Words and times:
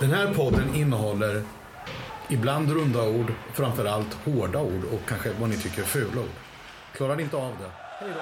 Den 0.00 0.10
här 0.10 0.34
podden 0.34 0.74
innehåller 0.74 1.42
ibland 2.28 2.72
runda 2.72 3.08
ord, 3.08 3.32
framförallt 3.54 4.14
hårda 4.24 4.60
ord 4.60 4.84
och 4.92 5.08
kanske 5.08 5.30
vad 5.40 5.50
ni 5.50 5.56
tycker 5.56 5.82
är 5.82 5.86
fula 5.86 6.20
ord. 6.20 6.28
Klarar 6.96 7.16
ni 7.16 7.22
inte 7.22 7.36
av 7.36 7.52
det? 7.60 7.70
Hej 8.00 8.08
då. 8.14 8.20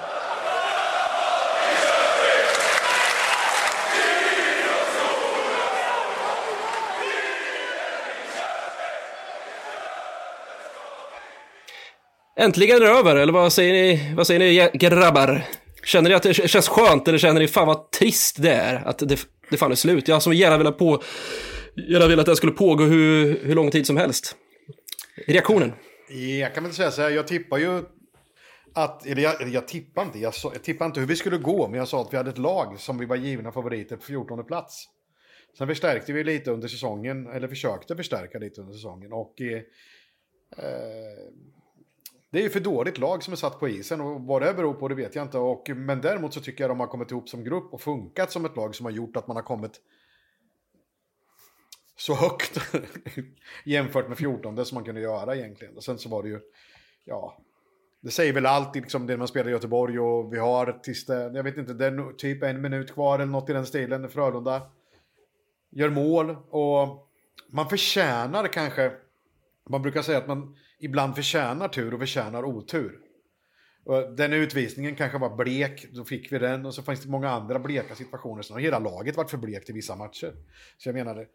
Äntligen 12.43 12.75
är 12.75 12.79
det 12.81 12.89
över, 12.89 13.15
eller 13.15 13.33
vad 13.33 13.53
säger 13.53 13.73
ni, 13.73 14.13
vad 14.15 14.27
säger 14.27 14.39
ni 14.39 14.77
grabbar? 14.77 15.45
Känner 15.83 16.09
ni 16.09 16.15
att 16.15 16.23
det 16.23 16.33
känns 16.33 16.67
skönt 16.67 17.07
eller 17.07 17.17
känner 17.17 17.39
ni 17.39 17.47
fan 17.47 17.67
vad 17.67 17.91
trist 17.91 18.35
det 18.41 18.53
är 18.53 18.87
att 18.87 18.99
det, 18.99 19.27
det 19.49 19.57
fan 19.57 19.71
är 19.71 19.75
slut? 19.75 20.07
Jag 20.07 20.15
har 20.15 20.19
så 20.19 20.33
gärna 20.33 20.57
velat 20.57 20.77
på, 20.77 21.03
gärna 21.77 22.07
velat 22.07 22.19
att 22.19 22.25
det 22.25 22.35
skulle 22.35 22.51
pågå 22.51 22.83
hur, 22.83 23.39
hur 23.43 23.55
lång 23.55 23.71
tid 23.71 23.87
som 23.87 23.97
helst. 23.97 24.35
Reaktionen? 25.27 25.71
Jag 26.39 26.53
kan 26.53 26.63
väl 26.63 26.73
säga 26.73 26.91
så 26.91 27.01
här, 27.01 27.09
jag 27.09 27.27
tippar 27.27 27.57
ju 27.57 27.83
att, 28.73 29.05
eller 29.05 29.21
jag, 29.21 29.41
eller 29.41 29.51
jag 29.51 29.67
tippar 29.67 30.03
inte, 30.03 30.19
jag, 30.19 30.33
jag 30.43 30.63
tippar 30.63 30.85
inte 30.85 30.99
hur 30.99 31.07
vi 31.07 31.15
skulle 31.15 31.37
gå, 31.37 31.67
men 31.67 31.77
jag 31.79 31.87
sa 31.87 32.01
att 32.01 32.13
vi 32.13 32.17
hade 32.17 32.29
ett 32.29 32.37
lag 32.37 32.79
som 32.79 32.97
vi 32.97 33.05
var 33.05 33.15
givna 33.15 33.51
favoriter 33.51 33.95
på 33.95 34.03
14 34.03 34.45
plats. 34.45 34.89
Sen 35.57 35.67
förstärkte 35.67 36.13
vi 36.13 36.23
lite 36.23 36.51
under 36.51 36.67
säsongen, 36.67 37.27
eller 37.27 37.47
försökte 37.47 37.95
förstärka 37.95 38.39
lite 38.39 38.61
under 38.61 38.73
säsongen. 38.73 39.13
Och 39.13 39.41
eh, 39.41 39.57
eh 39.57 39.63
det 42.31 42.39
är 42.39 42.43
ju 42.43 42.49
för 42.49 42.59
dåligt 42.59 42.97
lag 42.97 43.23
som 43.23 43.31
är 43.31 43.37
satt 43.37 43.59
på 43.59 43.69
isen 43.69 44.01
och 44.01 44.21
vad 44.21 44.41
det 44.41 44.53
beror 44.53 44.73
på 44.73 44.87
det 44.87 44.95
vet 44.95 45.15
jag 45.15 45.25
inte. 45.25 45.37
Och, 45.37 45.69
men 45.75 46.01
däremot 46.01 46.33
så 46.33 46.41
tycker 46.41 46.63
jag 46.63 46.71
de 46.71 46.79
har 46.79 46.87
kommit 46.87 47.11
ihop 47.11 47.29
som 47.29 47.43
grupp 47.43 47.73
och 47.73 47.81
funkat 47.81 48.31
som 48.31 48.45
ett 48.45 48.55
lag 48.55 48.75
som 48.75 48.85
har 48.85 48.91
gjort 48.91 49.17
att 49.17 49.27
man 49.27 49.35
har 49.35 49.43
kommit 49.43 49.81
så 51.97 52.15
högt 52.15 52.59
jämfört 53.63 54.09
med 54.09 54.17
14 54.17 54.55
det 54.55 54.65
som 54.65 54.75
man 54.75 54.83
kunde 54.83 55.01
göra 55.01 55.35
egentligen. 55.35 55.77
Och 55.77 55.83
sen 55.83 55.97
så 55.97 56.09
var 56.09 56.23
det 56.23 56.29
ju, 56.29 56.39
ja, 57.05 57.37
det 58.01 58.11
säger 58.11 58.33
väl 58.33 58.45
alltid 58.45 58.81
liksom 58.81 59.07
det 59.07 59.17
man 59.17 59.27
spelar 59.27 59.49
i 59.49 59.51
Göteborg 59.51 59.99
och 59.99 60.33
vi 60.33 60.39
har 60.39 60.79
tills 60.83 61.05
det, 61.05 61.31
jag 61.33 61.43
vet 61.43 61.57
inte, 61.57 61.73
det 61.73 61.85
är 61.85 62.13
typ 62.13 62.43
en 62.43 62.61
minut 62.61 62.93
kvar 62.93 63.19
eller 63.19 63.31
något 63.31 63.49
i 63.49 63.53
den 63.53 63.65
stilen, 63.65 64.09
Frölunda 64.09 64.61
gör 65.71 65.89
mål 65.89 66.37
och 66.49 67.09
man 67.49 67.69
förtjänar 67.69 68.47
kanske, 68.47 68.91
man 69.69 69.81
brukar 69.81 70.01
säga 70.01 70.17
att 70.17 70.27
man 70.27 70.55
ibland 70.79 71.15
förtjänar 71.15 71.67
tur 71.67 71.93
och 71.93 71.99
förtjänar 71.99 72.45
otur. 72.45 72.99
Och 73.83 74.15
den 74.15 74.33
utvisningen 74.33 74.95
kanske 74.95 75.17
var 75.17 75.35
blek, 75.35 75.85
då 75.91 76.03
fick 76.03 76.31
vi 76.31 76.39
den 76.39 76.65
och 76.65 76.73
så 76.73 76.83
fanns 76.83 77.01
det 77.01 77.09
många 77.09 77.29
andra 77.29 77.59
bleka 77.59 77.95
situationer. 77.95 78.41
Sen 78.41 78.53
har 78.53 78.61
hela 78.61 78.79
laget 78.79 79.17
varit 79.17 79.29
för 79.29 79.37
blekt 79.37 79.69
i 79.69 79.73
vissa 79.73 79.95
matcher. 79.95 80.33
Så 80.77 80.89
jag 80.89 80.93
menar, 80.93 81.27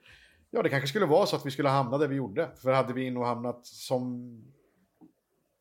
ja 0.53 0.63
det 0.63 0.69
kanske 0.69 0.89
skulle 0.89 1.07
vara 1.07 1.27
så 1.27 1.37
att 1.37 1.47
vi 1.47 1.51
skulle 1.51 1.69
hamna 1.69 1.99
där 1.99 2.09
vi 2.09 2.17
gjorde. 2.17 2.49
För 2.63 2.73
hade 2.73 2.93
vi 2.93 3.11
nog 3.11 3.25
hamnat 3.25 3.67
som 3.67 4.31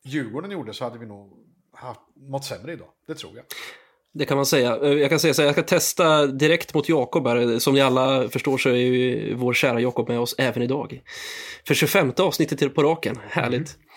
Djurgården 0.04 0.50
gjorde 0.50 0.72
så 0.72 0.84
hade 0.84 0.98
vi 0.98 1.06
nog 1.06 1.32
haft, 1.72 2.00
mått 2.14 2.44
sämre 2.44 2.72
idag. 2.72 2.88
Det 3.06 3.14
tror 3.14 3.36
jag. 3.36 3.44
Det 4.14 4.24
kan 4.24 4.36
man 4.36 4.46
säga. 4.46 4.76
Eh, 4.76 4.92
jag 4.92 5.10
kan 5.10 5.20
säga 5.20 5.34
så 5.34 5.42
här, 5.42 5.46
jag 5.46 5.54
ska 5.54 5.62
testa 5.62 6.26
direkt 6.26 6.74
mot 6.74 6.88
Jakob 6.88 7.26
här. 7.26 7.58
Som 7.58 7.74
ni 7.74 7.80
alla 7.80 8.28
förstår 8.28 8.58
så 8.58 8.68
är 8.68 8.74
ju 8.74 9.34
vår 9.34 9.52
kära 9.52 9.80
Jakob 9.80 10.08
med 10.08 10.20
oss 10.20 10.34
även 10.38 10.62
idag. 10.62 11.02
För 11.66 11.74
25 11.74 12.12
avsnittet 12.18 12.58
till 12.58 12.70
på 12.70 12.82
raken, 12.82 13.18
härligt. 13.28 13.76
Mm. 13.76 13.88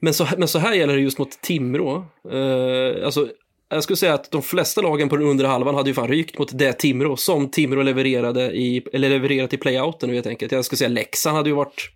Men, 0.00 0.14
så, 0.14 0.26
men 0.38 0.48
så 0.48 0.58
här 0.58 0.74
gäller 0.74 0.94
det 0.94 1.00
just 1.00 1.18
mot 1.18 1.40
Timrå. 1.40 2.06
Uh, 2.32 3.04
alltså, 3.04 3.28
jag 3.68 3.82
skulle 3.82 3.96
säga 3.96 4.14
att 4.14 4.30
de 4.30 4.42
flesta 4.42 4.80
lagen 4.80 5.08
på 5.08 5.16
den 5.16 5.26
undre 5.26 5.46
halvan 5.46 5.74
hade 5.74 5.90
ju 5.90 5.94
fan 5.94 6.08
rykt 6.08 6.38
mot 6.38 6.58
det 6.58 6.72
Timrå 6.72 7.16
som 7.16 7.50
Timrå 7.50 7.82
levererade 7.82 8.52
i, 8.52 8.86
eller 8.92 9.08
levererat 9.08 9.52
i 9.52 9.56
playouten 9.56 10.10
helt 10.10 10.26
enkelt. 10.26 10.52
Jag 10.52 10.64
skulle 10.64 10.76
säga 10.76 10.88
Leksand 10.88 11.36
hade 11.36 11.48
ju 11.48 11.54
varit 11.54 11.90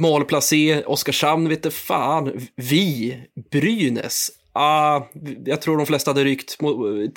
malplacé, 0.00 0.82
Oskarshamn 0.84 1.48
vet 1.48 1.74
fan, 1.74 2.40
vi, 2.56 3.16
Brynäs, 3.50 4.30
Ah, 4.56 5.02
jag 5.44 5.60
tror 5.60 5.76
de 5.76 5.86
flesta 5.86 6.10
hade 6.10 6.24
rykt. 6.24 6.58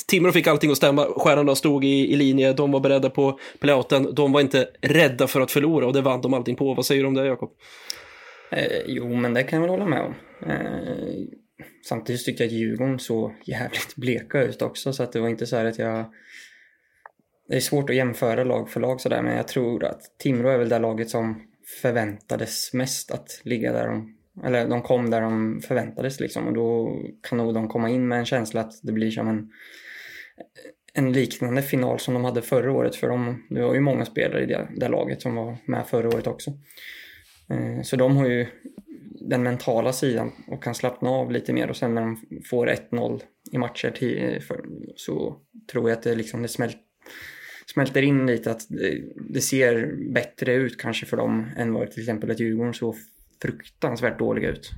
Timrå 0.07 0.31
fick 0.31 0.47
allting 0.47 0.71
att 0.71 0.77
stämma, 0.77 1.05
stjärnorna 1.05 1.55
stod 1.55 1.85
i, 1.85 2.13
i 2.13 2.15
linje, 2.15 2.53
de 2.53 2.71
var 2.71 2.79
beredda 2.79 3.09
på 3.09 3.39
playouten, 3.59 4.15
de 4.15 4.31
var 4.31 4.41
inte 4.41 4.69
rädda 4.81 5.27
för 5.27 5.41
att 5.41 5.51
förlora 5.51 5.85
och 5.87 5.93
det 5.93 6.01
vann 6.01 6.21
de 6.21 6.33
allting 6.33 6.55
på. 6.55 6.73
Vad 6.73 6.85
säger 6.85 7.01
du 7.01 7.07
om 7.07 7.13
det 7.13 7.25
Jakob? 7.25 7.51
Eh, 8.51 8.81
jo, 8.87 9.15
men 9.15 9.33
det 9.33 9.43
kan 9.43 9.61
jag 9.61 9.61
väl 9.61 9.79
hålla 9.79 9.85
med 9.85 10.01
om. 10.01 10.13
Eh, 10.49 11.37
samtidigt 11.85 12.25
tyckte 12.25 12.43
jag 12.43 12.47
att 12.47 12.53
Djurgården 12.53 12.99
såg 12.99 13.33
jävligt 13.45 13.95
bleka 13.95 14.43
ut 14.43 14.61
också, 14.61 14.93
så 14.93 15.03
att 15.03 15.11
det 15.11 15.19
var 15.19 15.29
inte 15.29 15.47
så 15.47 15.57
här 15.57 15.65
att 15.65 15.79
jag... 15.79 16.13
Det 17.49 17.55
är 17.55 17.59
svårt 17.59 17.89
att 17.89 17.95
jämföra 17.95 18.43
lag 18.43 18.69
för 18.69 18.79
lag 18.79 19.01
sådär, 19.01 19.21
men 19.21 19.35
jag 19.35 19.47
tror 19.47 19.85
att 19.85 20.01
Timrå 20.19 20.49
är 20.49 20.57
väl 20.57 20.69
det 20.69 20.79
laget 20.79 21.09
som 21.09 21.47
förväntades 21.81 22.73
mest 22.73 23.11
att 23.11 23.41
ligga 23.43 23.73
där 23.73 23.87
de 23.87 24.17
eller 24.43 24.67
de 24.67 24.81
kom 24.81 25.09
där 25.09 25.21
de 25.21 25.61
förväntades 25.67 26.19
liksom 26.19 26.47
och 26.47 26.53
då 26.53 26.99
kan 27.29 27.37
nog 27.37 27.53
de 27.53 27.67
komma 27.67 27.89
in 27.89 28.07
med 28.07 28.19
en 28.19 28.25
känsla 28.25 28.61
att 28.61 28.73
det 28.83 28.91
blir 28.91 29.11
som 29.11 29.27
en, 29.27 29.49
en 30.93 31.13
liknande 31.13 31.61
final 31.61 31.99
som 31.99 32.13
de 32.13 32.23
hade 32.23 32.41
förra 32.41 32.71
året 32.71 32.95
för 32.95 33.09
de, 33.09 33.43
det 33.49 33.61
var 33.61 33.73
ju 33.73 33.79
många 33.79 34.05
spelare 34.05 34.43
i 34.43 34.45
det, 34.45 34.67
det 34.75 34.87
laget 34.87 35.21
som 35.21 35.35
var 35.35 35.57
med 35.65 35.87
förra 35.87 36.07
året 36.07 36.27
också. 36.27 36.51
Eh, 37.49 37.81
så 37.83 37.95
de 37.95 38.17
har 38.17 38.27
ju 38.27 38.47
den 39.29 39.43
mentala 39.43 39.93
sidan 39.93 40.31
och 40.47 40.63
kan 40.63 40.75
slappna 40.75 41.09
av 41.09 41.31
lite 41.31 41.53
mer 41.53 41.69
och 41.69 41.77
sen 41.77 41.95
när 41.95 42.01
de 42.01 42.41
får 42.49 42.67
1-0 42.67 43.21
i 43.51 43.57
matcher 43.57 43.91
till, 43.91 44.41
för, 44.41 44.65
så 44.95 45.41
tror 45.71 45.89
jag 45.89 45.97
att 45.97 46.03
det, 46.03 46.15
liksom, 46.15 46.41
det 46.41 46.47
smält, 46.47 46.77
smälter 47.65 48.01
in 48.01 48.25
lite 48.25 48.51
att 48.51 48.65
det, 48.69 49.03
det, 49.29 49.41
ser 49.41 49.95
bättre 50.13 50.53
ut 50.53 50.77
kanske 50.77 51.05
för 51.05 51.17
dem 51.17 51.49
än 51.57 51.73
vad 51.73 51.91
till 51.91 52.01
exempel 52.01 52.31
ett 52.31 52.39
Djurgården 52.39 52.73
så 52.73 52.95
fruktansvärt 53.41 54.19
dåliga 54.19 54.49
ut. 54.49 54.71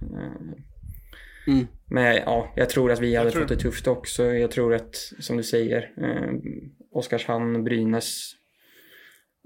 Mm. 1.48 1.68
Men 1.86 2.16
ja, 2.16 2.54
jag 2.56 2.70
tror 2.70 2.92
att 2.92 3.00
vi 3.00 3.16
hade 3.16 3.31
tror... 3.31 3.42
fått 3.42 3.50
det 3.50 3.56
tufft 3.56 3.88
också. 3.88 4.26
Jag 4.26 4.52
tror 4.52 4.74
att, 4.74 4.96
som 5.20 5.38
du 5.38 5.44
säger, 5.44 5.94
eh, 5.98 6.34
Oskarshamn, 6.92 7.64
Brynäs, 7.64 8.31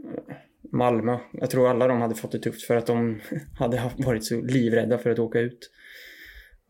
eh, 0.04 0.36
Malmö. 0.74 1.18
Jag 1.32 1.50
tror 1.50 1.70
alla 1.70 1.88
de 1.88 2.02
hade 2.02 2.16
fått 2.16 2.32
det 2.32 2.40
tufft 2.40 2.64
för 2.64 2.76
att 2.76 2.86
de 2.86 3.22
hade 3.60 3.92
varit 3.98 4.26
så 4.26 4.42
livrädda 4.42 4.98
för 4.98 5.10
att 5.10 5.20
åka 5.20 5.40
ut. 5.40 5.70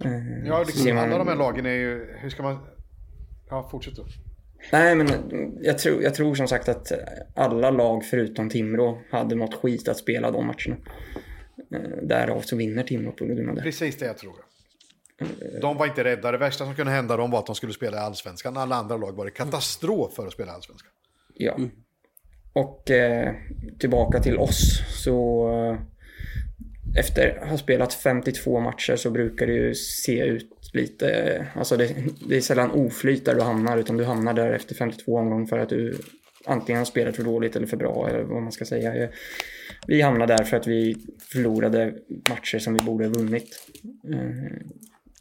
Eh, 0.06 0.48
ja, 0.48 0.64
liksom, 0.64 0.96
man... 0.96 1.04
alla 1.04 1.18
de 1.18 1.28
här 1.28 1.36
lagen 1.36 1.66
är 1.66 1.74
ju, 1.74 2.16
hur 2.18 2.30
ska 2.30 2.44
man... 2.44 2.60
Ja, 3.50 3.68
fortsätt 3.72 3.96
då. 3.96 4.06
Nej, 4.72 4.96
men 4.96 5.08
jag 5.62 5.78
tror, 5.78 6.04
jag 6.04 6.16
tror 6.16 6.36
som 6.36 6.48
sagt 6.48 6.70
att 6.70 6.92
alla 7.36 7.72
lag 7.72 8.06
förutom 8.06 8.50
Timrå 8.50 9.02
hade 9.12 9.36
mått 9.36 9.54
skit 9.54 9.88
att 9.88 9.98
spela 9.98 10.32
de 10.32 10.48
matcherna. 10.48 10.78
Eh, 11.74 12.08
därav 12.08 12.42
så 12.42 12.56
vinner 12.56 12.84
Timrå 12.84 13.12
på 13.12 13.26
grund 13.26 13.50
av 13.50 13.56
det. 13.56 13.62
Precis 13.62 13.98
det 13.98 14.06
jag 14.06 14.18
tror. 14.18 14.36
De 15.62 15.78
var 15.78 15.86
inte 15.86 16.04
rädda. 16.04 16.32
Det 16.32 16.38
värsta 16.38 16.66
som 16.66 16.76
kunde 16.76 16.92
hända 16.92 17.18
dem 17.18 17.32
var 17.32 17.40
att 17.40 17.46
de 17.46 17.56
skulle 17.56 17.74
spela 17.74 17.98
i 17.98 18.00
allsvenskan. 18.00 18.58
Alla 18.58 18.76
andra 18.76 18.98
lag 18.98 19.12
var 19.12 19.26
det 19.26 19.32
katastrof 19.32 20.14
för 20.14 20.28
att 20.28 20.34
spela 20.34 20.52
i 20.52 20.56
allsvenskan. 20.56 20.92
Ja. 21.34 21.56
Mm. 21.56 21.72
Och 22.54 22.92
eh, 22.92 23.34
tillbaka 23.80 24.20
till 24.20 24.38
oss. 24.38 24.82
Så 25.04 25.48
eh, 25.52 25.80
efter 27.00 27.40
att 27.42 27.50
ha 27.50 27.58
spelat 27.58 27.94
52 27.94 28.60
matcher 28.60 28.96
så 28.96 29.12
brukar 29.12 29.48
det 29.48 29.54
ju 29.54 29.74
se 29.76 30.20
ut 30.26 30.70
lite... 30.74 31.48
Alltså 31.56 31.78
det, 31.78 31.96
det 32.30 32.38
är 32.38 32.42
sällan 32.42 32.72
oflyt 32.72 33.26
där 33.26 33.36
du 33.36 33.42
hamnar 33.42 33.78
utan 33.78 33.98
du 33.98 34.04
hamnar 34.04 34.34
där 34.34 34.52
efter 34.52 34.76
52 34.76 35.18
omgångar 35.18 35.46
för 35.46 35.60
att 35.60 35.70
du 35.70 35.98
antingen 36.46 36.78
har 36.78 36.86
spelat 36.86 37.16
för 37.16 37.24
dåligt 37.24 37.56
eller 37.56 37.68
för 37.68 37.78
bra 37.78 38.10
eller 38.10 38.24
vad 38.24 38.42
man 38.42 38.52
ska 38.52 38.66
säga. 38.66 38.96
Eh, 38.96 39.10
vi 39.88 40.02
hamnade 40.02 40.38
där 40.38 40.44
för 40.44 40.58
att 40.58 40.68
vi 40.68 40.96
förlorade 41.20 41.94
matcher 42.30 42.60
som 42.60 42.74
vi 42.74 42.80
borde 42.80 43.06
ha 43.06 43.14
vunnit. 43.14 43.68
Eh, 44.14 44.52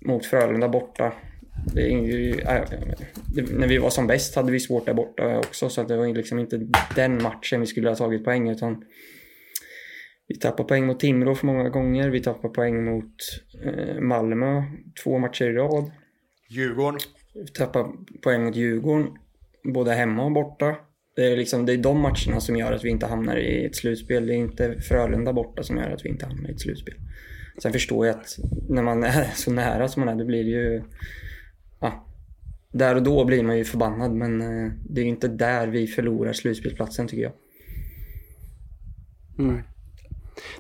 mot 0.01 0.27
Frölunda 0.27 0.69
borta. 0.69 1.13
Ju, 1.77 2.41
äh, 2.41 2.63
det, 3.35 3.53
när 3.53 3.67
vi 3.67 3.79
var 3.79 3.91
som 3.91 4.07
bäst 4.07 4.37
hade 4.37 4.53
vi 4.53 4.61
svårt 4.61 4.87
där 4.87 4.95
borta 4.95 5.39
också 5.39 5.69
så 5.69 5.81
att 5.81 5.89
det 5.89 5.97
var 5.97 6.07
liksom 6.07 6.39
inte 6.39 6.67
den 6.97 7.23
matchen 7.23 7.61
vi 7.61 7.67
skulle 7.67 7.89
ha 7.89 7.97
tagit 7.97 8.25
poäng 8.25 8.51
utan 8.51 8.85
vi 10.29 10.39
tappade 10.39 10.69
poäng 10.69 10.87
mot 10.87 11.01
Timrå 11.01 11.35
för 11.35 11.47
många 11.47 11.69
gånger. 11.69 12.11
Vi 12.11 12.21
tappade 12.21 12.55
poäng 12.55 12.85
mot 12.85 13.15
eh, 13.65 14.01
Malmö 14.01 14.63
två 15.05 15.19
matcher 15.19 15.45
i 15.45 15.53
rad. 15.53 15.91
Djurgården. 16.51 17.01
Vi 17.35 17.47
tappade 17.47 17.89
poäng 18.23 18.45
mot 18.45 18.57
Djurgården 18.57 19.07
både 19.75 19.93
hemma 19.93 20.25
och 20.25 20.33
borta. 20.33 20.77
Det 21.17 21.33
är, 21.33 21.37
liksom, 21.37 21.67
det 21.67 21.73
är 21.73 21.77
de 21.77 22.01
matcherna 22.01 22.41
som 22.41 22.57
gör 22.57 22.73
att 22.73 22.85
vi 22.85 22.91
inte 22.91 23.07
hamnar 23.07 23.37
i 23.37 23.65
ett 23.65 23.77
slutspel. 23.77 24.27
Det 24.27 24.35
är 24.35 24.37
inte 24.37 24.81
Frölunda 24.81 25.33
borta 25.33 25.63
som 25.63 25.77
gör 25.77 25.91
att 25.91 26.05
vi 26.05 26.09
inte 26.09 26.27
hamnar 26.27 26.51
i 26.51 26.53
ett 26.53 26.61
slutspel. 26.61 26.95
Sen 27.63 27.73
förstår 27.73 28.07
jag 28.07 28.17
att 28.17 28.39
när 28.69 28.83
man 28.83 29.05
är 29.05 29.25
så 29.35 29.53
nära 29.53 29.89
som 29.89 30.05
man 30.05 30.15
är, 30.15 30.19
då 30.19 30.25
blir 30.25 30.45
det 30.45 30.51
ju... 30.51 30.83
Där 32.73 32.95
och 32.95 33.03
då 33.03 33.25
blir 33.25 33.43
man 33.43 33.59
ju 33.59 33.65
förbannad, 33.65 34.13
men 34.13 34.41
eh, 34.41 34.73
det 34.91 35.01
är 35.01 35.05
ju 35.05 35.11
inte 35.11 35.29
där 35.29 35.67
vi 35.67 35.87
förlorar 35.87 36.33
slutspelsplatsen 36.33 37.09
tycker 37.09 37.23
jag. 37.23 37.33
Mm. 39.39 39.63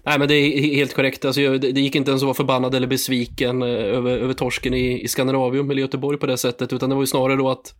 Nej 0.02 0.18
men 0.18 0.28
det 0.28 0.34
är 0.34 0.74
helt 0.74 0.94
korrekt, 0.94 1.24
alltså, 1.24 1.58
det 1.58 1.80
gick 1.80 1.94
inte 1.94 2.10
ens 2.10 2.22
att 2.22 2.26
vara 2.26 2.34
förbannad 2.34 2.74
eller 2.74 2.86
besviken 2.86 3.62
eh, 3.62 3.68
över, 3.68 4.18
över 4.18 4.34
torsken 4.34 4.74
i, 4.74 5.02
i 5.02 5.08
Skandinavium 5.08 5.70
eller 5.70 5.80
Göteborg 5.80 6.18
på 6.18 6.26
det 6.26 6.36
sättet, 6.36 6.72
utan 6.72 6.88
det 6.88 6.94
var 6.94 7.02
ju 7.02 7.06
snarare 7.06 7.36
då 7.36 7.48
att 7.50 7.74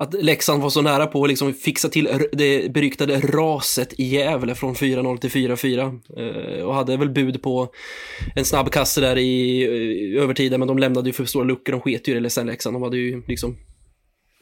att 0.00 0.14
Leksand 0.14 0.62
var 0.62 0.70
så 0.70 0.82
nära 0.82 1.06
på 1.06 1.22
att 1.22 1.28
liksom 1.28 1.54
fixa 1.54 1.88
till 1.88 2.08
det 2.32 2.72
beryktade 2.72 3.20
raset 3.20 4.00
i 4.00 4.04
Gävle 4.04 4.54
från 4.54 4.74
4-0 4.74 5.16
till 5.16 5.30
4-4. 5.30 6.58
Eh, 6.58 6.64
och 6.64 6.74
hade 6.74 6.96
väl 6.96 7.10
bud 7.10 7.42
på 7.42 7.68
en 8.36 8.44
snabb 8.44 8.70
kasse 8.70 9.00
där 9.00 9.18
i, 9.18 9.62
i 9.62 10.18
övertiden, 10.18 10.60
men 10.60 10.68
de 10.68 10.78
lämnade 10.78 11.08
ju 11.08 11.12
för 11.12 11.24
stora 11.24 11.44
luckor. 11.44 11.72
De 11.72 11.80
sket 11.80 12.08
ju 12.08 12.16
i 12.16 12.20
det 12.20 12.30
sen 12.30 12.46
Leksand. 12.46 12.76
De 12.76 12.82
hade 12.82 12.96
ju 12.96 13.22
liksom 13.26 13.56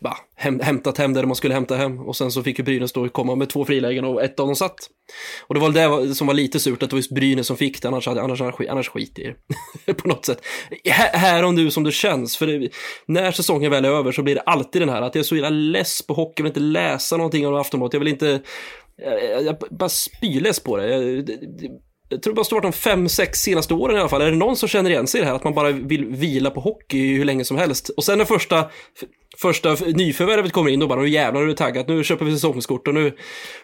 bah, 0.01 0.17
häm, 0.37 0.61
hämtat 0.61 0.99
hem 0.99 1.13
det 1.13 1.27
man 1.27 1.37
skulle 1.37 1.55
hämta 1.55 1.77
hem. 1.77 1.99
Och 1.99 2.17
sen 2.17 2.31
så 2.31 2.43
fick 2.43 2.59
ju 2.59 2.65
Brynäs 2.65 2.93
då 2.93 3.09
komma 3.09 3.35
med 3.35 3.49
två 3.49 3.65
frilägen 3.65 4.05
och 4.05 4.23
ett 4.23 4.41
av 4.41 4.47
dem 4.47 4.57
satt. 4.57 4.77
Och 5.47 5.55
det 5.55 5.61
var 5.61 6.01
det 6.07 6.15
som 6.15 6.27
var 6.27 6.35
lite 6.35 6.61
surt, 6.61 6.83
att 6.83 6.91
det 6.91 6.97
var 6.97 6.99
just 6.99 7.13
Brynäs 7.13 7.47
som 7.47 7.57
fick 7.57 7.83
det, 7.83 7.89
annars, 7.89 8.07
hade, 8.07 8.23
annars, 8.23 8.41
annars, 8.41 8.55
annars 8.69 8.89
skit 8.89 9.19
i 9.19 9.35
det. 9.85 9.95
på 9.95 10.09
något 10.09 10.27
sätt. 10.27 10.41
Här 11.13 11.45
och 11.45 11.55
nu 11.55 11.71
som 11.71 11.85
det 11.85 11.93
känns, 11.93 12.37
för 12.37 12.47
det, 12.47 12.71
när 13.07 13.33
säsongen 13.33 13.71
väl 13.71 13.85
är 13.85 13.91
över 13.91 14.13
så 14.13 14.23
blir 14.23 14.35
det 14.35 14.41
alltid 14.41 14.83
den 14.83 14.89
här 14.89 15.03
att 15.03 15.15
jag 15.15 15.21
är 15.21 15.25
så 15.25 15.37
jävla 15.37 15.51
less 15.51 16.03
på 16.03 16.15
hockey, 16.15 16.33
jag 16.37 16.45
vill 16.45 16.51
inte 16.51 16.61
läsa 16.61 17.17
någonting 17.17 17.47
om 17.47 17.55
Aftonbladet, 17.55 17.93
jag 17.93 18.01
vill 18.01 18.09
inte, 18.09 18.41
jag, 18.97 19.45
jag 19.45 19.57
bara 19.71 19.89
spyless 19.89 20.61
på 20.61 20.77
det. 20.77 20.89
Jag, 20.89 21.27
det 21.27 21.69
jag 22.09 22.23
tror 22.23 22.33
det 22.33 22.37
bara 22.37 22.45
står 22.45 22.61
de 22.61 22.73
fem, 22.73 23.09
sex 23.09 23.39
senaste 23.39 23.75
åren 23.75 23.97
i 23.97 24.01
alla 24.01 24.09
fall. 24.09 24.23
Är 24.23 24.31
det 24.31 24.37
någon 24.37 24.57
som 24.57 24.69
känner 24.69 24.91
igen 24.91 25.07
sig 25.07 25.19
i 25.19 25.23
det 25.23 25.29
här? 25.29 25.37
Att 25.37 25.45
man 25.45 25.55
bara 25.55 25.71
vill 25.71 26.05
vila 26.05 26.51
på 26.51 26.61
hockey 26.61 27.17
hur 27.17 27.25
länge 27.25 27.45
som 27.45 27.57
helst. 27.57 27.89
Och 27.89 28.05
sen 28.05 28.19
den 28.19 28.27
första, 28.27 28.71
första 29.41 29.77
nyförvärvet 29.95 30.53
kommer 30.53 30.71
in, 30.71 30.81
då 30.81 30.87
bara 30.87 31.01
nu 31.01 31.09
jävlar 31.09 31.43
är 31.43 31.47
du 31.47 31.55
taggad. 31.55 31.89
Nu 31.89 32.05
köper 32.05 32.25
vi 32.25 32.33
säsongskort 32.33 32.89
och 32.89 32.95
nu, 32.95 33.17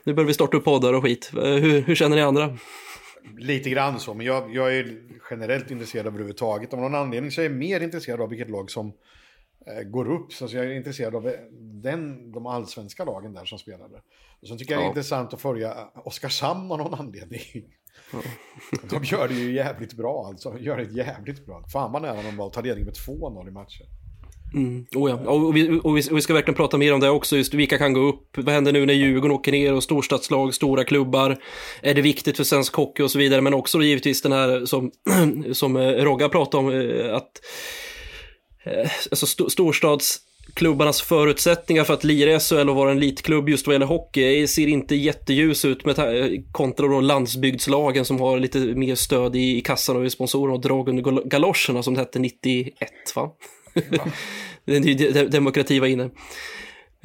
nu 0.04 0.14
börjar 0.14 0.26
vi 0.26 0.34
starta 0.34 0.56
upp 0.56 0.64
poddar 0.64 0.92
och 0.92 1.02
skit. 1.02 1.30
Eh, 1.36 1.42
hur, 1.42 1.82
hur 1.82 1.94
känner 1.94 2.16
ni 2.16 2.22
andra? 2.22 2.58
Lite 3.38 3.70
grann 3.70 4.00
så, 4.00 4.14
men 4.14 4.26
jag, 4.26 4.54
jag 4.54 4.76
är 4.76 4.98
generellt 5.30 5.70
intresserad 5.70 6.06
av 6.06 6.12
överhuvudtaget. 6.12 6.72
Av 6.72 6.80
någon 6.80 6.94
anledning 6.94 7.30
så 7.30 7.40
är 7.40 7.44
jag 7.44 7.52
mer 7.52 7.80
intresserad 7.80 8.20
av 8.20 8.28
vilket 8.28 8.50
lag 8.50 8.70
som 8.70 8.92
eh, 9.66 9.82
går 9.82 10.12
upp. 10.12 10.32
Så 10.32 10.44
jag 10.44 10.64
är 10.64 10.72
intresserad 10.72 11.14
av 11.14 11.32
den, 11.60 12.32
de 12.32 12.46
allsvenska 12.46 13.04
lagen 13.04 13.32
där 13.34 13.44
som 13.44 13.58
spelade. 13.58 13.96
Och 14.42 14.48
sen 14.48 14.58
tycker 14.58 14.72
jag 14.72 14.82
det 14.82 14.86
är 14.86 14.88
intressant 14.88 15.34
att 15.34 15.40
följa 15.40 15.74
Oskarshamn 15.94 16.72
av 16.72 16.78
någon 16.78 16.94
anledning. 16.94 17.40
De 18.90 19.04
gör 19.04 19.28
det 19.28 19.34
ju 19.34 19.54
jävligt 19.54 19.92
bra 19.92 20.26
alltså. 20.26 20.50
De 20.50 20.62
gör 20.62 20.76
det 20.76 20.82
jävligt 20.82 21.46
bra. 21.46 21.64
Fan 21.72 21.92
vad 21.92 22.02
nära 22.02 22.22
de 22.22 22.36
var 22.36 22.46
att 22.46 22.52
ta 22.52 22.60
ledning 22.60 22.84
med 22.84 22.94
2-0 22.94 23.48
i 23.48 23.50
matchen. 23.50 23.86
Mm. 24.54 24.86
Oh 24.94 25.10
ja. 25.10 25.16
och, 25.16 25.56
vi, 25.56 25.80
och, 25.82 25.96
vi, 25.96 26.10
och 26.10 26.16
vi 26.16 26.22
ska 26.22 26.34
verkligen 26.34 26.56
prata 26.56 26.78
mer 26.78 26.94
om 26.94 27.00
det 27.00 27.10
också, 27.10 27.36
just 27.36 27.54
vilka 27.54 27.78
kan 27.78 27.92
gå 27.92 28.00
upp, 28.00 28.28
vad 28.36 28.54
händer 28.54 28.72
nu 28.72 28.86
när 28.86 28.94
Djurgården 28.94 29.36
åker 29.36 29.52
ner 29.52 29.72
och 29.72 29.82
storstadslag, 29.82 30.54
stora 30.54 30.84
klubbar, 30.84 31.38
är 31.82 31.94
det 31.94 32.02
viktigt 32.02 32.36
för 32.36 32.44
svensk 32.44 32.74
hockey 32.74 33.02
och 33.02 33.10
så 33.10 33.18
vidare, 33.18 33.40
men 33.40 33.54
också 33.54 33.82
givetvis 33.82 34.22
den 34.22 34.32
här 34.32 34.66
som, 34.66 34.90
som 35.52 35.76
eh, 35.76 35.88
Rogga 35.88 36.28
pratade 36.28 36.66
om, 36.66 36.72
eh, 36.72 37.14
att 37.14 37.40
eh, 38.64 38.90
alltså 39.10 39.24
st 39.26 39.50
storstads 39.50 40.20
klubbarnas 40.54 41.02
förutsättningar 41.02 41.84
för 41.84 41.94
att 41.94 42.04
lira 42.04 42.30
i 42.30 42.40
SHL 42.40 42.70
och 42.70 42.76
vara 42.76 42.90
en 42.90 42.96
elitklubb 42.96 43.48
just 43.48 43.66
vad 43.66 43.74
gäller 43.74 43.86
hockey 43.86 44.46
ser 44.46 44.66
inte 44.66 44.94
jätteljus 44.94 45.64
ut 45.64 45.84
med 45.84 45.96
kontra 46.52 46.88
då 46.88 47.00
landsbygdslagen 47.00 48.04
som 48.04 48.20
har 48.20 48.38
lite 48.38 48.58
mer 48.58 48.94
stöd 48.94 49.36
i, 49.36 49.58
i 49.58 49.60
kassan 49.60 49.96
och 49.96 50.06
i 50.06 50.10
sponsorerna 50.10 50.54
och 50.54 50.60
drag 50.60 50.88
under 50.88 51.28
galoscherna 51.28 51.82
som 51.82 51.94
det 51.94 52.00
hette 52.00 52.18
91 52.18 52.76
va? 53.16 53.30
Ja. 54.66 55.24
demokrati 55.24 55.80
var 55.80 55.86
inne. 55.86 56.10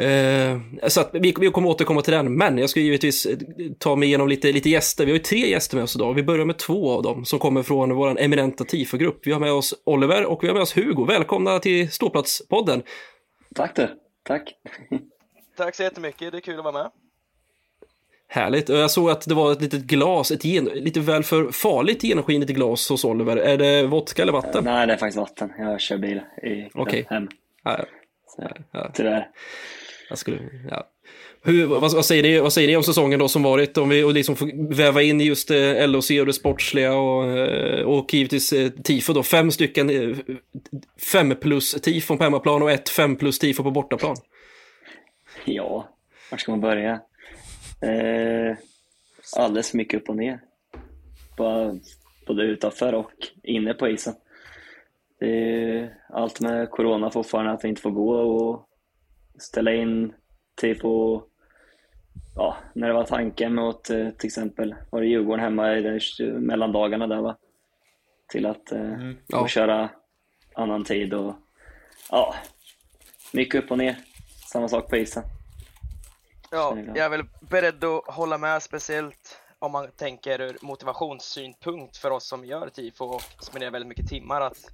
Uh, 0.02 0.62
så 0.88 1.02
att 1.02 1.10
vi, 1.14 1.36
vi 1.40 1.50
kommer 1.50 1.70
återkomma 1.70 2.02
till 2.02 2.14
den, 2.14 2.38
men 2.38 2.58
jag 2.58 2.70
ska 2.70 2.80
givetvis 2.80 3.26
eh, 3.26 3.38
ta 3.80 3.96
mig 3.96 4.08
igenom 4.08 4.28
lite, 4.28 4.52
lite 4.52 4.70
gäster. 4.70 5.06
Vi 5.06 5.12
har 5.12 5.18
ju 5.18 5.24
tre 5.24 5.50
gäster 5.50 5.76
med 5.76 5.84
oss 5.84 5.96
idag. 5.96 6.14
Vi 6.14 6.24
börjar 6.24 6.46
med 6.46 6.58
två 6.58 6.92
av 6.92 7.04
dem 7.04 7.26
som 7.26 7.40
kommer 7.40 7.64
från 7.64 7.96
vår 7.96 8.20
eminenta 8.20 8.64
TIFO-grupp. 8.64 9.20
Vi 9.24 9.32
har 9.32 9.40
med 9.40 9.52
oss 9.52 9.74
Oliver 9.84 10.26
och 10.26 10.44
vi 10.44 10.48
har 10.48 10.54
med 10.54 10.64
oss 10.64 10.78
Hugo. 10.78 11.06
Välkomna 11.06 11.60
till 11.60 11.92
Ståplatspodden. 11.92 12.84
Tack 13.56 13.76
du, 13.76 13.90
tack. 14.24 14.54
Tack 15.58 15.76
så 15.76 15.84
jättemycket, 15.84 16.32
det 16.32 16.38
är 16.38 16.42
kul 16.42 16.58
att 16.58 16.64
vara 16.64 16.84
med. 16.84 16.92
Härligt. 18.32 18.70
Jag 18.70 18.92
såg 18.92 19.10
att 19.10 19.22
det 19.22 19.34
var 19.34 19.52
ett 19.52 19.62
litet 19.62 19.84
glas, 19.84 20.32
ett 20.32 20.46
gen, 20.46 20.66
lite 20.66 21.00
väl 21.00 21.24
för 21.24 21.52
farligt 21.52 22.04
genomskinligt 22.04 22.52
glas 22.52 22.90
hos 22.90 23.06
Oliver. 23.06 23.38
Är 23.38 23.58
det 23.58 23.88
vodka 23.88 24.22
eller 24.22 24.34
vatten? 24.34 24.64
Nej, 24.64 24.88
det 24.88 24.94
är 24.94 24.98
faktiskt 24.98 25.18
vatten. 25.18 25.54
Jag 25.60 25.82
kör 25.82 25.98
bil 25.98 26.22
i 26.44 26.70
okay. 26.74 27.06
hem. 27.10 27.28
Ja, 27.64 27.86
ja. 28.38 28.50
Ja. 28.72 28.92
Tyvärr. 28.94 29.28
Jag 30.10 30.18
skulle, 30.18 30.38
ja. 30.70 30.88
Hur, 31.44 31.66
vad, 31.66 31.94
vad, 31.94 32.06
säger 32.06 32.24
ni, 32.24 32.40
vad 32.40 32.54
säger 32.54 32.68
ni 32.68 32.78
om 32.78 32.84
säsongen 32.84 33.20
då 33.20 33.28
som 33.28 33.44
varit? 33.44 33.78
Om 33.78 33.90
vi 33.90 34.04
och 34.04 34.14
liksom 34.14 34.36
får 34.36 34.76
väva 34.76 35.02
in 35.02 35.22
just 35.22 35.52
eh, 35.52 35.88
LOC 35.88 36.12
och 36.12 36.26
det 36.26 36.34
sportsliga 36.34 36.94
och, 36.94 37.38
eh, 37.38 37.86
och 37.86 38.14
givetvis 38.14 38.54
eh, 38.54 38.70
tifo 38.70 39.14
då. 39.14 39.24
Fem 39.24 39.52
stycken 39.52 39.90
eh, 39.90 40.18
fem 41.12 41.36
plus 41.36 41.82
tifon 41.82 42.18
på 42.18 42.24
hemmaplan 42.24 42.62
och 42.62 42.72
ett 42.72 42.90
fem 42.90 43.16
plus 43.16 43.40
tifo 43.40 43.64
på 43.64 43.72
bortaplan. 43.72 44.16
Ja, 45.46 45.90
var 46.32 46.38
ska 46.38 46.52
man 46.52 46.62
börja? 46.62 47.00
Eh, 47.82 48.58
alldeles 49.38 49.72
för 49.72 49.78
mycket 49.78 50.02
upp 50.02 50.10
och 50.10 50.16
ner. 50.16 50.40
Både 52.28 52.44
utanför 52.44 52.94
och 52.94 53.12
inne 53.44 53.74
på 53.74 53.88
isen. 53.90 54.14
Det 55.20 55.30
är 55.30 55.98
allt 56.10 56.42
med 56.42 56.70
corona 56.70 57.12
fortfarande, 57.12 57.52
att 57.52 57.64
vi 57.64 57.70
inte 57.70 57.82
får 57.82 57.92
gå 57.92 58.12
och 58.20 58.70
ställa 59.40 59.74
in 59.74 60.14
tifo 60.62 61.22
ja, 62.36 62.58
när 62.74 62.88
det 62.88 62.94
var 62.94 63.04
tanken 63.04 63.56
mot 63.56 63.90
eh, 63.90 64.10
till 64.10 64.28
exempel 64.28 64.76
var 64.90 65.02
det 65.02 65.08
Djurgården 65.08 65.44
hemma 65.44 65.78
i 65.78 66.00
mellandagarna 66.22 67.08
där 67.08 67.22
va? 67.22 67.38
Till 68.28 68.46
att 68.46 68.72
eh, 68.72 68.94
mm. 68.94 69.18
ja. 69.28 69.48
köra 69.48 69.90
annan 70.56 70.84
tid 70.84 71.14
och 71.14 71.36
ja, 72.12 72.36
mycket 73.34 73.64
upp 73.64 73.72
och 73.72 73.78
ner. 73.78 73.98
Samma 74.52 74.68
sak 74.68 74.90
på 74.90 74.98
isen. 74.98 75.24
Ja, 76.52 76.78
jag 76.78 76.98
är 76.98 77.10
väl 77.10 77.26
beredd 77.42 77.84
att 77.84 78.06
hålla 78.08 78.38
med 78.38 78.64
speciellt 78.64 79.42
om 79.60 79.72
man 79.72 79.92
tänker 79.92 80.42
ur 80.42 80.58
motivationssynpunkt 80.62 81.98
för 81.98 82.12
oss 82.12 82.28
som 82.28 82.46
gör 82.46 82.70
tifo 82.70 83.06
och 83.06 83.24
spenderar 83.40 83.72
väldigt 83.72 83.88
mycket 83.88 84.10
timmar 84.10 84.42
att 84.42 84.72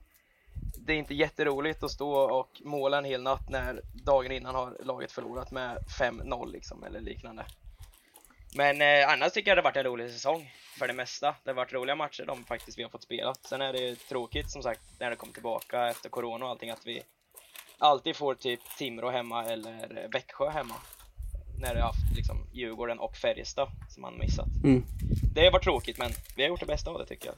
det 0.77 0.93
är 0.93 0.97
inte 0.97 1.13
jätteroligt 1.13 1.83
att 1.83 1.91
stå 1.91 2.11
och 2.11 2.61
måla 2.63 2.97
en 2.97 3.05
hel 3.05 3.21
natt 3.21 3.49
när 3.49 3.81
dagen 3.93 4.31
innan 4.31 4.55
har 4.55 4.77
laget 4.83 5.11
förlorat 5.11 5.51
med 5.51 5.77
5-0 5.99 6.51
liksom 6.51 6.83
eller 6.83 6.99
liknande. 6.99 7.45
Men 8.55 8.81
eh, 8.81 9.09
annars 9.09 9.31
tycker 9.31 9.51
jag 9.51 9.57
det 9.57 9.61
har 9.61 9.69
varit 9.69 9.77
en 9.77 9.83
rolig 9.83 10.11
säsong 10.11 10.51
för 10.79 10.87
det 10.87 10.93
mesta. 10.93 11.35
Det 11.43 11.49
har 11.49 11.55
varit 11.55 11.73
roliga 11.73 11.95
matcher 11.95 12.25
de 12.25 12.43
faktiskt 12.43 12.77
vi 12.77 12.83
har 12.83 12.89
fått 12.89 13.03
spela. 13.03 13.33
Sen 13.33 13.61
är 13.61 13.73
det 13.73 13.79
ju 13.79 13.95
tråkigt 13.95 14.51
som 14.51 14.63
sagt 14.63 14.81
när 14.99 15.09
det 15.09 15.15
kommer 15.15 15.33
tillbaka 15.33 15.87
efter 15.87 16.09
corona 16.09 16.45
och 16.45 16.51
allting 16.51 16.69
att 16.69 16.87
vi 16.87 17.03
alltid 17.77 18.15
får 18.15 18.35
typ 18.35 18.59
Timrå 18.77 19.09
hemma 19.09 19.45
eller 19.45 20.07
Växjö 20.11 20.49
hemma. 20.49 20.75
När 21.59 21.73
det 21.73 21.81
har 21.81 21.87
haft 21.87 22.15
liksom 22.15 22.37
Djurgården 22.53 22.99
och 22.99 23.15
Färjestad 23.15 23.67
som 23.89 24.01
man 24.01 24.17
missat. 24.17 24.47
Mm. 24.63 24.83
Det 25.35 25.49
varit 25.49 25.63
tråkigt 25.63 25.97
men 25.97 26.11
vi 26.35 26.43
har 26.43 26.49
gjort 26.49 26.59
det 26.59 26.65
bästa 26.65 26.91
av 26.91 26.99
det 26.99 27.05
tycker 27.05 27.25
jag. 27.25 27.35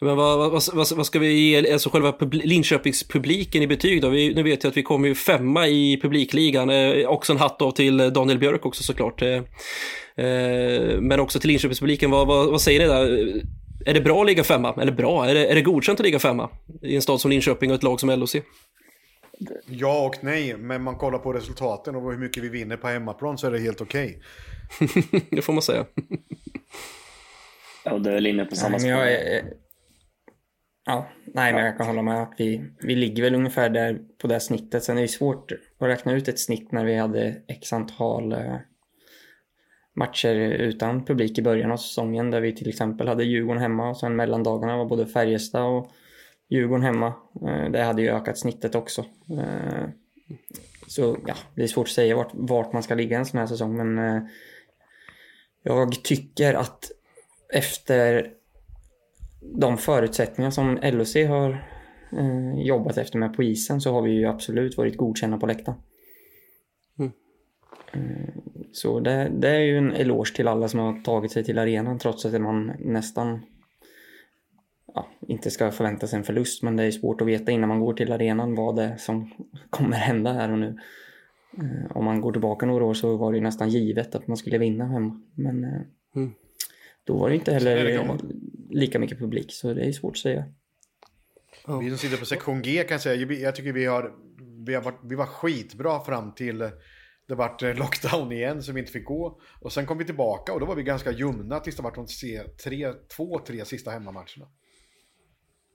Men 0.00 0.16
vad, 0.16 0.38
vad, 0.38 0.62
vad, 0.72 0.92
vad, 0.96 1.06
ska 1.06 1.18
vi 1.18 1.32
ge 1.32 1.72
alltså 1.72 1.90
själva 1.90 2.14
Linköpingspubliken 2.30 3.62
i 3.62 3.66
betyg 3.66 4.02
då? 4.02 4.08
Vi, 4.08 4.34
nu 4.34 4.42
vet 4.42 4.64
jag 4.64 4.70
att 4.70 4.76
vi 4.76 4.82
kommer 4.82 5.08
ju 5.08 5.14
femma 5.14 5.68
i 5.68 6.00
publikligan. 6.02 6.70
Eh, 6.70 7.08
också 7.08 7.32
en 7.32 7.38
hatt 7.38 7.62
av 7.62 7.70
till 7.70 8.12
Daniel 8.12 8.38
Björk 8.38 8.66
också 8.66 8.82
såklart. 8.82 9.22
Eh, 9.22 9.28
eh, 10.26 11.00
men 11.00 11.20
också 11.20 11.40
till 11.40 11.48
Linköpingspubliken. 11.48 12.10
Vad, 12.10 12.26
vad, 12.26 12.50
vad 12.50 12.60
säger 12.60 12.80
ni 12.80 12.86
där? 12.86 13.42
Är 13.86 13.94
det 13.94 14.00
bra 14.00 14.20
att 14.20 14.26
ligga 14.26 14.44
femma? 14.44 14.74
Eller 14.80 14.92
bra? 14.92 15.28
Är 15.28 15.34
det, 15.34 15.46
är 15.46 15.54
det 15.54 15.62
godkänt 15.62 16.00
att 16.00 16.04
ligga 16.06 16.18
femma? 16.18 16.50
I 16.82 16.96
en 16.96 17.02
stad 17.02 17.20
som 17.20 17.30
Linköping 17.30 17.70
och 17.70 17.76
ett 17.76 17.82
lag 17.82 18.00
som 18.00 18.10
LOC? 18.10 18.36
Ja 19.66 20.06
och 20.06 20.24
nej, 20.24 20.56
men 20.56 20.82
man 20.82 20.96
kollar 20.96 21.18
på 21.18 21.32
resultaten 21.32 21.96
och 21.96 22.12
hur 22.12 22.18
mycket 22.18 22.42
vi 22.42 22.48
vinner 22.48 22.76
på 22.76 22.88
hemmaplan 22.88 23.38
så 23.38 23.46
är 23.46 23.50
det 23.50 23.58
helt 23.58 23.80
okej. 23.80 24.22
Okay. 24.80 25.22
det 25.30 25.42
får 25.42 25.52
man 25.52 25.62
säga. 25.62 25.86
ja, 27.84 27.98
du 27.98 28.10
är 28.10 28.14
väl 28.14 28.26
inne 28.26 28.44
på 28.44 28.56
samma 28.56 28.78
spår. 28.78 28.90
Ja, 30.84 31.08
nej 31.26 31.52
men 31.52 31.64
jag 31.64 31.78
kan 31.78 31.86
hålla 31.86 32.02
med 32.02 32.22
att 32.22 32.34
vi, 32.38 32.64
vi 32.80 32.94
ligger 32.94 33.22
väl 33.22 33.34
ungefär 33.34 33.70
där 33.70 33.98
på 34.18 34.26
det 34.26 34.40
snittet. 34.40 34.84
Sen 34.84 34.98
är 34.98 35.02
det 35.02 35.08
svårt 35.08 35.52
att 35.52 35.88
räkna 35.88 36.12
ut 36.12 36.28
ett 36.28 36.38
snitt 36.40 36.72
när 36.72 36.84
vi 36.84 36.96
hade 36.96 37.42
x 37.48 37.72
antal 37.72 38.32
eh, 38.32 38.56
matcher 39.96 40.34
utan 40.36 41.04
publik 41.04 41.38
i 41.38 41.42
början 41.42 41.72
av 41.72 41.76
säsongen 41.76 42.30
där 42.30 42.40
vi 42.40 42.52
till 42.52 42.68
exempel 42.68 43.08
hade 43.08 43.24
Djurgården 43.24 43.62
hemma 43.62 43.90
och 43.90 43.96
sen 43.96 44.16
mellandagarna 44.16 44.76
var 44.76 44.84
både 44.84 45.06
Färjestad 45.06 45.66
och 45.66 45.90
Djurgården 46.52 46.84
hemma. 46.84 47.14
Eh, 47.46 47.70
det 47.70 47.82
hade 47.82 48.02
ju 48.02 48.08
ökat 48.08 48.38
snittet 48.38 48.74
också. 48.74 49.04
Eh, 49.30 49.88
så 50.86 51.16
ja, 51.26 51.34
det 51.54 51.62
är 51.62 51.66
svårt 51.66 51.86
att 51.86 51.92
säga 51.92 52.16
vart, 52.16 52.30
vart 52.32 52.72
man 52.72 52.82
ska 52.82 52.94
ligga 52.94 53.18
en 53.18 53.26
sån 53.26 53.40
här 53.40 53.46
säsong 53.46 53.76
men 53.76 54.28
jag 55.62 56.04
tycker 56.04 56.54
att 56.54 56.90
efter 57.52 58.32
de 59.40 59.78
förutsättningar 59.78 60.50
som 60.50 60.78
LOC 60.82 61.14
har 61.14 61.50
eh, 62.12 62.60
jobbat 62.66 62.98
efter 62.98 63.18
med 63.18 63.34
på 63.34 63.42
isen 63.42 63.80
så 63.80 63.92
har 63.92 64.02
vi 64.02 64.10
ju 64.10 64.26
absolut 64.26 64.76
varit 64.76 64.96
godkända 64.96 65.38
på 65.38 65.46
läktaren. 65.46 65.78
Mm. 66.98 67.12
Eh, 67.92 68.34
så 68.72 69.00
det, 69.00 69.32
det, 69.38 69.48
är 69.48 69.60
ju 69.60 69.78
en 69.78 69.92
eloge 69.92 70.34
till 70.36 70.48
alla 70.48 70.68
som 70.68 70.80
har 70.80 71.02
tagit 71.02 71.32
sig 71.32 71.44
till 71.44 71.58
arenan 71.58 71.98
trots 71.98 72.26
att 72.26 72.40
man 72.40 72.72
nästan 72.78 73.40
ja, 74.94 75.08
inte 75.28 75.50
ska 75.50 75.70
förvänta 75.70 76.06
sig 76.06 76.18
en 76.18 76.24
förlust 76.24 76.62
men 76.62 76.76
det 76.76 76.84
är 76.84 76.90
svårt 76.90 77.20
att 77.20 77.26
veta 77.26 77.50
innan 77.52 77.68
man 77.68 77.80
går 77.80 77.94
till 77.94 78.12
arenan 78.12 78.54
vad 78.54 78.76
det 78.76 78.82
är 78.84 78.96
som 78.96 79.30
kommer 79.70 79.96
hända 79.96 80.32
här 80.32 80.52
och 80.52 80.58
nu. 80.58 80.78
Eh, 81.58 81.96
om 81.96 82.04
man 82.04 82.20
går 82.20 82.32
tillbaka 82.32 82.66
några 82.66 82.84
år 82.84 82.94
så 82.94 83.16
var 83.16 83.32
det 83.32 83.40
nästan 83.40 83.68
givet 83.68 84.14
att 84.14 84.26
man 84.26 84.36
skulle 84.36 84.58
vinna 84.58 84.86
hemma. 84.86 85.20
Men 85.34 85.64
eh, 85.64 85.80
Mm. 86.14 86.32
då 87.04 87.18
var 87.18 87.28
det 87.28 87.34
inte 87.34 87.52
heller 87.52 88.18
lika 88.70 88.98
mycket 88.98 89.18
publik 89.18 89.52
så 89.52 89.74
det 89.74 89.84
är 89.84 89.92
svårt 89.92 90.12
att 90.12 90.18
säga. 90.18 90.44
Vi 91.80 91.88
som 91.88 91.98
sitter 91.98 92.16
på 92.16 92.24
sektion 92.24 92.62
G 92.62 92.84
kan 92.88 92.98
säga, 93.00 93.26
jag 93.32 93.54
tycker 93.54 93.72
vi 93.72 93.84
har, 93.84 94.12
vi 94.66 94.74
har 94.74 94.82
varit, 94.82 94.98
vi 95.04 95.14
var 95.14 95.26
skitbra 95.26 96.00
fram 96.00 96.32
till 96.34 96.58
det 97.28 97.34
vart 97.34 97.62
eh, 97.62 97.74
lockdown 97.74 98.32
igen 98.32 98.62
så 98.62 98.72
vi 98.72 98.80
inte 98.80 98.92
fick 98.92 99.04
gå. 99.04 99.40
Och 99.60 99.72
sen 99.72 99.86
kom 99.86 99.98
vi 99.98 100.04
tillbaka 100.04 100.52
och 100.52 100.60
då 100.60 100.66
var 100.66 100.74
vi 100.74 100.82
ganska 100.82 101.12
ljumna 101.12 101.60
tills 101.60 101.76
det 101.76 101.82
vart 101.82 101.94
de 101.94 102.06
se- 102.08 102.42
tre, 102.64 102.92
två, 103.16 103.38
tre 103.46 103.64
sista 103.64 103.90
hemmamatcherna. 103.90 104.46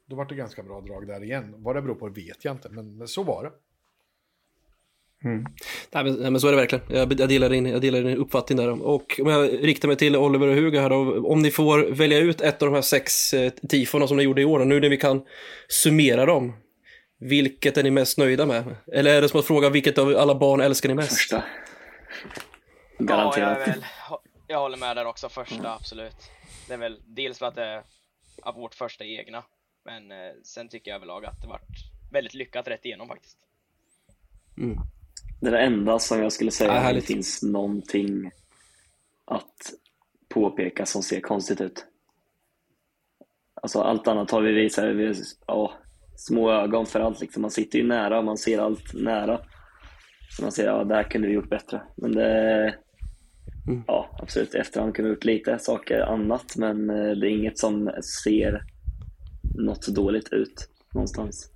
Då 0.09 0.15
var 0.15 0.25
det 0.25 0.35
ganska 0.35 0.63
bra 0.63 0.81
drag 0.81 1.07
där 1.07 1.23
igen. 1.23 1.53
Vad 1.57 1.75
det 1.75 1.81
beror 1.81 1.95
på 1.95 2.09
vet 2.09 2.45
jag 2.45 2.55
inte, 2.55 2.69
men, 2.69 2.97
men 2.97 3.07
så 3.07 3.23
var 3.23 3.43
det. 3.43 3.51
Nej 5.91 6.03
men, 6.03 6.13
nej 6.13 6.31
men 6.31 6.39
så 6.41 6.47
är 6.47 6.51
det 6.51 6.57
verkligen. 6.57 6.85
Jag, 6.89 7.19
jag, 7.19 7.29
delar 7.29 7.49
din, 7.49 7.65
jag 7.65 7.81
delar 7.81 8.01
din 8.01 8.17
uppfattning 8.17 8.57
där. 8.57 8.81
Och 8.81 9.19
om 9.19 9.27
jag 9.27 9.67
riktar 9.67 9.87
mig 9.87 9.97
till 9.97 10.15
Oliver 10.15 10.47
och 10.47 10.55
Hugo 10.55 10.79
här 10.79 10.89
då. 10.89 11.27
Om 11.27 11.41
ni 11.41 11.51
får 11.51 11.79
välja 11.79 12.17
ut 12.17 12.41
ett 12.41 12.61
av 12.61 12.67
de 12.67 12.75
här 12.75 12.81
sex 12.81 13.33
eh, 13.33 13.49
tifona 13.49 14.07
som 14.07 14.17
ni 14.17 14.23
gjorde 14.23 14.41
i 14.41 14.45
år, 14.45 14.65
nu 14.65 14.79
när 14.79 14.89
vi 14.89 14.97
kan 14.97 15.25
summera 15.67 16.25
dem. 16.25 16.53
Vilket 17.19 17.77
är 17.77 17.83
ni 17.83 17.91
mest 17.91 18.17
nöjda 18.17 18.45
med? 18.45 18.75
Eller 18.93 19.15
är 19.15 19.21
det 19.21 19.29
som 19.29 19.39
att 19.39 19.45
fråga 19.45 19.69
vilket 19.69 19.97
av 19.97 20.15
alla 20.17 20.35
barn 20.35 20.61
älskar 20.61 20.89
ni 20.89 20.95
mest? 20.95 21.09
Första. 21.09 21.35
Ja, 21.35 21.43
jag, 22.97 23.07
Garanterat. 23.07 23.67
väl, 23.67 23.85
jag 24.47 24.59
håller 24.59 24.77
med 24.77 24.97
där 24.97 25.05
också, 25.05 25.29
första 25.29 25.73
absolut. 25.73 26.15
Det 26.67 26.73
är 26.73 26.77
väl 26.77 26.99
dels 27.05 27.39
för 27.39 27.45
att 27.45 27.55
det 27.55 27.63
är 27.63 27.83
vårt 28.55 28.75
första 28.75 29.05
egna, 29.05 29.43
men 29.87 30.11
eh, 30.11 30.33
sen 30.43 30.69
tycker 30.69 30.91
jag 30.91 30.95
överlag 30.95 31.25
att 31.25 31.41
det 31.41 31.47
varit 31.47 31.91
väldigt 32.11 32.33
lyckat 32.33 32.67
rätt 32.67 32.85
igenom 32.85 33.07
faktiskt. 33.07 33.37
Det 35.41 35.47
är 35.47 35.51
det 35.51 35.59
enda 35.59 35.99
som 35.99 36.21
jag 36.21 36.31
skulle 36.31 36.51
säga 36.51 36.73
Ja, 36.73 36.89
om 36.89 36.95
det 36.95 37.01
finns 37.01 37.43
någonting 37.43 38.31
att 39.25 39.73
påpeka 40.29 40.85
som 40.85 41.03
ser 41.03 41.19
konstigt 41.21 41.61
ut. 41.61 41.85
Alltså 43.53 43.81
allt 43.81 44.07
annat 44.07 44.31
har 44.31 44.41
vi 44.41 44.51
visat, 44.51 44.85
vi, 44.85 45.13
ja, 45.47 45.73
små 46.15 46.51
ögon 46.51 46.85
för 46.85 46.99
allt 46.99 47.21
liksom. 47.21 47.41
Man 47.41 47.51
sitter 47.51 47.79
ju 47.79 47.87
nära 47.87 48.17
och 48.17 48.25
man 48.25 48.37
ser 48.37 48.59
allt 48.59 48.93
nära. 48.93 49.41
Så 50.29 50.41
man 50.41 50.51
ser, 50.51 50.65
ja, 50.65 50.83
där 50.83 51.03
kunde 51.03 51.27
vi 51.27 51.33
gjort 51.33 51.49
bättre. 51.49 51.81
Men 51.95 52.11
det, 52.11 52.75
ja 53.87 54.17
absolut, 54.21 54.55
i 54.55 54.57
efterhand 54.57 54.95
kunde 54.95 55.09
vi 55.09 55.15
gjort 55.15 55.25
lite 55.25 55.59
saker 55.59 56.01
annat, 56.01 56.55
men 56.55 56.89
eh, 56.89 57.11
det 57.11 57.27
är 57.27 57.31
inget 57.31 57.57
som 57.57 57.91
ser 58.25 58.76
något 59.55 59.87
dåligt 59.87 60.29
ut 60.33 60.69
någonstans. 60.93 61.51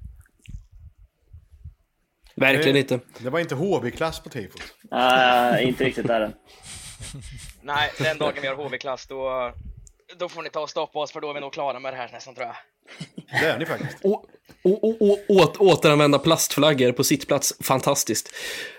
Verkligen 2.35 2.75
Eh, 2.75 2.81
inte. 2.81 2.99
Det 3.19 3.29
var 3.29 3.39
inte 3.39 3.55
HV-klass 3.55 4.19
på 4.23 4.29
tifot. 4.29 4.61
Nej, 4.91 5.65
inte 5.67 5.83
riktigt 5.83 6.07
där 6.07 6.21
än. 6.21 6.33
Nej, 7.61 7.91
den 7.99 8.17
dagen 8.17 8.41
vi 8.41 8.47
har 8.47 8.55
HV-klass 8.55 9.07
då, 9.07 9.53
då 10.17 10.29
får 10.29 10.41
ni 10.41 10.49
ta 10.49 10.59
och 10.59 10.69
stoppa 10.69 10.99
oss 10.99 11.11
för 11.11 11.21
då 11.21 11.29
är 11.29 11.33
vi 11.33 11.39
nog 11.39 11.53
klara 11.53 11.79
med 11.79 11.93
det 11.93 11.97
här 11.97 12.09
nästan 12.11 12.35
tror 12.35 12.47
jag. 12.47 12.55
Det 13.39 13.45
är 13.45 13.59
ni 13.59 13.65
faktiskt. 13.65 13.97
Å, 14.05 14.25
å, 14.63 14.71
å, 14.81 14.95
å, 14.99 15.17
åt, 15.27 15.57
återanvända 15.57 16.19
plastflaggor 16.19 16.91
på 16.91 17.03
sittplats, 17.03 17.53
fantastiskt. 17.63 18.29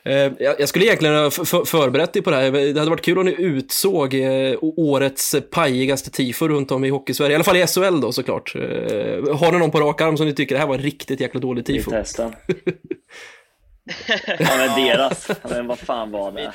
Eh, 0.05 0.15
jag, 0.15 0.61
jag 0.61 0.69
skulle 0.69 0.85
egentligen 0.85 1.15
ha 1.15 1.31
förberett 1.65 2.13
dig 2.13 2.23
på 2.23 2.31
det 2.31 2.37
här. 2.37 2.51
Det 2.51 2.79
hade 2.81 2.91
varit 2.91 3.05
kul 3.05 3.19
om 3.19 3.25
ni 3.25 3.35
utsåg 3.39 4.15
eh, 4.15 4.59
årets 4.61 5.37
pajigaste 5.51 6.11
tifo 6.11 6.49
runt 6.49 6.71
om 6.71 6.85
i 6.85 6.89
Hockeysverige. 6.89 7.33
I 7.33 7.35
alla 7.35 7.45
fall 7.45 7.57
i 7.57 7.67
SHL 7.67 8.01
då 8.01 8.13
såklart. 8.13 8.55
Eh, 8.55 8.61
har 9.37 9.53
ni 9.53 9.59
någon 9.59 9.71
på 9.71 9.81
rak 9.81 10.01
arm 10.01 10.17
som 10.17 10.27
ni 10.27 10.35
tycker 10.35 10.55
det 10.55 10.61
här 10.61 10.69
var 10.69 10.79
riktigt 10.79 11.21
jäkla 11.21 11.41
dåligt 11.41 11.67
tifo? 11.67 11.91
Vita 11.91 11.97
hästen. 11.97 12.33
Ja 14.39 14.57
men 14.57 14.85
deras, 14.87 15.31
men 15.51 15.67
vad 15.67 15.79
fan 15.79 16.11
var 16.11 16.33
det? 16.33 16.53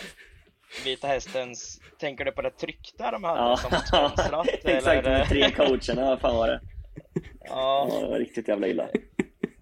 Vita 0.85 1.07
hästens, 1.07 1.79
tänker 1.99 2.25
du 2.25 2.31
på 2.31 2.41
det 2.41 2.51
tryckta 2.51 3.11
de 3.11 3.23
hade 3.23 3.39
Ja, 3.39 3.57
som 3.57 3.71
sponsrat? 3.87 4.47
exakt, 4.47 4.87
eller? 4.87 5.17
med 5.17 5.29
tre 5.29 5.51
coacherna, 5.51 6.09
vad 6.09 6.19
fan 6.19 6.35
var 6.35 6.47
det? 6.47 6.59
Ja, 7.13 7.87
Ja, 7.91 7.99
det 8.01 8.07
var 8.07 8.19
riktigt 8.19 8.47
jävla 8.47 8.67
illa. 8.67 8.87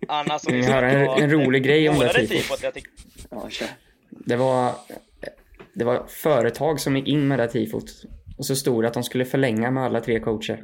Anna 0.08 0.40
som 0.40 0.58
Jag 0.58 0.72
har 0.72 0.84
en, 0.84 1.24
en 1.24 1.32
rolig 1.32 1.64
grej 1.64 1.90
om 1.90 2.00
det 2.00 2.14
tifot. 2.14 2.30
tifot. 2.30 2.64
Jag 2.64 2.74
tyck- 2.74 3.28
Ja, 3.32 3.50
kör. 3.50 3.68
Det 4.10 4.36
var, 4.36 4.72
det 5.74 5.86
var 5.86 6.06
företag 6.08 6.80
som 6.80 6.98
gick 6.98 7.08
in 7.08 7.28
med 7.28 7.40
det 7.40 7.44
här 7.44 7.50
tifot. 7.52 7.86
Och 8.38 8.46
så 8.46 8.56
stod 8.56 8.84
det 8.84 8.88
att 8.88 8.94
de 8.94 9.04
skulle 9.04 9.26
förlänga 9.26 9.72
med 9.72 9.84
alla 9.84 10.02
tre 10.02 10.20
coacher. 10.20 10.64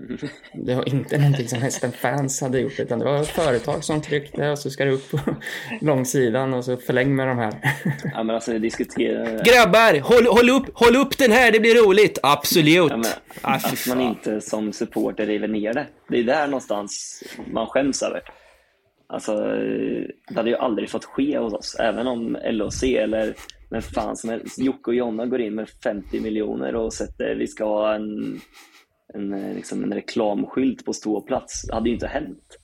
Det 0.53 0.75
var 0.75 0.89
inte 0.89 1.17
någonting 1.17 1.47
som 1.47 1.61
hästen 1.61 1.91
fans 1.91 2.41
hade 2.41 2.59
gjort 2.59 2.79
utan 2.79 2.99
det 2.99 3.05
var 3.05 3.23
företag 3.23 3.83
som 3.83 4.01
tryckte 4.01 4.49
och 4.49 4.59
så 4.59 4.69
ska 4.69 4.85
det 4.85 4.91
upp 4.91 5.11
på 5.11 5.19
långsidan 5.81 6.53
och 6.53 6.65
så 6.65 6.77
förläng 6.77 7.15
med 7.15 7.27
de 7.27 7.37
här. 7.37 7.53
Ja 8.13 8.23
men 8.23 8.35
alltså 8.35 8.51
vi 8.53 8.59
diskuterar... 8.59 9.43
Grabbar, 9.43 9.99
håll, 9.99 10.27
håll, 10.27 10.49
upp, 10.49 10.65
håll 10.73 10.95
upp 10.95 11.17
den 11.17 11.31
här, 11.31 11.51
det 11.51 11.59
blir 11.59 11.85
roligt. 11.85 12.19
Absolut. 12.23 12.91
Ja, 12.91 12.97
men, 12.97 13.05
Ah, 13.41 13.55
att 13.55 13.87
man 13.87 14.01
inte 14.01 14.41
som 14.41 14.73
supporter 14.73 15.25
river 15.25 15.47
ner 15.47 15.73
det. 15.73 15.87
Det 16.09 16.19
är 16.19 16.23
där 16.23 16.47
någonstans 16.47 17.23
man 17.51 17.67
skäms 17.67 18.03
över. 18.03 18.21
Alltså, 19.07 19.35
det 20.29 20.35
hade 20.35 20.49
ju 20.49 20.55
aldrig 20.55 20.89
fått 20.89 21.05
ske 21.05 21.37
hos 21.37 21.53
oss. 21.53 21.75
Även 21.79 22.07
om 22.07 22.37
LOC 22.43 22.83
eller 22.83 23.33
men 23.71 23.81
fan 23.81 24.17
som 24.17 24.29
helst. 24.29 24.59
Jocke 24.59 24.91
och 24.91 24.95
Jonna 24.95 25.25
går 25.25 25.41
in 25.41 25.55
med 25.55 25.69
50 25.69 26.19
miljoner 26.19 26.75
och 26.75 26.93
sätter, 26.93 27.35
vi 27.35 27.47
ska 27.47 27.65
ha 27.65 27.95
en, 27.95 28.39
en, 29.13 29.33
eh, 29.33 29.55
liksom 29.55 29.83
en 29.83 29.93
reklamskylt 29.93 30.85
på 30.85 30.93
ståplats. 30.93 31.67
Det 31.67 31.73
hade 31.73 31.89
ju 31.89 31.93
inte 31.93 32.07
hänt. 32.07 32.57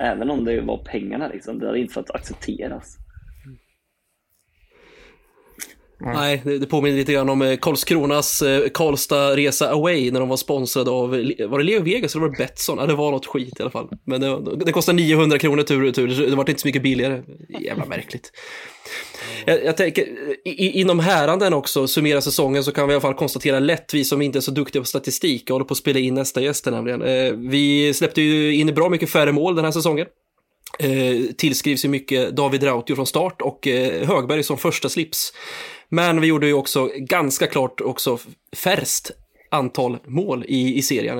Även 0.00 0.30
om 0.30 0.44
det 0.44 0.60
var 0.60 0.84
pengarna 0.84 1.28
liksom. 1.28 1.58
Det 1.58 1.66
hade 1.66 1.80
inte 1.80 1.94
fått 1.94 2.10
accepteras. 2.10 2.96
Nej, 6.00 6.42
det, 6.44 6.58
det 6.58 6.66
påminner 6.66 6.96
lite 6.98 7.12
grann 7.12 7.28
om 7.28 7.42
eh, 7.42 7.56
Karlskronas 7.56 8.42
eh, 8.42 8.68
Karlstad 8.74 9.36
Resa 9.36 9.70
Away 9.70 10.10
när 10.10 10.20
de 10.20 10.28
var 10.28 10.36
sponsrade 10.36 10.90
av, 10.90 11.14
eh, 11.14 11.48
var 11.48 11.58
det 11.58 11.64
Leo 11.64 11.82
Vegas 11.82 12.14
eller 12.14 12.26
var 12.26 12.32
det 12.32 12.38
Betsson? 12.38 12.78
Ja, 12.80 12.86
det 12.86 12.94
var 12.94 13.10
något 13.10 13.26
skit 13.26 13.54
i 13.60 13.62
alla 13.62 13.70
fall. 13.70 13.88
Men 14.06 14.20
det, 14.20 14.56
det 14.64 14.72
kostar 14.72 14.92
900 14.92 15.38
kronor 15.38 15.62
tur 15.62 15.76
och 15.76 15.82
retur, 15.86 16.26
det 16.30 16.36
var 16.36 16.48
inte 16.50 16.60
så 16.62 16.68
mycket 16.68 16.82
billigare. 16.82 17.22
Jävla 17.60 17.84
märkligt. 17.84 18.32
Jag, 19.46 19.64
jag 19.64 19.76
tänker, 19.76 20.02
i, 20.44 20.50
i- 20.66 20.80
inom 20.80 21.00
häranden 21.00 21.52
också, 21.54 21.86
summera 21.88 22.20
säsongen, 22.20 22.64
så 22.64 22.72
kan 22.72 22.88
vi 22.88 22.92
i 22.92 22.94
alla 22.94 23.00
fall 23.00 23.14
konstatera 23.14 23.58
lätt, 23.58 23.94
vi 23.94 24.04
som 24.04 24.22
inte 24.22 24.38
är 24.38 24.40
så 24.40 24.50
duktiga 24.50 24.82
på 24.82 24.86
statistik, 24.86 25.42
jag 25.46 25.54
håller 25.54 25.64
på 25.66 25.72
att 25.72 25.78
spela 25.78 25.98
in 25.98 26.14
nästa 26.14 26.40
gäst 26.40 26.66
här 26.66 26.72
nämligen. 26.72 27.00
Vi 27.50 27.94
släppte 27.94 28.22
ju 28.22 28.54
in 28.54 28.74
bra 28.74 28.88
mycket 28.88 29.10
färre 29.10 29.32
mål 29.32 29.56
den 29.56 29.64
här 29.64 29.72
säsongen. 29.72 30.06
Eh, 30.78 31.32
tillskrivs 31.36 31.84
ju 31.84 31.88
mycket 31.88 32.36
David 32.36 32.62
Rautio 32.62 32.94
från 32.94 33.06
start 33.06 33.42
och 33.42 33.66
eh, 33.68 34.06
Högberg 34.08 34.42
som 34.42 34.58
första 34.58 34.88
slips. 34.88 35.32
Men 35.88 36.20
vi 36.20 36.26
gjorde 36.26 36.46
ju 36.46 36.52
också 36.52 36.90
ganska 36.96 37.46
klart 37.46 37.80
också 37.80 38.18
färst 38.56 39.10
antal 39.50 39.98
mål 40.06 40.44
i, 40.48 40.78
i 40.78 40.82
serien. 40.82 41.18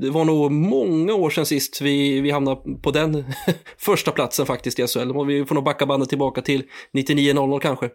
Det 0.00 0.10
var 0.10 0.24
nog 0.24 0.52
många 0.52 1.14
år 1.14 1.30
sedan 1.30 1.46
sist 1.46 1.80
vi, 1.80 2.20
vi 2.20 2.30
hamnade 2.30 2.60
på 2.82 2.90
den 2.90 3.24
första 3.78 4.10
platsen 4.10 4.46
faktiskt 4.46 4.78
i 4.78 4.86
SHL. 4.86 5.10
Och 5.10 5.30
Vi 5.30 5.44
får 5.44 5.54
nog 5.54 5.64
backa 5.64 5.86
bandet 5.86 6.08
tillbaka 6.08 6.42
till 6.42 6.62
99-00 6.92 7.60
kanske. 7.60 7.90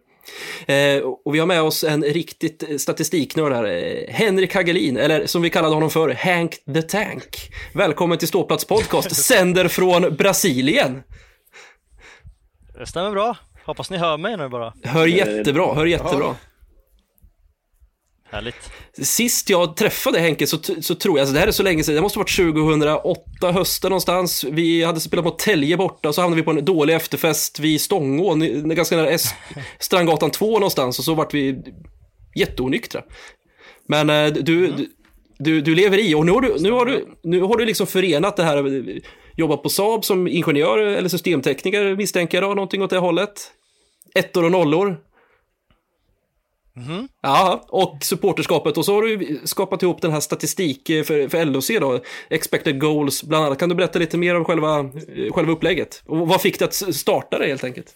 Eh, 0.66 1.04
och 1.26 1.36
vi 1.36 1.40
har 1.40 1.46
med 1.46 1.62
oss 1.62 1.84
en 1.84 2.04
riktigt 2.04 2.82
statistiknörd 2.82 3.54
här, 3.54 4.06
Henrik 4.10 4.56
Hagelin, 4.56 4.98
eller 4.98 5.26
som 5.26 5.42
vi 5.42 5.50
kallade 5.50 5.74
honom 5.74 5.90
för, 5.90 6.10
Hank 6.10 6.56
the 6.74 6.82
Tank. 6.82 7.52
Välkommen 7.74 8.18
till 8.18 8.28
Ståplats 8.28 8.66
podcast, 8.66 9.16
sänder 9.26 9.68
från 9.68 10.16
Brasilien. 10.16 11.04
Det 12.80 12.86
stämmer 12.86 13.12
bra. 13.12 13.38
Hoppas 13.66 13.90
ni 13.90 13.98
hör 13.98 14.18
mig 14.18 14.38
nu 14.38 14.50
bara. 14.50 14.74
Hör 14.84 15.06
jättebra, 15.08 15.74
hör 15.74 15.86
jättebra. 15.86 16.36
Härligt. 18.32 18.72
Sist 19.02 19.50
jag 19.50 19.76
träffade 19.78 20.20
Henke 20.20 20.48
så, 20.48 20.58
så 20.82 20.96
tror 20.96 21.18
jag, 21.18 21.22
alltså 21.22 21.34
det 21.34 21.40
här 21.40 21.48
är 21.48 21.52
så 21.52 21.64
länge 21.64 21.84
sedan, 21.84 21.96
det 21.96 22.02
måste 22.02 22.20
ha 22.20 22.24
varit 22.24 22.36
2008, 22.36 23.52
hösten 23.52 23.90
någonstans. 23.90 24.44
Vi 24.44 24.84
hade 24.84 25.00
spelat 25.00 25.26
mot 25.26 25.40
Tälje 25.40 25.78
borta, 25.78 26.14
så 26.14 26.22
hamnade 26.22 26.42
vi 26.42 26.46
på 26.46 26.52
en 26.52 26.66
dålig 26.66 26.96
efterfest 26.96 27.60
vid 27.60 27.82
Stångån, 27.82 28.70
ganska 28.70 28.96
nära 28.98 29.10
S- 29.10 29.34
Strandgatan 29.80 30.32
2 30.32 30.52
någonstans, 30.54 31.00
och 31.00 31.06
så 31.06 31.14
vart 31.14 31.34
vi 31.34 31.64
jätteonyktra. 32.36 33.02
Men 33.88 34.10
eh, 34.10 34.28
du, 34.34 34.42
du, 34.42 34.90
du, 35.40 35.62
du 35.62 35.76
lever 35.76 35.98
i, 35.98 36.16
och 36.16 36.26
nu 36.26 36.32
har 36.32 36.42
du, 36.42 36.56
nu 36.60 36.72
har 36.72 36.86
du, 36.86 37.08
nu 37.24 37.42
har 37.42 37.58
du 37.58 37.66
liksom 37.66 37.88
förenat 37.88 38.38
det 38.38 38.44
här, 38.44 38.64
jobbat 39.36 39.64
på 39.64 39.70
Saab 39.70 40.06
som 40.06 40.28
ingenjör 40.28 40.78
eller 40.78 41.10
systemtekniker 41.10 41.96
misstänker 41.96 42.42
jag 42.42 42.50
då, 42.50 42.56
någonting 42.56 42.82
åt 42.82 42.90
det 42.90 42.98
hållet. 42.98 43.52
Ettor 44.16 44.44
och 44.44 44.52
nollor. 44.52 44.98
Ja, 47.22 47.66
och 47.70 48.04
supporterskapet. 48.04 48.78
Och 48.78 48.86
så 48.86 48.94
har 48.94 49.02
du 49.02 49.42
skapat 49.44 49.84
ihop 49.84 50.02
den 50.02 50.12
här 50.12 50.20
statistik 50.20 50.90
eh, 50.90 51.04
för, 51.04 51.30
för 51.30 51.46
LOC 51.46 51.68
då, 51.68 52.00
expected 52.30 52.80
goals 52.80 53.24
bland 53.24 53.46
annat. 53.46 53.60
Kan 53.60 53.70
du 53.70 53.76
berätta 53.76 54.00
lite 54.00 54.18
mer 54.18 54.36
om 54.36 54.46
själva, 54.46 54.80
eh, 54.80 55.34
själva 55.34 55.52
upplägget? 55.52 56.04
Och 56.06 56.28
vad 56.28 56.42
fick 56.42 56.60
dig 56.60 56.66
att 56.66 56.96
starta 56.96 57.40
det 57.40 57.48
helt 57.48 57.64
enkelt? 57.64 57.96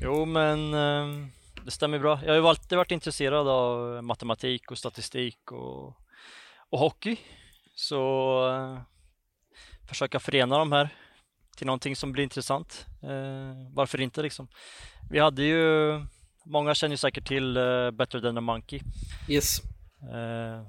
Jo, 0.00 0.24
men 0.24 0.74
eh, 0.74 1.28
det 1.64 1.70
stämmer 1.70 1.98
bra. 1.98 2.18
Jag 2.22 2.32
har 2.32 2.40
ju 2.40 2.46
alltid 2.46 2.78
varit 2.78 2.90
intresserad 2.90 3.48
av 3.48 4.04
matematik 4.04 4.70
och 4.70 4.78
statistik 4.78 5.52
och, 5.52 5.86
och 6.70 6.78
hockey. 6.78 7.16
Så 7.74 7.98
eh, 8.48 8.91
försöka 9.92 10.20
förena 10.20 10.58
de 10.58 10.72
här 10.72 10.88
till 11.56 11.66
någonting 11.66 11.96
som 11.96 12.12
blir 12.12 12.24
intressant. 12.24 12.86
Eh, 13.02 13.72
varför 13.74 14.00
inte 14.00 14.22
liksom? 14.22 14.48
Vi 15.10 15.18
hade 15.18 15.42
ju, 15.42 15.92
många 16.44 16.74
känner 16.74 16.92
ju 16.92 16.96
säkert 16.96 17.28
till 17.28 17.56
eh, 17.56 17.90
Better 17.90 18.20
than 18.20 18.38
a 18.38 18.40
Monkey. 18.40 18.80
Yes. 19.28 19.60
Eh, 20.12 20.66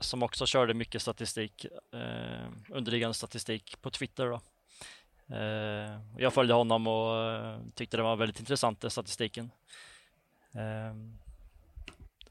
som 0.00 0.22
också 0.22 0.46
körde 0.46 0.74
mycket 0.74 1.02
statistik, 1.02 1.64
eh, 1.94 2.48
underliggande 2.68 3.14
statistik 3.14 3.82
på 3.82 3.90
Twitter. 3.90 4.26
Då. 4.26 4.40
Eh, 5.36 6.00
jag 6.18 6.34
följde 6.34 6.54
honom 6.54 6.86
och 6.86 7.24
eh, 7.24 7.60
tyckte 7.74 7.96
det 7.96 8.02
var 8.02 8.16
väldigt 8.16 8.40
intressant, 8.40 8.80
den 8.80 8.90
statistiken. 8.90 9.50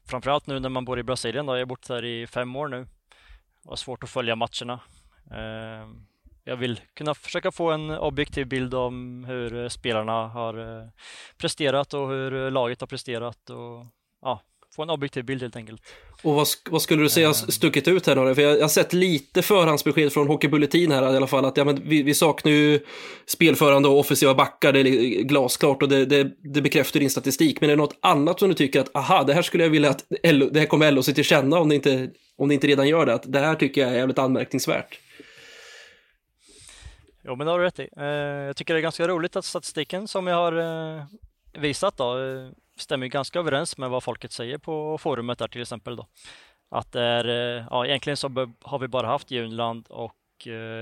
Framförallt 0.05 0.47
nu 0.47 0.59
när 0.59 0.69
man 0.69 0.85
bor 0.85 0.99
i 0.99 1.03
Brasilien, 1.03 1.45
då. 1.45 1.53
jag 1.53 1.61
har 1.61 1.65
bott 1.65 1.87
där 1.87 2.05
i 2.05 2.27
fem 2.27 2.55
år 2.55 2.67
nu 2.67 2.87
och 3.65 3.79
svårt 3.79 4.03
att 4.03 4.09
följa 4.09 4.35
matcherna. 4.35 4.79
Eh, 5.31 5.87
jag 6.43 6.57
vill 6.57 6.79
kunna 6.93 7.15
försöka 7.15 7.51
få 7.51 7.71
en 7.71 7.89
objektiv 7.91 8.47
bild 8.47 8.73
om 8.73 9.23
hur 9.23 9.69
spelarna 9.69 10.27
har 10.27 10.59
eh, 10.59 10.87
presterat 11.37 11.93
och 11.93 12.09
hur 12.09 12.51
laget 12.51 12.81
har 12.81 12.87
presterat 12.87 13.49
och 13.49 13.85
ja, 14.21 14.41
få 14.75 14.83
en 14.83 14.89
objektiv 14.89 15.25
bild 15.25 15.41
helt 15.41 15.55
enkelt. 15.55 15.81
Och 16.23 16.33
vad, 16.33 16.47
vad 16.69 16.81
skulle 16.81 17.03
du 17.03 17.09
säga 17.09 17.27
har 17.27 17.33
stuckit 17.33 17.87
ut 17.87 18.07
här 18.07 18.15
då? 18.15 18.35
För 18.35 18.41
jag, 18.41 18.57
jag 18.57 18.61
har 18.61 18.67
sett 18.67 18.93
lite 18.93 19.41
förhandsbesked 19.41 20.13
från 20.13 20.27
Hockey 20.27 20.47
Bulletin 20.47 20.91
här 20.91 21.13
i 21.13 21.17
alla 21.17 21.27
fall 21.27 21.45
att 21.45 21.57
ja, 21.57 21.63
men 21.63 21.89
vi, 21.89 22.03
vi 22.03 22.13
saknar 22.13 22.51
ju 22.51 22.79
spelförande 23.27 23.89
och 23.89 23.99
offensiva 23.99 24.35
backar, 24.35 24.73
det 24.73 24.79
är 24.79 25.23
glasklart 25.23 25.83
och 25.83 25.89
det, 25.89 26.05
det, 26.05 26.31
det 26.53 26.61
bekräftar 26.61 26.99
din 26.99 27.09
statistik. 27.09 27.61
Men 27.61 27.69
är 27.69 27.75
det 27.75 27.81
något 27.81 27.97
annat 28.01 28.39
som 28.39 28.49
du 28.49 28.55
tycker 28.55 28.79
att 28.79 28.95
aha, 28.95 29.23
det 29.23 29.33
här 29.33 29.41
skulle 29.41 29.63
jag 29.63 29.71
vilja 29.71 29.89
att 29.89 30.05
LO, 30.23 30.49
det 30.49 30.59
här 30.59 30.67
kommer 30.67 30.91
LO 30.91 31.03
se 31.03 31.13
till 31.13 31.23
känna 31.23 31.59
om 31.59 31.69
det, 31.69 31.75
inte, 31.75 32.09
om 32.37 32.47
det 32.47 32.53
inte 32.53 32.67
redan 32.67 32.87
gör 32.87 33.05
det, 33.05 33.13
att 33.13 33.31
det 33.31 33.39
här 33.39 33.55
tycker 33.55 33.81
jag 33.81 33.89
är 33.89 33.95
jävligt 33.95 34.19
anmärkningsvärt. 34.19 34.99
Jo, 37.29 37.35
men 37.35 37.47
det 37.47 37.51
har 37.51 37.59
du 37.59 37.65
rätt 37.65 37.79
i. 37.79 37.89
Eh, 37.97 38.05
jag 38.05 38.55
tycker 38.55 38.73
det 38.73 38.79
är 38.79 38.81
ganska 38.81 39.07
roligt 39.07 39.35
att 39.35 39.45
statistiken 39.45 40.07
som 40.07 40.27
jag 40.27 40.35
har 40.35 40.53
eh, 40.97 41.03
visat 41.53 41.97
då 41.97 42.19
eh, 42.19 42.49
stämmer 42.77 43.07
ganska 43.07 43.39
överens 43.39 43.77
med 43.77 43.89
vad 43.89 44.03
folket 44.03 44.31
säger 44.31 44.57
på 44.57 44.97
forumet 44.97 45.39
där 45.39 45.47
till 45.47 45.61
exempel 45.61 45.95
då. 45.95 46.07
Att 46.71 46.91
det 46.91 47.01
är, 47.01 47.25
ja 47.69 47.85
egentligen 47.85 48.17
så 48.17 48.53
har 48.61 48.79
vi 48.79 48.87
bara 48.87 49.07
haft 49.07 49.31
Junland 49.31 49.87
och 49.89 50.15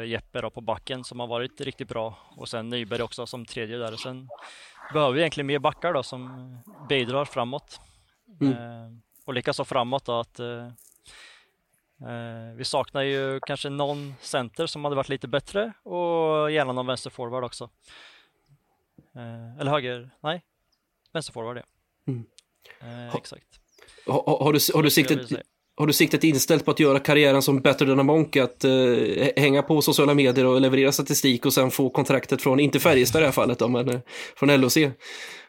Jeppe 0.06 0.42
då 0.42 0.50
på 0.50 0.62
backen 0.62 1.04
som 1.04 1.20
har 1.20 1.28
varit 1.28 1.62
riktigt 1.62 1.88
bra 1.88 2.18
och 2.36 2.50
sen 2.50 2.70
Nyberg 2.70 3.02
också 3.02 3.26
som 3.26 3.46
tredje 3.46 3.78
där 3.78 3.94
och 3.94 4.00
sen 4.00 4.30
behöver 4.94 5.14
vi 5.14 5.20
egentligen 5.20 5.48
mer 5.48 5.60
backar 5.60 5.94
då 5.94 6.04
som 6.04 6.58
bidrar 6.90 7.26
framåt. 7.26 7.80
Mm. 8.42 9.02
Och 9.26 9.34
likaså 9.34 9.66
framåt 9.66 10.06
då 10.06 10.20
att 10.20 10.40
vi 12.56 12.66
saknar 12.66 13.02
ju 13.02 13.40
kanske 13.40 13.70
någon 13.70 14.16
center 14.22 14.68
som 14.68 14.84
hade 14.84 14.96
varit 14.96 15.10
lite 15.10 15.28
bättre 15.28 15.74
och 15.84 16.52
gärna 16.52 16.74
någon 16.74 16.88
vänsterforward 16.88 17.44
också. 17.44 17.70
Eh, 19.16 19.60
eller 19.60 19.72
höger, 19.72 20.10
nej, 20.24 20.44
vänsterforward 21.14 21.58
ja. 21.58 21.64
Mm. 22.08 22.26
Eh, 22.82 23.16
exakt. 23.16 23.46
Har, 24.06 24.44
har, 24.44 24.54
du, 24.54 24.60
har, 24.74 24.84
du 24.84 24.90
siktet, 24.90 25.32
har 25.76 25.88
du 25.88 25.94
siktet 25.94 26.24
inställt 26.24 26.66
på 26.66 26.72
att 26.72 26.80
göra 26.80 27.00
karriären 27.00 27.42
som 27.42 27.62
Better 27.62 27.86
than 27.86 28.00
a 28.00 28.04
Monk, 28.04 28.36
att 28.36 28.66
uh, 28.66 29.28
hänga 29.38 29.64
på 29.64 29.82
sociala 29.82 30.14
medier 30.14 30.46
och 30.46 30.62
leverera 30.62 30.92
statistik 30.92 31.46
och 31.46 31.54
sen 31.54 31.72
få 31.72 31.90
kontraktet 31.90 32.42
från, 32.42 32.60
inte 32.60 32.80
Färjestad 32.80 33.20
i 33.20 33.22
det 33.22 33.28
här 33.28 33.34
fallet 33.34 33.60
då, 33.60 33.68
men 33.68 33.90
uh, 33.90 34.00
från 34.36 34.62
LOC. 34.62 34.78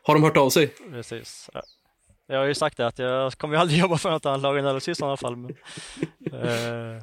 Har 0.02 0.14
de 0.14 0.22
hört 0.22 0.36
av 0.36 0.50
sig? 0.50 0.66
Precis. 0.66 1.50
Jag 2.30 2.38
har 2.38 2.46
ju 2.46 2.54
sagt 2.54 2.76
det 2.76 2.86
att 2.86 2.98
jag 2.98 3.32
kommer 3.32 3.54
ju 3.54 3.60
aldrig 3.60 3.80
jobba 3.80 3.98
för 3.98 4.10
något 4.10 4.26
annat 4.26 4.40
lag 4.40 4.58
än 4.58 4.74
LHC 4.74 4.88
i 4.88 4.94
sådana 4.94 5.16
fall. 5.16 5.36
Men, 5.36 5.50
eh, 6.32 7.02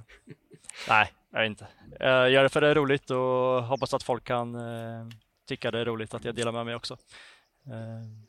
nej, 0.89 1.12
jag 1.32 1.41
vet 1.41 1.50
inte. 1.50 1.67
Jag 2.00 2.32
gör 2.32 2.44
det 2.44 2.50
för 2.50 2.62
det 2.62 2.67
är 2.67 2.75
roligt 2.75 3.12
och 3.12 3.63
hoppas 3.63 3.94
att 3.94 4.03
folk 4.03 4.24
kan 4.24 4.55
eh, 4.55 5.08
tycka 5.48 5.72
det 5.72 5.79
är 5.79 5.86
roligt 5.86 6.13
att 6.13 6.25
jag 6.25 6.36
delar 6.36 6.51
med 6.51 6.65
mig 6.65 6.75
också. 6.75 6.94
Eh, 7.65 8.25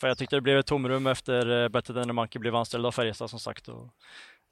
för 0.00 0.08
jag 0.08 0.18
tyckte 0.18 0.36
det 0.36 0.40
blev 0.40 0.58
ett 0.58 0.66
tomrum 0.66 1.06
efter 1.06 1.62
eh, 1.62 1.68
Better 1.68 1.94
than 1.94 2.14
Monkey 2.14 2.38
blev 2.38 2.56
anställd 2.56 2.86
av 2.86 2.92
Färjestad 2.92 3.30
som 3.30 3.40
sagt. 3.40 3.68
Och, 3.68 3.88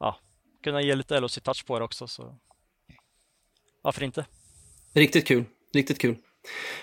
ja, 0.01 0.21
kunna 0.65 0.83
ge 0.83 0.95
lite 0.95 1.21
LHC-touch 1.21 1.67
på 1.67 1.79
det 1.79 1.85
också. 1.85 2.07
Så. 2.07 2.39
Varför 3.83 4.05
inte? 4.05 4.27
Riktigt 4.95 5.27
kul, 5.27 5.45
riktigt 5.75 5.99
kul. 5.99 6.17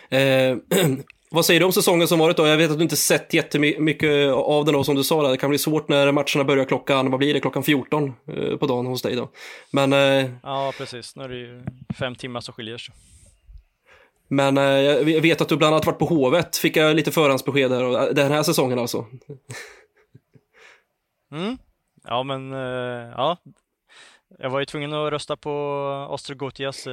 Eh, 0.10 0.58
Vad 1.36 1.46
säger 1.46 1.60
du 1.60 1.66
om 1.66 1.72
säsongen 1.72 2.08
som 2.08 2.20
varit 2.20 2.38
då? 2.38 2.48
Jag 2.48 2.58
vet 2.58 2.72
att 2.72 2.78
du 2.78 2.84
inte 2.84 2.96
sett 2.96 3.34
jättemycket 3.34 4.32
av 4.34 4.66
den 4.66 4.74
då, 4.74 4.84
som 4.84 4.96
du 4.96 5.04
sa. 5.04 5.32
Det 5.32 5.38
kan 5.38 5.50
bli 5.50 5.60
svårt 5.60 5.88
när 5.88 6.12
matcherna 6.12 6.44
börjar 6.44 6.66
klockan, 6.66 7.12
vad 7.12 7.20
blir 7.20 7.34
det, 7.34 7.40
klockan 7.40 7.64
14 7.64 8.14
eh, 8.28 8.58
på 8.58 8.68
dagen 8.68 8.86
hos 8.86 9.02
dig 9.02 9.16
då. 9.16 9.30
Men... 9.72 9.94
Eh, 9.94 10.30
ja, 10.44 10.74
precis. 10.78 11.16
Nu 11.16 11.24
är 11.24 11.30
det 11.30 11.36
ju 11.36 11.64
fem 12.00 12.16
timmar 12.16 12.42
som 12.42 12.54
skiljer 12.54 12.78
sig. 12.78 12.96
Men 14.28 14.58
eh, 14.58 14.64
jag 14.64 15.22
vet 15.22 15.42
att 15.42 15.50
du 15.50 15.58
bland 15.58 15.74
annat 15.74 15.86
varit 15.86 16.00
på 16.00 16.06
Hovet, 16.06 16.58
fick 16.58 16.76
jag 16.78 16.96
lite 16.96 17.12
förhandsbesked 17.12 17.72
där, 17.72 18.14
den 18.14 18.32
här 18.32 18.44
säsongen 18.44 18.80
alltså. 18.80 19.06
Mm. 21.32 21.58
Ja, 22.04 22.24
men 22.24 22.52
ja. 23.12 23.38
Jag 24.40 24.50
var 24.50 24.60
ju 24.60 24.66
tvungen 24.66 24.94
att 24.94 25.12
rösta 25.12 25.38
på 25.38 25.52
Ostrogotias 26.10 26.88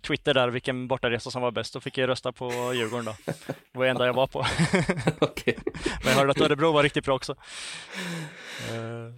Twitter 0.00 0.34
där 0.34 0.48
vilken 0.48 0.88
bortaresa 0.88 1.30
som 1.30 1.42
var 1.42 1.50
bäst. 1.50 1.74
Då 1.74 1.80
fick 1.80 1.98
jag 1.98 2.08
rösta 2.08 2.32
på 2.32 2.74
Djurgården 2.74 3.04
då. 3.04 3.14
Det 3.72 3.78
var 3.78 3.84
det 3.84 3.90
enda 3.90 4.06
jag 4.06 4.14
var 4.14 4.26
på. 4.26 4.38
okay. 5.20 5.54
Men 6.04 6.12
jag 6.12 6.18
hörde 6.18 6.30
att 6.30 6.40
Örebro 6.40 6.72
var 6.72 6.82
riktigt 6.82 7.04
bra 7.04 7.14
också. 7.14 7.32
Uh, 7.32 9.14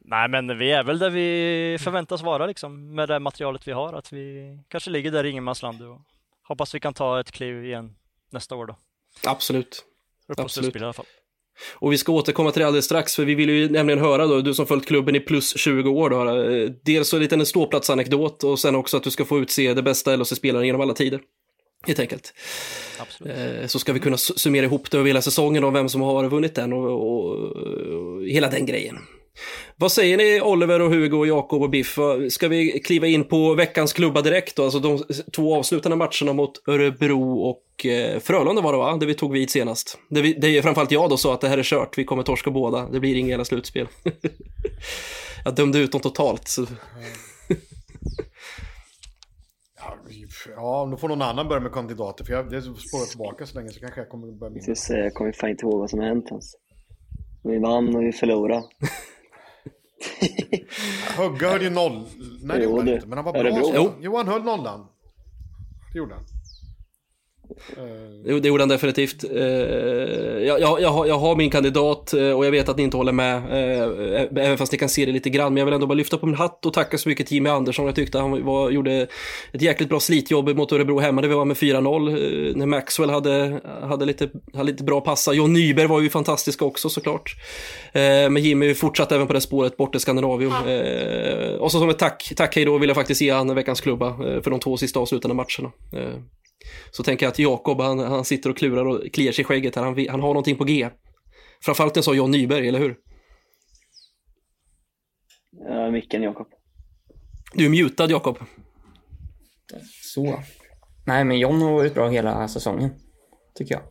nej, 0.00 0.28
men 0.28 0.58
vi 0.58 0.72
är 0.72 0.84
väl 0.84 0.98
där 0.98 1.10
vi 1.10 1.78
förväntas 1.80 2.22
vara 2.22 2.46
liksom 2.46 2.94
med 2.94 3.08
det 3.08 3.18
materialet 3.18 3.68
vi 3.68 3.72
har. 3.72 3.92
Att 3.92 4.12
vi 4.12 4.58
kanske 4.68 4.90
ligger 4.90 5.10
där 5.10 5.24
i 5.24 5.30
ingenmansland 5.30 5.82
och 5.82 6.00
hoppas 6.42 6.74
vi 6.74 6.80
kan 6.80 6.94
ta 6.94 7.20
ett 7.20 7.32
kliv 7.32 7.64
igen 7.64 7.96
nästa 8.30 8.54
år 8.56 8.66
då. 8.66 8.76
Absolut. 9.26 9.84
Upp 10.28 10.38
Absolut. 10.40 10.76
i 10.76 10.78
alla 10.78 10.92
fall. 10.92 11.06
Och 11.74 11.92
vi 11.92 11.98
ska 11.98 12.12
återkomma 12.12 12.50
till 12.50 12.60
det 12.60 12.66
alldeles 12.66 12.84
strax, 12.84 13.16
för 13.16 13.24
vi 13.24 13.34
vill 13.34 13.50
ju 13.50 13.68
nämligen 13.68 14.00
höra 14.00 14.26
då, 14.26 14.40
du 14.40 14.54
som 14.54 14.66
följt 14.66 14.86
klubben 14.86 15.16
i 15.16 15.20
plus 15.20 15.56
20 15.56 15.90
år 15.90 16.10
då, 16.10 16.40
eh, 16.40 16.70
dels 16.84 17.08
så 17.08 17.16
en 17.16 17.22
liten 17.22 17.46
ståplatsanekdot 17.46 18.44
och 18.44 18.58
sen 18.58 18.74
också 18.74 18.96
att 18.96 19.02
du 19.02 19.10
ska 19.10 19.24
få 19.24 19.38
utse 19.38 19.74
det 19.74 19.82
bästa 19.82 20.16
LHC-spelaren 20.16 20.66
genom 20.66 20.80
alla 20.80 20.94
tider. 20.94 21.20
Helt 21.86 21.98
enkelt. 21.98 22.34
Absolut. 22.98 23.32
Eh, 23.38 23.66
så 23.66 23.78
ska 23.78 23.92
vi 23.92 24.00
kunna 24.00 24.16
summera 24.16 24.64
ihop 24.64 24.90
det 24.90 24.98
över 24.98 25.06
hela 25.06 25.22
säsongen 25.22 25.64
och 25.64 25.74
vem 25.74 25.88
som 25.88 26.00
har 26.00 26.28
vunnit 26.28 26.54
den 26.54 26.72
och, 26.72 26.90
och, 26.90 27.34
och 27.34 28.24
hela 28.24 28.50
den 28.50 28.66
grejen. 28.66 28.98
Vad 29.76 29.92
säger 29.92 30.16
ni 30.16 30.40
Oliver 30.40 30.80
och 30.80 30.90
Hugo 30.90 31.16
och 31.18 31.26
Jakob 31.26 31.62
och 31.62 31.70
Biff? 31.70 31.98
Ska 32.30 32.48
vi 32.48 32.80
kliva 32.80 33.06
in 33.06 33.24
på 33.24 33.54
veckans 33.54 33.92
klubba 33.92 34.22
direkt 34.22 34.56
då? 34.56 34.64
Alltså 34.64 34.78
de 34.78 35.04
två 35.36 35.56
avslutande 35.56 35.96
matcherna 35.96 36.32
mot 36.32 36.68
Örebro 36.68 37.40
och 37.40 37.86
eh, 37.86 38.18
Frölunda 38.18 38.62
var 38.62 38.72
det 38.72 38.78
va? 38.78 38.96
Där 38.96 39.06
vi 39.06 39.14
tog 39.14 39.32
vid 39.32 39.50
senast. 39.50 39.98
Det, 40.08 40.22
vi, 40.22 40.34
det 40.34 40.58
är 40.58 40.62
framförallt 40.62 40.90
jag 40.90 41.10
då 41.10 41.16
sa 41.16 41.34
att 41.34 41.40
det 41.40 41.48
här 41.48 41.58
är 41.58 41.62
kört, 41.62 41.98
vi 41.98 42.04
kommer 42.04 42.22
torska 42.22 42.50
båda. 42.50 42.88
Det 42.88 43.00
blir 43.00 43.16
inga 43.16 43.28
hela 43.28 43.44
slutspel. 43.44 43.88
jag 45.44 45.54
dömde 45.54 45.78
ut 45.78 45.92
dem 45.92 46.00
totalt. 46.00 46.48
Så. 46.48 46.66
ja, 50.56 50.88
då 50.90 50.96
får 50.96 51.08
någon 51.08 51.22
annan 51.22 51.48
börja 51.48 51.60
med 51.60 51.72
kandidater. 51.72 52.24
För 52.24 52.32
jag, 52.32 52.50
det 52.50 52.62
spårar 52.62 53.06
tillbaka 53.06 53.46
så 53.46 53.58
länge 53.58 53.70
så 53.70 53.80
kanske 53.80 54.00
jag 54.00 54.08
kommer 54.08 54.32
börja 54.32 54.50
med. 54.50 54.76
Jag 54.88 55.14
kommer 55.14 55.32
fan 55.32 55.50
inte 55.50 55.64
ihåg 55.64 55.78
vad 55.80 55.90
som 55.90 55.98
har 55.98 56.06
hänt 56.06 56.28
ens. 56.30 56.54
Vi 57.44 57.58
vann 57.58 57.96
och 57.96 58.02
vi 58.02 58.12
förlorade. 58.12 58.62
Hugga 61.16 61.50
höll 61.50 61.62
ju 61.62 61.70
noll. 61.70 62.06
Nej, 62.42 62.58
det 62.58 62.64
gjorde 62.64 62.80
han 62.82 62.88
inte. 62.88 63.06
Men 63.06 63.18
han 63.18 63.24
var 63.24 63.32
bra. 63.32 63.72
Jo. 63.74 63.92
jo, 64.00 64.16
han 64.16 64.28
höll 64.28 64.42
nollan. 64.42 64.86
Det 65.92 65.98
gjorde 65.98 66.14
han. 66.14 66.24
Jo, 68.24 68.38
det 68.38 68.48
gjorde 68.48 68.62
han 68.62 68.68
definitivt. 68.68 69.24
Eh, 69.24 69.40
jag, 70.46 70.60
jag, 70.60 70.80
jag, 70.80 70.88
har, 70.88 71.06
jag 71.06 71.18
har 71.18 71.36
min 71.36 71.50
kandidat 71.50 72.14
eh, 72.14 72.30
och 72.30 72.46
jag 72.46 72.50
vet 72.50 72.68
att 72.68 72.76
ni 72.76 72.82
inte 72.82 72.96
håller 72.96 73.12
med, 73.12 73.36
eh, 73.36 74.44
även 74.44 74.58
fast 74.58 74.72
ni 74.72 74.78
kan 74.78 74.88
se 74.88 75.06
det 75.06 75.12
lite 75.12 75.30
grann. 75.30 75.54
Men 75.54 75.60
jag 75.60 75.64
vill 75.64 75.74
ändå 75.74 75.86
bara 75.86 75.94
lyfta 75.94 76.18
på 76.18 76.26
min 76.26 76.34
hatt 76.34 76.66
och 76.66 76.72
tacka 76.72 76.98
så 76.98 77.08
mycket 77.08 77.26
till 77.26 77.34
Jimmy 77.34 77.50
Andersson. 77.50 77.86
Jag 77.86 77.94
tyckte 77.94 78.18
han 78.18 78.44
var, 78.44 78.70
gjorde 78.70 79.06
ett 79.52 79.62
jäkligt 79.62 79.88
bra 79.88 80.00
slitjobb 80.00 80.48
mot 80.48 80.72
Örebro 80.72 80.98
hemma. 80.98 81.22
Det 81.22 81.28
var 81.28 81.44
med 81.44 81.56
4-0 81.56 82.56
när 82.56 82.66
Maxwell 82.66 83.10
hade, 83.10 83.60
hade, 83.82 84.04
lite, 84.04 84.30
hade 84.54 84.70
lite 84.70 84.84
bra 84.84 85.00
passa. 85.00 85.32
John 85.32 85.52
Nyberg 85.52 85.86
var 85.86 86.00
ju 86.00 86.10
fantastisk 86.10 86.62
också 86.62 86.88
såklart. 86.88 87.34
Men 87.92 88.36
Jimmy 88.36 88.74
fortsatte 88.74 89.14
även 89.14 89.26
på 89.26 89.32
det 89.32 89.40
spåret 89.40 89.76
bort 89.76 89.92
till 89.92 90.00
Skandinavium. 90.00 90.52
Och 91.60 91.72
så 91.72 91.78
som 91.78 91.88
ett 91.88 91.98
tack, 91.98 92.32
tack 92.36 92.56
hej 92.56 92.64
då 92.64 92.78
vill 92.78 92.88
jag 92.88 92.96
faktiskt 92.96 93.20
ge 93.20 93.30
han 93.30 93.54
veckans 93.54 93.80
klubba 93.80 94.16
för 94.16 94.50
de 94.50 94.60
två 94.60 94.76
sista 94.76 95.00
avslutande 95.00 95.34
matcherna. 95.34 95.72
Så 96.90 97.02
tänker 97.02 97.26
jag 97.26 97.30
att 97.30 97.38
Jakob, 97.38 97.80
han, 97.80 97.98
han 97.98 98.24
sitter 98.24 98.50
och 98.50 98.56
klurar 98.56 98.84
och 98.84 99.12
kliar 99.12 99.32
sig 99.32 99.42
i 99.42 99.44
skägget 99.44 99.76
här. 99.76 99.82
Han, 99.82 100.06
han 100.08 100.20
har 100.20 100.28
någonting 100.28 100.56
på 100.56 100.64
G. 100.64 100.88
Framförallt 101.64 101.94
när 101.94 102.02
sa 102.02 102.14
John 102.14 102.30
Nyberg, 102.30 102.68
eller 102.68 102.78
hur? 102.78 102.96
Ja, 105.68 105.90
micken 105.90 106.22
Jakob. 106.22 106.46
Du 107.54 107.64
är 107.64 107.70
mutad 107.70 108.10
Jakob. 108.10 108.38
Så. 110.14 110.42
Nej, 111.06 111.24
men 111.24 111.38
John 111.38 111.62
har 111.62 111.72
varit 111.72 111.94
bra 111.94 112.08
hela 112.08 112.48
säsongen, 112.48 112.90
tycker 113.54 113.74
jag. 113.74 113.82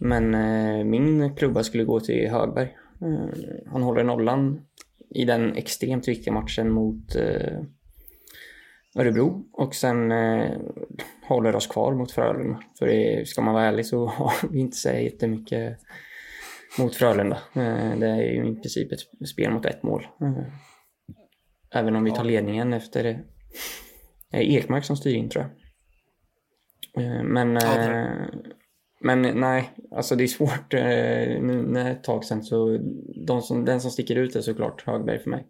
Men 0.00 0.34
eh, 0.34 0.84
min 0.84 1.36
klubba 1.36 1.62
skulle 1.62 1.84
gå 1.84 2.00
till 2.00 2.30
Högberg. 2.30 2.76
Eh, 3.02 3.70
han 3.72 3.82
håller 3.82 4.04
nollan 4.04 4.60
i 5.10 5.24
den 5.24 5.56
extremt 5.56 6.08
viktiga 6.08 6.34
matchen 6.34 6.70
mot 6.70 7.16
eh, 7.16 7.62
Örebro 8.96 9.44
och 9.52 9.74
sen 9.74 10.12
eh, 10.12 10.50
håller 11.28 11.56
oss 11.56 11.66
kvar 11.66 11.94
mot 11.94 12.12
Frölunda. 12.12 12.60
För 12.78 12.86
det, 12.86 13.28
ska 13.28 13.40
man 13.40 13.54
vara 13.54 13.64
ärlig 13.64 13.86
så 13.86 14.06
har 14.06 14.48
vi 14.50 14.58
inte 14.58 14.76
så 14.76 14.88
jättemycket 14.88 15.78
mot 16.78 16.94
Frölunda. 16.96 17.36
Eh, 17.54 17.98
det 17.98 18.06
är 18.06 18.16
ju 18.22 18.48
i 18.52 18.54
princip 18.54 18.92
ett 18.92 19.28
spel 19.28 19.50
mot 19.50 19.66
ett 19.66 19.82
mål. 19.82 20.06
Eh, 20.20 20.44
även 21.80 21.96
om 21.96 22.04
vi 22.04 22.10
tar 22.10 22.24
ledningen 22.24 22.72
efter 22.72 23.02
det. 23.02 23.20
är 24.30 24.40
Ekmark 24.42 24.84
som 24.84 24.96
styr 24.96 25.14
in 25.14 25.28
tror 25.28 25.44
jag. 25.44 25.52
Eh, 27.04 27.22
men, 27.22 27.56
eh, 27.56 28.06
men 29.00 29.22
nej, 29.22 29.70
alltså 29.90 30.16
det 30.16 30.24
är 30.24 30.28
svårt. 30.28 30.74
eh, 30.74 31.42
Nu 31.42 31.62
när 31.66 31.90
ett 31.90 32.04
tag 32.04 32.24
sedan 32.24 32.42
så 32.42 32.78
de 33.26 33.42
som, 33.42 33.64
den 33.64 33.80
som 33.80 33.90
sticker 33.90 34.16
ut 34.16 34.36
är 34.36 34.40
såklart 34.40 34.86
Högberg 34.86 35.18
för 35.18 35.30
mig. 35.30 35.46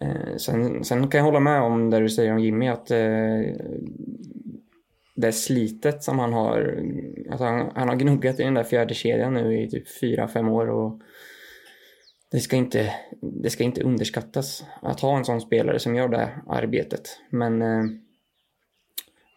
Eh, 0.00 0.36
sen, 0.36 0.84
sen 0.84 1.08
kan 1.08 1.18
jag 1.18 1.24
hålla 1.24 1.40
med 1.40 1.62
om 1.62 1.90
det 1.90 2.00
du 2.00 2.08
säger 2.08 2.32
om 2.32 2.38
Jimmy 2.38 2.68
att 2.68 2.90
eh, 2.90 3.40
det 5.14 5.32
slitet 5.32 6.02
som 6.02 6.18
han 6.18 6.32
har, 6.32 6.84
alltså 7.30 7.44
han, 7.44 7.72
han 7.74 7.88
har 7.88 7.96
gnuggat 7.96 8.40
i 8.40 8.42
den 8.42 8.54
där 8.54 8.64
fjärde 8.64 8.94
kedjan 8.94 9.34
nu 9.34 9.62
i 9.62 9.70
typ 9.70 9.98
fyra 10.00 10.28
fem 10.28 10.48
år 10.48 10.70
och 10.70 11.00
det 12.30 12.40
ska, 12.40 12.56
inte, 12.56 12.94
det 13.20 13.50
ska 13.50 13.64
inte 13.64 13.82
underskattas 13.82 14.64
att 14.82 15.00
ha 15.00 15.16
en 15.16 15.24
sån 15.24 15.40
spelare 15.40 15.78
som 15.78 15.94
gör 15.94 16.08
det 16.08 16.30
arbetet. 16.48 17.18
Men 17.30 17.62
eh, 17.62 17.84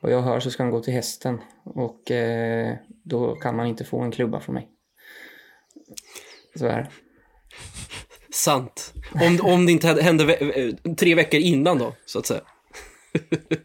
vad 0.01 0.11
jag 0.11 0.21
hör 0.21 0.39
så 0.39 0.51
ska 0.51 0.63
han 0.63 0.71
gå 0.71 0.79
till 0.79 0.93
hästen 0.93 1.41
och 1.63 2.11
eh, 2.11 2.75
då 3.03 3.35
kan 3.35 3.55
man 3.55 3.67
inte 3.67 3.83
få 3.83 4.01
en 4.01 4.11
klubba 4.11 4.39
från 4.39 4.55
mig. 4.55 4.69
Så 6.55 6.65
är 6.65 6.77
det. 6.77 7.04
Sant. 8.35 8.93
Om, 9.21 9.39
om 9.53 9.65
det 9.65 9.71
inte 9.71 9.87
hände 10.01 10.25
ve- 10.25 10.61
eh, 10.85 10.93
tre 10.95 11.15
veckor 11.15 11.39
innan 11.39 11.77
då, 11.79 11.93
så 12.05 12.19
att 12.19 12.25
säga. 12.25 12.41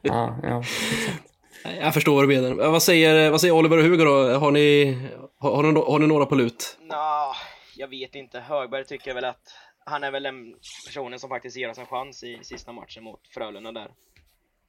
Ja, 0.03 0.39
ja. 0.43 0.63
Jag 1.81 1.95
förstår 1.95 2.15
vad 2.15 2.23
du 2.29 2.41
menar. 2.41 2.65
Eh, 2.65 2.71
Vad 2.73 2.83
säger, 2.83 3.31
vad 3.31 3.41
säger 3.41 3.55
Oliver 3.55 3.77
och 3.79 3.85
Hugo 3.85 4.05
då? 4.05 4.39
Har 4.39 4.51
ni, 4.51 4.99
har, 5.39 5.57
har, 5.57 5.63
ni, 5.73 5.81
har 5.81 5.99
ni 5.99 6.07
några 6.07 6.27
på 6.27 6.35
lut? 6.35 6.79
Nå, 6.81 7.35
jag 7.77 7.89
vet 7.89 8.15
inte. 8.15 8.41
Högberg 8.41 8.85
tycker 8.85 9.15
väl 9.15 9.25
att 9.25 9.55
han 9.85 10.05
är 10.05 10.11
väl 10.11 10.23
den 10.23 10.55
personen 10.87 11.19
som 11.19 11.29
faktiskt 11.29 11.57
ger 11.57 11.71
oss 11.71 11.79
en 11.79 11.87
chans 11.87 12.25
i 12.25 12.39
sista 12.43 12.73
matchen 12.73 13.05
mot 13.05 13.21
Frölunda 13.35 13.73
där. 13.73 13.91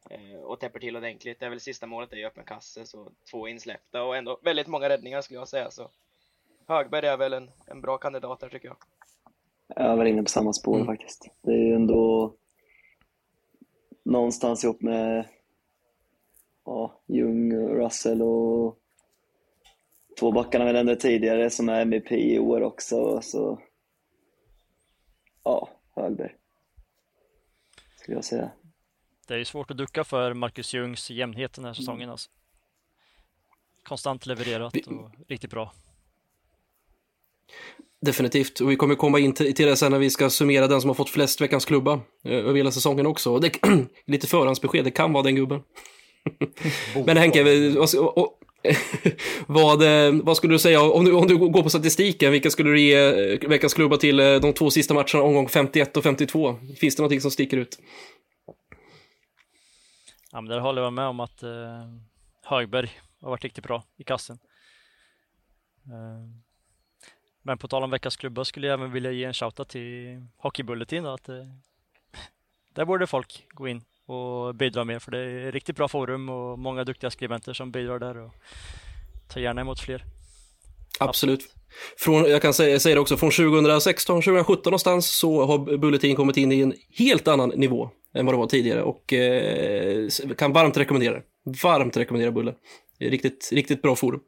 Eh, 0.10 0.42
och 0.44 0.60
täpper 0.60 0.80
till 0.80 0.98
ordentligt. 0.98 1.40
Det 1.40 1.46
är 1.46 1.50
väl 1.50 1.60
sista 1.60 1.86
målet 1.88 2.12
är 2.14 2.18
ju 2.18 2.26
öppen 2.26 2.44
kasse, 2.46 2.86
så 2.86 3.12
två 3.32 3.48
insläppta 3.48 4.04
och 4.04 4.18
ändå 4.18 4.40
väldigt 4.44 4.68
många 4.68 4.90
räddningar 4.90 5.22
skulle 5.22 5.40
jag 5.40 5.48
säga. 5.48 5.72
Så 5.72 5.90
Högberg 6.68 7.08
är 7.08 7.18
väl 7.18 7.34
en, 7.34 7.52
en 7.68 7.82
bra 7.82 7.98
kandidat 7.98 8.40
där 8.40 8.50
tycker 8.50 8.68
jag. 8.68 8.78
Jag 9.76 9.98
var 9.98 10.06
inne 10.06 10.24
på 10.24 10.30
samma 10.30 10.54
spår 10.54 10.86
faktiskt. 10.86 11.28
Det 11.42 11.52
är 11.52 11.58
ju 11.58 11.76
ändå 11.76 12.34
någonstans 14.04 14.64
ihop 14.64 14.82
med 14.82 15.28
ja, 16.66 17.02
Ljung, 17.08 17.54
Russell 17.54 18.22
och 18.22 18.78
två 20.20 20.32
backarna 20.32 20.66
vi 20.66 20.74
nämnde 20.74 20.96
tidigare 20.96 21.50
som 21.50 21.70
är 21.70 21.82
MVP 21.82 22.12
i 22.12 22.40
år 22.40 22.62
också. 22.62 23.22
Så 23.22 23.62
ja, 25.44 25.70
Högberg 25.96 26.36
skulle 27.96 28.18
jag 28.18 28.26
säga. 28.26 28.52
Det 29.28 29.34
är 29.34 29.38
ju 29.38 29.46
svårt 29.46 29.72
att 29.72 29.78
ducka 29.78 30.04
för 30.04 30.34
Marcus 30.34 30.74
Ljungs 30.74 31.12
jämnhet 31.12 31.54
den 31.54 31.66
här 31.66 31.74
säsongen 31.74 32.10
alltså. 32.10 32.30
Konstant 33.84 34.26
levererat 34.26 34.76
och 34.88 35.12
riktigt 35.28 35.52
bra. 35.52 35.74
Definitivt, 38.06 38.60
och 38.60 38.72
vi 38.72 38.76
kommer 38.76 38.96
komma 38.96 39.20
in 39.20 39.34
till 39.34 39.68
det 39.68 39.76
sen 39.76 39.92
när 39.92 40.00
vi 40.00 40.10
ska 40.10 40.30
summera 40.30 40.68
den 40.68 40.82
som 40.82 40.90
har 40.90 40.96
fått 40.96 41.10
flest 41.10 41.42
veckans 41.42 41.66
klubba 41.66 41.94
eh, 42.26 42.34
över 42.34 42.54
hela 42.54 42.72
säsongen 42.72 43.06
också. 43.06 43.34
Och 43.34 43.42
Det, 43.42 43.52
lite 44.08 44.28
förhandsbesked, 44.28 44.84
det 44.84 44.92
kan 44.92 45.14
vara 45.14 45.24
den 45.24 45.36
gubben. 45.36 45.62
Men 47.06 47.18
Henke, 47.18 47.70
och, 47.78 48.18
och, 48.18 48.40
vad, 49.48 49.82
eh, 49.84 50.14
vad 50.24 50.38
skulle 50.38 50.54
du 50.54 50.60
säga, 50.60 50.82
om 50.82 51.06
du, 51.06 51.14
om 51.14 51.28
du 51.28 51.38
går 51.38 51.64
på 51.64 51.70
statistiken, 51.70 52.32
vilka 52.32 52.50
skulle 52.50 52.70
du 52.70 52.80
ge 52.80 52.96
eh, 52.96 53.50
veckans 53.50 53.74
klubba 53.74 53.98
till 53.98 54.18
de 54.18 54.54
två 54.54 54.70
sista 54.70 54.94
matcherna, 54.94 55.22
omgång 55.22 55.50
51 55.50 55.98
och 55.98 56.04
52? 56.04 56.56
Finns 56.80 56.96
det 56.96 57.02
någonting 57.02 57.22
som 57.22 57.32
sticker 57.32 57.58
ut? 57.58 57.78
Ja, 60.32 60.42
men 60.42 60.50
där 60.50 60.60
håller 60.60 60.82
jag 60.82 60.94
med 60.94 61.08
om 61.08 61.20
att 61.20 61.44
eh, 61.44 61.50
Högberg 62.46 62.90
har 63.22 63.30
varit 63.30 63.44
riktigt 63.44 63.64
bra 63.64 63.84
i 63.98 64.04
kassen. 64.04 64.38
Eh, 65.86 66.41
men 67.42 67.58
på 67.58 67.68
tal 67.68 67.84
om 67.84 67.92
veckans 67.92 68.18
klubba 68.18 68.46
skulle 68.46 68.68
jag 68.68 68.74
även 68.74 68.92
vilja 68.92 69.12
ge 69.12 69.24
en 69.24 69.34
shoutout 69.34 69.70
till 69.70 70.22
Hockeybulletin. 70.38 71.06
Att 71.06 71.30
eh, 71.30 71.36
där 72.74 72.86
borde 72.86 73.08
folk 73.08 73.48
gå 73.50 73.68
in 73.68 73.82
och 74.06 74.56
bidra 74.56 74.84
mer 74.84 75.00
för 75.00 75.12
det 75.12 75.20
är 75.20 75.52
riktigt 75.52 75.76
bra 75.76 75.88
forum 75.88 76.30
och 76.30 76.60
många 76.60 76.84
duktiga 76.84 77.10
skribenter 77.10 77.54
som 77.54 77.72
bidrar 77.72 78.00
där 78.00 78.18
och 78.18 78.32
tar 79.28 79.42
gärna 79.42 79.62
emot 79.62 79.80
fler. 79.80 80.04
Absolut. 81.00 81.56
Från, 81.98 82.30
jag 82.30 82.42
kan 82.42 82.54
säga, 82.54 82.80
säga 82.80 82.96
det 82.96 83.02
också, 83.02 83.18
från 83.18 83.32
2016, 83.32 84.22
2017 84.22 84.72
någonstans 84.72 85.18
så 85.18 85.46
har 85.46 85.78
Bulletin 85.78 86.16
kommit 86.16 86.38
in 86.38 86.52
i 86.52 86.60
en 86.60 86.74
helt 86.98 87.28
annan 87.28 87.50
nivå 87.50 87.90
än 88.14 88.26
vad 88.26 88.36
det 88.36 88.40
var 88.40 88.48
tidigare 88.48 88.84
och 88.84 89.14
eh, 89.14 90.08
kan 90.38 90.54
varmt 90.54 90.78
rekommendera 90.78 91.14
det. 91.14 91.24
Varmt 91.64 91.98
rekommendera 91.98 92.32
Bulle. 92.32 92.54
Det 93.00 93.06
är 93.06 93.10
Riktigt, 93.10 93.50
riktigt 93.52 93.82
bra 93.82 93.96
forum. 93.96 94.22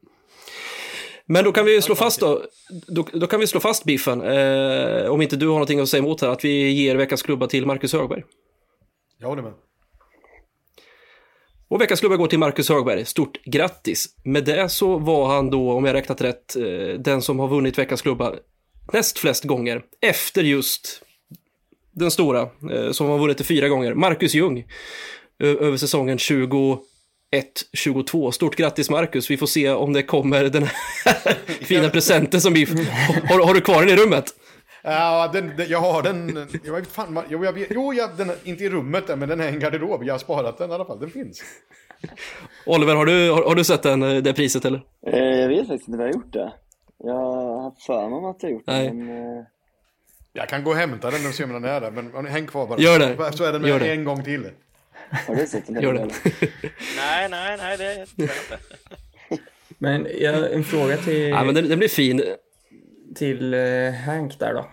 Men 1.26 1.44
då 1.44 1.52
kan 1.52 1.64
vi 1.64 1.82
slå 1.82 1.94
fast 1.94 2.20
då, 2.20 2.42
då, 2.88 3.06
då 3.12 3.26
kan 3.26 3.40
vi 3.40 3.46
slå 3.46 3.60
fast 3.60 3.84
Biffen, 3.84 4.22
eh, 4.22 5.10
om 5.10 5.22
inte 5.22 5.36
du 5.36 5.46
har 5.46 5.54
någonting 5.54 5.80
att 5.80 5.88
säga 5.88 6.02
emot 6.02 6.20
här, 6.20 6.28
att 6.28 6.44
vi 6.44 6.70
ger 6.70 6.96
veckans 6.96 7.22
klubba 7.22 7.46
till 7.46 7.66
Marcus 7.66 7.92
Högberg. 7.92 8.22
Jag 9.18 9.28
håller 9.28 9.42
med. 9.42 9.52
Och 11.68 11.80
veckans 11.80 12.00
klubba 12.00 12.16
går 12.16 12.26
till 12.26 12.38
Marcus 12.38 12.68
Högberg. 12.68 13.04
Stort 13.04 13.44
grattis! 13.44 14.16
Med 14.24 14.44
det 14.44 14.68
så 14.68 14.98
var 14.98 15.26
han 15.26 15.50
då, 15.50 15.72
om 15.72 15.84
jag 15.84 15.94
räknat 15.94 16.20
rätt, 16.20 16.56
eh, 16.56 16.98
den 16.98 17.22
som 17.22 17.38
har 17.38 17.48
vunnit 17.48 17.78
veckans 17.78 18.02
klubba 18.02 18.34
näst 18.92 19.18
flest 19.18 19.44
gånger. 19.44 19.82
Efter 20.00 20.42
just 20.42 21.02
den 21.92 22.10
stora, 22.10 22.48
eh, 22.72 22.90
som 22.92 23.08
har 23.08 23.18
vunnit 23.18 23.38
det 23.38 23.44
fyra 23.44 23.68
gånger, 23.68 23.94
Marcus 23.94 24.34
Ljung. 24.34 24.64
Över 25.38 25.76
säsongen 25.76 26.18
21-22. 27.40 28.30
Stort 28.30 28.56
grattis 28.56 28.90
Marcus! 28.90 29.30
Vi 29.30 29.36
får 29.36 29.46
se 29.46 29.70
om 29.70 29.92
det 29.92 30.02
kommer 30.02 30.44
den 30.44 30.62
här 30.62 31.34
fina 31.64 31.88
presenten 31.88 32.40
som 32.40 32.52
vi... 32.52 32.64
Har, 33.28 33.46
har 33.46 33.54
du 33.54 33.60
kvar 33.60 33.80
den 33.84 33.88
i 33.88 33.96
rummet? 33.96 34.24
Ja, 34.82 35.30
den, 35.32 35.56
den, 35.56 35.68
jag 35.68 35.80
har 35.80 36.02
den... 36.02 36.48
Jag 36.64 36.72
vet 36.72 36.86
fan, 36.86 37.20
jo, 37.28 37.44
jag 37.44 37.66
jo 37.70 37.92
jag, 37.94 38.10
den, 38.16 38.32
inte 38.44 38.64
i 38.64 38.70
rummet 38.70 39.18
men 39.18 39.28
den 39.28 39.40
är 39.40 39.44
i 39.44 39.48
en 39.48 39.58
garderob. 39.58 40.04
Jag 40.04 40.14
har 40.14 40.18
sparat 40.18 40.58
den 40.58 40.70
i 40.70 40.74
alla 40.74 40.84
fall. 40.84 41.00
Den 41.00 41.10
finns. 41.10 41.42
Oliver, 42.66 42.94
har 42.94 43.06
du, 43.06 43.30
har, 43.30 43.42
har 43.42 43.54
du 43.54 43.64
sett 43.64 43.82
den, 43.82 44.02
eh, 44.02 44.16
det 44.22 44.32
priset 44.34 44.64
eller? 44.64 44.82
Eh, 45.06 45.18
jag 45.18 45.48
vet 45.48 45.68
faktiskt 45.68 45.88
inte 45.88 45.98
vad 45.98 46.08
jag 46.08 46.12
har 46.14 46.20
gjort 46.20 46.32
det. 46.32 46.52
Jag 46.98 47.14
har 47.14 47.72
för 47.86 48.08
mig 48.20 48.30
att 48.30 48.42
jag 48.42 48.52
gjort 48.52 48.62
Nej. 48.66 48.88
det, 48.88 48.94
men 48.94 49.38
eh, 49.38 49.44
Jag 50.32 50.48
kan 50.48 50.64
gå 50.64 50.70
och 50.70 50.76
hämta 50.76 51.10
den 51.10 51.26
och 51.26 51.34
se 51.34 51.44
om 51.44 51.52
den 51.52 51.64
är 51.64 51.80
där, 51.80 51.90
men 51.90 52.26
häng 52.26 52.46
kvar 52.46 52.66
bara. 52.66 52.80
Gör 52.80 52.98
det. 52.98 53.32
Så 53.36 53.44
är 53.44 53.52
den 53.52 53.62
med 53.62 53.70
Gör 53.70 53.80
det. 53.80 53.92
en 53.92 54.04
gång 54.04 54.24
till. 54.24 54.50
Har 55.26 55.34
du 55.34 55.46
sett 55.46 55.66
den? 55.66 55.82
Gör 55.82 55.92
det. 55.92 56.04
Nej, 56.96 57.28
nej, 57.28 57.56
nej, 57.56 57.76
det 57.78 57.84
är 57.84 58.00
inte. 58.00 58.34
Men 59.78 60.06
jag, 60.20 60.52
en 60.52 60.64
fråga 60.64 60.96
till, 60.96 61.28
Ja, 61.28 61.44
men 61.44 61.54
den, 61.54 61.68
den 61.68 61.78
blir 61.78 61.88
fin. 61.88 62.22
till 63.14 63.54
eh, 63.54 63.92
Hank 64.06 64.38
där 64.38 64.54
då. 64.54 64.70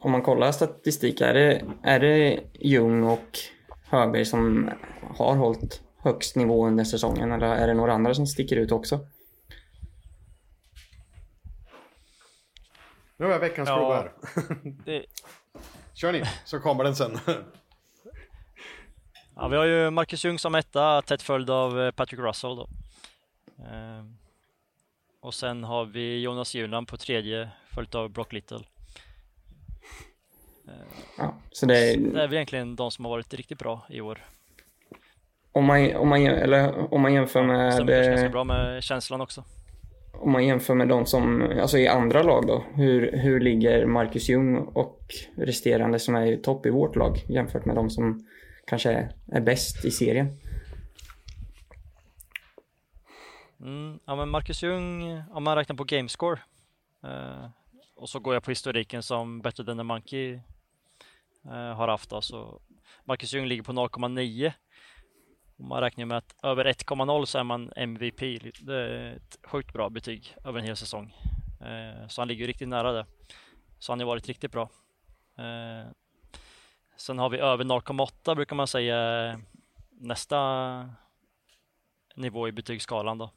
Om 0.00 0.10
man 0.12 0.22
kollar 0.22 0.52
statistik, 0.52 1.20
är 1.20 1.34
det, 1.34 1.62
är 1.82 2.00
det 2.00 2.40
Ljung 2.60 3.02
och 3.02 3.38
Högberg 3.84 4.24
som 4.24 4.70
har 5.16 5.34
hållit 5.36 5.82
högst 5.98 6.36
nivå 6.36 6.66
under 6.66 6.84
säsongen 6.84 7.32
eller 7.32 7.46
är 7.46 7.66
det 7.66 7.74
några 7.74 7.92
andra 7.92 8.14
som 8.14 8.26
sticker 8.26 8.56
ut 8.56 8.72
också? 8.72 9.00
Nu 13.16 13.24
har 13.24 13.32
jag 13.32 13.40
veckans 13.40 13.68
Ja. 13.68 13.76
prov 13.76 13.92
här. 13.94 14.12
Det, 14.84 15.04
Kör 15.94 16.12
ni, 16.12 16.22
så 16.44 16.60
kommer 16.60 16.84
den 16.84 16.96
sen. 16.96 17.18
Ja, 19.40 19.48
vi 19.48 19.56
har 19.56 19.64
ju 19.64 19.90
Marcus 19.90 20.24
Ljung 20.24 20.38
som 20.38 20.54
etta, 20.54 21.02
tätt 21.02 21.22
följd 21.22 21.50
av 21.50 21.80
eh, 21.80 21.90
Patrick 21.90 22.20
Russell 22.20 22.56
då. 22.56 22.68
Eh, 23.58 24.04
och 25.20 25.34
sen 25.34 25.64
har 25.64 25.84
vi 25.84 26.20
Jonas 26.20 26.54
Juland 26.54 26.88
på 26.88 26.96
tredje, 26.96 27.48
följt 27.74 27.94
av 27.94 28.10
Brock 28.10 28.32
Little. 28.32 28.58
Ja, 31.18 31.34
så 31.52 31.66
det 31.66 31.78
är, 31.78 31.96
Det 31.96 32.22
är 32.22 32.26
väl 32.26 32.34
egentligen 32.34 32.76
de 32.76 32.90
som 32.90 33.04
har 33.04 33.12
varit 33.12 33.34
riktigt 33.34 33.58
bra 33.58 33.86
i 33.88 34.00
år. 34.00 34.18
om, 35.52 35.64
man, 35.64 35.96
om, 35.96 36.08
man, 36.08 36.26
eller, 36.26 36.94
om 36.94 37.00
man 37.02 37.14
jämför 37.14 37.42
med 37.42 37.74
Stämmer 37.74 37.92
kanske 37.92 38.10
ganska 38.10 38.28
bra 38.28 38.44
med 38.44 38.82
känslan 38.82 39.20
också. 39.20 39.44
om 40.12 40.32
man 40.32 40.46
jämför 40.46 40.74
med 40.74 40.88
de 40.88 41.06
som, 41.06 41.52
alltså 41.60 41.78
i 41.78 41.88
andra 41.88 42.22
lag 42.22 42.46
då, 42.46 42.64
hur, 42.74 43.12
hur 43.12 43.40
ligger 43.40 43.86
Marcus 43.86 44.28
Ljung 44.28 44.56
och 44.56 45.00
resterande 45.36 45.98
som 45.98 46.14
är 46.14 46.26
i 46.26 46.36
topp 46.36 46.66
i 46.66 46.70
vårt 46.70 46.96
lag 46.96 47.16
jämfört 47.28 47.64
med 47.64 47.76
de 47.76 47.90
som 47.90 48.27
kanske 48.68 48.90
är, 48.92 49.12
är 49.32 49.40
bäst 49.40 49.84
i 49.84 49.90
serien? 49.90 50.38
Mm, 53.60 53.98
ja, 54.04 54.16
men 54.16 54.28
Marcus 54.28 54.62
Ljung, 54.62 55.22
om 55.30 55.44
man 55.44 55.56
räknar 55.56 55.76
på 55.76 55.84
gamescore 55.84 56.40
eh, 57.04 57.50
och 57.96 58.08
så 58.08 58.18
går 58.18 58.34
jag 58.34 58.42
på 58.42 58.50
historiken 58.50 59.02
som 59.02 59.40
Better 59.40 59.64
than 59.64 59.76
the 59.76 59.82
Monkey 59.82 60.34
eh, 61.44 61.74
har 61.74 61.88
haft. 61.88 62.12
Alltså, 62.12 62.60
Marcus 63.04 63.34
Ljung 63.34 63.46
ligger 63.46 63.62
på 63.62 63.72
0,9 63.72 64.52
man 65.58 65.80
räknar 65.80 66.06
med 66.06 66.18
att 66.18 66.34
över 66.42 66.64
1,0 66.64 67.24
så 67.24 67.38
är 67.38 67.44
man 67.44 67.72
MVP. 67.76 68.20
Det 68.60 68.74
är 68.74 69.16
ett 69.16 69.38
sjukt 69.42 69.72
bra 69.72 69.90
betyg 69.90 70.34
över 70.44 70.58
en 70.58 70.64
hel 70.64 70.76
säsong. 70.76 71.14
Eh, 71.60 72.08
så 72.08 72.20
han 72.20 72.28
ligger 72.28 72.46
riktigt 72.46 72.68
nära 72.68 72.92
det. 72.92 73.06
Så 73.78 73.92
han 73.92 74.00
har 74.00 74.06
varit 74.06 74.28
riktigt 74.28 74.52
bra. 74.52 74.62
Eh, 75.38 75.90
Sen 77.00 77.18
har 77.18 77.30
vi 77.30 77.38
över 77.38 77.64
0,8 77.64 78.34
brukar 78.34 78.56
man 78.56 78.66
säga 78.66 79.40
nästa 79.90 80.90
nivå 82.14 82.48
i 82.48 82.52
betygsskalan 82.52 83.18
då. 83.18 83.30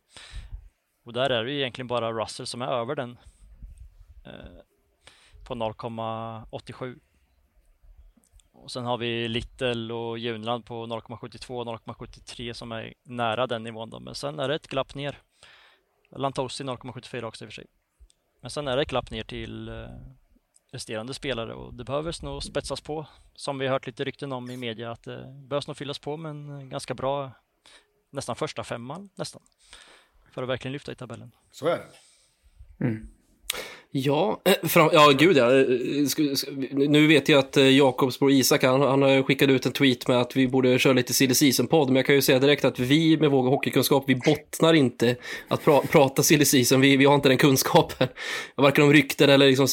Och 1.04 1.13
där 1.13 1.30
är 1.30 1.45
det 1.45 1.54
egentligen 1.54 1.88
bara 1.88 2.12
Russell 2.12 2.47
som 2.47 2.62
är 2.62 2.67
över 2.67 2.95
den 2.95 3.17
eh, 4.26 4.62
på 5.47 5.56
0,87. 5.56 7.00
Och 8.52 8.71
sen 8.71 8.86
har 8.86 8.97
vi 8.97 9.28
Little 9.28 9.93
och 9.93 10.19
Junland 10.19 10.65
på 10.65 10.86
0,72 10.86 11.60
och 11.60 11.65
0,73 11.65 12.54
som 12.54 12.71
är 12.71 12.93
nära 13.04 13.47
den 13.47 13.63
nivån. 13.63 13.89
Då. 13.89 14.00
Men 14.00 14.15
sen 14.15 14.39
är 14.39 14.47
det 14.47 14.56
ett 14.56 14.67
glapp 14.67 14.95
ner. 14.95 15.17
Lantosi 16.15 16.63
0,74 16.63 17.24
också 17.24 17.45
i 17.45 17.47
och 17.47 17.52
för 17.52 17.56
sig. 17.56 17.67
Men 18.41 18.52
sen 18.52 18.67
är 18.67 18.76
det 18.76 18.82
ett 18.82 18.89
glapp 18.89 19.12
ner 19.12 19.24
till 19.24 19.69
eh, 19.69 19.89
resterande 20.72 21.14
spelare 21.14 21.54
och 21.54 21.74
det 21.74 21.84
behövs 21.84 22.22
nog 22.22 22.44
spetsas 22.44 22.82
på. 22.82 23.08
Som 23.36 23.58
vi 23.58 23.66
har 23.66 23.74
hört 23.74 23.88
lite 23.88 24.04
rykten 24.04 24.32
om 24.32 24.50
i 24.50 24.58
media 24.58 24.92
att 24.92 25.04
det 25.04 25.46
behövs 25.48 25.68
nog 25.68 25.78
fyllas 25.78 26.00
på 26.00 26.18
med 26.18 26.30
en 26.30 26.70
ganska 26.70 26.94
bra, 26.94 27.32
nästan 28.10 28.36
första 28.36 28.64
femman 28.64 29.10
nästan. 29.16 29.42
För 30.32 30.44
att 30.44 30.50
verkligen 30.50 30.74
lyfta 30.74 30.92
i 30.92 30.96
tabellen. 30.96 31.32
Så 31.52 31.68
är 31.68 31.78
det. 31.78 32.86
Mm. 32.86 33.08
Ja, 33.94 34.42
eh, 34.46 34.54
fram, 34.68 34.90
ja 34.94 35.12
gud 35.18 35.38
ja. 35.38 35.60
Eh, 35.60 35.66
nu 36.72 37.08
vet 37.08 37.30
jag 37.30 37.40
att 37.40 37.58
eh, 37.58 37.70
Jakobs 37.70 38.20
bror 38.20 38.32
Isak, 38.32 38.64
han, 38.64 38.82
han 38.82 39.02
har 39.02 39.24
skickat 39.24 39.50
ut 39.50 39.66
en 39.66 39.72
tweet 39.72 40.08
med 40.08 40.22
att 40.22 40.36
vi 40.36 40.48
borde 40.48 40.80
köra 40.80 40.94
lite 40.94 41.14
silly 41.14 41.34
season-podd, 41.34 41.88
men 41.88 41.96
jag 41.96 42.06
kan 42.06 42.16
ju 42.16 42.22
säga 42.22 42.40
direkt 42.40 42.66
att 42.66 42.80
vi 42.80 43.18
med 43.18 43.32
vår 43.32 43.50
hockeykunskap, 43.50 44.04
vi 44.08 44.16
bottnar 44.16 44.74
inte 44.74 45.16
att 45.48 45.64
pra, 45.64 45.80
prata 45.80 46.24
silly 46.24 46.46
season, 46.46 46.82
vi, 46.82 46.98
vi 46.98 47.06
har 47.06 47.16
inte 47.16 47.30
den 47.30 47.38
kunskapen. 47.38 48.08
Varken 48.56 48.84
om 48.84 48.94
rykten 48.94 49.30
eller 49.30 49.48
liksom 49.48 49.68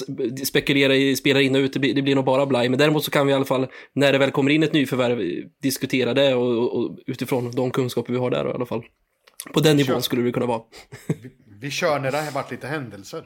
spekulera 0.45 0.95
i 0.95 1.17
spelare 1.17 1.45
in 1.45 1.55
och 1.55 1.61
ut, 1.61 1.73
det 1.73 1.79
blir, 1.79 1.95
det 1.95 2.03
blir 2.03 2.15
nog 2.15 2.25
bara 2.25 2.47
blaj. 2.47 2.69
Men 2.69 2.79
däremot 2.79 3.05
så 3.05 3.11
kan 3.11 3.27
vi 3.27 3.33
i 3.33 3.37
alla 3.37 3.45
fall, 3.45 3.67
när 3.93 4.13
det 4.13 4.19
väl 4.19 4.31
kommer 4.31 4.51
in 4.51 4.63
ett 4.63 4.73
nyförvärv, 4.73 5.45
diskutera 5.63 6.15
det 6.15 6.35
och, 6.35 6.59
och, 6.59 6.77
och 6.77 6.99
utifrån 7.07 7.51
de 7.51 7.71
kunskaper 7.71 8.13
vi 8.13 8.19
har 8.19 8.31
där 8.31 8.49
i 8.49 8.53
alla 8.53 8.67
fall. 8.67 8.83
På 9.55 9.61
den 9.61 9.77
nivån 9.77 10.03
skulle 10.03 10.23
det 10.23 10.33
kunna 10.33 10.47
vara. 10.47 10.63
vi, 11.07 11.31
vi 11.61 11.71
kör 11.71 11.99
när 11.99 12.13
det 12.13 12.19
har 12.19 12.33
varit 12.33 12.51
lite 12.51 12.67
händelser. 12.67 13.25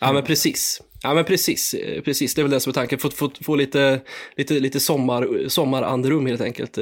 Ja 0.00 0.12
men 0.12 0.22
precis. 0.22 0.82
Ja 1.02 1.14
men 1.14 1.24
precis, 1.24 1.74
precis. 2.04 2.34
det 2.34 2.40
är 2.40 2.42
väl 2.42 2.50
det 2.50 2.60
som 2.60 2.70
är 2.70 2.74
tanken. 2.74 2.98
Få, 2.98 3.10
få, 3.10 3.30
få 3.40 3.56
lite, 3.56 4.00
lite, 4.36 4.54
lite 4.54 4.80
sommar, 4.80 5.48
sommarandrum 5.48 6.26
helt 6.26 6.40
enkelt. 6.40 6.76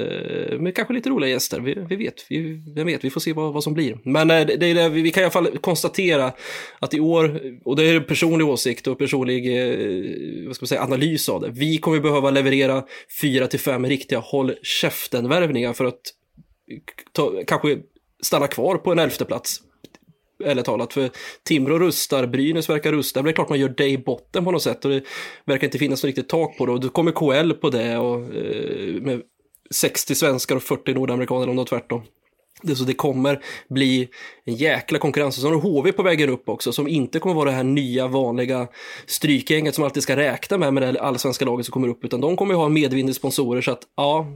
Men 0.61 0.71
med 0.71 0.77
kanske 0.77 0.95
lite 0.95 1.11
roliga 1.11 1.31
gäster, 1.31 1.61
vi, 1.61 1.75
vi 1.89 1.97
vet. 1.97 2.27
Vi, 2.29 2.63
vem 2.75 2.87
vet, 2.87 3.05
vi 3.05 3.11
får 3.11 3.21
se 3.21 3.33
vad, 3.33 3.53
vad 3.53 3.65
som 3.65 3.75
blir. 3.75 3.99
Men 4.05 4.31
eh, 4.31 4.47
det 4.47 4.57
det, 4.75 4.89
vi 4.89 5.11
kan 5.11 5.21
i 5.21 5.25
alla 5.25 5.31
fall 5.31 5.59
konstatera 5.59 6.33
att 6.79 6.95
i 6.95 7.01
år, 7.01 7.41
och 7.65 7.77
det 7.77 7.85
är 7.85 7.97
en 7.97 8.05
personlig 8.05 8.47
åsikt 8.47 8.87
och 8.87 8.99
personlig 8.99 9.47
eh, 9.47 10.47
vad 10.47 10.57
ska 10.57 10.63
man 10.63 10.69
säga, 10.69 10.83
analys 10.83 11.29
av 11.29 11.41
det. 11.41 11.51
Vi 11.51 11.79
kommer 11.79 12.01
behöva 12.01 12.31
leverera 12.31 12.85
fyra 13.21 13.47
till 13.47 13.61
fem 13.61 13.87
riktiga 13.87 14.19
håll 14.19 14.55
käften-värvningar 14.63 15.73
för 15.73 15.85
att 15.85 16.01
ta, 17.13 17.43
kanske 17.47 17.79
stanna 18.23 18.47
kvar 18.47 18.77
på 18.77 18.93
en 18.93 18.99
elfte 18.99 19.25
plats 19.25 19.61
ärligt 20.45 20.65
talat. 20.65 20.93
För 20.93 21.11
Timrå 21.43 21.79
rustar, 21.79 22.27
Brynäs 22.27 22.69
verkar 22.69 22.93
rusta, 22.93 23.21
men 23.21 23.25
det 23.25 23.31
är 23.31 23.35
klart 23.35 23.49
man 23.49 23.61
gör 23.61 23.75
det 23.77 23.89
i 23.89 23.99
botten 23.99 24.45
på 24.45 24.51
något 24.51 24.63
sätt 24.63 24.85
och 24.85 24.91
det 24.91 25.03
verkar 25.45 25.67
inte 25.67 25.79
finnas 25.79 26.03
något 26.03 26.09
riktigt 26.09 26.29
tak 26.29 26.59
på 26.59 26.67
det. 26.67 26.73
Och 26.73 26.81
då 26.81 26.89
kommer 26.89 27.13
KL 27.13 27.53
på 27.53 27.71
det 27.71 27.99
och, 27.99 28.35
eh, 28.35 29.03
med 29.03 29.23
60 29.71 30.15
svenskar 30.15 30.57
och 30.57 30.63
40 30.63 30.95
nordamerikaner 30.95 31.49
om 31.49 31.57
det 31.57 31.65
tvärtom. 31.65 32.03
Det, 32.63 32.77
så 32.77 32.85
det 32.85 32.95
kommer 32.95 33.43
bli 33.69 34.09
en 34.45 34.55
jäkla 34.55 34.99
konkurrens. 34.99 35.37
Och 35.37 35.43
så 35.43 35.49
har 35.49 35.61
HV 35.61 35.93
på 35.93 36.03
vägen 36.03 36.31
upp 36.31 36.49
också, 36.49 36.73
som 36.73 36.89
inte 36.89 37.19
kommer 37.19 37.35
vara 37.35 37.51
det 37.51 37.57
här 37.57 37.65
nya 37.65 38.07
vanliga 38.09 38.69
strykgänget 39.07 39.75
som 39.75 39.85
alltid 39.85 40.03
ska 40.03 40.17
räkna 40.17 40.59
med 40.59 40.75
med 40.75 40.83
det 40.83 41.01
allsvenska 41.01 41.45
laget 41.45 41.67
som 41.67 41.73
kommer 41.73 41.89
upp, 41.89 42.05
utan 42.05 42.21
de 42.21 42.37
kommer 42.37 42.55
ju 42.55 42.59
ha 42.59 42.69
medvind 42.69 43.17
sponsorer 43.17 43.61
så 43.61 43.71
att 43.71 43.83
ja, 43.97 44.27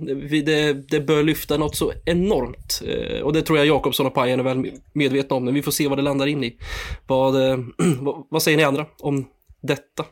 det, 0.45 0.73
det 0.73 1.01
bör 1.01 1.23
lyfta 1.23 1.57
något 1.57 1.77
så 1.77 1.93
enormt. 2.05 2.83
Eh, 2.87 3.21
och 3.21 3.33
det 3.33 3.43
tror 3.43 3.59
jag 3.59 3.67
Jakobsson 3.67 4.07
och 4.07 4.15
Pajen 4.15 4.41
är 4.41 4.45
väl 4.45 4.73
medvetna 4.93 5.37
om, 5.37 5.45
men 5.45 5.55
vi 5.55 5.63
får 5.63 5.73
se 5.73 5.89
vad 5.89 5.99
det 5.99 6.03
landar 6.03 6.27
in 6.27 6.45
i. 6.45 6.59
Vad, 7.07 7.51
eh, 7.51 7.59
vad 8.31 8.43
säger 8.43 8.57
ni 8.57 8.65
andra 8.65 8.87
om 8.99 9.27
detta? 9.63 10.05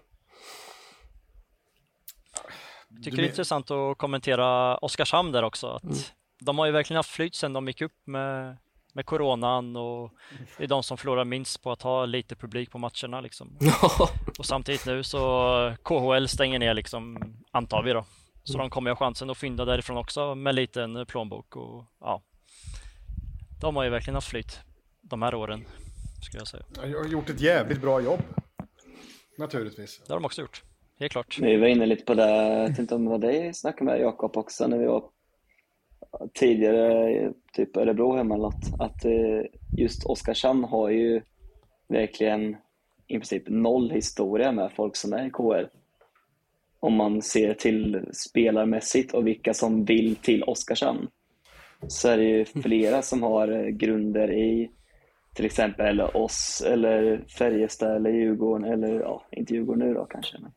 Jag 2.89 3.05
tycker 3.05 3.17
det 3.17 3.23
är 3.23 3.29
intressant 3.29 3.71
att 3.71 3.99
kommentera 3.99 4.77
Oskarshamn 4.77 5.33
där 5.33 5.43
också. 5.43 5.67
Att 5.67 5.83
mm 5.85 5.95
de 6.45 6.59
har 6.59 6.67
ju 6.67 6.73
verkligen 6.73 6.97
haft 6.97 7.11
flyt 7.11 7.35
sen 7.35 7.53
de 7.53 7.67
gick 7.67 7.81
upp 7.81 8.07
med, 8.07 8.57
med 8.93 9.07
coronan 9.07 9.77
och 9.77 10.11
det 10.59 10.65
är 10.65 10.69
de 10.69 10.83
som 10.83 10.99
förlorar 10.99 11.25
minst 11.25 11.63
på 11.63 11.73
att 11.73 11.83
ha 11.83 12.07
lite 12.07 12.37
publik 12.37 12.71
på 12.71 12.79
matcherna 12.79 13.21
liksom. 13.21 13.59
och 14.39 14.47
samtidigt 14.47 14.87
nu 14.87 15.03
så 15.03 15.75
KHL 15.83 16.27
stänger 16.27 16.59
ner 16.59 16.75
liksom, 16.75 17.35
antar 17.51 17.83
vi 17.83 17.93
då. 17.93 18.05
Så 18.45 18.59
de 18.59 18.71
kommer 18.71 18.91
ju 18.91 18.93
ha 18.95 19.07
chansen 19.07 19.31
att 19.31 19.39
fynda 19.39 19.65
därifrån 19.65 19.97
också 19.97 20.35
med 20.35 20.55
liten 20.55 21.07
plånbok 21.07 21.57
och 21.57 21.85
ja. 22.01 22.23
De 23.61 23.77
har 23.77 23.85
ju 23.85 23.91
verkligen 23.91 24.15
haft 24.15 24.29
flyt 24.29 24.61
de 25.01 25.23
här 25.23 25.35
åren, 25.35 25.65
skulle 26.23 26.41
jag 26.41 26.49
säga. 26.49 26.65
Jag 26.75 26.99
har 26.99 27.07
gjort 27.07 27.31
ett 27.31 27.41
jävligt 27.41 27.81
bra 27.81 28.01
jobb. 28.01 28.21
Naturligtvis. 29.39 30.01
Det 30.07 30.13
har 30.13 30.21
de 30.21 30.25
också 30.25 30.41
gjort, 30.41 30.63
helt 30.99 31.13
klart. 31.13 31.39
Vi 31.39 31.57
var 31.57 31.67
inne 31.67 31.87
lite 31.87 32.05
på 32.05 32.15
det, 32.15 32.29
jag 32.29 32.69
vet 32.69 32.79
inte 32.79 32.95
om 32.95 33.05
det 33.05 33.11
var 33.11 33.19
dig 33.19 33.47
jag 33.47 33.57
snackade 33.57 33.85
med 33.85 34.01
Jakob 34.01 34.37
också 34.37 34.67
när 34.67 34.79
vi 34.79 34.87
var 34.87 35.05
tidigare, 36.35 37.33
typ 37.53 37.77
Örebro 37.77 38.17
hemma 38.17 38.35
eller 38.35 38.45
något, 38.45 38.81
att 38.81 39.05
eh, 39.05 39.43
just 39.79 40.05
Oskarshamn 40.05 40.65
har 40.65 40.91
ju 40.91 41.23
verkligen 41.89 42.57
i 43.07 43.15
princip 43.15 43.43
noll 43.49 43.91
historia 43.91 44.53
med 44.53 44.73
folk 44.73 44.97
som 44.97 45.13
är 45.13 45.27
i 45.27 45.31
KR. 45.31 45.69
Om 46.81 46.95
man 46.95 47.23
ser 47.23 47.55
till 47.55 48.09
spelarmässigt 48.13 49.15
och 49.15 49.27
vilka 49.27 49.55
som 49.55 49.85
vill 49.85 50.17
till 50.17 50.43
Oskarshamn 50.43 51.09
så 51.89 52.09
är 52.09 52.17
det 52.17 52.25
ju 52.25 52.45
flera 52.45 53.03
som 53.03 53.23
har 53.23 53.49
eh, 53.49 53.69
grunder 53.69 54.33
i 54.33 54.71
till 55.35 55.45
exempel 55.45 55.87
eller 55.87 56.17
oss 56.17 56.63
eller 56.67 57.25
Färjestad 57.39 57.97
eller 57.97 58.11
Djurgården 58.11 58.73
eller 58.73 59.01
ja, 59.01 59.27
inte 59.31 59.55
Djurgården 59.55 59.89
nu 59.89 59.95
då 59.95 60.05
kanske. 60.05 60.39
Men 60.41 60.53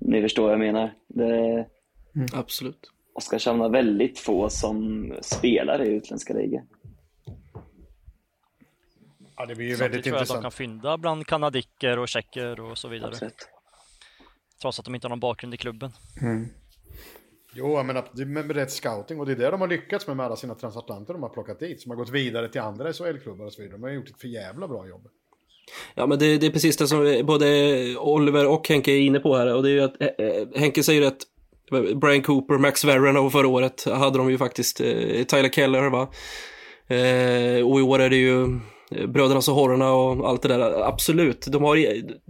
ni 0.00 0.22
förstår 0.22 0.42
vad 0.42 0.52
jag 0.52 0.58
menar. 0.58 0.94
Det... 1.08 1.66
Mm, 2.14 2.26
absolut. 2.32 2.90
Oskarshamn 3.14 3.60
har 3.60 3.70
väldigt 3.70 4.18
få 4.18 4.50
som 4.50 5.12
spelar 5.22 5.82
i 5.82 5.88
utländska 5.88 6.34
ligor. 6.34 6.62
Ja, 9.36 9.46
det 9.46 9.54
blir 9.54 9.66
ju 9.66 9.74
väldigt 9.74 10.04
tror 10.04 10.14
intressant. 10.14 10.28
jag 10.28 10.36
att 10.36 10.42
de 10.42 10.42
kan 10.42 10.52
fynda 10.52 10.98
bland 10.98 11.26
kanadicker 11.26 11.98
och 11.98 12.08
tjecker 12.08 12.60
och 12.60 12.78
så 12.78 12.88
vidare. 12.88 13.10
Absolut. 13.10 13.48
Trots 14.60 14.78
att 14.78 14.84
de 14.84 14.94
inte 14.94 15.06
har 15.06 15.10
någon 15.10 15.20
bakgrund 15.20 15.54
i 15.54 15.56
klubben. 15.56 15.92
Mm. 16.22 16.48
Jo, 17.54 17.82
men 17.82 18.02
det 18.12 18.24
med 18.24 18.50
rätt 18.50 18.70
scouting 18.70 19.20
och 19.20 19.26
det 19.26 19.32
är 19.32 19.36
det 19.36 19.50
de 19.50 19.60
har 19.60 19.68
lyckats 19.68 20.06
med 20.06 20.16
med 20.16 20.26
alla 20.26 20.36
sina 20.36 20.54
transatlanter 20.54 21.12
de 21.12 21.22
har 21.22 21.30
plockat 21.30 21.58
dit. 21.58 21.80
Som 21.80 21.90
har 21.90 21.96
gått 21.96 22.10
vidare 22.10 22.48
till 22.48 22.60
andra 22.60 22.92
SHL-klubbar 22.92 23.44
och 23.44 23.52
så 23.52 23.62
vidare. 23.62 23.76
De 23.76 23.82
har 23.82 23.90
gjort 23.90 24.08
ett 24.08 24.20
för 24.20 24.28
jävla 24.28 24.68
bra 24.68 24.88
jobb. 24.88 25.08
Ja, 25.94 26.06
men 26.06 26.18
det, 26.18 26.38
det, 26.38 26.46
är 26.46 26.50
precis 26.50 26.76
det 26.76 26.86
som 26.86 27.22
både 27.24 27.46
Oliver 27.96 28.48
och 28.48 28.68
Henke 28.68 28.90
är 28.90 29.00
inne 29.00 29.20
på 29.20 29.36
här. 29.36 29.54
Och 29.54 29.62
det 29.62 29.70
är 29.70 29.72
ju 29.72 29.80
att 29.80 30.00
eh, 30.00 30.08
eh 30.08 30.48
Henke 30.54 30.82
säger 30.82 31.06
att 31.06 31.18
Brian 31.94 32.22
Cooper, 32.22 32.58
Max 32.58 32.84
Verren 32.84 33.30
förra 33.30 33.48
året 33.48 33.84
hade 33.84 34.18
de 34.18 34.30
ju 34.30 34.38
faktiskt 34.38 34.80
eh, 34.80 35.24
Tyler 35.24 35.48
Keller 35.48 35.90
va. 35.90 36.08
Eh, 36.88 37.66
och 37.66 37.80
i 37.80 37.82
år 37.82 37.98
är 37.98 38.10
det 38.10 38.16
ju 38.16 38.42
eh, 38.90 39.06
Bröderna 39.06 39.42
Sahororna 39.42 39.92
och 39.92 40.28
allt 40.28 40.42
det 40.42 40.48
där. 40.48 40.88
Absolut, 40.88 41.46
de 41.46 41.62
har, 41.62 41.76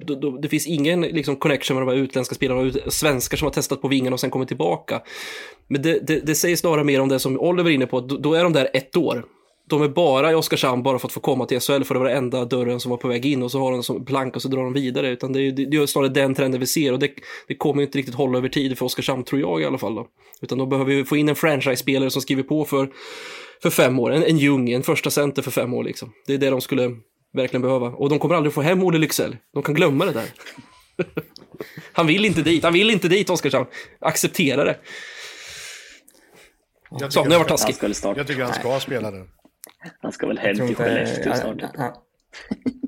de, 0.06 0.20
de, 0.20 0.40
det 0.40 0.48
finns 0.48 0.66
ingen 0.66 1.00
liksom, 1.00 1.36
connection 1.36 1.76
med 1.76 1.86
de 1.86 1.92
här 1.92 2.04
utländska 2.04 2.34
spelarna 2.34 2.60
och 2.60 2.92
svenskar 2.92 3.36
som 3.36 3.46
har 3.46 3.52
testat 3.52 3.82
på 3.82 3.88
vingen 3.88 4.12
och 4.12 4.20
sen 4.20 4.30
kommit 4.30 4.48
tillbaka. 4.48 5.02
Men 5.68 5.82
det, 5.82 6.06
det, 6.06 6.20
det 6.20 6.34
säger 6.34 6.56
snarare 6.56 6.84
mer 6.84 7.00
om 7.00 7.08
det 7.08 7.18
som 7.18 7.40
Oliver 7.40 7.70
är 7.70 7.74
inne 7.74 7.86
på, 7.86 8.00
då, 8.00 8.16
då 8.16 8.34
är 8.34 8.44
de 8.44 8.52
där 8.52 8.70
ett 8.74 8.96
år 8.96 9.24
de 9.70 9.82
är 9.82 9.88
bara 9.88 10.32
i 10.32 10.34
Oskarshamn 10.34 10.82
bara 10.82 10.98
för 10.98 11.08
att 11.08 11.12
få 11.12 11.20
komma 11.20 11.46
till 11.46 11.60
SHL 11.60 11.82
för 11.82 11.94
det 11.94 11.98
var 11.98 12.06
den 12.06 12.16
enda 12.16 12.44
dörren 12.44 12.80
som 12.80 12.90
var 12.90 12.96
på 12.96 13.08
väg 13.08 13.26
in 13.26 13.42
och 13.42 13.50
så 13.50 13.58
har 13.58 13.72
de 13.72 13.82
som 13.82 14.04
plank 14.04 14.36
och 14.36 14.42
så 14.42 14.48
drar 14.48 14.64
de 14.64 14.72
vidare. 14.72 15.08
Utan 15.08 15.32
det 15.32 15.40
är, 15.40 15.52
det 15.52 15.76
är 15.76 15.86
snarare 15.86 16.08
den 16.08 16.34
trenden 16.34 16.60
vi 16.60 16.66
ser 16.66 16.92
och 16.92 16.98
det, 16.98 17.10
det 17.48 17.54
kommer 17.54 17.82
inte 17.82 17.98
riktigt 17.98 18.14
hålla 18.14 18.38
över 18.38 18.48
tid 18.48 18.78
för 18.78 18.86
Oskarshamn 18.86 19.24
tror 19.24 19.40
jag 19.40 19.60
i 19.60 19.64
alla 19.64 19.78
fall. 19.78 19.94
Då. 19.94 20.06
Utan 20.42 20.58
då 20.58 20.66
behöver 20.66 20.94
vi 20.94 21.04
få 21.04 21.16
in 21.16 21.28
en 21.28 21.36
franchise-spelare 21.36 22.10
som 22.10 22.22
skriver 22.22 22.42
på 22.42 22.64
för, 22.64 22.90
för 23.62 23.70
fem 23.70 23.98
år, 23.98 24.12
en, 24.12 24.24
en 24.24 24.38
Ljung, 24.38 24.70
en 24.70 24.82
första 24.82 25.10
center 25.10 25.42
för 25.42 25.50
fem 25.50 25.74
år 25.74 25.84
liksom. 25.84 26.12
Det 26.26 26.34
är 26.34 26.38
det 26.38 26.50
de 26.50 26.60
skulle 26.60 26.96
verkligen 27.32 27.62
behöva. 27.62 27.86
Och 27.86 28.08
de 28.08 28.18
kommer 28.18 28.34
aldrig 28.34 28.52
få 28.52 28.62
hem 28.62 28.84
Olle 28.84 28.98
Lycksell. 28.98 29.36
De 29.54 29.62
kan 29.62 29.74
glömma 29.74 30.04
det 30.04 30.12
där. 30.12 30.26
han 31.92 32.06
vill 32.06 32.24
inte 32.24 32.42
dit, 32.42 32.62
han 32.64 32.72
vill 32.72 32.90
inte 32.90 33.08
dit 33.08 33.30
Oskarshamn. 33.30 33.66
Acceptera 34.00 34.64
det. 34.64 34.78
Jag 36.98 37.12
så, 37.12 37.22
nu 37.22 37.28
har 37.28 37.34
jag 37.34 37.38
varit 37.38 37.48
taskig. 37.48 37.76
Jag 38.16 38.26
tycker 38.26 38.42
han 38.42 38.54
ska 38.54 38.80
spela 38.80 39.10
det. 39.10 39.26
Han 40.00 40.12
ska 40.12 40.26
väl 40.26 40.38
hem 40.38 40.56
till 40.56 40.76
Skellefteå 40.76 41.34
snart. 41.34 41.60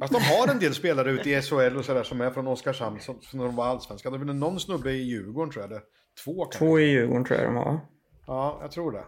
Fast 0.00 0.12
de 0.12 0.18
har 0.22 0.48
en 0.48 0.58
del 0.58 0.74
spelare 0.74 1.10
ute 1.10 1.30
i 1.30 1.42
SHL 1.42 1.76
och 1.76 1.84
sådär 1.84 2.02
som 2.02 2.20
är 2.20 2.30
från 2.30 2.46
Oskarshamn 2.46 3.00
som, 3.00 3.20
som 3.20 3.38
när 3.38 3.46
de 3.46 3.56
var 3.56 3.66
allsvenska. 3.66 4.10
Det 4.10 4.16
är 4.16 4.18
väl 4.24 4.34
någon 4.34 4.60
snubbe 4.60 4.90
i 4.92 5.02
Djurgården 5.02 5.52
tror 5.52 5.62
jag 5.62 5.70
det. 5.70 5.80
Två 6.24 6.44
kanske. 6.44 6.58
Två 6.58 6.80
i 6.80 6.90
Djurgården 6.90 7.24
tror 7.24 7.40
jag 7.40 7.48
de 7.48 7.56
har. 7.56 7.80
Ja, 8.26 8.58
jag 8.62 8.70
tror 8.70 8.92
det. 8.92 9.04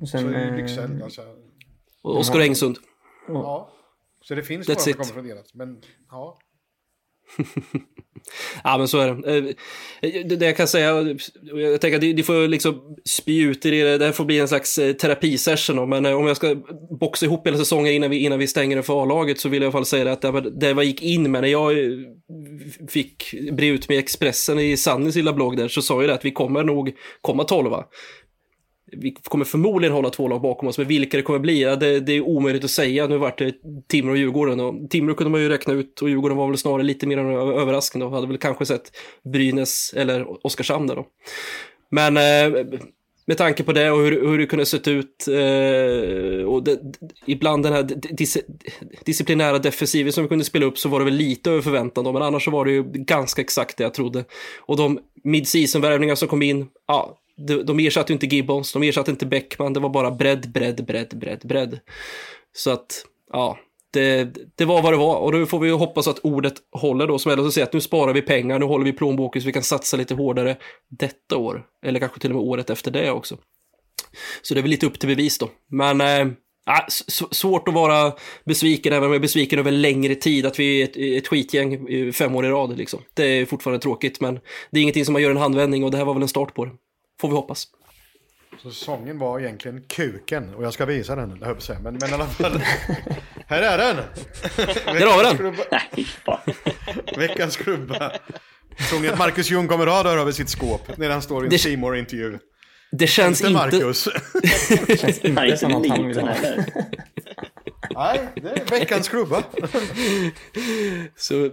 Och 0.00 0.08
Så 0.08 0.18
sen, 0.18 0.34
är 0.34 0.38
det 0.38 0.44
eh, 0.48 0.56
Lycksele. 0.56 1.04
Alltså, 1.04 1.22
Och 2.02 2.18
Oskar 2.18 2.40
Engsund. 2.40 2.76
ja. 3.28 3.72
Så 4.20 4.34
det 4.34 4.42
finns 4.42 4.68
några 4.68 4.80
som 4.80 4.92
kommer 4.92 5.04
från 5.04 5.28
deras. 5.28 5.54
Men 5.54 5.82
ja. 6.10 6.38
Ja, 8.64 8.78
men 8.78 8.88
så 8.88 8.98
är 8.98 9.08
det. 9.14 9.36
Eh, 9.38 9.44
det, 10.24 10.36
det 10.36 10.46
jag 10.46 10.56
kan 10.56 10.68
säga, 10.68 11.16
jag 11.54 11.80
tänker 11.80 11.96
att 11.96 12.02
ni 12.16 12.22
får 12.22 12.48
liksom 12.48 12.96
spy 13.04 13.42
ut 13.42 13.66
i 13.66 13.70
det, 13.70 13.98
det 13.98 14.04
här 14.04 14.12
får 14.12 14.24
bli 14.24 14.38
en 14.38 14.48
slags 14.48 14.78
eh, 14.78 14.92
terapisession 14.92 15.76
då, 15.76 15.86
men 15.86 16.06
eh, 16.06 16.12
om 16.16 16.26
jag 16.26 16.36
ska 16.36 16.56
boxa 17.00 17.26
ihop 17.26 17.46
hela 17.46 17.58
säsongen 17.58 17.92
innan 17.92 18.10
vi, 18.10 18.18
innan 18.18 18.38
vi 18.38 18.46
stänger 18.46 18.76
det 18.76 18.82
för 18.82 19.02
A-laget 19.02 19.40
så 19.40 19.48
vill 19.48 19.62
jag 19.62 19.64
i 19.64 19.66
alla 19.66 19.72
fall 19.72 19.86
säga 19.86 20.12
att 20.12 20.20
det, 20.22 20.30
var- 20.30 20.40
det 20.60 20.68
jag 20.68 20.84
gick 20.84 21.02
in 21.02 21.30
med 21.32 21.42
när 21.42 21.48
jag 21.48 21.74
fick 22.88 23.34
bre 23.52 23.66
ut 23.66 23.88
med 23.88 23.98
Expressen 23.98 24.58
i 24.58 24.76
Sannys 24.76 25.14
lilla 25.16 25.32
blogg 25.32 25.56
där 25.56 25.68
så 25.68 25.82
sa 25.82 26.00
jag 26.02 26.08
det 26.10 26.14
att 26.14 26.24
vi 26.24 26.30
kommer 26.30 26.64
nog 26.64 26.92
komma 27.20 27.44
tolva. 27.44 27.84
Vi 28.96 29.14
kommer 29.24 29.44
förmodligen 29.44 29.94
hålla 29.94 30.10
två 30.10 30.28
lag 30.28 30.40
bakom 30.40 30.68
oss, 30.68 30.78
men 30.78 30.86
vilka 30.86 31.16
det 31.16 31.22
kommer 31.22 31.38
bli, 31.38 31.62
ja, 31.62 31.76
det, 31.76 32.00
det 32.00 32.12
är 32.12 32.20
omöjligt 32.20 32.64
att 32.64 32.70
säga. 32.70 33.06
Nu 33.06 33.18
vart 33.18 33.38
det 33.38 33.54
Timrå 33.88 34.10
och 34.10 34.18
Djurgården 34.18 34.60
och 34.60 34.90
Timrå 34.90 35.14
kunde 35.14 35.30
man 35.30 35.40
ju 35.40 35.48
räkna 35.48 35.74
ut 35.74 36.00
och 36.00 36.08
Djurgården 36.08 36.36
var 36.36 36.48
väl 36.48 36.58
snarare 36.58 36.82
lite 36.82 37.06
mer 37.06 37.18
en 37.18 37.26
överraskning 37.30 38.02
och 38.02 38.10
hade 38.10 38.26
väl 38.26 38.38
kanske 38.38 38.66
sett 38.66 38.92
Brynäs 39.32 39.94
eller 39.96 40.46
Oskarshamn 40.46 40.86
där 40.86 40.96
då. 40.96 41.06
Men 41.90 42.16
eh, 42.16 42.64
med 43.26 43.38
tanke 43.38 43.62
på 43.62 43.72
det 43.72 43.90
och 43.90 43.98
hur, 43.98 44.28
hur 44.28 44.38
det 44.38 44.46
kunde 44.46 44.66
sett 44.66 44.88
ut 44.88 45.28
eh, 45.28 46.46
och 46.46 46.64
det, 46.64 46.80
ibland 47.26 47.62
den 47.62 47.72
här 47.72 47.82
dis, 48.16 48.38
disciplinära 49.04 49.58
defensiven 49.58 50.12
som 50.12 50.24
vi 50.24 50.28
kunde 50.28 50.44
spela 50.44 50.66
upp 50.66 50.78
så 50.78 50.88
var 50.88 50.98
det 50.98 51.04
väl 51.04 51.14
lite 51.14 51.50
över 51.50 51.62
förväntan 51.62 52.04
då, 52.04 52.12
men 52.12 52.22
annars 52.22 52.44
så 52.44 52.50
var 52.50 52.64
det 52.64 52.72
ju 52.72 52.82
ganska 52.92 53.42
exakt 53.42 53.76
det 53.76 53.84
jag 53.84 53.94
trodde. 53.94 54.24
Och 54.60 54.76
de 54.76 54.98
mid-season-värvningar 55.24 56.14
som 56.14 56.28
kom 56.28 56.42
in, 56.42 56.66
ja, 56.88 57.18
de, 57.36 57.62
de 57.62 57.78
ersatte 57.78 58.12
ju 58.12 58.14
inte 58.14 58.26
Gibbons, 58.26 58.72
de 58.72 58.82
ersatte 58.82 59.10
inte 59.10 59.26
Beckman, 59.26 59.72
det 59.72 59.80
var 59.80 59.88
bara 59.88 60.10
bredd, 60.10 60.52
bredd, 60.52 60.84
bredd, 60.84 61.18
bredd, 61.18 61.40
bredd. 61.44 61.80
Så 62.52 62.70
att, 62.70 63.04
ja, 63.32 63.58
det, 63.92 64.34
det 64.54 64.64
var 64.64 64.82
vad 64.82 64.92
det 64.92 64.96
var 64.96 65.16
och 65.16 65.34
nu 65.34 65.46
får 65.46 65.58
vi 65.58 65.68
ju 65.68 65.74
hoppas 65.74 66.08
att 66.08 66.18
ordet 66.18 66.54
håller 66.72 67.06
då 67.06 67.18
som 67.18 67.32
Ellos 67.32 67.54
säger 67.54 67.66
att 67.66 67.72
nu 67.72 67.80
sparar 67.80 68.12
vi 68.12 68.22
pengar, 68.22 68.58
nu 68.58 68.64
håller 68.64 68.84
vi 68.84 68.92
plånboken 68.92 69.42
så 69.42 69.46
vi 69.46 69.52
kan 69.52 69.62
satsa 69.62 69.96
lite 69.96 70.14
hårdare 70.14 70.56
detta 70.90 71.36
år. 71.36 71.66
Eller 71.86 72.00
kanske 72.00 72.20
till 72.20 72.30
och 72.30 72.36
med 72.36 72.44
året 72.44 72.70
efter 72.70 72.90
det 72.90 73.10
också. 73.10 73.38
Så 74.42 74.54
det 74.54 74.60
är 74.60 74.62
väl 74.62 74.70
lite 74.70 74.86
upp 74.86 74.98
till 74.98 75.08
bevis 75.08 75.38
då. 75.38 75.50
Men 75.70 76.00
äh, 76.00 76.26
svårt 77.30 77.68
att 77.68 77.74
vara 77.74 78.12
besviken, 78.44 78.92
även 78.92 79.04
om 79.04 79.10
jag 79.10 79.16
är 79.16 79.20
besviken 79.20 79.58
över 79.58 79.70
längre 79.70 80.14
tid, 80.14 80.46
att 80.46 80.58
vi 80.58 80.80
är 80.80 80.84
ett, 80.84 80.96
ett 80.96 81.28
skitgäng 81.28 82.12
fem 82.12 82.36
år 82.36 82.46
i 82.46 82.48
rad. 82.48 82.78
Liksom. 82.78 83.00
Det 83.14 83.24
är 83.24 83.46
fortfarande 83.46 83.82
tråkigt, 83.82 84.20
men 84.20 84.40
det 84.70 84.78
är 84.78 84.82
ingenting 84.82 85.04
som 85.04 85.12
man 85.12 85.22
gör 85.22 85.30
en 85.30 85.36
handvändning 85.36 85.84
och 85.84 85.90
det 85.90 85.96
här 85.96 86.04
var 86.04 86.14
väl 86.14 86.22
en 86.22 86.28
start 86.28 86.54
på 86.54 86.64
det. 86.64 86.72
Får 87.22 87.28
vi 87.28 87.34
hoppas. 87.34 87.66
Så 88.62 88.70
säsongen 88.70 89.18
var 89.18 89.40
egentligen 89.40 89.82
kuken. 89.88 90.54
Och 90.54 90.64
jag 90.64 90.74
ska 90.74 90.84
visa 90.84 91.16
den, 91.16 91.38
det 91.38 91.46
höll 91.46 91.54
jag 91.54 91.62
säga. 91.62 91.78
Men, 91.78 91.94
men 92.00 92.10
i 92.10 92.12
alla 92.12 92.26
fall. 92.26 92.62
här 93.46 93.62
är 93.62 93.78
den! 93.78 93.96
Där 94.86 95.06
har 95.06 95.36
vi 95.38 95.44
den! 95.44 95.56
Nej, 95.70 96.04
fan. 96.04 96.38
veckans. 97.16 97.56
Tror 97.56 99.00
ni 99.00 99.08
att 99.08 99.18
Marcus 99.18 99.50
Ljung 99.50 99.68
kommer 99.68 99.86
att 99.86 99.92
där 100.04 100.18
över 100.18 100.32
sitt 100.32 100.48
skåp 100.48 100.96
när 100.96 101.10
han 101.10 101.22
står 101.22 101.42
i 101.42 101.46
en 101.46 101.50
Det- 101.50 101.58
seymour 101.58 101.96
intervju 101.96 102.38
Det 102.92 103.06
känns 103.06 103.40
Inte 103.40 103.64
inte... 103.64 103.76
Marcus. 103.84 104.08
känns 105.00 105.20
Han 105.22 105.38
är 105.38 105.44
inte 105.44 105.56
som 105.58 105.74
att 105.74 105.88
han 105.88 106.06
vill 106.08 106.20
ha. 106.20 106.34
Nej, 107.96 108.20
det 108.34 108.48
är 108.48 108.78
veckans 108.78 109.08
klubba. 109.08 109.42
Så, 111.16 111.50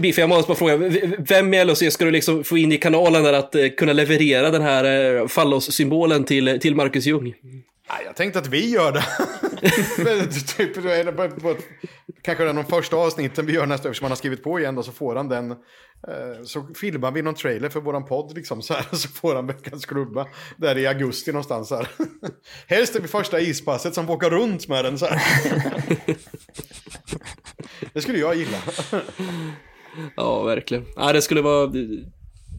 Biff, 0.00 0.18
jag 0.18 0.28
måste 0.28 0.48
bara 0.48 0.58
fråga, 0.58 0.76
vem 1.18 1.54
i 1.54 1.64
LHC 1.64 1.92
ska 1.92 2.04
du 2.04 2.10
liksom 2.10 2.44
få 2.44 2.58
in 2.58 2.72
i 2.72 2.78
kanalen 2.78 3.24
där 3.24 3.32
att 3.32 3.54
eh, 3.54 3.68
kunna 3.68 3.92
leverera 3.92 4.50
den 4.50 4.62
här 4.62 5.14
eh, 5.16 5.26
fallossymbolen 5.26 6.24
till, 6.24 6.58
till 6.60 6.74
Marcus 6.74 7.06
Ljung? 7.06 7.34
Nej, 7.90 8.02
jag 8.04 8.16
tänkte 8.16 8.38
att 8.38 8.46
vi 8.46 8.70
gör 8.70 8.92
det. 8.92 9.04
Typ, 10.56 10.74
det 10.74 11.56
kanske 12.22 12.44
det 12.44 12.50
är 12.50 12.54
de 12.54 12.64
första 12.64 12.96
avsnitten 12.96 13.46
vi 13.46 13.52
gör 13.52 13.66
nästa 13.66 13.88
eftersom 13.88 14.04
han 14.04 14.10
har 14.10 14.16
skrivit 14.16 14.42
på 14.42 14.60
igen 14.60 14.74
då, 14.74 14.82
så 14.82 14.92
får 14.92 15.16
han 15.16 15.28
den. 15.28 15.50
Eh, 15.50 16.42
så 16.44 16.68
filmar 16.74 17.10
vi 17.10 17.22
någon 17.22 17.34
trailer 17.34 17.68
för 17.68 17.80
våran 17.80 18.04
podd 18.04 18.34
liksom 18.34 18.62
så 18.62 18.74
här. 18.74 18.86
Så 18.96 19.08
får 19.08 19.34
han 19.34 19.46
veckans 19.46 19.86
klubba. 19.86 20.26
Där 20.56 20.78
i 20.78 20.86
augusti 20.86 21.32
någonstans 21.32 21.70
här. 21.70 21.88
Helst 22.66 22.96
är 22.96 23.00
vi 23.00 23.08
första 23.08 23.40
ispasset 23.40 23.94
som 23.94 24.10
åka 24.10 24.30
runt 24.30 24.68
med 24.68 24.84
den 24.84 24.98
så 24.98 25.06
här. 25.06 25.22
Det 27.92 28.00
skulle 28.00 28.18
jag 28.18 28.34
gilla. 28.34 28.58
Ja, 30.16 30.42
verkligen. 30.42 30.84
Ja, 30.96 31.12
det 31.12 31.22
skulle 31.22 31.42
vara... 31.42 31.72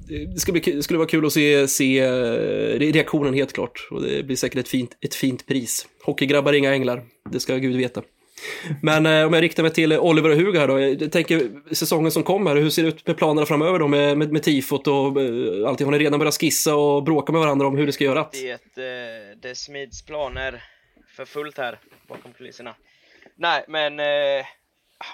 Det 0.09 0.39
skulle, 0.39 0.59
bli, 0.59 0.71
det 0.71 0.83
skulle 0.83 0.99
vara 0.99 1.09
kul 1.09 1.25
att 1.25 1.33
se, 1.33 1.67
se 1.67 1.99
eh, 1.99 2.79
reaktionen 2.79 3.33
helt 3.33 3.53
klart. 3.53 3.87
Och 3.91 4.01
det 4.01 4.23
blir 4.23 4.35
säkert 4.35 4.59
ett 4.59 4.67
fint, 4.67 4.97
ett 5.01 5.15
fint 5.15 5.47
pris. 5.47 5.87
Hockeygrabbar 6.03 6.53
är 6.53 6.57
inga 6.57 6.73
änglar, 6.73 7.03
det 7.31 7.39
ska 7.39 7.55
Gud 7.55 7.75
veta. 7.75 8.01
Men 8.81 9.05
eh, 9.05 9.25
om 9.25 9.33
jag 9.33 9.43
riktar 9.43 9.63
mig 9.63 9.73
till 9.73 9.93
Oliver 9.93 10.29
och 10.29 10.35
Hugo 10.35 10.59
här 10.59 10.67
då. 10.67 10.79
Jag 10.79 11.11
tänker 11.11 11.49
säsongen 11.75 12.11
som 12.11 12.23
kommer, 12.23 12.55
hur 12.55 12.69
ser 12.69 12.83
det 12.83 12.89
ut 12.89 13.07
med 13.07 13.17
planerna 13.17 13.45
framöver 13.45 13.79
då 13.79 13.87
med, 13.87 14.17
med, 14.17 14.31
med 14.31 14.43
tifot 14.43 14.87
och 14.87 15.21
eh, 15.21 15.67
allting? 15.67 15.85
Har 15.85 15.91
ni 15.91 15.99
redan 15.99 16.19
börjat 16.19 16.39
skissa 16.39 16.75
och 16.75 17.03
bråka 17.03 17.31
med 17.31 17.41
varandra 17.41 17.67
om 17.67 17.77
hur 17.77 17.85
det 17.85 17.91
ska 17.91 18.03
göras? 18.03 18.27
Det, 18.31 18.51
eh, 18.51 19.37
det 19.41 19.55
smids 19.55 20.05
planer 20.05 20.63
för 21.15 21.25
fullt 21.25 21.57
här 21.57 21.79
bakom 22.07 22.33
kulisserna. 22.33 22.75
Nej, 23.35 23.65
men 23.67 23.99
eh, 23.99 24.45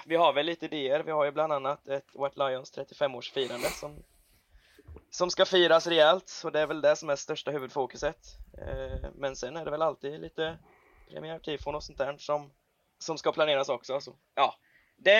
vi 0.06 0.16
har 0.16 0.32
väl 0.32 0.46
lite 0.46 0.66
idéer. 0.66 1.02
Vi 1.02 1.10
har 1.10 1.24
ju 1.24 1.32
bland 1.32 1.52
annat 1.52 1.88
ett 1.88 2.06
White 2.14 2.48
Lions 2.48 2.72
35-årsfirande 2.78 3.80
som, 3.80 3.96
som 5.16 5.30
ska 5.30 5.44
firas 5.44 5.86
rejält 5.86 6.42
och 6.44 6.52
det 6.52 6.60
är 6.60 6.66
väl 6.66 6.80
det 6.80 6.96
som 6.96 7.10
är 7.10 7.16
största 7.16 7.50
huvudfokuset. 7.50 8.16
Eh, 8.58 9.08
men 9.14 9.36
sen 9.36 9.56
är 9.56 9.64
det 9.64 9.70
väl 9.70 9.82
alltid 9.82 10.20
lite 10.20 10.58
premiärtifon 11.10 11.74
och 11.74 11.82
sånt 11.82 11.98
där 11.98 12.16
som, 12.18 12.50
som 12.98 13.18
ska 13.18 13.32
planeras 13.32 13.68
också. 13.68 14.00
Så, 14.00 14.16
ja, 14.34 14.54
det, 14.96 15.10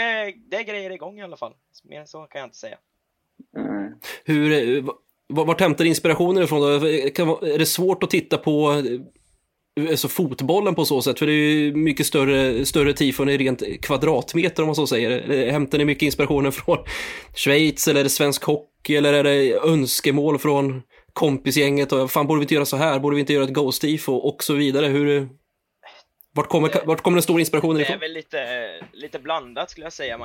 det 0.50 0.56
är 0.56 0.62
grejer 0.62 0.90
igång 0.90 1.18
i 1.18 1.22
alla 1.22 1.36
fall. 1.36 1.54
Mer 1.84 2.00
än 2.00 2.06
så 2.06 2.26
kan 2.26 2.38
jag 2.38 2.46
inte 2.46 2.56
säga. 2.56 2.78
Mm. 3.56 3.94
Hur, 4.24 4.76
eh, 4.78 4.84
vart 5.28 5.60
hämtar 5.60 5.84
inspirationen 5.84 6.42
ifrån 6.42 6.60
då? 6.60 6.80
Kan, 7.10 7.28
är 7.28 7.58
det 7.58 7.66
svårt 7.66 8.02
att 8.02 8.10
titta 8.10 8.38
på 8.38 8.72
eh, 9.80 9.90
alltså 9.90 10.08
fotbollen 10.08 10.74
på 10.74 10.84
så 10.84 11.02
sätt? 11.02 11.18
För 11.18 11.26
det 11.26 11.32
är 11.32 11.54
ju 11.54 11.76
mycket 11.76 12.06
större, 12.06 12.66
större 12.66 12.92
tifon 12.92 13.28
i 13.28 13.36
rent 13.36 13.82
kvadratmeter 13.82 14.62
om 14.62 14.66
man 14.66 14.76
så 14.76 14.86
säger. 14.86 15.30
Eh, 15.30 15.52
hämtar 15.52 15.78
ni 15.78 15.84
mycket 15.84 16.02
inspirationen 16.02 16.52
från 16.52 16.78
Schweiz 17.34 17.88
eller 17.88 18.08
svensk 18.08 18.44
hockey 18.44 18.75
eller 18.90 19.12
är 19.12 19.24
det 19.24 19.52
önskemål 19.54 20.38
från 20.38 20.82
kompisgänget 21.12 21.92
och 21.92 22.10
fan 22.10 22.26
borde 22.26 22.38
vi 22.38 22.44
inte 22.44 22.54
göra 22.54 22.64
så 22.64 22.76
här, 22.76 22.98
borde 22.98 23.14
vi 23.14 23.20
inte 23.20 23.32
göra 23.32 23.44
ett 23.44 23.50
Ghost-tifo 23.50 24.12
och 24.12 24.44
så 24.44 24.54
vidare. 24.54 24.86
Hur, 24.86 25.28
vart, 26.32 26.48
kommer, 26.48 26.86
vart 26.86 27.00
kommer 27.00 27.16
den 27.16 27.22
stora 27.22 27.40
inspirationen 27.40 27.76
Det 27.76 27.82
är 27.82 27.84
ifrån? 27.84 28.00
väl 28.00 28.12
lite, 28.12 28.84
lite 28.92 29.18
blandat 29.18 29.70
skulle 29.70 29.86
jag 29.86 29.92
säga. 29.92 30.20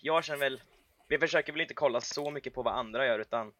Jag 0.00 0.24
känner 0.24 0.38
väl, 0.38 0.60
vi 1.08 1.18
försöker 1.18 1.52
väl 1.52 1.60
inte 1.60 1.74
kolla 1.74 2.00
så 2.00 2.30
mycket 2.30 2.54
på 2.54 2.62
vad 2.62 2.74
andra 2.74 3.06
gör 3.06 3.18
utan 3.18 3.52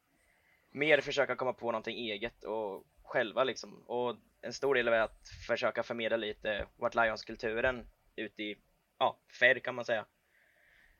mer 0.72 1.00
försöka 1.00 1.36
komma 1.36 1.52
på 1.52 1.66
någonting 1.66 1.96
eget 1.96 2.44
och 2.44 2.84
själva 3.02 3.44
liksom. 3.44 3.82
Och 3.86 4.16
en 4.42 4.52
stor 4.52 4.74
del 4.74 4.88
är 4.88 5.00
att 5.00 5.28
försöka 5.46 5.82
förmedla 5.82 6.16
lite 6.16 6.66
What 6.76 6.94
Lions-kulturen 6.94 7.86
ut 8.16 8.40
i, 8.40 8.56
ja, 8.98 9.18
färg 9.40 9.60
kan 9.60 9.74
man 9.74 9.84
säga. 9.84 10.04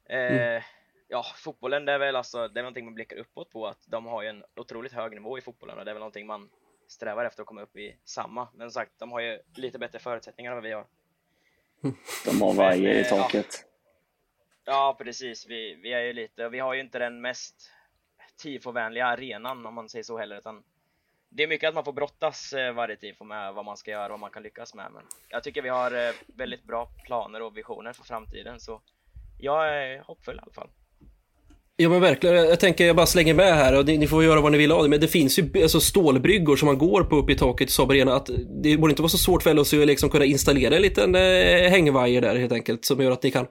Eh, 0.08 0.62
Ja, 1.12 1.24
fotbollen 1.36 1.84
det 1.84 1.92
är 1.92 1.98
väl 1.98 2.16
alltså, 2.16 2.48
det 2.48 2.60
är 2.60 2.62
någonting 2.62 2.84
man 2.84 2.94
blickar 2.94 3.16
uppåt 3.16 3.50
på 3.50 3.66
att 3.66 3.78
de 3.86 4.06
har 4.06 4.22
ju 4.22 4.28
en 4.28 4.44
otroligt 4.56 4.92
hög 4.92 5.12
nivå 5.14 5.38
i 5.38 5.40
fotbollen 5.40 5.78
och 5.78 5.84
det 5.84 5.90
är 5.90 5.94
väl 5.94 6.00
någonting 6.00 6.26
man 6.26 6.50
strävar 6.86 7.24
efter 7.24 7.42
att 7.42 7.46
komma 7.46 7.62
upp 7.62 7.76
i 7.76 7.96
samma. 8.04 8.48
Men 8.54 8.70
som 8.70 8.80
sagt, 8.80 8.92
de 8.98 9.12
har 9.12 9.20
ju 9.20 9.38
lite 9.54 9.78
bättre 9.78 9.98
förutsättningar 9.98 10.50
än 10.50 10.56
vad 10.56 10.64
vi 10.64 10.72
har. 10.72 10.86
De 12.24 12.42
har 12.42 12.54
vajer 12.54 12.94
i 12.94 13.00
eh, 13.00 13.06
ja. 13.10 13.16
taket. 13.16 13.66
Ja, 14.64 14.96
precis. 14.98 15.46
Vi, 15.48 15.74
vi 15.74 15.92
är 15.92 16.00
ju 16.00 16.12
lite, 16.12 16.48
vi 16.48 16.58
har 16.58 16.74
ju 16.74 16.80
inte 16.80 16.98
den 16.98 17.20
mest 17.20 17.70
tifovänliga 18.42 19.06
arenan 19.06 19.66
om 19.66 19.74
man 19.74 19.88
säger 19.88 20.02
så 20.02 20.18
heller, 20.18 20.38
utan 20.38 20.64
det 21.28 21.42
är 21.42 21.48
mycket 21.48 21.68
att 21.68 21.74
man 21.74 21.84
får 21.84 21.92
brottas 21.92 22.52
eh, 22.52 22.72
varje 22.72 22.96
tifo 22.96 23.24
med 23.24 23.54
vad 23.54 23.64
man 23.64 23.76
ska 23.76 23.90
göra 23.90 24.04
och 24.04 24.10
vad 24.10 24.20
man 24.20 24.30
kan 24.30 24.42
lyckas 24.42 24.74
med. 24.74 24.92
Men 24.92 25.02
jag 25.28 25.44
tycker 25.44 25.62
vi 25.62 25.68
har 25.68 26.08
eh, 26.08 26.14
väldigt 26.26 26.64
bra 26.64 26.88
planer 27.04 27.42
och 27.42 27.56
visioner 27.56 27.92
för 27.92 28.04
framtiden, 28.04 28.60
så 28.60 28.80
jag 29.38 29.68
är 29.68 30.00
hoppfull 30.00 30.36
i 30.36 30.40
alla 30.42 30.52
fall. 30.52 30.70
Ja 31.76 31.88
men 31.88 32.00
verkligen, 32.00 32.36
jag 32.36 32.60
tänker 32.60 32.86
jag 32.86 32.96
bara 32.96 33.06
slänger 33.06 33.34
med 33.34 33.54
här 33.54 33.78
och 33.78 33.86
ni, 33.86 34.06
får 34.06 34.24
göra 34.24 34.40
vad 34.40 34.52
ni 34.52 34.58
vill 34.58 34.72
av 34.72 34.82
det. 34.82 34.88
Men 34.88 35.00
det 35.00 35.08
finns 35.08 35.38
ju 35.38 35.62
alltså, 35.62 35.80
stålbryggor 35.80 36.56
som 36.56 36.66
man 36.66 36.78
går 36.78 37.04
på 37.04 37.16
uppe 37.16 37.32
i 37.32 37.36
taket 37.36 37.68
i 37.68 37.72
Saab 37.72 37.90
Arena. 37.90 38.14
Att 38.14 38.30
det 38.62 38.76
borde 38.76 38.90
inte 38.90 39.02
vara 39.02 39.10
så 39.10 39.18
svårt 39.18 39.42
för 39.42 39.54
LHC 39.54 39.74
att 39.74 39.86
liksom 39.86 40.10
kunna 40.10 40.24
installera 40.24 40.76
en 40.76 40.82
liten 40.82 41.14
eh, 41.14 41.70
hängvajer 41.70 42.20
där 42.20 42.36
helt 42.36 42.52
enkelt. 42.52 42.84
Som 42.84 43.00
gör 43.00 43.10
att 43.10 43.22
ni 43.22 43.30
kan 43.30 43.46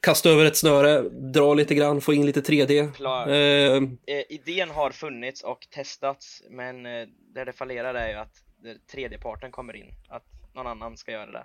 kasta 0.00 0.30
över 0.30 0.44
ett 0.44 0.56
snöre, 0.56 1.02
dra 1.10 1.54
lite 1.54 1.74
grann, 1.74 2.00
få 2.00 2.14
in 2.14 2.26
lite 2.26 2.40
3D. 2.40 2.92
Klar. 2.92 3.28
Eh, 3.28 3.82
Eh, 4.06 4.22
idén 4.28 4.70
har 4.70 4.90
funnits 4.90 5.42
och 5.42 5.66
testats, 5.70 6.42
men 6.50 6.86
eh, 6.86 7.06
där 7.34 7.44
det 7.44 7.52
fallerar 7.52 7.94
är 7.94 8.08
ju 8.08 8.14
att 8.14 8.34
där 8.62 8.76
tredjeparten 8.92 9.50
kommer 9.50 9.76
in, 9.76 9.94
att 10.08 10.24
någon 10.54 10.66
annan 10.66 10.96
ska 10.96 11.12
göra 11.12 11.30
det. 11.30 11.44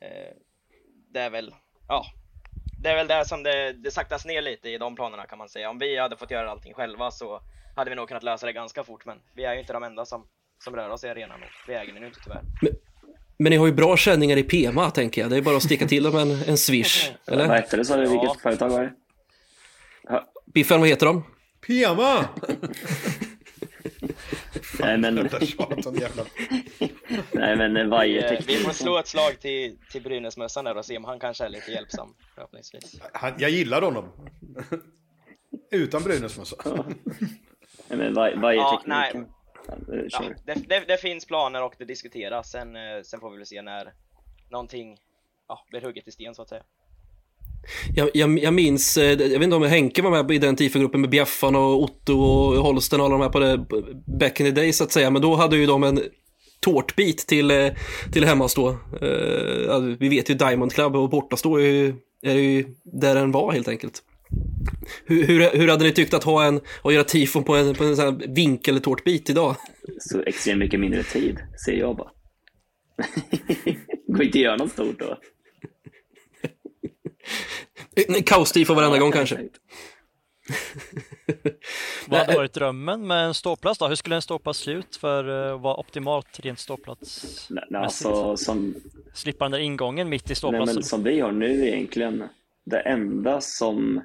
Eh, 0.00 0.34
det 1.12 1.20
är 1.20 1.30
väl, 1.30 1.54
ja, 1.88 2.06
det 2.78 2.88
är 2.88 2.96
väl 2.96 3.08
där 3.08 3.24
som 3.24 3.42
det, 3.42 3.72
det 3.72 3.90
saktas 3.90 4.24
ner 4.24 4.42
lite 4.42 4.68
i 4.68 4.78
de 4.78 4.96
planerna 4.96 5.26
kan 5.26 5.38
man 5.38 5.48
säga. 5.48 5.70
Om 5.70 5.78
vi 5.78 5.98
hade 5.98 6.16
fått 6.16 6.30
göra 6.30 6.50
allting 6.50 6.74
själva 6.74 7.10
så 7.10 7.40
hade 7.76 7.90
vi 7.90 7.96
nog 7.96 8.08
kunnat 8.08 8.22
lösa 8.22 8.46
det 8.46 8.52
ganska 8.52 8.84
fort, 8.84 9.04
men 9.04 9.18
vi 9.34 9.44
är 9.44 9.54
ju 9.54 9.60
inte 9.60 9.72
de 9.72 9.82
enda 9.82 10.04
som, 10.04 10.26
som 10.64 10.76
rör 10.76 10.90
oss 10.90 11.04
i 11.04 11.08
arenan 11.08 11.42
och 11.42 11.68
vi 11.68 11.74
äger 11.74 11.92
den 11.92 12.02
ju 12.02 12.08
inte 12.08 12.20
tyvärr. 12.20 12.42
Men 13.38 13.50
ni 13.50 13.56
har 13.56 13.66
ju 13.66 13.72
bra 13.72 13.96
känningar 13.96 14.36
i 14.36 14.42
PMA 14.42 14.90
tänker 14.90 15.20
jag. 15.20 15.30
Det 15.30 15.36
är 15.36 15.42
bara 15.42 15.56
att 15.56 15.62
sticka 15.62 15.86
till 15.86 16.02
dem 16.02 16.16
en, 16.16 16.30
en 16.30 16.58
swish. 16.58 17.10
Eller? 17.26 17.48
Vad 17.48 17.56
hette 17.56 17.76
det 17.76 17.84
sa 17.84 17.96
du? 17.96 18.08
Vilket 18.08 18.40
företag 18.40 18.68
var 18.68 18.82
det? 18.82 18.92
Biffen, 20.54 20.80
vad 20.80 20.88
heter 20.88 21.06
de? 21.06 21.24
PMA! 21.66 22.24
Nej 24.80 24.98
men, 24.98 25.14
nej, 27.32 27.56
men 27.56 27.76
eh, 27.76 27.86
Vajer 27.86 28.32
Eh, 28.32 28.40
Vi 28.46 28.56
får 28.56 28.72
slå 28.72 28.98
ett 28.98 29.06
slag 29.06 29.40
till, 29.40 29.78
till 29.92 30.02
Brynäsmössan 30.02 30.64
där 30.64 30.76
och 30.76 30.84
se 30.84 30.96
om 30.96 31.04
han 31.04 31.20
kanske 31.20 31.44
är 31.44 31.48
lite 31.48 31.70
hjälpsam 31.72 32.14
förhoppningsvis. 32.34 33.00
Han, 33.12 33.34
jag 33.38 33.50
gillar 33.50 33.82
honom. 33.82 34.12
Utan 35.70 36.02
Brynäsmössa. 36.02 36.84
Nej, 37.88 37.98
men 37.98 38.14
Vajertekniken. 38.14 39.26
Ja, 39.28 39.32
Ja, 40.10 40.22
det, 40.44 40.54
det, 40.68 40.84
det 40.88 40.96
finns 40.96 41.26
planer 41.26 41.62
och 41.62 41.74
det 41.78 41.84
diskuteras. 41.84 42.50
Sen, 42.50 42.76
eh, 42.76 43.02
sen 43.02 43.20
får 43.20 43.30
vi 43.30 43.36
väl 43.36 43.46
se 43.46 43.62
när 43.62 43.92
någonting 44.50 44.98
ja, 45.48 45.64
blir 45.70 45.80
hugget 45.80 46.08
i 46.08 46.10
sten 46.10 46.34
så 46.34 46.42
att 46.42 46.48
säga. 46.48 46.62
Jag, 47.94 48.10
jag, 48.14 48.38
jag 48.38 48.54
minns, 48.54 48.96
eh, 48.96 49.10
jag 49.10 49.16
vet 49.16 49.42
inte 49.42 49.56
om 49.56 49.62
Henke 49.62 50.02
var 50.02 50.10
med 50.10 50.30
i 50.30 50.38
den 50.38 50.56
tifogruppen 50.56 51.00
med 51.00 51.10
Bjeffan 51.10 51.56
och 51.56 51.82
Otto 51.82 52.20
och 52.20 52.62
Holsten 52.62 53.00
och 53.00 53.06
alla 53.06 53.14
de 53.14 53.22
här 53.22 53.28
på 53.28 53.38
det 53.38 53.66
back 54.20 54.40
in 54.40 54.46
the 54.46 54.52
day 54.52 54.72
så 54.72 54.84
att 54.84 54.92
säga. 54.92 55.10
Men 55.10 55.22
då 55.22 55.34
hade 55.34 55.56
ju 55.56 55.66
de 55.66 55.82
en 55.82 56.00
tårtbit 56.60 57.18
till, 57.18 57.50
eh, 57.50 57.68
till 58.12 58.24
hemmastå. 58.24 58.68
Eh, 59.02 59.74
alltså, 59.74 59.96
vi 60.00 60.08
vet 60.08 60.30
ju 60.30 60.34
Diamond 60.34 60.72
Club 60.72 60.96
och 60.96 61.10
bortastå 61.10 61.56
är 61.56 61.62
ju, 61.62 61.94
är 62.22 62.34
ju 62.34 62.64
där 62.84 63.14
den 63.14 63.32
var 63.32 63.52
helt 63.52 63.68
enkelt. 63.68 64.02
Hur, 65.04 65.26
hur, 65.26 65.50
hur 65.58 65.68
hade 65.68 65.84
ni 65.84 65.92
tyckt 65.92 66.14
att 66.14 66.24
ha 66.24 66.44
en, 66.44 66.60
att 66.82 66.94
göra 66.94 67.04
tifon 67.04 67.44
på 67.44 67.56
en, 67.56 67.74
på 67.74 67.84
en 67.84 67.96
sån 67.96 68.04
här 68.04 68.34
vinkeltårtbit 68.34 69.30
idag? 69.30 69.56
Så 70.00 70.22
extremt 70.22 70.58
mycket 70.58 70.80
mindre 70.80 71.02
tid, 71.02 71.38
ser 71.64 71.72
jag 71.72 71.96
bara. 71.96 72.10
Går 74.06 74.24
inte 74.24 74.38
att 74.38 74.42
göra 74.42 74.56
något 74.56 74.72
stort 74.72 74.98
då. 74.98 75.18
Kaos-tifo 78.26 78.74
varenda 78.74 78.98
gång 78.98 79.12
kan 79.12 79.26
kanske. 79.26 79.48
Vad 82.08 82.20
hade 82.20 82.34
varit 82.34 82.52
drömmen 82.52 83.06
med 83.06 83.24
en 83.24 83.34
ståplats 83.34 83.78
då? 83.78 83.88
Hur 83.88 83.94
skulle 83.94 84.14
en 84.16 84.22
ståplats 84.22 84.58
se 84.58 84.70
ut 84.70 84.96
för 84.96 85.24
att 85.54 85.60
vara 85.60 85.76
optimalt 85.76 86.40
rent 86.40 86.58
ståplats? 86.58 87.46
Nej, 87.50 87.64
nej, 87.70 87.82
alltså, 87.82 88.36
som, 88.36 88.74
Slippa 89.14 89.44
den 89.44 89.52
där 89.52 89.58
ingången 89.58 90.08
mitt 90.08 90.22
i 90.22 90.28
nej, 90.28 90.36
ståplatsen. 90.36 90.74
men 90.74 90.84
som 90.84 91.02
vi 91.02 91.20
har 91.20 91.32
nu 91.32 91.66
egentligen, 91.66 92.24
det 92.64 92.80
enda 92.80 93.40
som 93.40 94.00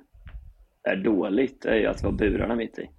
är 0.83 0.95
dåligt 0.95 1.65
är 1.65 1.75
ju 1.75 1.85
att 1.85 2.01
vi 2.01 2.05
har 2.05 2.13
burarna 2.13 2.55
mitt 2.55 2.79
i. 2.79 2.89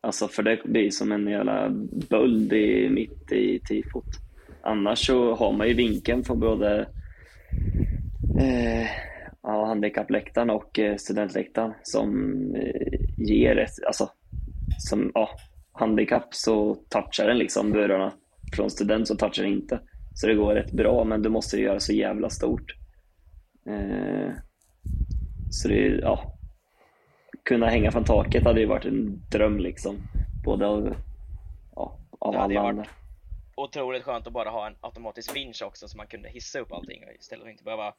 Alltså 0.00 0.28
för 0.28 0.42
det 0.42 0.60
blir 0.64 0.90
som 0.90 1.12
en 1.12 1.28
jävla 1.28 1.68
böld 2.10 2.52
i, 2.52 2.88
mitt 2.90 3.32
i 3.32 3.60
tifot. 3.60 4.04
Annars 4.62 5.06
så 5.06 5.34
har 5.34 5.52
man 5.52 5.68
ju 5.68 5.74
vinkeln 5.74 6.24
för 6.24 6.34
både 6.34 6.80
eh, 8.40 8.86
ja, 9.48 9.64
handikappläktaren 9.64 10.50
och 10.50 10.78
eh, 10.78 10.96
studentläktaren 10.96 11.74
som 11.82 12.10
eh, 12.54 12.98
ger 13.16 13.58
ett, 13.58 13.70
alltså 13.86 14.10
som, 14.78 15.12
ja, 15.14 15.28
handikapp 15.72 16.34
så 16.34 16.74
touchar 16.74 17.26
den 17.26 17.38
liksom 17.38 17.70
burarna. 17.70 18.12
Från 18.56 18.70
student 18.70 19.08
så 19.08 19.16
touchar 19.16 19.42
den 19.42 19.52
inte. 19.52 19.80
Så 20.14 20.26
det 20.26 20.34
går 20.34 20.54
rätt 20.54 20.72
bra, 20.72 21.04
men 21.04 21.22
du 21.22 21.28
måste 21.28 21.56
ju 21.56 21.62
göra 21.62 21.80
så 21.80 21.92
jävla 21.92 22.30
stort. 22.30 22.74
Eh, 23.66 24.32
så 25.50 25.68
det 25.68 25.86
är, 25.86 26.00
ja. 26.00 26.34
Kunna 27.44 27.66
hänga 27.66 27.90
från 27.90 28.04
taket 28.04 28.44
hade 28.44 28.60
ju 28.60 28.66
varit 28.66 28.84
en 28.84 29.28
dröm 29.30 29.58
liksom. 29.58 29.96
Både 30.44 30.66
av, 30.66 30.94
ja, 31.74 31.98
av 32.18 32.32
Det 32.32 32.40
alla 32.40 32.60
andra. 32.60 32.84
Otroligt 33.56 34.02
skönt 34.02 34.26
att 34.26 34.32
bara 34.32 34.50
ha 34.50 34.66
en 34.66 34.76
automatisk 34.80 35.36
vinsch 35.36 35.62
också 35.62 35.88
så 35.88 35.96
man 35.96 36.06
kunde 36.06 36.28
hissa 36.28 36.58
upp 36.58 36.72
allting 36.72 37.02
istället 37.20 37.42
för 37.42 37.48
att 37.48 37.52
inte 37.52 37.64
behöva 37.64 37.94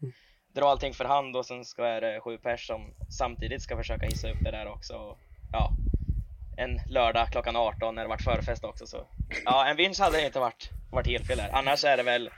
dra 0.60 0.70
allting 0.70 0.94
för 0.94 1.06
hand 1.06 1.36
och 1.36 1.46
sen 1.46 1.66
ska 1.66 1.86
är 1.86 2.02
det 2.02 2.20
sju 2.22 2.38
pers 2.38 2.68
som 2.68 2.94
samtidigt 3.10 3.62
ska 3.62 3.78
försöka 3.78 4.06
hissa 4.06 4.30
upp 4.32 4.38
det 4.44 4.52
där 4.52 4.68
också. 4.68 5.18
Ja, 5.52 5.74
en 6.58 6.82
lördag 6.88 7.28
klockan 7.28 7.56
18 7.56 7.96
när 7.96 8.02
det 8.02 8.10
varit 8.10 8.22
förfest 8.22 8.64
också 8.64 8.88
så 8.88 9.08
ja, 9.46 9.68
en 9.68 9.78
vinsch 9.78 10.00
hade 10.00 10.26
inte 10.26 10.40
varit, 10.40 10.72
varit 10.90 11.08
helt 11.08 11.28
fel 11.28 11.38
där. 11.38 11.50
Annars 11.54 11.86
är 11.86 11.98
det 11.98 12.04
väl 12.04 12.30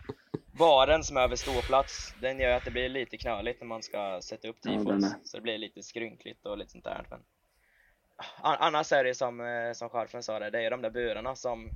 baren 0.52 1.04
som 1.04 1.18
är 1.18 1.22
över 1.22 1.36
ståplats. 1.36 2.14
Den 2.22 2.40
gör 2.40 2.58
att 2.58 2.66
det 2.66 2.72
blir 2.72 2.90
lite 2.90 3.18
knöligt 3.18 3.62
när 3.62 3.68
man 3.68 3.84
ska 3.84 4.20
sätta 4.22 4.48
upp 4.48 4.58
Ja, 4.64 4.72
tifos. 4.72 5.04
är. 5.04 5.16
så 5.24 5.38
det 5.38 5.42
blir 5.42 5.58
lite 5.58 5.84
skrynkligt 5.84 6.46
och 6.46 6.58
lite 6.58 6.72
sånt 6.72 6.84
där. 6.84 7.06
Men 7.10 7.20
annars 8.42 8.92
är 8.92 9.04
det 9.04 9.16
som, 9.16 9.42
eh, 9.42 9.74
som 9.74 9.90
Scharfen 9.90 10.24
sa, 10.24 10.40
där, 10.40 10.52
det 10.52 10.66
är 10.66 10.72
de 10.72 10.82
där 10.82 10.90
burarna 10.90 11.36
som 11.36 11.70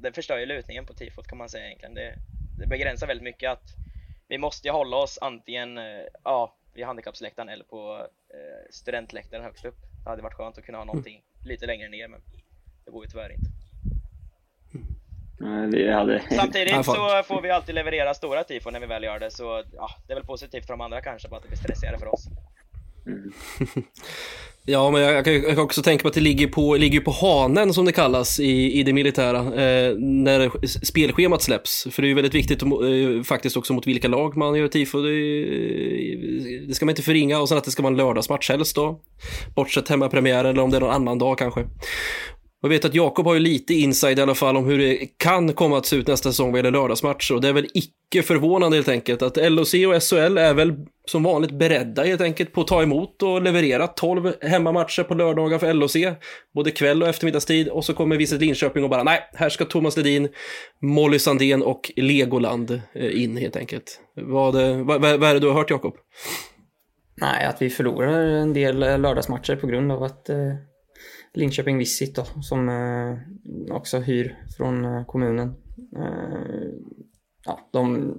det 0.00 0.12
förstör 0.12 0.38
ju 0.38 0.46
lutningen 0.46 0.86
på 0.86 0.94
tifot 0.94 1.26
kan 1.26 1.38
man 1.38 1.48
säga 1.48 1.66
egentligen. 1.66 1.94
Det, 1.94 2.14
det 2.58 2.66
begränsar 2.66 3.06
väldigt 3.06 3.24
mycket 3.24 3.50
att 3.50 3.85
vi 4.28 4.38
måste 4.38 4.68
ju 4.68 4.72
hålla 4.72 4.96
oss 4.96 5.18
antingen 5.20 5.78
eh, 5.78 5.84
ja, 6.24 6.56
vid 6.74 6.84
handikappsläktaren 6.86 7.48
eller 7.48 7.64
på 7.64 8.06
eh, 8.28 8.70
studentläktaren 8.70 9.44
högst 9.44 9.64
upp. 9.64 9.76
Det 10.04 10.10
hade 10.10 10.22
varit 10.22 10.34
skönt 10.34 10.58
att 10.58 10.64
kunna 10.64 10.78
ha 10.78 10.84
någonting 10.84 11.22
lite 11.44 11.66
längre 11.66 11.88
ner 11.88 12.08
men 12.08 12.20
det 12.84 12.90
går 12.90 13.04
ju 13.04 13.10
tyvärr 13.10 13.32
inte. 13.32 13.50
Vi 15.72 15.92
hade, 15.92 16.22
Samtidigt 16.30 16.84
så 16.84 17.22
får 17.24 17.42
vi 17.42 17.50
alltid 17.50 17.74
leverera 17.74 18.14
stora 18.14 18.44
tifon 18.44 18.72
när 18.72 18.80
vi 18.80 18.86
väl 18.86 19.04
gör 19.04 19.18
det 19.18 19.30
så 19.30 19.62
ja, 19.72 19.90
det 20.06 20.12
är 20.12 20.14
väl 20.14 20.26
positivt 20.26 20.66
för 20.66 20.72
de 20.72 20.80
andra 20.80 21.00
kanske 21.00 21.28
bara 21.28 21.36
att 21.36 21.42
det 21.42 21.48
blir 21.48 21.58
stressigare 21.58 21.98
för 21.98 22.14
oss. 22.14 22.28
Ja, 24.68 24.90
men 24.90 25.02
jag, 25.02 25.14
jag, 25.14 25.24
kan, 25.24 25.58
också 25.58 25.82
tänka 25.82 26.02
mig 26.02 26.08
att 26.08 26.14
det 26.14 26.20
ligger 26.20 26.46
på, 26.46 26.76
ligger 26.76 27.00
på 27.00 27.10
hanen 27.10 27.74
som 27.74 27.84
det 27.84 27.92
kallas 27.92 28.40
i, 28.40 28.80
i 28.80 28.82
det 28.82 28.92
militära 28.92 29.38
eh, 29.38 29.96
när 29.98 30.66
spelschemat 30.84 31.42
släpps. 31.42 31.86
För 31.90 32.02
det 32.02 32.06
är 32.06 32.08
ju 32.08 32.14
väldigt 32.14 32.34
viktigt 32.34 32.62
eh, 32.62 33.22
faktiskt 33.24 33.56
också 33.56 33.72
mot 33.72 33.86
vilka 33.86 34.08
lag 34.08 34.36
man 34.36 34.54
gör 34.54 34.68
tifo. 34.68 35.02
Det, 35.02 36.66
det 36.66 36.74
ska 36.74 36.86
man 36.86 36.92
inte 36.92 37.02
förringa 37.02 37.40
och 37.40 37.48
sen 37.48 37.58
att 37.58 37.64
det 37.64 37.70
ska 37.70 37.82
vara 37.82 37.90
en 37.92 37.96
lördagsmatch 37.96 38.50
helst 38.50 38.76
då. 38.76 39.00
Bortsett 39.54 39.88
hemmapremiären 39.88 40.50
eller 40.50 40.62
om 40.62 40.70
det 40.70 40.76
är 40.76 40.80
någon 40.80 40.90
annan 40.90 41.18
dag 41.18 41.38
kanske. 41.38 41.64
Jag 42.66 42.70
vet 42.70 42.84
att 42.84 42.94
Jakob 42.94 43.26
har 43.26 43.34
ju 43.34 43.40
lite 43.40 43.74
inside 43.74 44.18
i 44.18 44.22
alla 44.22 44.34
fall 44.34 44.56
om 44.56 44.64
hur 44.64 44.78
det 44.78 45.06
kan 45.16 45.52
komma 45.52 45.78
att 45.78 45.86
se 45.86 45.96
ut 45.96 46.06
nästa 46.06 46.30
säsong 46.30 46.50
vad 46.50 46.58
gäller 46.58 46.70
lördagsmatcher 46.70 47.34
och 47.34 47.40
det 47.40 47.48
är 47.48 47.52
väl 47.52 47.66
icke 47.74 48.22
förvånande 48.22 48.76
helt 48.76 48.88
enkelt 48.88 49.22
att 49.22 49.36
LOC 49.36 49.74
och 49.74 50.02
SHL 50.02 50.38
är 50.38 50.54
väl 50.54 50.74
som 51.04 51.22
vanligt 51.22 51.50
beredda 51.50 52.04
helt 52.04 52.20
enkelt 52.20 52.52
på 52.52 52.60
att 52.60 52.66
ta 52.66 52.82
emot 52.82 53.22
och 53.22 53.42
leverera 53.42 53.86
12 53.86 54.32
hemmamatcher 54.40 55.02
på 55.02 55.14
lördagar 55.14 55.58
för 55.58 55.74
LOC, 55.74 55.96
både 56.54 56.70
kväll 56.70 57.02
och 57.02 57.08
eftermiddagstid 57.08 57.68
och 57.68 57.84
så 57.84 57.94
kommer 57.94 58.16
Visit 58.16 58.40
Linköping 58.40 58.84
och 58.84 58.90
bara 58.90 59.02
nej, 59.02 59.20
här 59.34 59.48
ska 59.48 59.64
Thomas 59.64 59.96
Ledin, 59.96 60.28
Molly 60.82 61.18
Sandén 61.18 61.62
och 61.62 61.92
Legoland 61.96 62.80
eh, 62.94 63.22
in 63.22 63.36
helt 63.36 63.56
enkelt. 63.56 64.00
Vad, 64.14 64.54
vad, 64.54 65.00
vad 65.00 65.24
är 65.24 65.34
det 65.34 65.40
du 65.40 65.46
har 65.46 65.54
hört 65.54 65.70
Jakob? 65.70 65.94
Nej, 67.20 67.46
att 67.46 67.62
vi 67.62 67.70
förlorar 67.70 68.20
en 68.20 68.52
del 68.52 68.78
lördagsmatcher 68.78 69.56
på 69.56 69.66
grund 69.66 69.92
av 69.92 70.02
att 70.02 70.28
eh, 70.28 70.36
Linköping 71.36 71.78
Visit 71.78 72.14
då, 72.14 72.24
som 72.42 72.68
eh, 72.68 73.76
också 73.76 73.98
hyr 73.98 74.38
från 74.56 74.84
eh, 74.84 75.04
kommunen. 75.04 75.54
Eh, 75.96 76.68
ja, 77.44 77.68
de, 77.72 78.14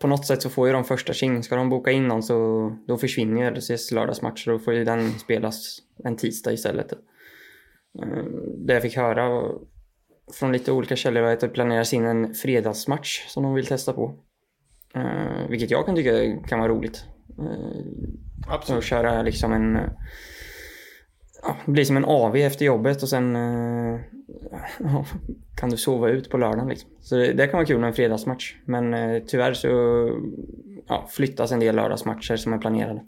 på 0.00 0.06
något 0.06 0.26
sätt 0.26 0.42
så 0.42 0.50
får 0.50 0.66
ju 0.66 0.72
de 0.72 0.84
första 0.84 1.12
tjing. 1.12 1.42
Ska 1.42 1.56
de 1.56 1.68
boka 1.68 1.90
in 1.90 2.08
någon 2.08 2.22
så 2.22 2.76
då 2.86 2.98
försvinner 2.98 3.42
ju 3.42 3.50
LHCs 3.50 3.92
lördagsmatcher 3.92 4.48
och 4.50 4.58
då 4.58 4.64
får 4.64 4.74
ju 4.74 4.84
den 4.84 5.18
spelas 5.18 5.78
en 6.04 6.16
tisdag 6.16 6.52
istället. 6.52 6.92
Det 8.56 8.72
jag 8.72 8.82
fick 8.82 8.96
höra 8.96 9.52
från 10.32 10.52
lite 10.52 10.72
olika 10.72 10.96
källor 10.96 11.20
var 11.20 11.32
att 11.32 11.40
det 11.40 11.48
planeras 11.48 11.92
in 11.92 12.04
en 12.04 12.34
fredagsmatch 12.34 13.26
som 13.28 13.42
de 13.42 13.54
vill 13.54 13.66
testa 13.66 13.92
på. 13.92 14.14
Vilket 15.48 15.70
jag 15.70 15.86
kan 15.86 15.96
tycka 15.96 16.38
kan 16.48 16.58
vara 16.58 16.72
roligt. 16.72 17.04
Absolut. 18.48 18.78
och 18.78 18.84
köra 18.84 19.22
liksom 19.22 19.52
en... 19.52 19.78
Ja, 21.42 21.56
det 21.66 21.72
blir 21.72 21.84
som 21.84 21.96
en 21.96 22.04
AV 22.04 22.36
efter 22.36 22.64
jobbet 22.64 23.02
och 23.02 23.08
sen 23.08 23.36
eh, 23.36 24.00
ja, 24.78 25.04
kan 25.56 25.70
du 25.70 25.76
sova 25.76 26.08
ut 26.08 26.30
på 26.30 26.38
lördagen. 26.38 26.68
Liksom. 26.68 26.90
Så 27.00 27.16
det, 27.16 27.32
det 27.32 27.46
kan 27.46 27.58
vara 27.58 27.66
kul 27.66 27.80
med 27.80 27.88
en 27.88 27.94
fredagsmatch. 27.94 28.54
Men 28.64 28.94
eh, 28.94 29.22
tyvärr 29.26 29.52
så 29.52 29.68
ja, 30.86 31.06
flyttas 31.10 31.52
en 31.52 31.60
del 31.60 31.76
lördagsmatcher 31.76 32.36
som 32.36 32.52
är 32.52 32.58
planerade. 32.58 33.02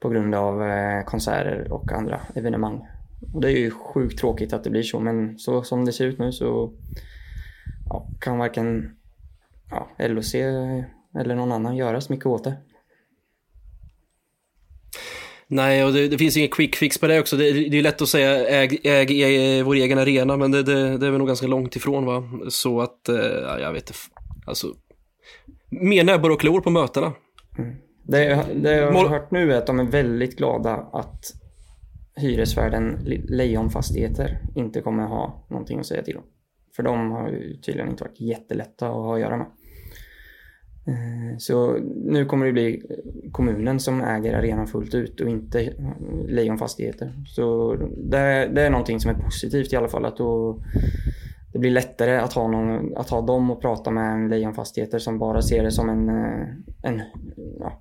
På 0.00 0.08
grund 0.08 0.34
av 0.34 0.62
eh, 0.62 1.04
konserter 1.04 1.72
och 1.72 1.92
andra 1.92 2.20
evenemang. 2.34 2.86
Och 3.34 3.40
det 3.40 3.52
är 3.52 3.58
ju 3.58 3.70
sjukt 3.70 4.18
tråkigt 4.18 4.52
att 4.52 4.64
det 4.64 4.70
blir 4.70 4.82
så 4.82 5.00
men 5.00 5.38
så 5.38 5.62
som 5.62 5.84
det 5.84 5.92
ser 5.92 6.06
ut 6.06 6.18
nu 6.18 6.32
så 6.32 6.72
ja, 7.88 8.08
kan 8.20 8.38
varken 8.38 8.96
ja, 9.70 10.06
LOC 10.08 10.34
eller 11.14 11.34
någon 11.34 11.52
annan 11.52 11.76
göra 11.76 12.00
så 12.00 12.12
mycket 12.12 12.26
åt 12.26 12.44
det. 12.44 12.56
Nej, 15.48 15.84
och 15.84 15.92
det, 15.92 16.08
det 16.08 16.18
finns 16.18 16.36
ingen 16.36 16.48
quick 16.50 16.76
fix 16.76 16.98
på 16.98 17.06
det 17.06 17.20
också. 17.20 17.36
Det, 17.36 17.52
det 17.52 17.78
är 17.78 17.82
lätt 17.82 18.02
att 18.02 18.08
säga 18.08 18.48
äg, 18.48 18.80
äg, 18.84 19.22
äg 19.24 19.62
vår 19.62 19.74
egen 19.74 19.98
arena, 19.98 20.36
men 20.36 20.50
det, 20.50 20.62
det, 20.62 20.98
det 20.98 21.06
är 21.06 21.10
väl 21.10 21.18
nog 21.18 21.26
ganska 21.26 21.46
långt 21.46 21.76
ifrån 21.76 22.04
va. 22.06 22.22
Så 22.48 22.80
att, 22.80 23.08
eh, 23.08 23.16
ja, 23.16 23.58
jag 23.58 23.72
vet 23.72 23.82
inte. 23.82 23.92
Alltså, 24.46 24.66
mer 25.70 26.04
näbbar 26.04 26.30
och 26.30 26.40
klor 26.40 26.60
på 26.60 26.70
mötena. 26.70 27.12
Det, 28.06 28.24
jag- 28.24 28.44
det 28.62 28.76
jag 28.76 28.92
har 28.92 29.08
hört 29.08 29.30
nu 29.30 29.52
är 29.52 29.58
att 29.58 29.66
de 29.66 29.80
är 29.80 29.84
väldigt 29.84 30.36
glada 30.36 30.70
att 30.92 31.24
hyresvärden 32.16 32.98
Le- 33.04 33.22
Lejonfastigheter 33.28 34.38
inte 34.56 34.80
kommer 34.80 35.02
ha 35.06 35.46
någonting 35.50 35.78
att 35.80 35.86
säga 35.86 36.02
till 36.02 36.16
om. 36.16 36.24
För 36.76 36.82
de 36.82 37.10
har 37.10 37.28
ju 37.28 37.56
tydligen 37.60 37.90
inte 37.90 38.04
varit 38.04 38.20
jättelätta 38.20 38.86
att 38.86 38.92
ha 38.92 39.14
att 39.14 39.20
göra 39.20 39.36
med. 39.36 39.46
Eh, 40.86 41.38
så 41.38 41.78
nu 42.04 42.24
kommer 42.24 42.46
det 42.46 42.52
bli 42.52 42.82
kommunen 43.32 43.80
som 43.80 44.00
äger 44.00 44.34
arenan 44.34 44.66
fullt 44.66 44.94
ut 44.94 45.20
och 45.20 45.28
inte 45.28 45.72
Lejon 46.28 46.58
Fastigheter. 46.58 47.12
Så 47.26 47.76
det, 47.96 48.48
det 48.52 48.62
är 48.62 48.70
någonting 48.70 49.00
som 49.00 49.10
är 49.10 49.14
positivt 49.14 49.72
i 49.72 49.76
alla 49.76 49.88
fall. 49.88 50.04
Att 50.04 50.16
då, 50.16 50.58
det 51.52 51.58
blir 51.58 51.70
lättare 51.70 52.16
att 52.16 52.32
ha, 52.32 52.48
någon, 52.48 52.96
att 52.96 53.10
ha 53.10 53.20
dem 53.20 53.50
och 53.50 53.60
prata 53.60 53.90
med 53.90 54.12
en 54.12 54.28
Lejon 54.28 54.54
Fastigheter 54.54 54.98
som 54.98 55.18
bara 55.18 55.42
ser 55.42 55.62
det 55.62 55.70
som 55.70 55.88
en, 55.88 56.08
eh, 56.08 56.46
en 56.82 57.02
ja, 57.60 57.80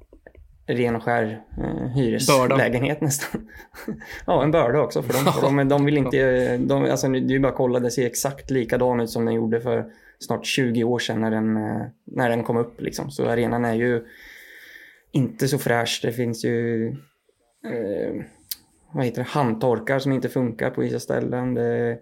ren 0.65 0.95
och 0.95 1.03
skär 1.03 1.41
eh, 1.57 1.87
hyreslägenhet 1.87 2.99
börda. 2.99 3.05
nästan. 3.05 3.49
ja, 4.25 4.43
en 4.43 4.51
börda 4.51 4.79
också 4.79 5.01
för 5.01 5.13
dem. 5.13 5.33
För 5.33 5.41
de, 5.41 5.69
de 5.69 5.85
vill 5.85 5.97
inte, 5.97 6.57
de, 6.57 6.83
alltså, 6.83 7.07
det 7.07 7.17
är 7.17 7.21
ju 7.21 7.39
bara 7.39 7.51
att 7.51 7.57
kolla, 7.57 7.79
det 7.79 7.91
ser 7.91 8.05
exakt 8.05 8.51
likadan 8.51 8.99
ut 8.99 9.09
som 9.09 9.25
den 9.25 9.33
gjorde 9.33 9.61
för 9.61 9.85
snart 10.23 10.45
20 10.45 10.83
år 10.83 10.99
sedan 10.99 11.21
när 11.21 11.31
den, 11.31 11.57
eh, 11.57 11.81
när 12.03 12.29
den 12.29 12.43
kom 12.43 12.57
upp. 12.57 12.81
Liksom. 12.81 13.11
Så 13.11 13.25
arenan 13.25 13.65
är 13.65 13.73
ju 13.73 14.05
inte 15.11 15.47
så 15.47 15.57
fräsch. 15.57 15.99
Det 16.03 16.11
finns 16.11 16.45
ju 16.45 16.87
eh, 17.65 18.23
vad 18.93 19.05
heter 19.05 19.23
det, 19.23 19.29
handtorkar 19.29 19.99
som 19.99 20.11
inte 20.11 20.29
funkar 20.29 20.69
på 20.69 20.81
vissa 20.81 20.99
ställen. 20.99 21.53
Det, 21.53 21.99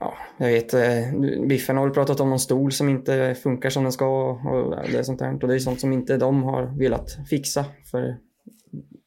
ja, 0.00 0.14
jag 0.36 0.48
vet, 0.48 0.74
eh, 0.74 1.46
Biffen 1.48 1.76
har 1.76 1.84
väl 1.84 1.94
pratat 1.94 2.20
om 2.20 2.30
någon 2.30 2.38
stol 2.38 2.72
som 2.72 2.88
inte 2.88 3.34
funkar 3.42 3.70
som 3.70 3.82
den 3.82 3.92
ska 3.92 4.30
och 4.30 4.70
det 4.90 4.98
är 4.98 5.02
sånt 5.02 5.18
där. 5.18 5.32
Och 5.42 5.48
det 5.48 5.54
är 5.54 5.58
sånt 5.58 5.80
som 5.80 5.92
inte 5.92 6.16
de 6.16 6.42
har 6.42 6.78
velat 6.78 7.18
fixa. 7.28 7.64
För 7.90 8.16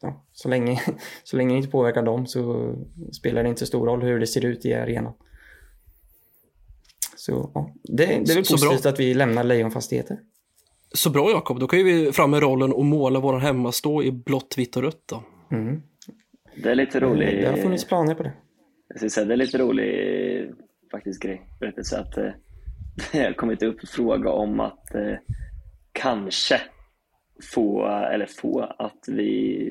ja, 0.01 0.25
så, 0.33 0.49
länge, 0.49 0.81
så 1.23 1.37
länge 1.37 1.53
det 1.53 1.57
inte 1.57 1.71
påverkar 1.71 2.03
dem 2.03 2.27
så 2.27 2.73
spelar 3.11 3.43
det 3.43 3.49
inte 3.49 3.59
så 3.59 3.65
stor 3.65 3.85
roll 3.87 4.03
hur 4.03 4.19
det 4.19 4.27
ser 4.27 4.45
ut 4.45 4.65
i 4.65 4.73
arenan. 4.73 5.13
Så 7.26 7.51
ja, 7.53 7.73
det, 7.84 8.05
det 8.05 8.13
är 8.13 8.36
väl 8.36 8.38
positivt 8.38 8.86
att 8.86 8.99
vi 8.99 9.13
lämnar 9.13 9.43
Lejonfastigheter. 9.43 10.17
Så 10.93 11.09
bra 11.09 11.32
Jakob, 11.32 11.59
då 11.59 11.67
kan 11.67 11.84
vi 11.84 12.11
fram 12.11 12.32
med 12.32 12.41
rollen 12.41 12.73
och 12.73 12.86
måla 12.86 13.19
vår 13.19 13.39
hemmastå 13.39 14.03
i 14.03 14.11
blått, 14.11 14.55
vitt 14.57 14.76
och 14.76 14.84
rött 14.84 15.03
då. 15.05 15.23
Mm. 15.51 15.82
Det 16.63 16.71
är 16.71 16.76
lite 16.76 16.99
roligt. 16.99 17.41
Det 17.41 17.49
har 17.49 17.57
funnits 17.57 17.86
planer 17.86 18.15
på 18.15 18.23
det. 18.23 18.34
Jag 18.88 18.97
ska 18.97 19.09
säga, 19.09 19.26
det 19.26 19.34
är 19.34 19.38
lite 19.38 19.57
rolig 19.57 20.51
faktiskt 20.91 21.21
grej, 21.21 21.41
berättelse 21.59 21.99
att 21.99 22.17
eh, 22.17 22.32
det 23.11 23.23
har 23.23 23.34
kommit 23.34 23.63
upp 23.63 23.88
fråga 23.88 24.32
om 24.32 24.59
att 24.59 24.95
eh, 24.95 25.15
kanske 25.91 26.61
få, 27.53 27.86
eller 27.88 28.26
få, 28.26 28.61
att 28.61 29.05
vi 29.07 29.69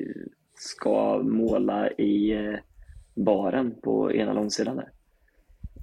ska 0.55 1.21
måla 1.23 1.91
i 1.91 2.31
eh, 2.31 2.55
baren 3.25 3.75
på 3.81 4.13
ena 4.13 4.33
långsidan 4.33 4.75
där. 4.75 4.89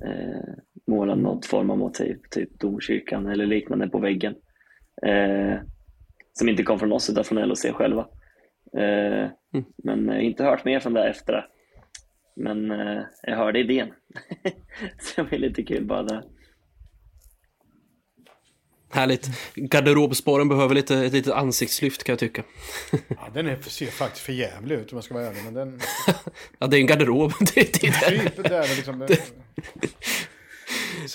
Eh, 0.05 0.55
måla 0.87 1.15
något 1.15 1.47
form 1.47 1.71
av 1.71 1.79
motiv, 1.79 2.19
typ 2.31 2.61
domkyrkan 2.61 3.27
eller 3.27 3.47
liknande 3.47 3.89
på 3.89 3.99
väggen. 3.99 4.35
Eh, 5.07 5.57
som 6.33 6.49
inte 6.49 6.63
kom 6.63 6.79
från 6.79 6.93
oss 6.93 7.11
utan 7.11 7.25
från 7.25 7.49
LOC 7.49 7.67
själva. 7.73 8.09
Eh, 8.77 9.31
mm. 9.55 9.65
Men 9.77 10.09
eh, 10.09 10.25
inte 10.25 10.45
hört 10.45 10.65
mer 10.65 10.81
från 10.81 10.95
det 10.95 11.09
efter 11.09 11.33
det. 11.33 11.45
Men 12.37 12.71
eh, 12.71 13.03
jag 13.23 13.37
hörde 13.37 13.61
idén. 13.61 13.89
så 14.99 15.23
det 15.23 15.31
var 15.31 15.39
lite 15.39 15.63
kul 15.63 15.85
bara 15.85 16.03
där. 16.03 16.23
Härligt. 18.93 19.30
Garderobspåren 19.55 20.49
behöver 20.49 20.74
lite, 20.74 20.97
ett 20.97 21.12
litet 21.12 21.32
ansiktslyft 21.32 22.05
kan 22.05 22.12
jag 22.12 22.18
tycka. 22.18 22.43
ja, 23.09 23.28
den 23.34 23.47
är, 23.47 23.59
ser 23.61 23.86
faktiskt 23.86 24.24
för 24.24 24.32
jävlig 24.32 24.76
ut 24.76 24.93
om 24.93 24.97
jag 24.97 25.05
ska 25.05 25.14
vara 25.14 25.26
ärlig. 25.26 25.45
Men 25.45 25.55
den... 25.55 25.80
ja, 26.59 26.66
det 26.66 26.76
är 26.76 26.80
en 26.80 26.86
garderob. 26.86 27.32
det, 27.40 27.55
det, 27.55 27.80
det. 27.80 28.18
Typ 28.18 28.49
där, 28.49 28.76
liksom, 28.76 28.99
det... 28.99 29.18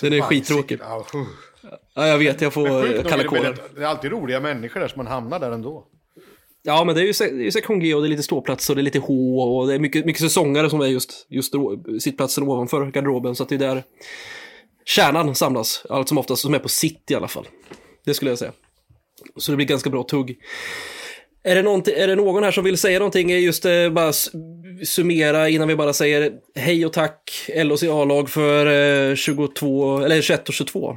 Den 0.00 0.12
är 0.12 0.20
skittråkig. 0.20 0.80
Ja, 1.94 2.06
jag 2.06 2.18
vet, 2.18 2.40
jag 2.40 2.52
får 2.52 3.02
kalla 3.08 3.24
kåren. 3.24 3.56
Det 3.76 3.82
är 3.82 3.86
alltid 3.86 4.10
roliga 4.10 4.40
människor 4.40 4.80
där 4.80 4.88
som 4.88 4.98
man 4.98 5.06
hamnar 5.06 5.40
där 5.40 5.50
ändå. 5.50 5.86
Ja, 6.62 6.84
men 6.84 6.94
det 6.94 7.02
är 7.02 7.32
ju 7.42 7.50
sektion 7.50 7.80
G 7.80 7.94
och 7.94 8.02
det 8.02 8.06
är 8.06 8.10
lite 8.10 8.22
ståplats 8.22 8.70
och 8.70 8.76
det 8.76 8.82
är 8.82 8.84
lite 8.84 8.98
H 8.98 9.42
och 9.42 9.66
det 9.66 9.74
är 9.74 9.78
mycket, 9.78 10.06
mycket 10.06 10.22
säsongare 10.22 10.70
som 10.70 10.80
är 10.80 10.86
just, 10.86 11.26
just 11.28 11.54
sittplatsen 12.00 12.44
ovanför 12.44 12.86
garderoben. 12.86 13.34
Så 13.34 13.42
att 13.42 13.48
det 13.48 13.54
är 13.54 13.58
där 13.58 13.82
kärnan 14.88 15.34
samlas, 15.34 15.86
allt 15.88 16.08
som 16.08 16.18
oftast, 16.18 16.42
som 16.42 16.54
är 16.54 16.58
på 16.58 16.68
sitt 16.68 17.10
i 17.10 17.14
alla 17.14 17.28
fall. 17.28 17.48
Det 18.04 18.14
skulle 18.14 18.30
jag 18.30 18.38
säga. 18.38 18.52
Så 19.36 19.52
det 19.52 19.56
blir 19.56 19.66
ganska 19.66 19.90
bra 19.90 20.02
tugg. 20.02 20.36
Är 21.44 21.54
det, 21.54 22.02
är 22.02 22.06
det 22.06 22.14
någon 22.16 22.42
här 22.42 22.50
som 22.50 22.64
vill 22.64 22.78
säga 22.78 22.98
någonting, 22.98 23.30
just 23.30 23.64
eh, 23.64 23.90
bara 23.90 24.12
summera 24.84 25.48
innan 25.48 25.68
vi 25.68 25.76
bara 25.76 25.92
säger 25.92 26.32
hej 26.54 26.86
och 26.86 26.92
tack 26.92 27.50
LOC 27.54 27.82
A-lag 27.82 28.30
för 28.30 28.66
eh, 29.10 29.14
22, 29.14 29.98
eller 29.98 30.22
21 30.22 30.48
och 30.48 30.54
22? 30.54 30.96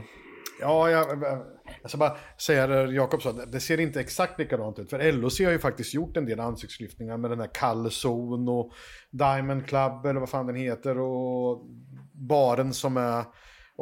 Ja, 0.62 0.90
jag, 0.90 1.24
eh, 1.24 1.34
eh, 1.34 1.40
jag 1.82 1.90
ska 1.90 1.98
bara 1.98 2.18
säga 2.42 2.68
det 2.68 2.94
Jakob 2.94 3.22
sa, 3.22 3.32
det 3.32 3.60
ser 3.60 3.80
inte 3.80 4.00
exakt 4.00 4.40
likadant 4.40 4.80
ut. 4.80 4.90
För 4.90 5.12
LOC 5.12 5.40
har 5.40 5.52
ju 5.52 5.60
faktiskt 5.60 5.94
gjort 5.94 6.18
en 6.18 6.26
del 6.26 6.40
ansiktslyftningar 6.40 7.18
med 7.18 7.32
den 7.32 7.40
här 7.40 7.50
kallzon 7.54 8.50
och 8.50 8.72
Diamond 9.12 9.68
Club 9.68 10.06
eller 10.06 10.20
vad 10.20 10.30
fan 10.30 10.48
den 10.48 10.56
heter 10.56 11.00
och 11.00 11.66
baren 12.14 12.74
som 12.74 12.98
är 12.98 13.24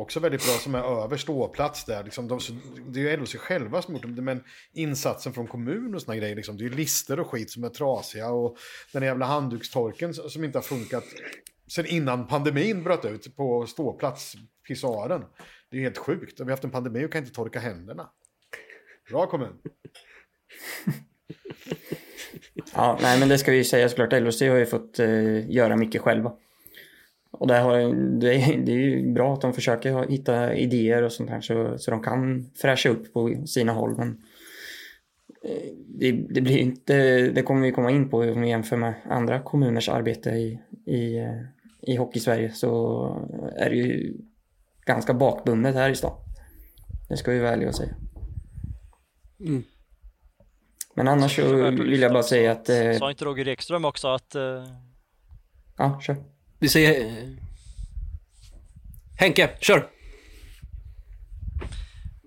också 0.01 0.19
väldigt 0.19 0.45
bra 0.45 0.53
som 0.53 0.75
är 0.75 1.03
över 1.03 1.17
ståplats 1.17 1.85
där. 1.85 2.03
Liksom 2.03 2.27
de, 2.27 2.39
det 2.87 2.99
är 2.99 3.03
ju 3.03 3.17
LHC 3.17 3.35
själva 3.35 3.81
som 3.81 3.93
gjort 3.93 4.03
det, 4.07 4.21
men 4.21 4.43
insatsen 4.73 5.33
från 5.33 5.47
kommun 5.47 5.95
och 5.95 6.01
såna 6.01 6.17
grejer. 6.17 6.35
Liksom, 6.35 6.57
det 6.57 6.63
är 6.63 6.69
ju 6.69 6.75
lister 6.75 7.19
och 7.19 7.27
skit 7.27 7.51
som 7.51 7.63
är 7.63 7.69
trasiga 7.69 8.29
och 8.29 8.57
den 8.93 9.03
jävla 9.03 9.25
handdukstorken 9.25 10.13
som 10.13 10.43
inte 10.43 10.57
har 10.57 10.63
funkat 10.63 11.03
sen 11.69 11.85
innan 11.85 12.27
pandemin 12.27 12.83
bröt 12.83 13.05
ut 13.05 13.35
på 13.35 13.65
ståplats, 13.65 14.35
pissoaren. 14.67 15.25
Det 15.71 15.77
är 15.77 15.81
helt 15.81 15.97
sjukt. 15.97 16.39
Vi 16.39 16.43
har 16.43 16.51
haft 16.51 16.63
en 16.63 16.71
pandemi 16.71 17.05
och 17.05 17.11
kan 17.11 17.21
inte 17.21 17.35
torka 17.35 17.59
händerna. 17.59 18.09
Bra 19.09 19.27
kommun. 19.27 19.53
ja, 22.73 22.99
nej 23.01 23.19
men 23.19 23.29
det 23.29 23.37
ska 23.37 23.51
vi 23.51 23.57
ju 23.57 23.63
säga 23.63 23.89
såklart. 23.89 24.13
LHC 24.13 24.41
har 24.41 24.57
ju 24.57 24.65
fått 24.65 24.99
eh, 24.99 25.51
göra 25.51 25.75
mycket 25.75 26.01
själva. 26.01 26.33
Och 27.32 27.47
det, 27.47 27.57
har, 27.57 27.80
det, 28.19 28.27
det 28.65 28.71
är 28.71 28.77
ju 28.77 29.13
bra 29.13 29.34
att 29.34 29.41
de 29.41 29.53
försöker 29.53 30.09
hitta 30.09 30.55
idéer 30.55 31.03
och 31.03 31.11
sånt 31.11 31.30
här 31.30 31.41
så, 31.41 31.77
så 31.77 31.91
de 31.91 32.03
kan 32.03 32.49
fräscha 32.61 32.89
upp 32.89 33.13
på 33.13 33.43
sina 33.45 33.71
håll. 33.71 33.97
Men 33.97 34.21
eh, 35.43 35.71
det, 35.88 36.11
det, 36.11 36.41
blir 36.41 36.57
inte, 36.57 37.21
det 37.30 37.41
kommer 37.41 37.61
vi 37.61 37.71
komma 37.71 37.91
in 37.91 38.09
på 38.09 38.17
om 38.17 38.41
vi 38.41 38.49
jämför 38.49 38.77
med 38.77 38.93
andra 39.09 39.39
kommuners 39.39 39.89
arbete 39.89 40.30
i, 40.30 40.59
i, 40.86 41.27
i 41.82 41.95
Hockey-Sverige 41.95 42.51
så 42.51 43.05
är 43.57 43.69
det 43.69 43.75
ju 43.75 44.17
ganska 44.86 45.13
bakbundet 45.13 45.75
här 45.75 45.89
i 45.89 45.95
stan. 45.95 46.17
Det 47.09 47.17
ska 47.17 47.32
vi 47.32 47.39
vara 47.39 47.51
ärliga 47.51 47.69
och 47.69 47.75
säga. 47.75 47.95
Mm. 49.39 49.63
Men 50.95 51.07
annars 51.07 51.36
så 51.36 51.71
vill 51.71 52.01
jag 52.01 52.13
bara 52.13 52.23
säga 52.23 52.51
att... 52.51 52.69
Eh... 52.69 52.93
Sa 52.93 53.11
inte 53.11 53.25
Roger 53.25 53.47
Ekström 53.47 53.86
också 53.86 54.07
att... 54.07 54.36
Eh... 54.36 54.63
Ja, 55.77 55.99
kör. 56.01 56.15
Vi 56.60 56.70
säger... 56.70 57.28
Henke, 59.20 59.49
kör! 59.60 59.89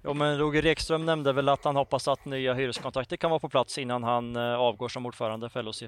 Jo 0.05 0.15
men 0.15 0.39
Roger 0.39 0.67
Ekström 0.67 1.07
nämnde 1.07 1.33
väl 1.33 1.49
att 1.49 1.65
han 1.65 1.77
hoppas 1.77 2.09
att 2.09 2.25
nya 2.25 2.55
hyreskontrakter 2.55 3.17
kan 3.17 3.31
vara 3.31 3.41
på 3.41 3.49
plats 3.49 3.79
innan 3.79 4.03
han 4.03 4.37
eh, 4.37 4.43
avgår 4.43 4.89
som 4.89 5.07
ordförande 5.07 5.49
för 5.49 5.63
LOC. 5.63 5.83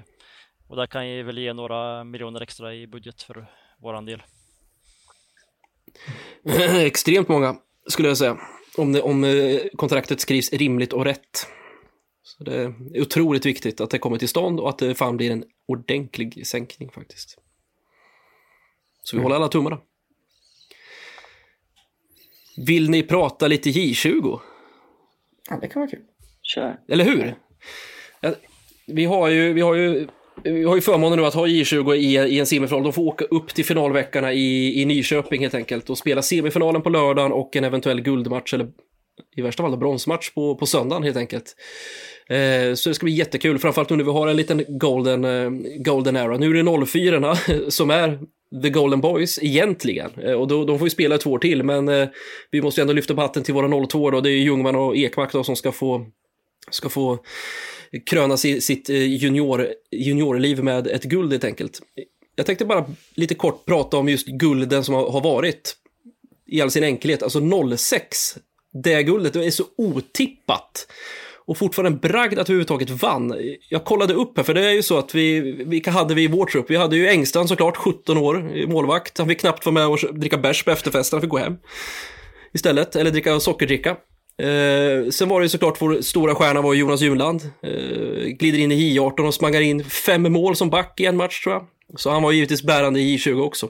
Och 0.67 0.75
där 0.75 0.87
kan 0.87 1.09
ju 1.09 1.23
väl 1.23 1.37
ge 1.37 1.53
några 1.53 2.03
miljoner 2.03 2.41
extra 2.41 2.75
i 2.75 2.87
budget 2.87 3.21
för 3.21 3.45
våran 3.81 4.05
del. 4.05 4.23
Extremt 6.85 7.27
många 7.27 7.55
skulle 7.87 8.07
jag 8.07 8.17
säga. 8.17 8.37
Om, 8.77 8.93
det, 8.93 9.01
om 9.01 9.23
eh, 9.23 9.59
kontraktet 9.75 10.19
skrivs 10.19 10.53
rimligt 10.53 10.93
och 10.93 11.05
rätt. 11.05 11.47
Så 12.23 12.43
det 12.43 12.55
är 12.55 13.01
otroligt 13.01 13.45
viktigt 13.45 13.81
att 13.81 13.89
det 13.89 13.99
kommer 13.99 14.17
till 14.17 14.29
stånd 14.29 14.59
och 14.59 14.69
att 14.69 14.77
det 14.77 14.95
fan 14.95 15.17
blir 15.17 15.31
en 15.31 15.43
ordentlig 15.67 16.47
sänkning 16.47 16.91
faktiskt. 16.91 17.44
Så 19.05 19.17
vi 19.17 19.23
håller 19.23 19.35
alla 19.35 19.47
tummarna. 19.47 19.77
Vill 22.57 22.89
ni 22.89 23.03
prata 23.03 23.47
lite 23.47 23.69
J20? 23.69 24.39
Ja, 25.49 25.57
det 25.61 25.67
kan 25.67 25.79
vara 25.79 25.89
kul. 25.89 26.01
Kör. 26.41 26.79
Eller 26.87 27.05
hur? 27.05 27.35
Ja, 28.21 28.33
vi 28.87 29.05
har 29.05 29.29
ju, 29.29 29.53
vi 29.53 29.61
har 29.61 29.75
ju 29.75 30.07
vi 30.43 30.63
har 30.63 30.75
ju 30.75 30.81
förmånen 30.81 31.19
nu 31.19 31.25
att 31.25 31.33
ha 31.33 31.47
J20 31.47 31.93
i, 31.95 32.15
i 32.15 32.39
en 32.39 32.45
semifinal. 32.45 32.83
De 32.83 32.93
får 32.93 33.01
åka 33.01 33.25
upp 33.25 33.53
till 33.53 33.65
finalveckorna 33.65 34.33
i, 34.33 34.81
i 34.81 34.85
Nyköping 34.85 35.41
helt 35.41 35.53
enkelt 35.53 35.89
och 35.89 35.97
spela 35.97 36.21
semifinalen 36.21 36.81
på 36.81 36.89
lördagen 36.89 37.31
och 37.31 37.55
en 37.55 37.63
eventuell 37.63 38.01
guldmatch 38.01 38.53
eller 38.53 38.67
i 39.35 39.41
värsta 39.41 39.63
fall 39.63 39.77
bronsmatch 39.77 40.29
på, 40.29 40.55
på 40.55 40.65
söndagen 40.65 41.03
helt 41.03 41.17
enkelt. 41.17 41.55
Eh, 42.29 42.73
så 42.73 42.89
det 42.89 42.93
ska 42.93 43.03
bli 43.03 43.13
jättekul, 43.13 43.59
framförallt 43.59 43.89
nu 43.89 43.95
när 43.95 44.03
vi 44.03 44.11
har 44.11 44.27
en 44.27 44.37
liten 44.37 44.63
golden, 44.67 45.25
eh, 45.25 45.49
golden 45.77 46.15
era. 46.15 46.37
Nu 46.37 46.59
är 46.59 46.63
det 46.63 46.85
04 46.85 47.35
som 47.69 47.89
är 47.89 48.19
The 48.63 48.69
Golden 48.69 49.01
Boys 49.01 49.39
egentligen. 49.41 50.11
Eh, 50.23 50.33
och 50.33 50.47
då, 50.47 50.65
de 50.65 50.79
får 50.79 50.85
ju 50.85 50.89
spela 50.89 51.17
två 51.17 51.31
år 51.31 51.39
till, 51.39 51.63
men 51.63 51.89
eh, 51.89 52.07
vi 52.51 52.61
måste 52.61 52.81
ju 52.81 52.83
ändå 52.83 52.93
lyfta 52.93 53.15
på 53.15 53.21
hatten 53.21 53.43
till 53.43 53.53
våra 53.53 53.87
02 53.87 54.11
då. 54.11 54.21
Det 54.21 54.29
är 54.29 54.37
Ljungman 54.37 54.75
och 54.75 54.97
Ekmark 54.97 55.31
då 55.31 55.43
som 55.43 55.55
ska 55.55 55.71
få, 55.71 56.05
ska 56.71 56.89
få 56.89 57.19
kröna 58.05 58.37
sitt 58.37 58.89
eh, 58.89 58.95
junior, 58.95 59.67
juniorliv 59.91 60.63
med 60.63 60.87
ett 60.87 61.03
guld 61.03 61.31
helt 61.31 61.43
enkelt. 61.43 61.81
Jag 62.35 62.45
tänkte 62.45 62.65
bara 62.65 62.85
lite 63.15 63.35
kort 63.35 63.65
prata 63.65 63.97
om 63.97 64.09
just 64.09 64.27
gulden 64.27 64.83
som 64.83 64.95
har 64.95 65.21
varit 65.21 65.75
i 66.47 66.61
all 66.61 66.71
sin 66.71 66.83
enkelhet. 66.83 67.23
Alltså 67.23 67.41
06 67.77 68.37
det 68.83 69.03
guldet. 69.03 69.33
Det 69.33 69.45
är 69.45 69.51
så 69.51 69.65
otippat. 69.77 70.87
Och 71.47 71.57
fortfarande 71.57 71.95
en 71.95 72.11
bragd 72.11 72.39
att 72.39 72.49
vi 72.49 72.53
överhuvudtaget 72.53 72.89
vann. 72.89 73.33
Jag 73.69 73.85
kollade 73.85 74.13
upp 74.13 74.37
här, 74.37 74.43
för 74.43 74.53
det 74.53 74.65
är 74.65 74.73
ju 74.73 74.83
så 74.83 74.97
att 74.97 75.15
vi, 75.15 75.39
vilka 75.65 75.91
hade 75.91 76.13
vi 76.13 76.23
i 76.23 76.27
vår 76.27 76.45
trupp? 76.45 76.69
Vi 76.69 76.75
hade 76.75 76.95
ju 76.95 77.07
Engstrand 77.07 77.49
såklart, 77.49 77.77
17 77.77 78.17
år, 78.17 78.67
målvakt. 78.67 79.17
Han 79.17 79.27
fick 79.27 79.39
knappt 79.39 79.65
vara 79.65 79.73
med 79.73 79.87
och 79.87 79.99
dricka 80.13 80.37
bärs 80.37 80.63
på 80.63 80.71
efterfesten, 80.71 81.17
han 81.17 81.21
fick 81.21 81.31
gå 81.31 81.37
hem. 81.37 81.57
Istället, 82.53 82.95
eller 82.95 83.11
dricka 83.11 83.39
sockerdricka. 83.39 83.97
Eh, 84.37 85.09
sen 85.09 85.29
var 85.29 85.39
det 85.39 85.45
ju 85.45 85.49
såklart 85.49 85.81
vår 85.81 86.01
stora 86.01 86.35
stjärna 86.35 86.61
var 86.61 86.73
Jonas 86.73 87.01
Junland. 87.01 87.41
Eh, 87.61 88.27
glider 88.27 88.59
in 88.59 88.71
i 88.71 88.99
J18 88.99 89.27
och 89.27 89.33
smangar 89.33 89.61
in 89.61 89.83
fem 89.83 90.33
mål 90.33 90.55
som 90.55 90.69
back 90.69 90.99
i 90.99 91.05
en 91.05 91.17
match 91.17 91.43
tror 91.43 91.55
jag. 91.55 91.65
Så 91.95 92.09
han 92.09 92.23
var 92.23 92.31
givetvis 92.31 92.63
bärande 92.63 92.99
i 92.99 93.17
J20 93.17 93.41
också. 93.41 93.69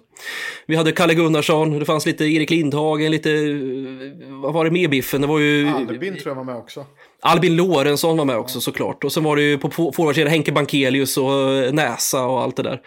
Vi 0.67 0.75
hade 0.75 0.91
Kalle 0.91 1.13
Gunnarsson, 1.13 1.79
det 1.79 1.85
fanns 1.85 2.05
lite 2.05 2.25
Erik 2.25 2.49
Lindhagen, 2.49 3.11
lite... 3.11 3.31
Eh, 3.31 4.41
vad 4.41 4.53
var 4.53 4.65
det 4.65 4.71
med 4.71 4.89
Biffen? 4.89 5.21
Det 5.21 5.27
var 5.27 5.39
ju... 5.39 5.67
Albin 5.67 6.13
tror 6.13 6.27
jag 6.27 6.35
var 6.35 6.43
med 6.43 6.55
också. 6.55 6.85
Albin 7.21 7.55
Lorentzon 7.55 8.17
var 8.17 8.25
med 8.25 8.37
också 8.37 8.61
såklart. 8.61 9.03
Och 9.03 9.11
sen 9.11 9.23
var 9.23 9.35
det 9.35 9.41
ju 9.41 9.57
på 9.57 9.69
forwardsidan 9.69 10.31
Henke 10.31 10.51
Bankelius 10.51 11.17
och 11.17 11.73
Näsa 11.73 12.25
och 12.25 12.41
allt 12.41 12.55
det 12.55 12.63
där. 12.63 12.81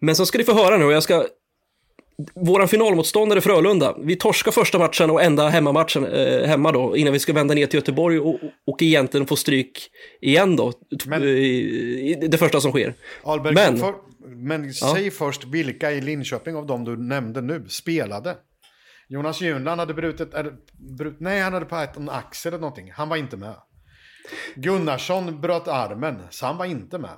Men 0.00 0.16
så 0.16 0.26
ska 0.26 0.38
ni 0.38 0.44
få 0.44 0.52
höra 0.52 0.76
nu, 0.76 0.84
och 0.84 0.92
jag 0.92 1.02
ska 1.02 1.26
Våran 2.34 2.68
finalmotståndare 2.68 3.40
Frölunda, 3.40 3.96
vi 4.02 4.16
torskar 4.16 4.52
första 4.52 4.78
matchen 4.78 5.10
och 5.10 5.22
enda 5.22 5.48
hemmamatchen 5.48 6.04
eh, 6.04 6.46
hemma 6.48 6.72
då 6.72 6.96
innan 6.96 7.12
vi 7.12 7.18
ska 7.18 7.32
vända 7.32 7.54
ner 7.54 7.66
till 7.66 7.78
Göteborg 7.78 8.18
och, 8.18 8.40
och 8.66 8.82
egentligen 8.82 9.26
få 9.26 9.36
stryk 9.36 9.90
igen 10.20 10.56
då. 10.56 10.72
Men, 11.06 11.22
i, 11.22 12.18
det 12.28 12.38
första 12.38 12.60
som 12.60 12.70
sker. 12.70 12.94
Albert, 13.22 13.54
men, 13.54 13.78
för, 13.78 13.94
men 14.26 14.72
ja. 14.80 14.94
säg 14.94 15.10
först 15.10 15.44
vilka 15.44 15.92
i 15.92 16.00
Linköping 16.00 16.56
av 16.56 16.66
dem 16.66 16.84
du 16.84 16.96
nämnde 16.96 17.40
nu 17.40 17.64
spelade. 17.68 18.36
Jonas 19.08 19.40
Junland 19.40 19.80
hade 19.80 19.94
brutit, 19.94 20.34
eller, 20.34 20.52
brut, 20.98 21.16
nej 21.20 21.40
han 21.40 21.52
hade 21.52 21.66
pajat 21.66 21.96
en 21.96 22.08
axel 22.08 22.52
eller 22.52 22.60
någonting. 22.60 22.92
Han 22.92 23.08
var 23.08 23.16
inte 23.16 23.36
med. 23.36 23.54
Gunnarsson 24.54 25.40
bröt 25.40 25.68
armen, 25.68 26.22
så 26.30 26.46
han 26.46 26.56
var 26.56 26.64
inte 26.64 26.98
med. 26.98 27.16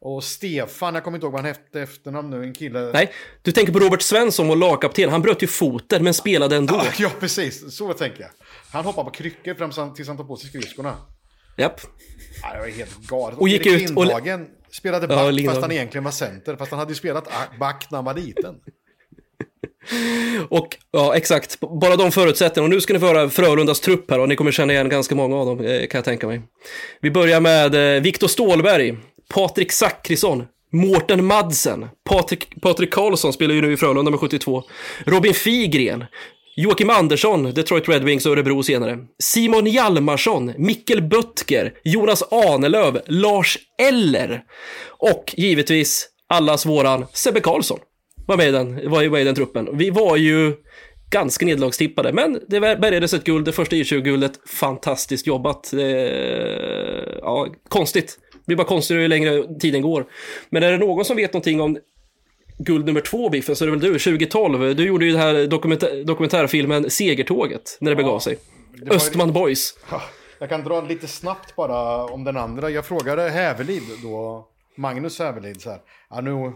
Och 0.00 0.24
Stefan, 0.24 0.94
jag 0.94 1.04
kommer 1.04 1.16
inte 1.16 1.24
ihåg 1.24 1.32
vad 1.32 1.40
han 1.40 1.48
hette 1.54 1.80
efternamn 1.80 2.30
nu, 2.30 2.42
en 2.42 2.52
kille... 2.54 2.90
Nej, 2.92 3.12
du 3.42 3.52
tänker 3.52 3.72
på 3.72 3.78
Robert 3.78 4.02
Svensson 4.02 4.50
och 4.50 4.56
lagkapten. 4.56 5.10
Han 5.10 5.22
bröt 5.22 5.42
ju 5.42 5.46
foten 5.46 6.04
men 6.04 6.14
spelade 6.14 6.56
ändå. 6.56 6.74
Ja, 6.84 6.92
ja, 6.98 7.10
precis. 7.20 7.76
Så 7.76 7.92
tänker 7.92 8.20
jag. 8.20 8.30
Han 8.72 8.84
hoppade 8.84 9.04
på 9.04 9.10
kryckor 9.10 9.54
fram 9.54 9.94
tills 9.94 10.08
han 10.08 10.16
tog 10.16 10.28
på 10.28 10.36
sig 10.36 10.48
skridskorna. 10.48 10.96
Japp. 11.56 11.80
Ja, 12.42 12.52
det 12.52 12.58
var 12.58 12.66
helt 12.66 13.06
galet. 13.06 13.38
Och 13.38 13.48
gick 13.48 13.66
Erik 13.66 13.82
ut 13.82 13.90
Lindhagen 13.90 14.42
och... 14.42 14.74
spelade 14.74 15.08
back 15.08 15.34
ja, 15.34 15.50
fast 15.50 15.62
han 15.62 15.72
egentligen 15.72 16.04
var 16.04 16.10
center. 16.10 16.56
Fast 16.56 16.70
han 16.70 16.78
hade 16.78 16.90
ju 16.90 16.96
spelat 16.96 17.28
back 17.58 17.86
när 17.90 17.98
han 17.98 18.04
var 18.04 18.14
liten. 18.14 18.60
Och 20.48 20.76
ja, 20.90 21.16
exakt. 21.16 21.60
Bara 21.60 21.96
de 21.96 22.12
förutsättningarna. 22.12 22.64
Och 22.64 22.74
nu 22.74 22.80
ska 22.80 22.92
ni 22.92 22.98
få 22.98 23.06
höra 23.06 23.30
Frölundas 23.30 23.80
trupp 23.80 24.10
här 24.10 24.18
och 24.20 24.28
ni 24.28 24.36
kommer 24.36 24.52
känna 24.52 24.72
igen 24.72 24.88
ganska 24.88 25.14
många 25.14 25.36
av 25.36 25.46
dem 25.46 25.60
eh, 25.60 25.86
kan 25.86 25.98
jag 25.98 26.04
tänka 26.04 26.26
mig. 26.26 26.40
Vi 27.00 27.10
börjar 27.10 27.40
med 27.40 27.96
eh, 27.96 28.02
Viktor 28.02 28.28
Stålberg, 28.28 28.94
Patrik 29.34 29.72
Zackrisson, 29.72 30.44
Mårten 30.72 31.24
Madsen, 31.24 31.86
Patrik, 32.04 32.60
Patrik 32.60 32.92
Karlsson 32.92 33.32
spelar 33.32 33.54
ju 33.54 33.60
nu 33.60 33.72
i 33.72 33.76
Frölunda 33.76 34.10
med 34.10 34.20
72, 34.20 34.62
Robin 35.06 35.34
Figren, 35.34 36.04
Joakim 36.56 36.90
Andersson, 36.90 37.54
Detroit 37.54 37.88
Red 37.88 38.04
Wings 38.04 38.26
och 38.26 38.32
Örebro 38.32 38.62
senare. 38.62 38.98
Simon 39.22 39.66
Hjalmarsson, 39.66 40.52
Mikkel 40.58 41.02
Böttger, 41.02 41.72
Jonas 41.84 42.22
Ahnelöv, 42.22 43.00
Lars 43.06 43.58
Eller 43.78 44.42
och 44.88 45.34
givetvis 45.36 46.08
allas 46.28 46.66
våran 46.66 47.06
Sebbe 47.12 47.40
Karlsson 47.40 47.78
var 48.26 48.36
med 48.36 48.48
i 48.48 48.50
den, 48.50 48.90
var 48.90 49.08
med 49.08 49.20
i 49.20 49.24
den 49.24 49.34
truppen. 49.34 49.68
Vi 49.72 49.90
var 49.90 50.16
ju 50.16 50.52
ganska 51.10 51.46
nederlagstippade, 51.46 52.12
men 52.12 52.40
det 52.48 52.60
bärgades 52.60 53.14
ett 53.14 53.24
guld, 53.24 53.44
det 53.44 53.52
första 53.52 53.76
I20-guldet. 53.76 54.32
Fantastiskt 54.46 55.26
jobbat. 55.26 55.72
ja, 57.20 57.46
konstigt. 57.68 58.18
Det 58.32 58.46
blir 58.46 58.56
bara 58.56 58.66
konstigare 58.66 59.02
ju 59.02 59.08
längre 59.08 59.58
tiden 59.60 59.82
går. 59.82 60.06
Men 60.50 60.62
är 60.62 60.72
det 60.72 60.78
någon 60.78 61.04
som 61.04 61.16
vet 61.16 61.32
någonting 61.32 61.60
om 61.60 61.78
guld 62.58 62.86
nummer 62.86 63.00
två, 63.00 63.28
Biffen, 63.28 63.56
så 63.56 63.64
är 63.64 63.66
det 63.66 63.70
väl 63.70 63.80
du, 63.80 63.98
2012. 63.98 64.76
Du 64.76 64.86
gjorde 64.86 65.04
ju 65.04 65.12
den 65.12 65.20
här 65.20 65.46
dokumentär, 65.46 66.04
dokumentärfilmen 66.04 66.90
Segertåget, 66.90 67.78
när 67.80 67.90
det 67.90 67.96
begav 67.96 68.18
sig. 68.18 68.38
Det 68.74 68.94
Östman 68.94 69.32
Boys. 69.32 69.74
Jag 70.38 70.48
kan 70.48 70.64
dra 70.64 70.80
lite 70.80 71.06
snabbt 71.06 71.56
bara 71.56 72.04
om 72.04 72.24
den 72.24 72.36
andra. 72.36 72.70
Jag 72.70 72.86
frågade 72.86 73.30
Hävelid 73.30 73.82
då, 74.02 74.46
Magnus 74.76 75.18
Hävelid 75.18 75.62
så 75.62 75.70
här. 75.70 75.80
Ja, 76.10 76.20
nu, 76.20 76.52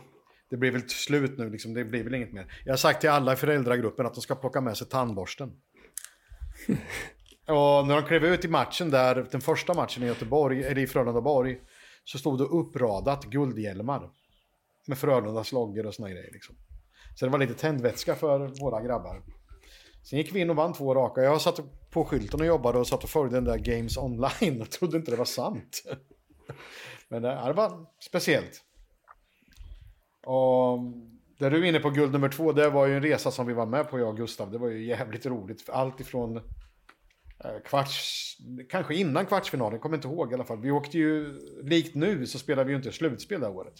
det 0.51 0.57
blir 0.57 0.71
väl 0.71 0.89
slut 0.89 1.39
nu, 1.39 1.51
liksom, 1.51 1.75
det 1.75 1.85
blir 1.85 2.05
väl 2.05 2.15
inget 2.15 2.33
mer. 2.33 2.53
Jag 2.65 2.73
har 2.73 2.77
sagt 2.77 3.01
till 3.01 3.11
alla 3.11 3.33
i 3.33 3.37
föräldragruppen 3.37 4.07
att 4.07 4.15
de 4.15 4.21
ska 4.21 4.35
plocka 4.35 4.61
med 4.61 4.77
sig 4.77 4.87
tandborsten. 4.87 5.53
och 7.47 7.87
när 7.87 7.95
de 7.95 8.03
klev 8.03 8.25
ut 8.25 8.45
i 8.45 8.49
matchen 8.49 8.91
där, 8.91 9.27
den 9.31 9.41
första 9.41 9.75
matchen 9.75 10.03
i 10.03 10.07
Göteborg, 10.07 10.65
eller 10.65 10.83
i 10.83 10.87
Frölunda-Borg, 10.87 11.59
så 12.05 12.19
stod 12.19 12.39
det 12.39 12.45
uppradat 12.45 13.25
guldhjälmar. 13.25 14.11
Med 14.87 14.99
Frölundas 14.99 15.53
loggor 15.53 15.87
och 15.87 15.95
såna 15.95 16.11
grejer 16.11 16.31
liksom. 16.33 16.57
Så 17.15 17.25
det 17.25 17.31
var 17.31 17.39
lite 17.39 17.55
tändvätska 17.55 18.15
för 18.15 18.61
våra 18.61 18.83
grabbar. 18.83 19.23
Sen 20.03 20.19
gick 20.19 20.35
vi 20.35 20.41
in 20.41 20.51
och 20.51 20.57
vann 20.57 20.73
två 20.73 20.95
raka. 20.95 21.23
Jag 21.23 21.41
satt 21.41 21.61
på 21.91 22.05
skylten 22.05 22.41
och 22.41 22.47
jobbade 22.47 22.79
och 22.79 22.87
satt 22.87 23.05
och 23.05 23.11
följde 23.11 23.37
den 23.37 23.45
där 23.45 23.59
Games 23.59 23.97
online 23.97 24.61
och 24.61 24.71
trodde 24.71 24.97
inte 24.97 25.11
det 25.11 25.17
var 25.17 25.25
sant. 25.25 25.83
Men 27.09 27.25
eh, 27.25 27.47
det 27.47 27.53
var 27.53 27.87
speciellt. 28.01 28.65
Och 30.27 30.79
där 31.39 31.51
du 31.51 31.57
är 31.57 31.65
inne 31.65 31.81
på 31.81 31.91
guld 31.91 32.13
nummer 32.13 32.29
två, 32.29 32.53
det 32.53 32.71
var 32.71 32.87
ju 32.87 32.97
en 32.97 33.03
resa 33.03 33.31
som 33.31 33.47
vi 33.47 33.53
var 33.53 33.67
med 33.67 33.91
på 33.91 33.99
jag 33.99 34.09
och 34.09 34.17
Gustav. 34.17 34.51
Det 34.51 34.59
var 34.59 34.69
ju 34.69 34.87
jävligt 34.87 35.27
roligt. 35.27 35.69
Allt 35.69 36.01
ifrån 36.01 36.37
eh, 36.37 36.43
kvarts, 37.65 38.37
kanske 38.71 38.95
innan 38.95 39.27
kvartsfinalen, 39.27 39.79
kommer 39.79 39.97
inte 39.97 40.09
ihåg 40.09 40.33
i 40.33 40.35
alla 40.35 40.45
fall. 40.45 40.61
Vi 40.61 40.71
åkte 40.71 40.99
ju, 40.99 41.39
likt 41.63 41.95
nu 41.95 42.27
så 42.27 42.39
spelade 42.39 42.65
vi 42.65 42.73
ju 42.73 42.77
inte 42.77 42.93
slutspel 42.93 43.41
det 43.41 43.49
året. 43.49 43.75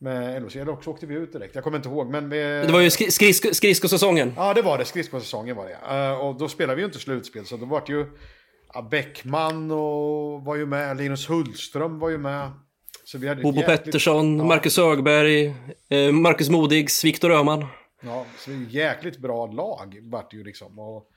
Med 0.00 0.42
LHC, 0.42 0.56
eller 0.56 0.72
också 0.72 0.90
åkte 0.90 1.06
vi 1.06 1.14
ut 1.14 1.32
direkt. 1.32 1.54
Jag 1.54 1.64
kommer 1.64 1.76
inte 1.76 1.88
ihåg, 1.88 2.10
men... 2.10 2.28
Med... 2.28 2.66
Det 2.66 2.72
var 2.72 2.80
ju 2.80 2.90
skridsko, 2.90 3.54
skridskosäsongen. 3.54 4.32
Ja, 4.36 4.54
det 4.54 4.62
var 4.62 4.78
det. 4.78 4.84
Skridskosäsongen 4.84 5.56
var 5.56 5.66
det. 5.66 6.10
Uh, 6.10 6.20
och 6.20 6.38
då 6.38 6.48
spelade 6.48 6.76
vi 6.76 6.82
ju 6.82 6.86
inte 6.86 6.98
slutspel, 6.98 7.46
så 7.46 7.56
då 7.56 7.66
var 7.66 7.82
det 7.86 7.92
ju... 7.92 8.06
Ja, 8.74 8.88
Bäckman 8.90 9.70
och 9.70 10.44
var 10.44 10.56
ju 10.56 10.66
med, 10.66 10.96
Linus 10.96 11.30
Hultström 11.30 11.98
var 11.98 12.08
ju 12.08 12.18
med. 12.18 12.50
Bobo. 13.42 13.62
Pettersson, 13.62 14.38
ja. 14.38 14.44
Marcus 14.44 14.76
Högberg, 14.76 15.54
eh, 15.88 16.12
Marcus 16.12 16.48
Modigs, 16.48 17.04
Viktor 17.04 17.30
Öhman. 17.30 17.66
Ja, 18.02 18.26
så 18.38 18.50
det 18.50 18.56
är 18.56 18.60
jäkligt 18.60 19.18
bra 19.18 19.46
lag 19.46 19.98
vart 20.02 20.34
ju 20.34 20.44
liksom. 20.44 20.78
Och 20.78 21.10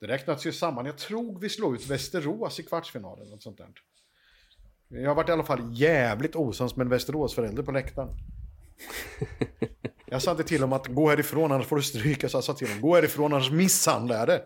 det 0.00 0.06
räknats 0.06 0.46
ju 0.46 0.52
samman. 0.52 0.86
Jag 0.86 0.98
tror 0.98 1.40
vi 1.40 1.48
slog 1.48 1.74
ut 1.74 1.86
Västerås 1.86 2.60
i 2.60 2.62
kvartsfinalen. 2.62 3.30
Något 3.30 3.42
sånt 3.42 3.58
där. 3.58 3.68
Jag 4.88 5.10
har 5.10 5.14
varit 5.14 5.28
i 5.28 5.32
alla 5.32 5.44
fall 5.44 5.60
jävligt 5.72 6.36
osams 6.36 6.76
med 6.76 6.84
en 6.84 6.90
Västeråsförälder 6.90 7.62
på 7.62 7.72
läktaren. 7.72 8.08
Jag 10.06 10.22
sa 10.22 10.30
inte 10.30 10.44
till 10.44 10.60
dem 10.60 10.72
att 10.72 10.86
gå 10.86 11.08
härifrån 11.08 11.52
annars 11.52 11.66
får 11.66 11.76
du 11.76 11.82
stryka. 11.82 12.28
Så 12.28 12.36
jag 12.36 12.44
sa 12.44 12.54
till 12.54 12.68
dem 12.68 12.80
gå 12.80 12.94
härifrån 12.94 13.32
annars 13.32 13.50
misshandlar 13.50 14.18
jag 14.18 14.28
det. 14.28 14.42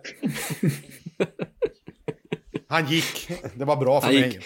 Han 2.68 2.86
gick. 2.86 3.30
Det 3.54 3.64
var 3.64 3.76
bra 3.76 4.00
för 4.00 4.12
mig. 4.12 4.40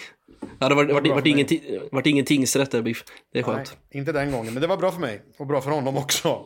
Ja, 0.59 0.69
det 0.69 0.75
var, 0.75 0.85
det 0.85 0.93
var, 0.93 1.01
var, 1.01 1.27
ingen, 1.27 1.47
var 1.91 2.07
ingen 2.07 2.25
tingsrätt 2.25 2.71
där, 2.71 2.81
Biff. 2.81 3.03
Det 3.31 3.39
är 3.39 3.43
skönt. 3.43 3.77
Nej, 3.89 3.99
inte 3.99 4.11
den 4.11 4.31
gången, 4.31 4.53
men 4.53 4.61
det 4.61 4.67
var 4.67 4.77
bra 4.77 4.91
för 4.91 4.99
mig. 4.99 5.21
Och 5.37 5.47
bra 5.47 5.61
för 5.61 5.71
honom 5.71 5.97
också. 5.97 6.45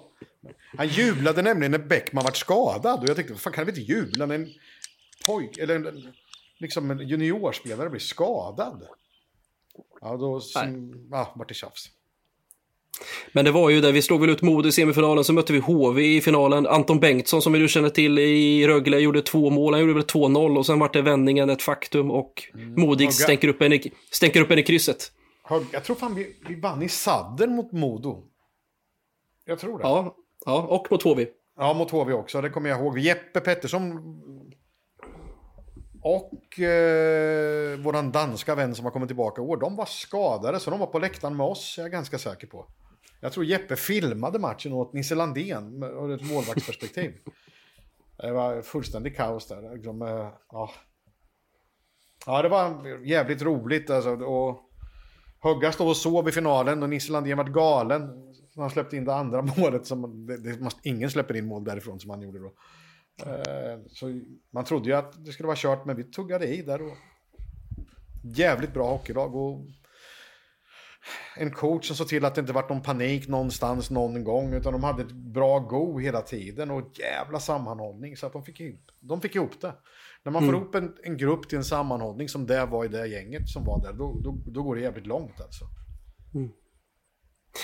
Han 0.78 0.88
jublade 0.88 1.42
nämligen 1.42 1.72
när 1.72 1.80
Bäckman 1.80 2.24
var 2.24 2.32
skadad. 2.32 3.00
Och 3.00 3.10
jag 3.10 3.16
tänkte, 3.16 3.36
fan 3.36 3.54
kan 3.54 3.66
vi 3.66 3.72
inte 3.72 3.82
jubla 3.82 4.26
när 4.26 4.36
en 4.36 4.50
pojk, 5.26 5.58
eller 5.58 5.76
en, 5.76 6.14
liksom 6.60 6.92
en 6.92 7.08
juniorspelare 7.08 7.90
blir 7.90 8.00
skadad? 8.00 8.88
Ja, 10.02 10.18
då 10.18 10.42
som, 10.42 10.94
vart 11.10 11.48
det 11.48 11.54
tjafs. 11.54 11.90
Men 13.34 13.46
det 13.46 13.52
var 13.52 13.70
ju 13.70 13.82
där, 13.82 13.92
vi 13.92 14.02
slog 14.02 14.22
väl 14.22 14.30
ut 14.30 14.42
Modo 14.42 14.70
i 14.70 14.72
semifinalen, 14.72 15.24
så 15.24 15.34
mötte 15.34 15.54
vi 15.54 15.60
HV 15.60 16.02
i 16.02 16.22
finalen. 16.22 16.68
Anton 16.68 17.00
Bengtsson 17.00 17.42
som 17.42 17.54
vi 17.54 17.60
nu 17.60 17.68
känner 17.68 17.90
till 17.90 18.20
i 18.20 18.68
Rögle 18.68 19.00
gjorde 19.00 19.22
två 19.22 19.50
mål, 19.50 19.74
han 19.74 19.82
gjorde 19.82 19.94
väl 19.94 20.04
2-0 20.04 20.58
och 20.58 20.66
sen 20.66 20.80
vart 20.80 20.94
det 20.94 21.02
vändningen 21.02 21.50
ett 21.50 21.62
faktum 21.62 22.12
och 22.12 22.44
mm. 22.54 22.82
Modig 22.82 23.14
stänker 23.14 23.48
upp, 23.48 23.62
en 23.62 23.74
i, 23.74 23.92
stänker 24.12 24.42
upp 24.42 24.52
en 24.52 24.60
i 24.60 24.64
krysset. 24.64 25.12
Jag 25.72 25.84
tror 25.84 25.96
fan 25.96 26.16
vi, 26.16 26.36
vi 26.48 26.60
vann 26.60 26.82
i 26.82 26.90
sadden 26.90 27.56
mot 27.56 27.72
Modo. 27.72 28.24
Jag 29.46 29.60
tror 29.60 29.78
det. 29.78 29.84
Ja, 29.84 30.16
ja 30.46 30.62
och 30.70 30.88
mot 30.92 31.04
HV. 31.04 31.28
Ja, 31.58 31.74
mot 31.74 31.92
HV 31.92 32.14
också, 32.14 32.42
det 32.42 32.50
kommer 32.50 32.70
jag 32.70 32.80
ihåg. 32.80 33.00
Jeppe 33.00 33.40
Pettersson 33.40 34.00
och 36.04 36.60
eh, 36.60 37.80
våran 37.80 38.12
danska 38.12 38.56
vän 38.56 38.76
som 38.76 38.86
har 38.86 38.92
kommit 38.92 39.10
tillbaka 39.10 39.42
i 39.42 39.46
år, 39.46 39.58
de 39.58 39.76
var 39.76 39.86
skadade 39.86 40.60
så 40.60 40.70
de 40.70 40.80
var 40.80 40.88
på 40.88 41.00
läktaren 41.00 41.38
med 41.38 41.46
oss, 41.46 41.78
är 41.78 41.82
jag 41.82 41.92
ganska 41.92 42.18
säker 42.18 42.48
på. 42.48 42.68
Jag 43.24 43.34
tror 43.34 43.46
Jeppe 43.46 43.76
filmade 43.76 44.40
matchen 44.40 44.74
åt 44.74 44.94
Nisse 44.94 45.16
Landén 45.16 45.84
ur 45.84 46.12
ett 46.12 46.32
målvaktsperspektiv. 46.32 47.14
det 48.18 48.32
var 48.32 48.62
fullständigt 48.62 49.16
kaos 49.16 49.48
där. 49.48 49.76
Liksom, 49.76 50.02
eh, 50.02 50.30
ja. 50.52 50.72
ja, 52.26 52.42
det 52.42 52.50
var 52.50 52.88
jävligt 53.06 53.42
roligt 53.42 53.90
alltså. 53.90 54.10
Och 54.10 54.70
Hugga 55.40 55.72
stod 55.72 55.88
och 55.88 55.98
sov 55.98 56.30
i 56.30 56.32
finalen 56.32 56.84
och 56.84 56.90
Nisse 56.90 57.12
Landén 57.12 57.38
var 57.38 57.44
galen. 57.44 58.34
Han 58.56 58.70
släppte 58.70 58.98
in 58.98 59.06
det 59.06 59.14
andra 59.16 59.42
målet. 59.58 59.86
Som, 59.86 60.26
det, 60.28 60.38
det, 60.38 60.70
ingen 60.84 61.10
släpper 61.10 61.36
in 61.36 61.46
mål 61.46 61.64
därifrån 61.64 62.00
som 62.00 62.10
han 62.10 62.22
gjorde 62.22 62.40
då. 62.40 62.54
Eh, 63.26 63.80
så 63.88 64.22
man 64.50 64.66
trodde 64.66 64.90
ju 64.90 64.96
att 64.96 65.26
det 65.26 65.32
skulle 65.32 65.48
vara 65.48 65.58
kört, 65.58 65.86
men 65.86 65.96
vi 65.96 66.04
tuggade 66.04 66.48
i 66.48 66.62
där. 66.62 66.82
Och 66.82 66.98
jävligt 68.24 68.74
bra 68.74 68.92
hockeylag. 68.92 69.36
Och 69.36 69.66
en 71.38 71.52
coach 71.52 71.88
som 71.88 71.96
såg 71.96 72.08
till 72.08 72.26
att 72.26 72.36
det 72.36 72.42
inte 72.42 72.54
var 72.54 72.70
någon 72.70 72.82
panik 72.82 73.28
någonstans 73.28 73.90
någon 73.90 74.24
gång. 74.24 74.54
Utan 74.54 74.74
de 74.74 74.84
hade 74.84 75.02
ett 75.02 75.12
bra 75.12 75.60
go 75.60 76.00
hela 76.00 76.22
tiden 76.22 76.72
och 76.72 77.00
jävla 77.00 77.40
sammanhållning. 77.40 78.18
Så 78.18 78.28
att 78.28 78.34
de 78.34 78.44
fick 78.44 78.60
ihop, 78.60 78.82
de 79.00 79.22
fick 79.22 79.36
ihop 79.36 79.62
det. 79.62 79.74
När 80.24 80.32
man 80.32 80.42
får 80.42 80.50
Mm. 80.50 80.62
ihop 80.62 80.76
en, 80.76 80.94
en 81.04 81.18
grupp 81.18 81.50
till 81.50 81.58
en 81.58 81.64
sammanhållning 81.64 82.30
som 82.30 82.46
det 82.48 82.66
var 82.66 82.86
i 82.86 82.88
det 82.88 83.08
gänget 83.08 83.50
som 83.50 83.66
var 83.66 83.82
där. 83.84 83.94
Då, 83.94 84.20
då, 84.24 84.38
då 84.46 84.64
går 84.64 84.76
det 84.76 84.82
jävligt 84.82 85.08
långt 85.08 85.42
alltså. 85.42 85.66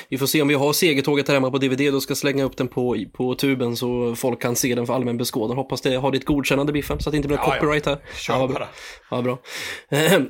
Vi 0.09 0.17
får 0.17 0.25
se 0.25 0.41
om 0.41 0.47
vi 0.47 0.53
har 0.53 0.73
segertåget 0.73 1.27
här 1.27 1.35
hemma 1.35 1.51
på 1.51 1.57
DVD, 1.57 1.93
då 1.93 2.01
ska 2.01 2.11
jag 2.11 2.17
slänga 2.17 2.43
upp 2.43 2.57
den 2.57 2.67
på, 2.67 3.05
på 3.13 3.35
tuben 3.35 3.75
så 3.75 4.15
folk 4.15 4.41
kan 4.41 4.55
se 4.55 4.75
den 4.75 4.85
för 4.85 4.93
allmän 4.93 5.17
beskådan. 5.17 5.57
Hoppas 5.57 5.81
det 5.81 5.95
har 5.95 6.11
ditt 6.11 6.25
godkännande 6.25 6.73
Biffen, 6.73 6.99
så 6.99 7.09
att 7.09 7.13
det 7.13 7.17
inte 7.17 7.27
blir 7.27 7.37
Ja, 7.37 7.43
ja. 7.47 7.53
copyright 7.53 7.85
här. 7.85 7.97
Kör 8.15 8.33
ja, 8.33 8.39
vad 8.39 8.49
bara. 8.49 8.59
bra. 8.59 8.67
Ja, 9.11 9.21
bra. 9.21 9.39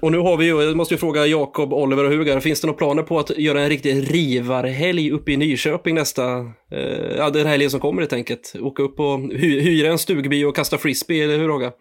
Och 0.01 0.11
nu 0.11 0.17
har 0.17 0.37
vi 0.37 0.45
ju, 0.45 0.61
jag 0.61 0.77
måste 0.77 0.93
ju 0.93 0.97
fråga 0.97 1.25
Jakob, 1.25 1.73
Oliver 1.73 2.03
och 2.03 2.11
Hugar, 2.11 2.39
finns 2.39 2.61
det 2.61 2.67
några 2.67 2.77
planer 2.77 3.03
på 3.03 3.19
att 3.19 3.37
göra 3.37 3.61
en 3.61 3.69
riktig 3.69 4.13
rivarhelg 4.13 5.11
uppe 5.11 5.31
i 5.31 5.37
Nyköping 5.37 5.95
nästa, 5.95 6.37
eh, 6.71 7.17
ja 7.17 7.29
den 7.29 7.47
helgen 7.47 7.69
som 7.69 7.79
kommer 7.79 8.01
helt 8.01 8.13
enkelt? 8.13 8.53
Åka 8.59 8.83
upp 8.83 8.99
och 8.99 9.19
hy, 9.19 9.59
hyra 9.59 9.91
en 9.91 9.97
stugby 9.97 10.43
och 10.43 10.55
kasta 10.55 10.77
frisbee, 10.77 11.23
eller 11.23 11.37
hur 11.37 11.49
Haga? 11.49 11.71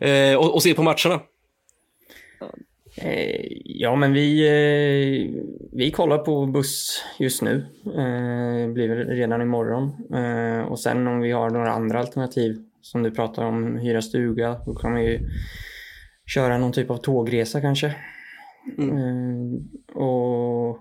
eh, 0.08 0.36
och, 0.36 0.54
och 0.54 0.62
se 0.62 0.74
på 0.74 0.82
matcherna. 0.82 1.20
Eh, 2.96 3.46
ja, 3.64 3.96
men 3.96 4.12
vi, 4.12 4.46
eh, 4.46 5.42
vi 5.72 5.90
kollar 5.90 6.18
på 6.18 6.46
buss 6.46 7.04
just 7.18 7.42
nu. 7.42 7.66
Eh, 7.86 8.72
blir 8.72 8.88
väl 8.88 9.08
redan 9.08 9.42
imorgon. 9.42 9.92
Och 10.68 10.80
sen 10.80 11.06
om 11.06 11.20
vi 11.20 11.30
har 11.32 11.50
några 11.50 11.72
andra 11.72 11.98
alternativ 11.98 12.56
som 12.82 13.02
du 13.02 13.10
pratar 13.10 13.44
om, 13.44 13.76
hyra 13.76 14.02
stuga, 14.02 14.60
då 14.66 14.74
kan 14.74 14.94
vi 14.94 15.02
ju 15.02 15.20
köra 16.26 16.58
någon 16.58 16.72
typ 16.72 16.90
av 16.90 16.96
tågresa 16.96 17.60
kanske. 17.60 17.86
Eh, 18.78 19.96
och 19.96 20.78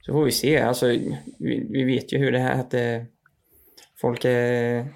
så 0.00 0.12
får 0.12 0.24
vi 0.24 0.30
se. 0.30 0.58
Alltså, 0.58 0.86
vi, 1.38 1.66
vi 1.70 1.84
vet 1.84 2.12
ju 2.12 2.18
hur 2.18 2.32
det 2.32 2.38
här 2.38 2.60
att 2.60 2.70
det, 2.70 3.06
folk 4.00 4.24
är... 4.24 4.86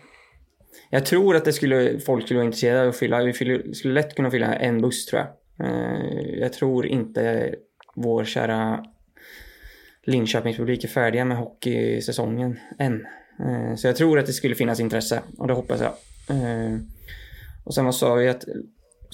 Jag 0.91 1.07
tror 1.07 1.37
att 1.37 1.45
det 1.45 1.53
skulle, 1.53 2.01
folk 2.01 2.25
skulle 2.25 2.39
vara 2.39 2.47
intresserade 2.47 2.83
av 2.83 2.89
att 2.89 2.97
fylla, 2.97 3.23
vi 3.23 3.33
skulle 3.75 3.95
lätt 3.95 4.15
kunna 4.15 4.31
fylla 4.31 4.55
en 4.55 4.81
buss 4.81 5.07
tror 5.07 5.21
jag. 5.21 5.29
Eh, 5.61 6.39
jag 6.41 6.53
tror 6.53 6.87
inte 6.87 7.55
vår 7.95 8.25
kära 8.25 8.85
Linköpingspublik 10.07 10.85
är 10.85 10.89
färdiga 10.89 11.25
med 11.25 11.37
hockeysäsongen 11.37 12.59
än. 12.79 13.07
Eh, 13.41 13.75
så 13.77 13.87
jag 13.87 13.97
tror 13.97 14.19
att 14.19 14.27
det 14.27 14.33
skulle 14.33 14.55
finnas 14.55 14.81
intresse 14.81 15.23
och 15.39 15.49
det 15.49 15.55
hoppas 15.55 15.81
jag. 15.81 15.93
Eh, 16.37 16.79
och 17.65 17.75
sen 17.75 17.85
vad 17.85 17.95
sa 17.95 18.15
vi 18.15 18.29
att 18.29 18.45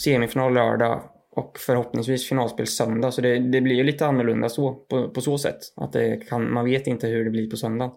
semifinal 0.04 0.54
lördag 0.54 1.02
och 1.30 1.58
förhoppningsvis 1.58 2.28
finalspel 2.28 2.66
söndag. 2.66 3.12
Så 3.12 3.20
det, 3.20 3.38
det 3.38 3.60
blir 3.60 3.74
ju 3.74 3.84
lite 3.84 4.06
annorlunda 4.06 4.48
så, 4.48 4.74
på, 4.74 5.10
på 5.10 5.20
så 5.20 5.38
sätt. 5.38 5.58
Att 5.76 5.92
det 5.92 6.16
kan, 6.28 6.52
man 6.52 6.64
vet 6.64 6.86
inte 6.86 7.06
hur 7.06 7.24
det 7.24 7.30
blir 7.30 7.50
på 7.50 7.56
söndagen. 7.56 7.92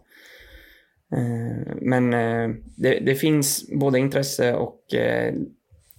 Men 1.82 2.12
det, 2.78 3.00
det 3.00 3.16
finns 3.16 3.70
både 3.80 4.00
intresse 4.00 4.54
och 4.54 4.80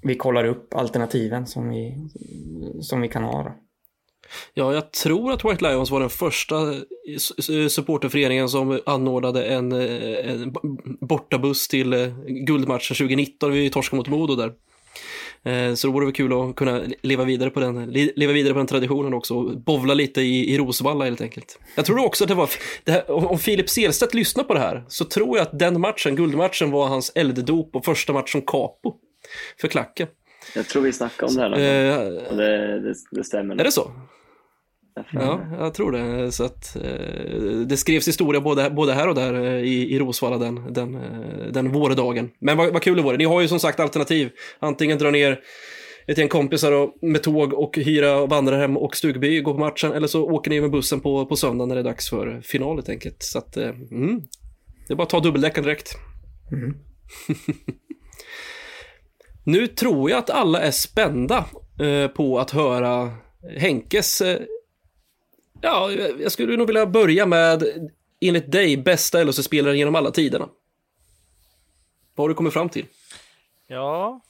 vi 0.04 0.14
kollar 0.14 0.44
upp 0.44 0.74
alternativen 0.74 1.46
som 1.46 1.68
vi, 1.68 1.94
som 2.80 3.00
vi 3.00 3.08
kan 3.08 3.24
ha. 3.24 3.42
Då. 3.42 3.52
Ja, 4.54 4.74
jag 4.74 4.92
tror 4.92 5.32
att 5.32 5.44
White 5.44 5.68
Lions 5.68 5.90
var 5.90 6.00
den 6.00 6.10
första 6.10 6.56
supporterföreningen 7.68 8.48
som 8.48 8.80
anordnade 8.86 9.44
en, 9.44 9.72
eh, 9.72 10.30
en 10.30 10.54
bortabuss 11.00 11.68
till 11.68 11.92
eh, 11.92 12.08
guldmatchen 12.26 12.96
2019. 12.96 13.52
Vi 13.52 13.70
torskade 13.70 13.96
mot 13.96 14.08
Modo 14.08 14.34
där. 14.34 14.52
Eh, 15.42 15.74
så 15.74 15.86
det 15.86 15.92
vore 15.92 16.06
väl 16.06 16.14
kul 16.14 16.32
att 16.32 16.56
kunna 16.56 16.82
leva 17.02 17.24
vidare 17.24 17.50
på 17.50 17.60
den, 17.60 17.90
leva 18.16 18.32
vidare 18.32 18.52
på 18.52 18.58
den 18.58 18.66
traditionen 18.66 19.14
också 19.14 19.34
och 19.34 19.60
bovla 19.60 19.94
lite 19.94 20.20
i, 20.20 20.54
i 20.54 20.58
Rosvalla 20.58 21.04
helt 21.04 21.20
enkelt. 21.20 21.58
Jag 21.74 21.84
tror 21.84 22.04
också 22.04 22.24
att 22.24 22.28
det 22.28 22.34
var, 22.34 22.50
det 22.84 22.92
här, 22.92 23.10
om 23.10 23.26
om 23.26 23.38
Filip 23.38 23.70
Selstedt 23.70 24.14
lyssnar 24.14 24.44
på 24.44 24.54
det 24.54 24.60
här, 24.60 24.84
så 24.88 25.04
tror 25.04 25.38
jag 25.38 25.46
att 25.46 25.58
den 25.58 25.80
matchen, 25.80 26.16
guldmatchen, 26.16 26.70
var 26.70 26.86
hans 26.86 27.12
elddop 27.14 27.76
och 27.76 27.84
första 27.84 28.12
match 28.12 28.32
som 28.32 28.42
capo 28.42 28.94
för 29.60 29.68
klacken. 29.68 30.08
Jag 30.54 30.68
tror 30.68 30.82
vi 30.82 30.92
snackade 30.92 31.32
om 31.32 31.36
det 31.36 31.42
här. 31.42 31.50
gång. 31.50 31.60
Eh, 31.60 32.36
det, 32.36 32.80
det, 32.80 32.94
det 33.10 33.24
stämmer. 33.24 33.54
är 33.60 33.64
det 33.64 33.72
så? 33.72 33.90
Ja, 35.12 35.40
jag 35.58 35.74
tror 35.74 35.92
det. 35.92 36.32
Så 36.32 36.44
att, 36.44 36.76
eh, 36.76 37.60
det 37.66 37.76
skrevs 37.76 38.08
historia 38.08 38.40
både, 38.40 38.70
både 38.70 38.92
här 38.92 39.08
och 39.08 39.14
där 39.14 39.34
eh, 39.34 39.62
i, 39.62 39.94
i 39.94 39.98
Rosvalla 39.98 40.38
den, 40.38 40.72
den, 40.72 40.94
eh, 40.94 41.46
den 41.52 41.72
vårdagen. 41.72 42.30
Men 42.38 42.56
vad, 42.56 42.72
vad 42.72 42.82
kul 42.82 42.96
det 42.96 43.02
vore. 43.02 43.16
Ni 43.16 43.24
har 43.24 43.40
ju 43.40 43.48
som 43.48 43.60
sagt 43.60 43.80
alternativ. 43.80 44.30
Antingen 44.58 44.98
dra 44.98 45.10
ner 45.10 45.40
ett 46.06 46.18
gäng 46.18 46.28
kompisar 46.28 46.72
och, 46.72 46.94
med 47.02 47.22
tåg 47.22 47.52
och 47.52 47.76
hyra 47.76 48.26
vandrarhem 48.26 48.76
och 48.76 48.96
stugby, 48.96 49.40
gå 49.40 49.52
på 49.52 49.58
matchen. 49.58 49.92
Eller 49.92 50.06
så 50.06 50.30
åker 50.30 50.50
ni 50.50 50.60
med 50.60 50.70
bussen 50.70 51.00
på, 51.00 51.26
på 51.26 51.36
söndag 51.36 51.66
när 51.66 51.74
det 51.74 51.80
är 51.80 51.84
dags 51.84 52.10
för 52.10 52.40
final 52.40 52.76
helt 52.76 52.88
enkelt. 52.88 53.22
Så 53.22 53.38
att, 53.38 53.56
eh, 53.56 53.68
mm, 53.68 54.20
det 54.88 54.94
är 54.94 54.96
bara 54.96 55.02
att 55.02 55.10
ta 55.10 55.20
dubbeldäcken 55.20 55.64
direkt. 55.64 55.94
nu 59.44 59.66
tror 59.66 60.10
jag 60.10 60.18
att 60.18 60.30
alla 60.30 60.60
är 60.60 60.70
spända 60.70 61.44
eh, 61.80 62.08
på 62.08 62.38
att 62.38 62.50
höra 62.50 63.12
Henkes 63.58 64.20
eh, 64.20 64.40
Ja, 65.64 65.90
jag 66.18 66.32
skulle 66.32 66.56
nog 66.56 66.66
vilja 66.66 66.86
börja 66.86 67.26
med, 67.26 67.62
enligt 68.20 68.52
dig, 68.52 68.76
bästa 68.76 69.24
LHC-spelaren 69.24 69.78
genom 69.78 69.94
alla 69.94 70.10
tiderna. 70.10 70.48
Vad 72.14 72.24
har 72.24 72.28
du 72.28 72.34
kommit 72.34 72.52
fram 72.52 72.68
till? 72.68 72.86
Ja, 73.66 74.20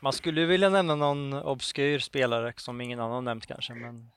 man 0.00 0.12
skulle 0.12 0.40
ju 0.40 0.46
vilja 0.46 0.68
nämna 0.68 0.94
någon 0.94 1.32
obskyr 1.32 1.98
spelare 1.98 2.52
som 2.56 2.80
ingen 2.80 3.00
annan 3.00 3.24
nämnt 3.24 3.46
kanske, 3.46 3.74
men 3.74 4.10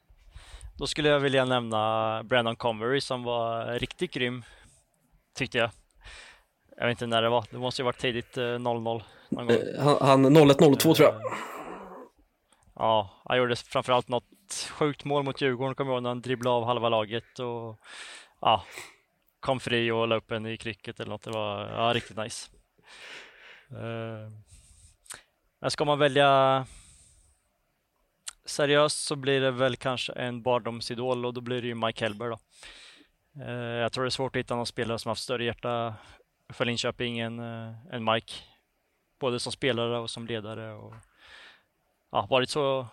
då 0.77 0.87
skulle 0.87 1.09
jag 1.09 1.19
vilja 1.19 1.45
nämna 1.45 2.23
Brandon 2.23 2.55
Convery 2.55 3.01
som 3.01 3.23
var 3.23 3.79
riktigt 3.79 4.11
grym, 4.11 4.43
tyckte 5.35 5.57
jag. 5.57 5.69
Jag 6.77 6.87
vet 6.87 6.91
inte 6.91 7.07
när 7.07 7.21
det 7.21 7.29
var, 7.29 7.45
det 7.51 7.57
måste 7.57 7.81
ju 7.81 7.85
varit 7.85 8.01
tidigt 8.01 8.37
eh, 8.37 8.59
00 8.59 9.03
någon 9.29 9.47
gång. 9.47 9.55
Eh, 9.55 9.83
Han, 9.83 10.23
han 10.25 10.35
0102 10.35 10.93
tror 10.93 11.09
jag. 11.09 11.21
Ja, 12.75 13.21
han 13.25 13.37
gjorde 13.37 13.55
framförallt 13.55 14.07
något 14.07 14.69
sjukt 14.71 15.05
mål 15.05 15.23
mot 15.23 15.41
Djurgården, 15.41 15.75
kommer 15.75 15.91
jag 15.91 15.95
ihåg, 15.95 16.03
när 16.03 16.09
han 16.09 16.21
dribblade 16.21 16.55
av 16.55 16.65
halva 16.65 16.89
laget 16.89 17.39
och 17.39 17.79
ja, 18.41 18.63
kom 19.39 19.59
fri 19.59 19.91
och 19.91 20.07
la 20.07 20.15
upp 20.15 20.31
en 20.31 20.45
i 20.45 20.57
krycket 20.57 20.99
eller 20.99 21.09
något. 21.09 21.23
Det 21.23 21.31
var 21.31 21.59
ja, 21.69 21.93
riktigt 21.93 22.17
nice. 22.17 22.49
Eh, 23.71 24.31
Men 25.61 25.71
ska 25.71 25.85
man 25.85 25.99
välja 25.99 26.65
seriöst 28.45 29.05
så 29.05 29.15
blir 29.15 29.41
det 29.41 29.51
väl 29.51 29.75
kanske 29.75 30.13
en 30.13 30.41
barndomsidol 30.41 31.25
och 31.25 31.33
då 31.33 31.41
blir 31.41 31.61
det 31.61 31.67
ju 31.67 31.75
Mike 31.75 32.05
Helber 32.05 32.29
då. 32.29 32.37
Eh, 33.43 33.51
Jag 33.53 33.91
tror 33.91 34.03
det 34.03 34.07
är 34.07 34.09
svårt 34.09 34.35
att 34.35 34.39
hitta 34.39 34.55
någon 34.55 34.65
spelare 34.65 34.99
som 34.99 35.09
haft 35.09 35.23
större 35.23 35.43
hjärta 35.45 35.95
för 36.53 36.65
Linköping 36.65 37.19
än, 37.19 37.39
eh, 37.39 37.73
än 37.95 38.03
Mike. 38.03 38.33
Både 39.19 39.39
som 39.39 39.51
spelare 39.51 39.99
och 39.99 40.09
som 40.09 40.27
ledare 40.27 40.73
och 40.73 40.93
ja, 42.11 42.27
varit 42.29 42.49
så 42.49 42.87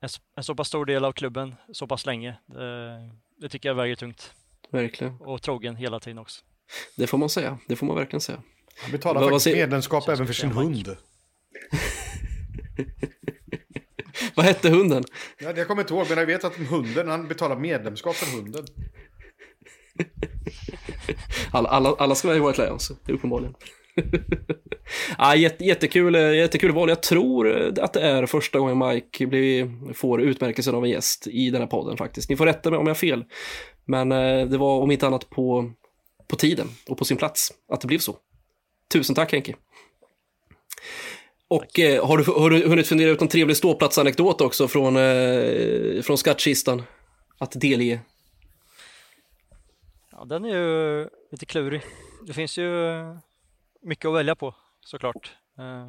en, 0.00 0.08
en 0.36 0.44
så 0.44 0.54
pass 0.54 0.68
stor 0.68 0.86
del 0.86 1.04
av 1.04 1.12
klubben 1.12 1.54
så 1.72 1.86
pass 1.86 2.06
länge. 2.06 2.38
Det, 2.46 3.10
det 3.40 3.48
tycker 3.48 3.68
jag 3.68 3.76
väger 3.76 3.96
tungt 3.96 4.32
Verkligen. 4.70 5.16
och 5.20 5.42
trogen 5.42 5.76
hela 5.76 6.00
tiden 6.00 6.18
också. 6.18 6.44
Det 6.96 7.06
får 7.06 7.18
man 7.18 7.28
säga. 7.28 7.58
Det 7.68 7.76
får 7.76 7.86
man 7.86 7.96
verkligen 7.96 8.20
säga. 8.20 8.42
Han 8.82 8.90
betalar 8.90 9.30
faktiskt 9.30 9.56
medlemskap 9.56 10.08
även 10.08 10.26
för 10.26 10.34
sin 10.34 10.52
hund. 10.52 10.88
Vad 14.34 14.46
hette 14.46 14.70
hunden? 14.70 15.04
Ja, 15.38 15.52
jag 15.56 15.66
kommer 15.66 15.82
inte 15.82 15.94
ihåg, 15.94 16.06
men 16.08 16.18
jag 16.18 16.26
vet 16.26 16.44
att 16.44 16.56
hunden, 16.56 17.08
han 17.08 17.28
betalar 17.28 17.56
medlemskap 17.56 18.14
för 18.14 18.36
hunden. 18.36 18.64
Alla, 21.50 21.68
alla, 21.68 21.94
alla 21.98 22.14
ska 22.14 22.28
vara 22.28 22.38
i 22.38 22.40
White 22.40 22.64
Lions, 22.64 22.90
uppenbarligen. 22.90 23.54
ja, 25.18 25.36
jätte, 25.36 25.64
jättekul, 25.64 26.14
eh, 26.14 26.34
jättekul 26.34 26.72
val. 26.72 26.88
Jag 26.88 27.02
tror 27.02 27.62
eh, 27.62 27.84
att 27.84 27.92
det 27.92 28.00
är 28.00 28.26
första 28.26 28.58
gången 28.58 28.78
Mike 28.78 29.26
blir, 29.26 29.92
får 29.94 30.22
utmärkelsen 30.22 30.74
av 30.74 30.84
en 30.84 30.90
gäst 30.90 31.26
i 31.26 31.50
den 31.50 31.60
här 31.60 31.68
podden 31.68 31.96
faktiskt. 31.96 32.30
Ni 32.30 32.36
får 32.36 32.46
rätta 32.46 32.70
mig 32.70 32.78
om 32.78 32.86
jag 32.86 32.94
har 32.94 32.98
fel. 32.98 33.24
Men 33.84 34.12
eh, 34.12 34.46
det 34.46 34.58
var 34.58 34.80
om 34.80 34.90
inte 34.90 35.06
annat 35.06 35.30
på, 35.30 35.72
på 36.28 36.36
tiden 36.36 36.68
och 36.88 36.98
på 36.98 37.04
sin 37.04 37.16
plats 37.16 37.52
att 37.72 37.80
det 37.80 37.86
blev 37.86 37.98
så. 37.98 38.16
Tusen 38.92 39.14
tack 39.14 39.32
Henke. 39.32 39.54
Och 41.48 41.78
eh, 41.78 42.06
har, 42.06 42.18
du, 42.18 42.24
har 42.24 42.50
du 42.50 42.68
hunnit 42.68 42.86
fundera 42.86 43.10
ut 43.10 43.22
en 43.22 43.28
trevlig 43.28 43.56
ståplatsanekdot 43.56 44.40
också 44.40 44.68
från, 44.68 44.96
eh, 44.96 46.02
från 46.02 46.18
skattkistan 46.18 46.82
att 47.38 47.60
delge? 47.60 48.00
Ja, 50.12 50.24
den 50.24 50.44
är 50.44 50.58
ju 50.58 51.08
lite 51.30 51.46
klurig. 51.46 51.82
Det 52.26 52.32
finns 52.32 52.58
ju 52.58 53.02
mycket 53.82 54.04
att 54.08 54.14
välja 54.14 54.34
på 54.34 54.54
såklart. 54.80 55.36
Eh, 55.58 55.86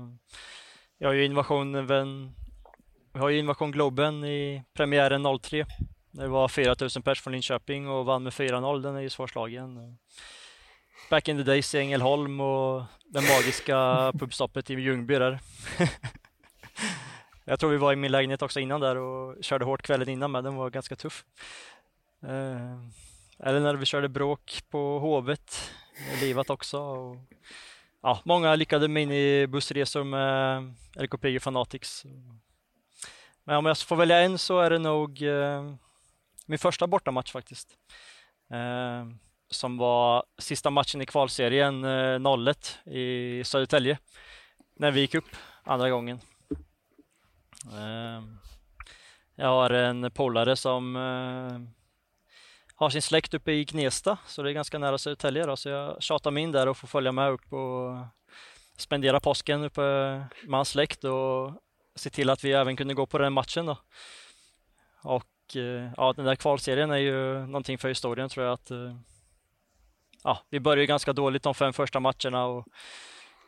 Jag 0.97 1.09
har 1.09 1.13
ju 1.13 1.25
Invasion, 1.25 1.87
Vän- 1.87 2.33
vi 3.13 3.19
har 3.19 3.29
ju 3.29 3.39
Invasion 3.39 3.71
Globen 3.71 4.23
i 4.25 4.63
premiären 4.73 5.39
03. 5.41 5.65
Det 6.11 6.27
var 6.27 6.47
4000 6.47 7.01
pers 7.03 7.21
från 7.21 7.31
Linköping 7.33 7.87
och 7.87 8.05
vann 8.05 8.23
med 8.23 8.33
4-0. 8.33 8.81
Den 8.81 8.95
är 8.95 8.99
ju 9.01 9.09
svårslagen. 9.09 9.97
back 11.09 11.27
in 11.27 11.37
the 11.37 11.43
days 11.43 11.75
i 11.75 11.79
Ängelholm 11.79 12.39
och 12.41 12.83
det 13.05 13.21
magiska 13.21 14.11
pubstoppet 14.19 14.69
i 14.69 14.73
Ljungby 14.73 15.15
där. 15.19 15.39
Jag 17.45 17.59
tror 17.59 17.69
vi 17.71 17.77
var 17.77 17.93
i 17.93 17.95
min 17.95 18.11
lägenhet 18.11 18.41
också 18.41 18.59
innan 18.59 18.81
där 18.81 18.95
och 18.95 19.43
körde 19.43 19.65
hårt 19.65 19.81
kvällen 19.81 20.09
innan 20.09 20.31
men 20.31 20.43
den 20.43 20.55
var 20.55 20.69
ganska 20.69 20.95
tuff. 20.95 21.25
Eh, 22.23 22.79
eller 23.47 23.59
när 23.59 23.75
vi 23.75 23.85
körde 23.85 24.09
bråk 24.09 24.59
på 24.69 24.99
Hovet, 24.99 25.71
livat 26.21 26.49
också. 26.49 26.79
Och, 26.79 27.15
ja, 28.01 28.21
många 28.25 28.55
lyckade 28.55 28.87
minibussresor 28.87 30.03
med 30.03 30.73
LKP 30.95 31.39
Fanatics. 31.39 32.05
Men 33.43 33.57
om 33.57 33.65
jag 33.65 33.77
får 33.77 33.95
välja 33.95 34.19
en 34.19 34.37
så 34.37 34.59
är 34.59 34.69
det 34.69 34.79
nog 34.79 35.21
eh, 35.21 35.73
min 36.45 36.59
första 36.59 36.87
bortamatch 36.87 37.31
faktiskt. 37.31 37.77
Eh, 38.51 39.07
som 39.49 39.77
var 39.77 40.23
sista 40.37 40.69
matchen 40.69 41.01
i 41.01 41.05
kvalserien 41.05 41.83
eh, 41.83 42.19
0-1 42.19 42.89
i 42.89 43.43
Södertälje. 43.43 43.97
När 44.75 44.91
vi 44.91 44.99
gick 44.99 45.15
upp 45.15 45.35
andra 45.63 45.89
gången. 45.89 46.19
Eh, 47.73 48.23
jag 49.35 49.47
har 49.47 49.69
en 49.69 50.11
polare 50.11 50.55
som 50.55 50.95
eh, 50.95 51.78
har 52.79 52.89
sin 52.89 53.01
släkt 53.01 53.33
uppe 53.33 53.51
i 53.51 53.65
Gnesta, 53.65 54.17
så 54.25 54.43
det 54.43 54.49
är 54.51 54.53
ganska 54.53 54.77
nära 54.77 54.97
Södertälje 54.97 55.45
då, 55.45 55.55
så 55.55 55.69
jag 55.69 56.03
tjatar 56.03 56.31
mig 56.31 56.43
in 56.43 56.51
där 56.51 56.67
och 56.67 56.77
får 56.77 56.87
följa 56.87 57.11
med 57.11 57.31
upp 57.31 57.53
och 57.53 57.97
spendera 58.77 59.19
påsken 59.19 59.63
uppe 59.63 59.81
med 60.43 60.57
hans 60.57 60.69
släkt 60.69 61.03
och 61.03 61.53
se 61.95 62.09
till 62.09 62.29
att 62.29 62.43
vi 62.43 62.51
även 62.51 62.75
kunde 62.75 62.93
gå 62.93 63.05
på 63.05 63.17
den 63.17 63.33
matchen 63.33 63.65
då. 63.65 63.77
Och 65.03 65.55
eh, 65.55 65.91
ja, 65.97 66.13
den 66.13 66.25
där 66.25 66.35
kvalserien 66.35 66.91
är 66.91 66.97
ju 66.97 67.45
någonting 67.45 67.77
för 67.77 67.89
historien 67.89 68.29
tror 68.29 68.45
jag 68.45 68.53
att 68.53 68.71
eh, 68.71 68.95
ja, 70.23 70.39
vi 70.49 70.59
började 70.59 70.85
ganska 70.85 71.13
dåligt 71.13 71.43
de 71.43 71.53
fem 71.53 71.73
första 71.73 71.99
matcherna 71.99 72.45
och 72.45 72.67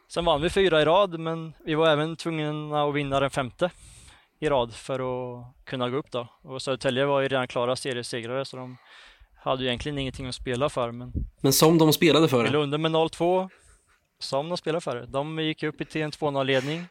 sen 0.07 0.25
vann 0.25 0.41
vi 0.41 0.49
fyra 0.49 0.81
i 0.81 0.85
rad, 0.85 1.19
men 1.19 1.53
vi 1.65 1.75
var 1.75 1.87
även 1.89 2.15
tvungna 2.15 2.83
att 2.83 2.93
vinna 2.93 3.19
den 3.19 3.29
femte 3.29 3.71
i 4.39 4.49
rad 4.49 4.73
för 4.73 4.99
att 4.99 5.65
kunna 5.65 5.89
gå 5.89 5.97
upp 5.97 6.11
då. 6.11 6.27
Och 6.41 6.61
Södertälje 6.61 7.05
var 7.05 7.21
ju 7.21 7.27
redan 7.27 7.47
klara 7.47 7.75
seriesegrare 7.75 8.45
så 8.45 8.57
de 8.57 8.77
hade 9.43 9.63
ju 9.63 9.67
egentligen 9.67 9.97
ingenting 9.97 10.27
att 10.27 10.35
spela 10.35 10.69
för. 10.69 10.91
Men, 10.91 11.13
men 11.41 11.53
som 11.53 11.77
de 11.77 11.93
spelade 11.93 12.27
för? 12.27 12.49
Vi 12.49 12.57
under 12.57 12.77
med 12.77 12.91
0-2, 12.91 13.49
som 14.19 14.49
de 14.49 14.57
spelade 14.57 14.81
för. 14.81 15.05
De 15.05 15.39
gick 15.39 15.63
upp 15.63 15.89
till 15.89 16.01
en 16.01 16.11
2-0-ledning. 16.11 16.85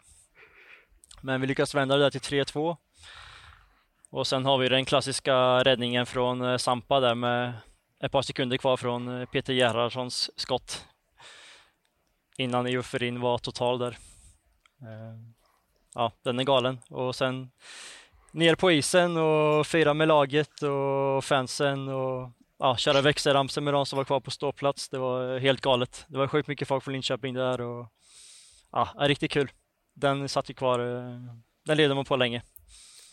Men 1.20 1.40
vi 1.40 1.46
lyckades 1.46 1.74
vända 1.74 1.96
det 1.96 2.02
där 2.02 2.10
till 2.10 2.44
3-2. 2.44 2.76
Och 4.10 4.26
sen 4.26 4.44
har 4.44 4.58
vi 4.58 4.68
den 4.68 4.84
klassiska 4.84 5.34
räddningen 5.64 6.06
från 6.06 6.42
eh, 6.42 6.56
Sampa 6.56 7.00
där 7.00 7.14
med 7.14 7.52
ett 8.00 8.12
par 8.12 8.22
sekunder 8.22 8.56
kvar 8.56 8.76
från 8.76 9.20
eh, 9.20 9.26
Peter 9.26 9.52
Gerhardssons 9.52 10.30
skott. 10.36 10.84
Innan 12.36 12.66
euforin 12.66 13.20
var 13.20 13.38
total 13.38 13.78
där. 13.78 13.98
Eh, 14.82 15.18
ja, 15.94 16.12
den 16.22 16.38
är 16.38 16.44
galen. 16.44 16.78
Och 16.88 17.14
sen 17.14 17.50
ner 18.32 18.54
på 18.54 18.72
isen 18.72 19.16
och 19.16 19.66
fira 19.66 19.94
med 19.94 20.08
laget 20.08 20.62
och 20.62 21.24
fansen 21.24 21.88
och 21.88 22.30
ja, 22.60 22.76
köra 22.76 23.00
växelramsor 23.00 23.62
med 23.62 23.74
de 23.74 23.86
som 23.86 23.96
var 23.96 24.04
kvar 24.04 24.20
på 24.20 24.30
ståplats. 24.30 24.88
Det 24.88 24.98
var 24.98 25.38
helt 25.38 25.60
galet. 25.60 26.04
Det 26.08 26.18
var 26.18 26.28
sjukt 26.28 26.48
mycket 26.48 26.68
folk 26.68 26.84
från 26.84 26.92
Linköping 26.92 27.34
där 27.34 27.60
och 27.60 27.86
ja, 28.72 28.88
riktigt 28.98 29.30
kul. 29.30 29.50
Den 29.94 30.28
satt 30.28 30.50
ju 30.50 30.54
kvar. 30.54 30.78
Eh, 30.78 31.20
den 31.66 31.76
levde 31.76 31.94
man 31.94 32.04
på 32.04 32.16
länge. 32.16 32.42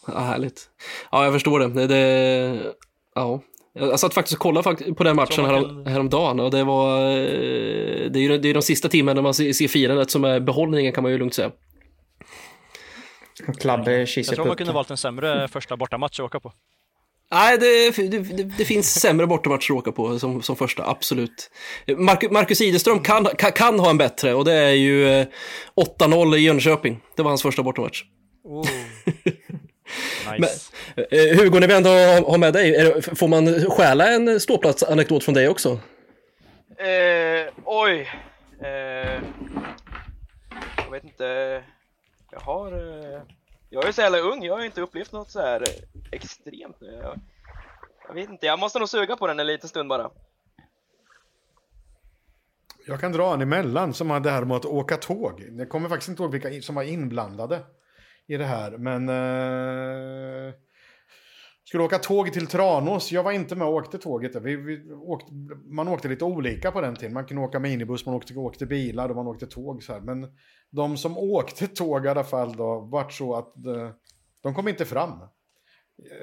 Ja, 0.07 0.19
härligt. 0.19 0.69
Ja, 1.11 1.23
jag 1.23 1.33
förstår 1.33 1.59
det. 1.59 1.67
det, 1.67 1.87
det 1.87 2.73
ja. 3.15 3.41
Jag 3.73 3.99
satt 3.99 4.13
faktiskt 4.13 4.33
och 4.33 4.41
kollade 4.41 4.93
på 4.93 5.03
den 5.03 5.15
matchen 5.15 5.45
härom, 5.45 5.85
häromdagen 5.85 6.39
och 6.39 6.51
det 6.51 6.63
var 6.63 6.99
eh, 6.99 8.11
det 8.11 8.19
är 8.19 8.21
ju 8.21 8.37
det 8.37 8.49
är 8.49 8.53
de 8.53 8.61
sista 8.61 8.89
timmarna 8.89 9.21
man 9.21 9.33
ser 9.33 9.67
firandet 9.67 10.11
som 10.11 10.23
är 10.23 10.39
behållningen 10.39 10.93
kan 10.93 11.03
man 11.03 11.11
ju 11.11 11.17
lugnt 11.17 11.33
säga. 11.33 11.51
Klabbe 13.59 13.91
Jag 14.15 14.25
tror 14.25 14.45
man 14.45 14.55
kunde 14.55 14.73
valt 14.73 14.91
en 14.91 14.97
sämre 14.97 15.47
första 15.47 15.77
bortamatch 15.77 16.19
att 16.19 16.25
åka 16.25 16.39
på. 16.39 16.53
Nej, 17.31 17.57
det, 17.57 17.91
det, 18.09 18.43
det, 18.43 18.65
finns 18.65 18.99
sämre 19.01 19.27
bortamatcher 19.27 19.71
att 19.73 19.77
åka 19.77 19.91
på 19.91 20.19
som, 20.19 20.41
som 20.41 20.55
första, 20.55 20.89
absolut. 20.89 21.51
Marcus, 21.97 22.31
Marcus 22.31 22.61
Ideström 22.61 22.99
kan, 22.99 23.25
kan, 23.25 23.51
kan, 23.51 23.79
ha 23.79 23.89
en 23.89 23.97
bättre 23.97 24.33
och 24.33 24.45
det 24.45 24.53
är 24.53 24.73
ju 24.73 25.25
8-0 25.75 26.35
i 26.35 26.39
Jönköping. 26.39 26.99
Det 27.15 27.23
var 27.23 27.31
hans 27.31 27.41
första 27.41 27.63
bortamatch. 27.63 28.03
Oh. 28.43 28.65
nice. 30.39 30.71
Men, 30.95 31.05
eh, 31.11 31.37
Hugo, 31.37 31.59
när 31.59 31.67
vi 31.67 31.73
ändå 31.73 31.89
har 32.31 32.37
med 32.37 32.53
dig, 32.53 32.71
det, 32.71 33.17
får 33.17 33.27
man 33.27 33.69
stjäla 33.69 34.07
en 34.07 34.39
ståplatsanekdot 34.39 35.23
från 35.23 35.35
dig 35.35 35.47
också? 35.47 35.79
Eh, 36.79 37.53
oj. 37.65 38.09
Eh, 38.63 39.21
jag 40.77 40.91
vet 40.91 41.03
inte. 41.03 41.63
Jag 42.31 42.39
har... 42.39 42.71
Eh, 42.71 43.21
jag 43.81 43.87
är 43.87 43.91
så 43.91 44.01
jävla 44.01 44.19
ung, 44.19 44.43
jag 44.43 44.55
har 44.55 44.63
inte 44.63 44.81
upplevt 44.81 45.11
något 45.11 45.31
så 45.31 45.41
här 45.41 45.61
eh, 45.61 46.01
extremt 46.11 46.81
nu. 46.81 46.99
Jag, 47.03 47.19
jag 48.07 48.13
vet 48.13 48.29
inte, 48.29 48.45
jag 48.45 48.59
måste 48.59 48.79
nog 48.79 48.89
suga 48.89 49.15
på 49.15 49.27
den 49.27 49.39
en 49.39 49.47
liten 49.47 49.69
stund 49.69 49.89
bara. 49.89 50.09
Jag 52.87 52.99
kan 52.99 53.11
dra 53.11 53.33
en 53.33 53.41
emellan 53.41 53.93
som 53.93 54.09
hade 54.09 54.29
det 54.29 54.33
här 54.33 54.45
med 54.45 54.57
att 54.57 54.65
åka 54.65 54.97
tåg. 54.97 55.43
Jag 55.57 55.69
kommer 55.69 55.89
faktiskt 55.89 56.09
inte 56.09 56.23
ihåg 56.23 56.31
vilka 56.31 56.61
som 56.61 56.75
var 56.75 56.83
inblandade 56.83 57.59
i 58.27 58.37
det 58.37 58.45
här, 58.45 58.71
men... 58.77 59.09
Eh, 59.09 60.53
skulle 61.67 61.83
åka 61.83 61.99
tåg 61.99 62.33
till 62.33 62.47
Tranås. 62.47 63.11
Jag 63.11 63.23
var 63.23 63.31
inte 63.31 63.55
med 63.55 63.67
och 63.67 63.73
åkte 63.73 63.97
tåget. 63.97 64.35
Vi, 64.35 64.55
vi 64.55 64.91
åkte, 64.91 65.31
man 65.65 65.87
åkte 65.87 66.07
lite 66.07 66.25
olika 66.25 66.71
på 66.71 66.81
den 66.81 66.95
tiden. 66.95 67.13
Man 67.13 67.25
kunde 67.25 67.43
åka 67.43 67.59
minibuss, 67.59 68.05
man 68.05 68.15
åkte, 68.15 68.33
åkte 68.33 68.65
bilar 68.65 69.09
och 69.09 69.15
man 69.15 69.27
åkte 69.27 69.47
tåg. 69.47 69.83
Så 69.83 69.93
här. 69.93 69.99
Men 69.99 70.27
de 70.69 70.97
som 70.97 71.17
åkte 71.17 71.67
tåg 71.67 72.05
i 72.05 72.07
alla 72.07 72.23
fall 72.23 72.55
då, 72.55 72.79
vart 72.79 73.13
så 73.13 73.35
att 73.35 73.65
eh, 73.65 73.89
de, 74.43 74.53
kom 74.53 74.67
inte 74.67 74.85
fram. 74.85 75.11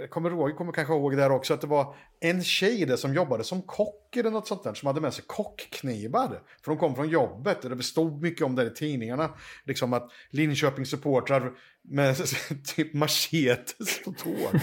Jag 0.01 0.11
kommer, 0.11 0.31
ihåg, 0.31 0.57
kommer 0.57 0.73
kanske 0.73 0.95
ihåg 0.95 1.17
där 1.17 1.31
också 1.31 1.55
att 1.55 1.61
det 1.61 1.67
var 1.67 1.97
en 2.21 2.43
tjej 2.43 2.87
där 2.87 2.97
som 2.97 3.15
jobbade 3.15 3.45
som 3.45 3.63
kock 3.63 4.17
eller 4.17 4.31
något 4.31 4.49
sånt 4.49 4.65
där 4.65 4.75
som 4.75 4.87
hade 4.87 5.01
med 5.01 5.15
sig 5.15 5.25
kockknivar. 5.27 6.43
För 6.65 6.71
de 6.71 6.79
kom 6.79 6.95
från 6.95 7.09
jobbet 7.09 7.65
och 7.65 7.77
det 7.77 7.83
stod 7.83 8.23
mycket 8.23 8.47
om 8.47 8.55
det 8.55 8.67
i 8.67 8.71
tidningarna. 8.71 9.31
Liksom 9.65 9.93
att 9.93 10.11
Linköpings 10.31 10.91
supportrar 10.91 11.53
med 11.89 12.17
typ 12.77 12.95
machetes 12.95 14.05
på 14.05 14.13
tåg. 14.13 14.61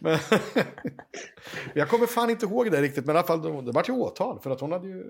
men, 0.00 0.18
jag 1.74 1.88
kommer 1.88 2.06
fan 2.06 2.30
inte 2.30 2.46
ihåg 2.46 2.70
det 2.70 2.82
riktigt 2.82 3.06
men 3.06 3.16
i 3.16 3.18
alla 3.18 3.26
fall 3.26 3.64
det 3.64 3.72
vart 3.72 3.88
ju 3.88 3.92
åtal 3.92 4.40
för 4.40 4.50
att 4.50 4.60
hon 4.60 4.72
hade 4.72 4.88
ju 4.88 5.04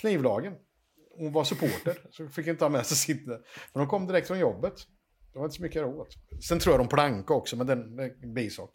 knivlagen. 0.00 0.52
Hon 1.18 1.32
var 1.32 1.44
supporter 1.44 1.98
så 2.10 2.28
fick 2.28 2.46
inte 2.46 2.64
ha 2.64 2.70
med 2.70 2.86
sig 2.86 2.96
sitt. 2.96 3.26
Men 3.26 3.40
hon 3.72 3.86
kom 3.86 4.06
direkt 4.06 4.26
från 4.26 4.38
jobbet. 4.38 4.74
Det 5.32 5.38
var 5.38 5.46
inte 5.46 5.56
så 5.56 5.62
mycket 5.62 5.86
åt. 5.86 6.08
Sen 6.48 6.58
tror 6.58 6.72
jag 6.72 6.80
de 6.80 6.88
planka 6.88 7.34
också 7.34 7.56
men 7.56 7.66
den 7.66 7.98
är 7.98 8.12
en 8.22 8.34
bisak. 8.34 8.70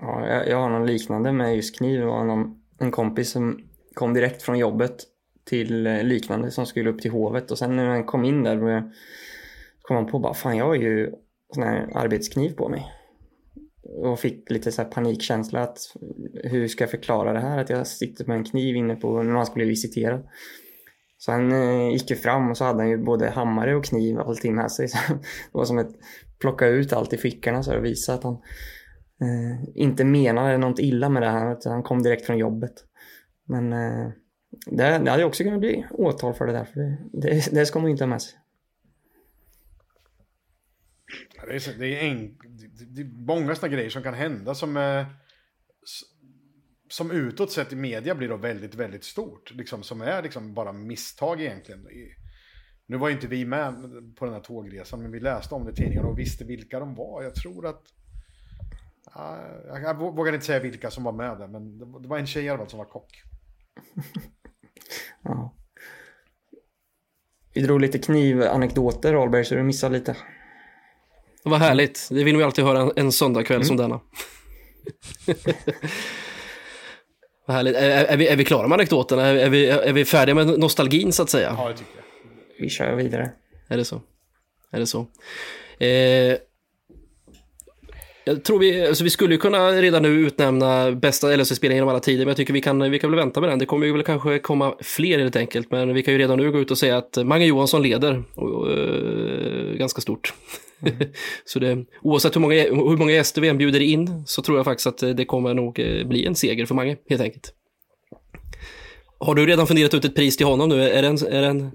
Ja, 0.00 0.26
jag, 0.28 0.48
jag 0.48 0.56
har 0.56 0.70
någon 0.70 0.86
liknande 0.86 1.32
med 1.32 1.56
just 1.56 1.78
kniv. 1.78 2.00
Det 2.00 2.06
var 2.06 2.24
någon, 2.24 2.62
en 2.78 2.90
kompis 2.90 3.30
som 3.30 3.60
kom 3.94 4.14
direkt 4.14 4.42
från 4.42 4.58
jobbet 4.58 4.96
till 5.44 5.86
eh, 5.86 6.02
liknande 6.02 6.50
som 6.50 6.66
skulle 6.66 6.90
upp 6.90 7.00
till 7.00 7.10
hovet 7.10 7.50
och 7.50 7.58
sen 7.58 7.76
när 7.76 7.86
han 7.86 8.04
kom 8.04 8.24
in 8.24 8.42
där 8.42 8.56
kom 9.82 9.96
han 9.96 10.06
på 10.06 10.18
bara 10.18 10.34
fan 10.34 10.56
jag 10.56 10.66
har 10.66 10.74
ju 10.74 11.12
sån 11.54 11.62
här 11.62 11.88
arbetskniv 11.94 12.50
på 12.54 12.68
mig. 12.68 12.86
Och 13.82 14.18
fick 14.18 14.50
lite 14.50 14.72
så 14.72 14.84
panikkänsla 14.84 15.60
att 15.60 15.78
hur 16.44 16.68
ska 16.68 16.84
jag 16.84 16.90
förklara 16.90 17.32
det 17.32 17.40
här 17.40 17.58
att 17.58 17.70
jag 17.70 17.86
sitter 17.86 18.24
med 18.24 18.36
en 18.36 18.44
kniv 18.44 18.76
inne 18.76 18.96
på 18.96 19.22
när 19.22 19.32
man 19.32 19.46
skulle 19.46 19.64
bli 19.64 19.70
visiterad. 19.70 20.26
Så 21.18 21.32
han 21.32 21.52
eh, 21.52 21.92
gick 21.92 22.10
ju 22.10 22.16
fram 22.16 22.50
och 22.50 22.56
så 22.56 22.64
hade 22.64 22.78
han 22.78 22.90
ju 22.90 22.98
både 22.98 23.30
hammare 23.30 23.76
och 23.76 23.84
kniv 23.84 24.16
och 24.18 24.28
allting 24.28 24.54
med 24.54 24.72
sig. 24.72 24.88
Så 24.88 24.98
det 25.12 25.18
var 25.52 25.64
som 25.64 25.78
att 25.78 25.90
plocka 26.40 26.66
ut 26.66 26.92
allt 26.92 27.12
i 27.12 27.16
fickorna 27.16 27.62
så 27.62 27.76
och 27.76 27.84
visa 27.84 28.14
att 28.14 28.24
han 28.24 28.34
eh, 29.22 29.68
inte 29.74 30.04
menade 30.04 30.58
något 30.58 30.78
illa 30.78 31.08
med 31.08 31.22
det 31.22 31.28
här, 31.28 31.52
utan 31.52 31.72
han 31.72 31.82
kom 31.82 32.02
direkt 32.02 32.26
från 32.26 32.38
jobbet. 32.38 32.72
Men 33.48 33.72
eh, 33.72 34.08
det, 34.66 34.98
det 34.98 35.10
hade 35.10 35.24
också 35.24 35.44
kunnat 35.44 35.60
bli 35.60 35.86
åtal 35.90 36.34
för 36.34 36.46
det 36.46 36.52
där, 36.52 36.64
för 36.64 36.80
det, 36.80 36.98
det, 37.12 37.50
det 37.50 37.66
ska 37.66 37.78
man 37.78 37.86
ju 37.86 37.92
inte 37.92 38.04
ha 38.04 38.08
med 38.08 38.22
sig. 38.22 38.38
Det 41.46 41.54
är, 41.54 41.78
det 41.78 41.86
är, 41.86 42.10
en, 42.10 42.38
det 42.94 43.00
är 43.00 43.26
många 43.26 43.54
sådana 43.54 43.74
grejer 43.74 43.90
som 43.90 44.02
kan 44.02 44.14
hända 44.14 44.54
som, 44.54 44.76
eh, 44.76 45.06
som 46.88 47.10
utåt 47.10 47.52
sett 47.52 47.72
i 47.72 47.76
media 47.76 48.14
blir 48.14 48.28
då 48.28 48.36
väldigt, 48.36 48.74
väldigt 48.74 49.04
stort. 49.04 49.50
Liksom, 49.54 49.82
som 49.82 50.00
är 50.00 50.22
liksom 50.22 50.54
bara 50.54 50.72
misstag 50.72 51.40
egentligen. 51.40 51.88
Nu 52.86 52.96
var 52.96 53.08
ju 53.08 53.14
inte 53.14 53.26
vi 53.26 53.44
med 53.44 53.74
på 54.16 54.24
den 54.24 54.34
här 54.34 54.40
tågresan, 54.40 55.02
men 55.02 55.12
vi 55.12 55.20
läste 55.20 55.54
om 55.54 55.64
det 55.64 55.72
i 55.72 55.74
tidningarna 55.74 56.08
och 56.08 56.18
visste 56.18 56.44
vilka 56.44 56.80
de 56.80 56.94
var. 56.94 57.22
Jag 57.22 57.34
tror 57.34 57.66
att 57.66 57.82
jag 59.82 59.98
vågar 59.98 60.32
inte 60.32 60.46
säga 60.46 60.60
vilka 60.60 60.90
som 60.90 61.04
var 61.04 61.12
med 61.12 61.38
där, 61.38 61.48
men 61.48 61.78
det 61.78 62.08
var 62.08 62.18
en 62.18 62.26
tjej 62.26 62.44
i 62.44 62.48
alla 62.48 62.58
fall 62.58 62.70
som 62.70 62.78
var 62.78 62.86
kock. 62.86 63.22
ja. 65.22 65.54
Vi 67.54 67.62
drog 67.62 67.80
lite 67.80 67.98
knivanekdoter, 67.98 69.14
Ahlberg, 69.14 69.44
så 69.44 69.54
du 69.54 69.62
missade 69.62 69.98
lite. 69.98 70.16
Vad 71.44 71.60
härligt. 71.60 72.08
Det 72.10 72.24
vill 72.24 72.36
vi 72.36 72.42
alltid 72.42 72.64
höra 72.64 72.80
en, 72.80 72.92
en 72.96 73.12
söndagkväll 73.12 73.56
mm. 73.56 73.66
som 73.66 73.76
denna. 73.76 74.00
Vad 77.46 77.56
härligt. 77.56 77.76
Är, 77.76 78.04
är, 78.04 78.16
vi, 78.16 78.28
är 78.28 78.36
vi 78.36 78.44
klara 78.44 78.68
med 78.68 78.76
anekdoterna? 78.76 79.26
Är, 79.26 79.34
är, 79.34 79.48
vi, 79.48 79.68
är 79.68 79.92
vi 79.92 80.04
färdiga 80.04 80.34
med 80.34 80.58
nostalgin 80.58 81.12
så 81.12 81.22
att 81.22 81.30
säga? 81.30 81.54
Ja, 81.58 81.68
det 81.68 81.74
tycker 81.76 81.92
jag. 81.96 82.02
Vi 82.58 82.68
kör 82.68 82.94
vidare. 82.94 83.30
Är 83.68 83.76
det 83.76 83.84
så? 83.84 84.00
Är 84.70 84.80
det 84.80 84.86
så? 84.86 85.06
Eh, 85.78 86.36
jag 88.24 88.44
tror 88.44 88.58
vi, 88.58 88.86
alltså 88.86 89.04
vi 89.04 89.10
skulle 89.10 89.34
ju 89.34 89.40
kunna 89.40 89.70
redan 89.70 90.02
nu 90.02 90.08
utnämna 90.08 90.92
bästa 90.92 91.36
LHC-spelaren 91.36 91.76
genom 91.76 91.88
alla 91.88 92.00
tider, 92.00 92.24
men 92.24 92.28
jag 92.28 92.36
tycker 92.36 92.52
vi 92.52 92.60
kan, 92.60 92.90
vi 92.90 92.98
kan 92.98 93.10
väl 93.10 93.18
vänta 93.18 93.40
med 93.40 93.50
den. 93.50 93.58
Det 93.58 93.66
kommer 93.66 93.86
ju 93.86 93.92
väl 93.92 94.02
kanske 94.02 94.38
komma 94.38 94.74
fler 94.80 95.18
helt 95.18 95.36
enkelt, 95.36 95.70
men 95.70 95.94
vi 95.94 96.02
kan 96.02 96.14
ju 96.14 96.18
redan 96.18 96.38
nu 96.38 96.52
gå 96.52 96.58
ut 96.58 96.70
och 96.70 96.78
säga 96.78 96.96
att 96.96 97.18
Mange 97.24 97.46
Johansson 97.46 97.82
leder 97.82 98.24
och, 98.34 98.70
uh, 98.70 99.74
ganska 99.74 100.00
stort. 100.00 100.34
Mm. 100.82 100.94
så 101.44 101.58
det, 101.58 101.84
oavsett 102.02 102.36
hur 102.36 102.40
många, 102.40 102.54
hur 102.54 102.96
många 102.96 103.12
gäster 103.12 103.40
vi 103.40 103.48
än 103.48 103.58
bjuder 103.58 103.80
in 103.80 104.22
så 104.26 104.42
tror 104.42 104.58
jag 104.58 104.64
faktiskt 104.64 104.86
att 104.86 105.16
det 105.16 105.24
kommer 105.24 105.54
nog 105.54 105.78
eh, 105.78 106.06
bli 106.06 106.26
en 106.26 106.34
seger 106.34 106.66
för 106.66 106.74
Mange, 106.74 106.96
helt 107.08 107.22
enkelt. 107.22 107.52
Har 109.18 109.34
du 109.34 109.46
redan 109.46 109.66
funderat 109.66 109.94
ut 109.94 110.04
ett 110.04 110.14
pris 110.14 110.36
till 110.36 110.46
honom 110.46 110.68
nu? 110.68 110.82
Är 110.90 111.02
det 111.02 111.08
en, 111.08 111.16
är 111.16 111.42
det 111.42 111.46
en, 111.46 111.72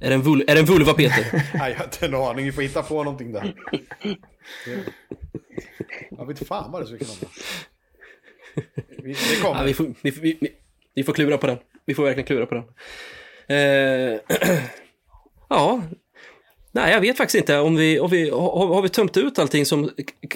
är 0.00 0.08
det 0.08 0.14
en, 0.14 0.22
vul, 0.22 0.44
är 0.46 0.54
det 0.54 0.60
en 0.60 0.66
vulva, 0.66 0.92
Peter? 0.92 1.26
Nej, 1.54 1.70
jag 1.70 1.78
har 1.78 1.84
inte 1.84 2.06
en 2.06 2.14
aning. 2.14 2.44
Vi 2.44 2.52
får 2.52 2.62
hitta 2.62 2.82
på 2.82 3.04
någonting 3.04 3.32
där. 3.32 3.54
Jag 6.10 6.26
vet 6.26 6.46
fan 6.46 6.72
vad 6.72 6.82
det 6.82 6.86
skulle 6.86 6.98
kunna 6.98 7.12
vara. 7.20 7.32
Det 9.02 9.42
kommer. 9.42 9.60
Ja, 9.60 9.64
vi, 9.64 9.74
får, 9.74 9.94
vi, 10.02 10.10
vi, 10.10 10.52
vi, 10.94 11.04
får 11.04 11.12
klura 11.12 11.38
på 11.38 11.46
den. 11.46 11.58
Vi 11.84 11.94
får 11.94 12.04
verkligen 12.04 12.26
klura 12.26 12.46
på 12.46 12.54
den. 12.54 12.64
Eh, 13.56 14.20
ja, 15.48 15.82
nej 16.72 16.92
jag 16.92 17.00
vet 17.00 17.16
faktiskt 17.16 17.38
inte 17.38 17.58
om 17.58 17.76
vi, 17.76 18.00
om 18.00 18.10
vi 18.10 18.30
har, 18.30 18.66
har 18.66 18.82
vi 18.82 18.88
tömt 18.88 19.16
ut 19.16 19.38
allting 19.38 19.66
som 19.66 19.90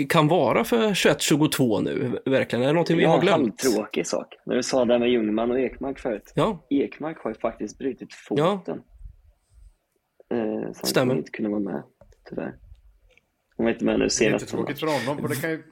kan 0.09 0.28
vara 0.28 0.64
för 0.64 0.89
21-22 0.89 1.82
nu? 1.82 2.20
Verkligen, 2.24 2.62
är 2.62 2.66
det 2.66 2.72
någonting 2.72 2.97
vi 2.97 3.05
har 3.05 3.20
glömt? 3.20 3.62
Jag 3.62 3.70
har 3.70 3.76
en 3.76 3.76
tråkig 3.76 4.07
sak. 4.07 4.35
När 4.47 4.57
du 4.57 4.62
sa 4.62 4.85
det 4.85 4.99
med 4.99 5.11
Ljungman 5.11 5.51
och 5.51 5.61
Ekmark 5.61 5.99
förut. 5.99 6.32
Ja. 6.35 6.66
Ekmark 6.70 7.18
har 7.18 7.30
ju 7.30 7.35
faktiskt 7.35 7.78
brutit 7.78 8.14
foten. 8.14 8.45
Ja. 8.45 8.74
Eh, 10.37 10.72
så 10.72 10.80
han 10.80 10.87
Stämmer. 10.87 11.16
inte 11.16 11.30
kunna 11.30 11.49
vara 11.49 11.61
med, 11.61 11.82
tyvärr. 12.28 12.55
Han 13.57 13.64
var 13.64 13.70
inte 13.72 13.85
med 13.85 13.99
nu 13.99 14.11
senast. 14.11 14.20
Det 14.20 14.24
är 14.26 14.32
inte 14.32 14.47
tråkigt 14.47 14.80
för 14.80 14.87
honom, 14.87 15.22
för 15.22 15.28
det 15.28 15.41
kan 15.41 15.51
ju, 15.51 15.62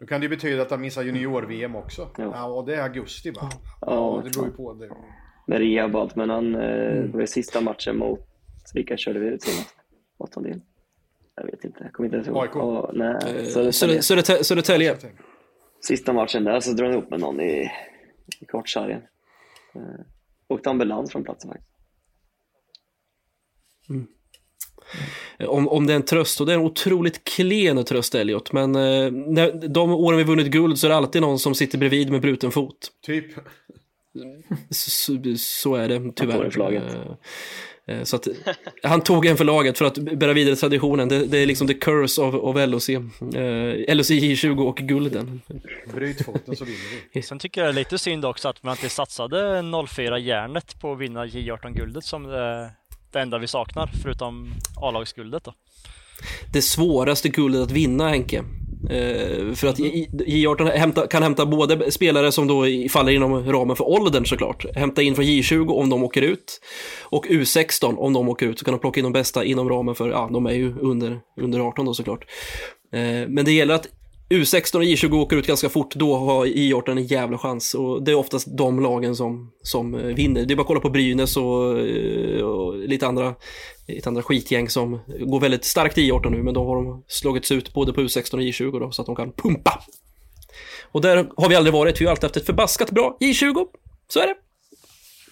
då 0.00 0.06
kan 0.06 0.20
det 0.20 0.24
ju 0.24 0.30
betyda 0.30 0.62
att 0.62 0.70
han 0.70 0.80
missar 0.80 1.02
junior-VM 1.02 1.76
också. 1.76 2.10
Ja. 2.18 2.30
ja. 2.34 2.44
och 2.44 2.66
det 2.66 2.74
är 2.74 2.82
augusti 2.82 3.30
va? 3.30 3.40
Ja, 3.42 3.58
ja 3.80 4.22
det 4.24 4.30
beror 4.30 4.46
ju 4.46 4.52
på. 4.52 4.74
Det. 4.74 4.88
Med 5.46 5.58
rehab 5.58 5.94
och 5.94 6.00
allt, 6.00 6.16
men 6.16 6.30
han, 6.30 6.54
eh, 6.54 6.60
mm. 6.60 7.10
det 7.10 7.18
var 7.18 7.26
sista 7.26 7.60
matchen 7.60 7.96
mot, 7.96 8.20
vilka 8.74 8.96
körde 8.96 9.18
vi 9.18 9.26
ut 9.26 9.42
senast? 9.42 9.77
Åttondel? 10.18 10.60
Jag 11.34 11.44
vet 11.44 11.64
inte, 11.64 11.78
jag 11.84 11.92
kommer 11.92 12.06
inte 12.06 12.16
ens 12.16 12.28
ihåg. 12.28 12.42
AIK? 12.42 12.56
Oh, 12.56 12.90
nej, 12.94 13.46
Södertälje. 13.72 14.44
Södertälje. 14.44 14.96
Sista 15.80 16.12
matchen 16.12 16.44
där 16.44 16.60
så 16.60 16.72
drog 16.72 16.88
han 16.88 16.98
ihop 16.98 17.10
med 17.10 17.20
någon 17.20 17.40
i, 17.40 17.70
i 18.40 18.44
kortsargen. 18.46 19.02
Eh, 19.74 20.00
åkte 20.48 20.70
ambulans 20.70 21.12
från 21.12 21.24
platsen 21.24 21.50
faktiskt. 21.50 21.70
Mm. 23.90 24.06
Om, 25.48 25.68
om 25.68 25.86
det 25.86 25.92
är 25.92 25.96
en 25.96 26.04
tröst, 26.04 26.40
och 26.40 26.46
det 26.46 26.52
är 26.52 26.58
en 26.58 26.64
otroligt 26.64 27.24
klen 27.24 27.84
tröst 27.84 28.14
Elliot, 28.14 28.52
men 28.52 28.74
eh, 28.74 29.10
när, 29.10 29.68
de 29.68 29.90
åren 29.90 30.18
vi 30.18 30.24
vunnit 30.24 30.46
guld 30.46 30.78
så 30.78 30.86
är 30.86 30.88
det 30.88 30.96
alltid 30.96 31.22
någon 31.22 31.38
som 31.38 31.54
sitter 31.54 31.78
bredvid 31.78 32.10
med 32.10 32.20
bruten 32.20 32.50
fot. 32.50 32.92
Typ. 33.02 33.26
Så, 34.70 35.18
så 35.36 35.74
är 35.74 35.88
det 35.88 36.12
tyvärr. 36.16 36.72
Eh, 37.86 37.96
eh, 37.96 38.04
så 38.04 38.16
att, 38.16 38.28
han 38.82 39.00
tog 39.00 39.26
en 39.26 39.36
för 39.36 39.44
laget 39.44 39.78
för 39.78 39.84
att 39.84 39.98
bära 39.98 40.32
vidare 40.32 40.56
traditionen. 40.56 41.08
Det, 41.08 41.26
det 41.26 41.38
är 41.38 41.46
liksom 41.46 41.68
the 41.68 41.74
curse 41.74 42.22
of, 42.22 42.34
of 42.34 42.56
LOC. 42.68 42.88
Eh, 42.88 43.96
LOC 43.96 44.10
J20 44.10 44.66
och 44.66 44.76
gulden. 44.76 45.40
Bryt 45.94 46.24
foten 46.24 46.56
så 46.56 46.64
vinner 46.64 46.78
vi. 47.12 47.22
Sen 47.22 47.38
tycker 47.38 47.60
jag 47.60 47.68
det 47.74 47.78
är 47.78 47.80
lite 47.80 47.98
synd 47.98 48.24
också 48.24 48.48
att 48.48 48.62
man 48.62 48.72
inte 48.72 48.88
satsade 48.88 49.62
04 49.88 50.18
järnet 50.18 50.80
på 50.80 50.92
att 50.92 50.98
vinna 50.98 51.26
J18-guldet 51.26 52.04
som 52.04 52.22
det 52.22 52.70
det 53.12 53.20
enda 53.20 53.38
vi 53.38 53.46
saknar 53.46 53.90
förutom 54.02 54.54
A-lagsguldet 54.76 55.44
då. 55.44 55.54
Det 56.52 56.62
svåraste 56.62 57.28
guldet 57.28 57.62
att 57.62 57.70
vinna 57.70 58.08
Henke. 58.08 58.44
Eh, 58.90 59.54
för 59.54 59.66
att 59.66 59.78
J18 59.78 60.70
hämta, 60.70 61.06
kan 61.06 61.22
hämta 61.22 61.46
både 61.46 61.90
spelare 61.90 62.32
som 62.32 62.46
då 62.46 62.64
faller 62.90 63.12
inom 63.12 63.52
ramen 63.52 63.76
för 63.76 63.88
åldern 63.88 64.24
såklart, 64.26 64.76
hämta 64.76 65.02
in 65.02 65.14
från 65.14 65.24
J20 65.24 65.68
om 65.70 65.90
de 65.90 66.02
åker 66.02 66.22
ut, 66.22 66.60
och 67.02 67.26
U16 67.26 67.96
om 67.96 68.12
de 68.12 68.28
åker 68.28 68.46
ut, 68.46 68.58
så 68.58 68.64
kan 68.64 68.72
de 68.72 68.80
plocka 68.80 69.00
in 69.00 69.04
de 69.04 69.12
bästa 69.12 69.44
inom 69.44 69.68
ramen 69.68 69.94
för, 69.94 70.10
ja, 70.10 70.28
de 70.32 70.46
är 70.46 70.52
ju 70.52 70.78
under, 70.80 71.20
under 71.40 71.60
18 71.60 71.86
då 71.86 71.94
såklart. 71.94 72.24
Eh, 72.92 73.28
men 73.28 73.44
det 73.44 73.52
gäller 73.52 73.74
att 73.74 73.88
U16 74.30 74.76
och 74.76 74.82
J20 74.82 75.20
åker 75.20 75.36
ut 75.36 75.46
ganska 75.46 75.68
fort, 75.68 75.94
då 75.94 76.16
har 76.16 76.46
J18 76.46 76.90
en 76.90 77.06
jävla 77.06 77.38
chans. 77.38 77.74
Och 77.74 78.02
det 78.02 78.10
är 78.10 78.14
oftast 78.14 78.56
de 78.58 78.80
lagen 78.80 79.16
som, 79.16 79.52
som 79.62 79.94
eh, 79.94 80.00
vinner. 80.00 80.44
Det 80.44 80.54
är 80.54 80.56
bara 80.56 80.60
att 80.60 80.66
kolla 80.66 80.80
på 80.80 80.90
Brynäs 80.90 81.36
och, 81.36 81.78
eh, 81.78 82.42
och 82.42 82.78
lite, 82.78 83.06
andra, 83.06 83.34
lite 83.88 84.08
andra 84.08 84.22
skitgäng 84.22 84.68
som 84.68 85.00
går 85.20 85.40
väldigt 85.40 85.64
starkt 85.64 85.98
i 85.98 86.10
J18 86.10 86.30
nu, 86.30 86.42
men 86.42 86.54
då 86.54 86.64
har 86.64 86.76
de 86.76 87.04
slagits 87.06 87.52
ut 87.52 87.72
både 87.72 87.92
på 87.92 88.00
U16 88.00 88.34
och 88.34 88.40
J20 88.40 88.80
då, 88.80 88.90
så 88.90 89.02
att 89.02 89.06
de 89.06 89.16
kan 89.16 89.32
pumpa. 89.32 89.82
Och 90.92 91.00
där 91.00 91.30
har 91.36 91.48
vi 91.48 91.54
aldrig 91.54 91.72
varit, 91.72 92.00
vi 92.00 92.04
har 92.04 92.10
alltid 92.10 92.24
haft 92.24 92.36
ett 92.36 92.46
förbaskat 92.46 92.90
bra 92.90 93.16
J20. 93.20 93.66
Så 94.08 94.20
är 94.20 94.26
det. 94.26 94.34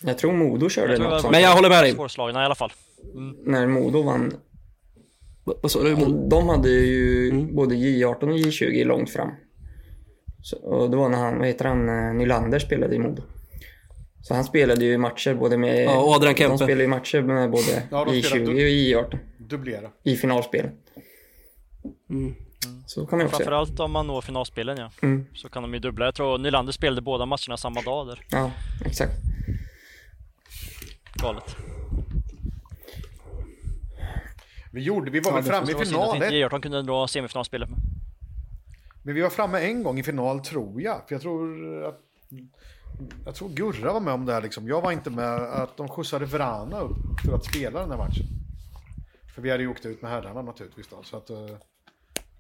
Jag 0.01 0.19
tror 0.19 0.33
Modo 0.33 0.69
körde 0.69 0.99
något 0.99 1.21
sånt. 1.21 1.33
Men 1.33 1.43
jag 1.43 1.55
håller 1.55 1.69
med 1.69 1.85
dig. 1.85 1.93
Svårslagna 1.93 2.43
i 2.43 2.45
alla 2.45 2.55
fall. 2.55 2.73
Mm. 3.15 3.37
När 3.45 3.67
Modo 3.67 4.03
vann 4.03 4.33
vad 5.47 5.71
sa 5.71 5.83
du? 5.83 5.95
De 6.29 6.49
hade 6.49 6.69
ju 6.69 7.31
mm. 7.31 7.55
både 7.55 7.75
J18 7.75 8.23
och 8.23 8.39
J20 8.39 8.85
långt 8.85 9.11
fram. 9.11 9.31
Så, 10.43 10.57
och 10.57 10.91
det 10.91 10.97
var 10.97 11.09
när 11.09 11.19
han, 11.19 11.39
vad 11.39 11.47
heter 11.47 11.65
han, 11.65 11.89
eh, 11.89 12.15
Nylander 12.15 12.59
spelade 12.59 12.95
i 12.95 12.99
Modo. 12.99 13.23
Så 14.23 14.35
han 14.35 14.45
spelade 14.45 14.85
ju 14.85 14.99
matcher 14.99 15.35
både 15.35 15.57
med... 15.57 15.85
Ja, 15.85 15.99
och 15.99 16.15
Adrian 16.15 16.35
Kempe. 16.35 16.53
De 16.53 16.59
spelade 16.59 16.83
ju 16.83 16.89
matcher 16.89 17.23
med 17.23 17.51
både 17.51 17.83
ja, 17.91 18.05
J20 18.05 18.49
och 18.49 19.05
J18. 19.05 19.19
Dubblera. 19.39 19.91
I 20.03 20.17
finalspel. 20.17 20.71
Mm. 22.11 22.35
Så 22.87 23.07
kan 23.07 23.19
man 23.19 23.27
också 23.27 23.37
Framförallt 23.37 23.81
om 23.81 23.93
man 23.93 24.07
når 24.07 24.21
finalspelen 24.21 24.79
ja. 24.79 24.91
Mm. 25.03 25.27
Så 25.35 25.49
kan 25.49 25.63
de 25.63 25.75
ju 25.75 25.81
dubbla. 25.81 26.05
Jag 26.05 26.15
tror 26.15 26.39
Nylander 26.39 26.73
spelade 26.73 27.03
båda 27.03 27.27
matcherna 27.27 27.57
samma 27.57 27.81
dag 27.83 28.07
där. 28.07 28.21
Ja, 28.31 28.51
exakt. 28.85 29.13
Galet. 31.15 31.57
Vi 34.77 34.83
gjorde, 34.83 35.11
vi 35.11 35.21
var 35.21 35.33
väl 35.33 35.43
framme 35.43 35.73
i 35.73 35.75
final. 35.75 36.17
Inte 36.17 36.59
kunde 36.63 36.83
dra 36.83 37.09
semifinalspelet. 37.09 37.69
Men 39.03 39.15
vi 39.15 39.21
var 39.21 39.31
framme 39.31 39.61
en 39.61 39.83
gång 39.83 39.99
i 39.99 40.03
final 40.03 40.41
tror 40.41 40.83
jag. 40.83 41.09
För 41.09 41.15
jag 41.15 41.23
tror 41.23 41.85
att 41.85 42.01
jag 43.25 43.35
tror 43.35 43.49
Gurra 43.49 43.93
var 43.93 44.01
med 44.01 44.15
om 44.15 44.27
det 44.27 44.33
här 44.33 44.43
liksom. 44.43 44.69
Jag 44.69 44.83
var 44.83 44.93
inte 44.93 45.11
med 45.11 45.35
att 45.35 45.77
de 45.77 45.89
skjutsade 45.89 46.25
Vrana 46.25 46.81
upp 46.81 47.21
för 47.25 47.35
att 47.35 47.45
spela 47.45 47.81
den 47.81 47.91
här 47.91 47.99
matchen. 47.99 48.27
För 49.35 49.43
vi 49.43 49.51
hade 49.51 49.63
ju 49.63 49.69
åkt 49.69 49.87
ut 49.87 50.03
med 50.03 50.11
herrarna 50.11 50.43
naturligtvis 50.43 50.89
då. 50.89 51.03
Så 51.03 51.17
att, 51.17 51.31
eh, 51.31 51.57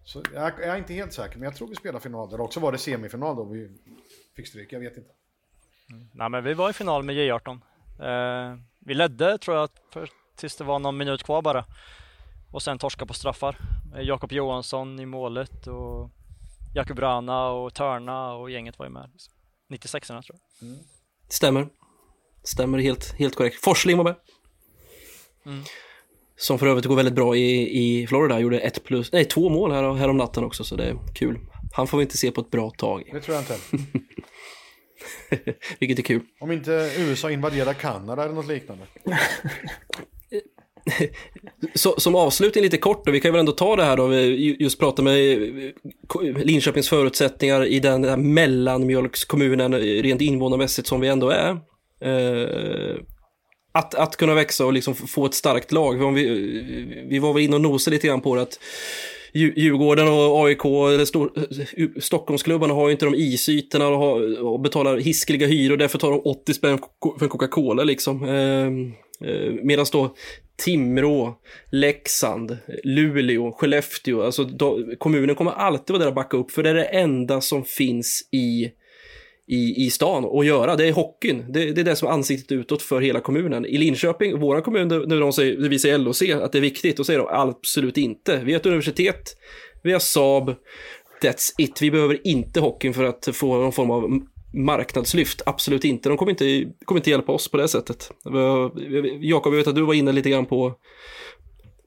så 0.05 0.23
jag, 0.35 0.61
är 0.61 0.77
inte 0.77 0.95
helt 0.95 1.13
säker, 1.13 1.39
men 1.39 1.43
jag 1.43 1.57
tror 1.57 1.69
vi 1.69 1.75
spelade 1.75 2.03
final 2.03 2.31
där. 2.31 2.41
Också 2.41 2.61
var 2.61 2.73
det 2.73 2.79
semifinal 2.79 3.37
då 3.37 3.45
vi 3.45 3.71
fick 4.37 4.49
stryk, 4.49 4.73
jag 4.73 4.81
vet 4.81 4.97
inte. 4.97 5.11
Mm. 5.91 6.09
Nej 6.13 6.29
men 6.29 6.45
vi 6.45 6.55
var 6.55 6.71
i 6.71 6.73
final 6.73 7.03
med 7.03 7.17
J18. 7.17 7.61
Eh, 8.01 8.59
vi 8.79 8.95
ledde 8.95 9.39
tror 9.39 9.57
jag 9.57 9.69
för, 9.93 10.09
tills 10.37 10.57
det 10.57 10.65
var 10.65 10.79
någon 10.79 10.97
minut 10.97 11.23
kvar 11.23 11.43
bara 11.43 11.65
och 12.57 12.63
sen 12.63 12.79
torska 12.79 13.07
på 13.07 13.15
straffar. 13.15 13.57
Jakob 14.03 14.33
Johansson 14.33 15.01
i 15.01 15.07
målet 15.07 15.67
och 15.67 16.11
Jakub 16.75 16.99
Rana 16.99 17.49
och 17.49 17.75
Törna 17.75 18.35
och 18.35 18.51
gänget 18.51 18.79
var 18.79 18.87
ju 18.87 18.93
med. 18.93 19.11
96 19.69 20.09
tror 20.09 20.23
jag. 20.29 20.69
Mm. 20.69 20.79
Stämmer. 21.29 21.69
Stämmer 22.43 22.79
helt, 22.79 23.13
helt 23.19 23.35
korrekt. 23.35 23.65
Forsling 23.65 23.97
var 23.97 24.05
med. 24.05 24.15
Mm. 25.47 25.65
Som 26.37 26.59
för 26.59 26.67
övrigt 26.67 26.85
går 26.85 26.97
väldigt 26.97 27.15
bra 27.15 27.37
i, 27.37 27.79
i 27.83 28.07
Florida. 28.07 28.41
Gjorde 28.41 28.61
ett 28.61 28.85
plus, 28.85 29.13
nej, 29.13 29.25
två 29.25 29.49
mål 29.49 29.73
här, 29.73 29.93
här 29.95 30.09
om 30.09 30.17
natten 30.17 30.45
också, 30.45 30.65
så 30.65 30.77
det 30.77 30.85
är 30.85 30.99
kul. 31.15 31.39
Han 31.73 31.87
får 31.87 31.99
vi 31.99 32.03
inte 32.03 32.17
se 32.17 32.31
på 32.31 32.41
ett 32.41 32.51
bra 32.51 32.71
tag. 32.71 33.11
Det 33.13 33.21
tror 33.21 33.35
jag 33.35 33.43
inte. 33.43 33.59
Vilket 35.79 35.99
är 35.99 36.03
kul. 36.03 36.23
Om 36.41 36.53
inte 36.53 36.93
USA 36.99 37.31
invaderar 37.31 37.73
Kanada 37.73 38.25
eller 38.25 38.35
något 38.35 38.47
liknande. 38.47 38.85
Så, 41.75 41.95
som 42.01 42.15
avslutning 42.15 42.65
lite 42.65 42.79
kort 42.79 43.07
då, 43.07 43.13
vi 43.13 43.21
kan 43.21 43.33
väl 43.33 43.41
ändå 43.41 43.53
ta 43.53 43.77
det 43.77 43.85
här 43.85 43.97
då, 43.97 44.15
just 44.65 44.81
prata 44.81 45.03
med 45.03 45.39
Linköpings 46.45 46.89
förutsättningar 46.89 47.67
i 47.67 47.81
den 47.81 48.05
här 48.05 48.17
mellanmjölkskommunen 48.17 49.75
rent 49.75 50.21
invånarmässigt 50.21 50.89
som 50.89 51.01
vi 51.01 51.09
ändå 51.09 51.31
är. 51.31 51.51
Eh, 52.01 52.97
att, 53.73 53.95
att 53.95 54.17
kunna 54.17 54.35
växa 54.35 54.67
och 54.67 54.73
liksom 54.73 54.95
få 54.95 55.27
ett 55.27 55.35
starkt 55.35 55.73
lag. 55.73 56.13
Vi, 56.13 57.07
vi 57.11 57.19
var 57.19 57.33
väl 57.33 57.43
inne 57.43 57.55
och 57.55 57.63
nosade 57.63 57.95
lite 57.95 58.07
grann 58.07 58.21
på 58.21 58.35
det 58.35 58.43
att 58.43 58.59
Djurgården 59.33 60.09
och 60.09 60.47
AIK, 60.47 60.65
eller 60.65 61.05
stor, 61.05 61.33
eh, 61.37 61.89
Stockholmsklubbarna 62.01 62.75
har 62.75 62.89
ju 62.89 62.93
inte 62.93 63.05
de 63.05 63.15
isytorna 63.15 63.89
och, 63.89 63.99
har, 63.99 64.43
och 64.43 64.61
betalar 64.61 64.97
hiskeliga 64.97 65.47
hyror, 65.47 65.77
därför 65.77 65.99
tar 65.99 66.11
de 66.11 66.21
80 66.25 66.55
spänn 66.55 66.79
för 67.19 67.27
en 67.27 67.31
Coca-Cola 67.31 67.85
liksom. 67.85 68.25
Eh, 68.25 68.67
eh 69.29 69.53
Medan 69.63 69.87
då 69.93 70.15
Timrå, 70.57 71.39
Leksand, 71.71 72.59
Luleå, 72.85 73.53
Skellefteå, 73.53 74.23
alltså 74.23 74.45
då, 74.45 74.85
kommunen 74.99 75.37
kommer 75.37 75.53
alltid 75.53 75.95
vara 75.95 75.99
där 75.99 76.09
och 76.09 76.15
backa 76.15 76.37
upp, 76.37 76.51
för 76.51 76.63
det 76.63 76.71
är 76.71 76.75
det 76.75 76.85
enda 76.85 77.41
som 77.41 77.65
finns 77.65 78.29
i 78.33 78.73
i, 79.49 79.87
i 79.87 79.91
stan 79.91 80.25
att 80.25 80.47
göra. 80.47 80.77
Det 80.77 80.89
är 80.89 80.93
hockeyn. 80.93 81.45
Det, 81.49 81.73
det 81.73 81.81
är 81.81 81.85
det 81.85 81.97
som 81.97 82.09
är 82.09 82.13
ansiktet 82.13 82.53
utåt 82.53 82.83
för 82.83 83.01
hela 83.01 83.21
kommunen. 83.21 83.67
I 83.67 83.79
Linköping, 83.79 84.41
våra 84.41 84.61
kommun, 84.61 84.89
när 84.89 85.21
de 85.21 85.33
säger, 85.33 85.59
när 85.59 85.69
vi 85.69 85.79
säger 85.79 85.99
LOC 85.99 86.23
att 86.23 86.53
det 86.53 86.59
är 86.59 86.63
viktigt, 86.63 86.97
då 86.97 87.05
säger 87.05 87.19
de 87.19 87.29
absolut 87.31 87.99
inte. 87.99 88.41
Vi 88.45 88.53
har 88.53 88.61
ett 88.61 88.67
universitet, 88.67 89.37
vi 89.83 89.93
har 89.93 89.99
Saab, 89.99 90.55
that's 91.23 91.55
it. 91.59 91.83
Vi 91.83 91.91
behöver 91.91 92.27
inte 92.27 92.61
hockeyn 92.61 92.95
för 92.95 93.05
att 93.05 93.29
få 93.33 93.57
någon 93.57 93.73
form 93.73 93.91
av 93.91 94.21
marknadslyft, 94.53 95.43
absolut 95.47 95.85
inte. 95.85 96.09
De 96.09 96.19
kommer 96.19 96.31
inte, 96.31 96.73
kommer 96.85 97.01
inte 97.01 97.11
hjälpa 97.11 97.33
oss 97.33 97.51
på 97.51 97.57
det 97.57 97.69
sättet. 97.69 98.11
Jakob, 99.21 99.53
jag 99.53 99.59
vet 99.59 99.67
att 99.67 99.75
du 99.75 99.83
var 99.83 99.95
inne 99.95 100.13
lite 100.13 100.31
grann 100.31 100.47
på, 100.47 100.75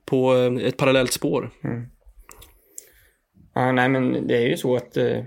på 0.05 0.33
ett 0.61 0.77
parallellt 0.77 1.13
spår. 1.13 1.51
Mm. 1.63 1.85
Ja, 3.53 3.71
nej, 3.71 3.89
men 3.89 4.27
det 4.27 4.37
är 4.37 4.47
ju 4.47 4.57
så 4.57 4.75
att 4.75 4.97
eh, 4.97 5.23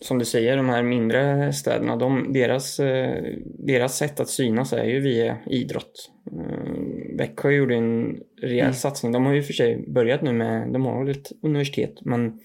som 0.00 0.18
du 0.18 0.24
säger, 0.24 0.56
de 0.56 0.68
här 0.68 0.82
mindre 0.82 1.52
städerna, 1.52 1.96
de, 1.96 2.32
deras, 2.32 2.80
eh, 2.80 3.24
deras 3.58 3.96
sätt 3.96 4.20
att 4.20 4.28
synas 4.28 4.72
är 4.72 4.84
ju 4.84 5.00
via 5.00 5.36
idrott. 5.46 6.10
Eh, 6.32 7.16
Växjö 7.18 7.50
gjorde 7.50 7.74
en 7.74 8.20
rejäl 8.42 8.60
mm. 8.60 8.74
satsning. 8.74 9.12
De 9.12 9.26
har 9.26 9.32
ju 9.32 9.42
för 9.42 9.52
sig 9.52 9.84
börjat 9.88 10.22
nu 10.22 10.32
med, 10.32 10.72
de 10.72 10.84
har 10.84 11.10
ett 11.10 11.32
universitet, 11.42 11.94
men 12.00 12.40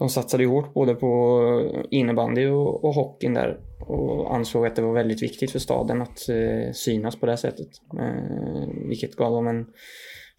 de 0.00 0.08
satsade 0.08 0.42
ju 0.42 0.48
hårt 0.48 0.74
både 0.74 0.94
på 0.94 1.40
innebandy 1.90 2.46
och, 2.46 2.84
och 2.84 2.94
hockeyn 2.94 3.34
där 3.34 3.60
och 3.80 4.34
ansåg 4.34 4.66
att 4.66 4.76
det 4.76 4.82
var 4.82 4.92
väldigt 4.92 5.22
viktigt 5.22 5.50
för 5.50 5.58
staden 5.58 6.02
att 6.02 6.28
eh, 6.28 6.72
synas 6.72 7.16
på 7.16 7.26
det 7.26 7.36
sättet. 7.36 7.68
Eh, 7.98 8.68
vilket 8.88 9.16
gav 9.16 9.32
dem 9.32 9.46
en 9.46 9.66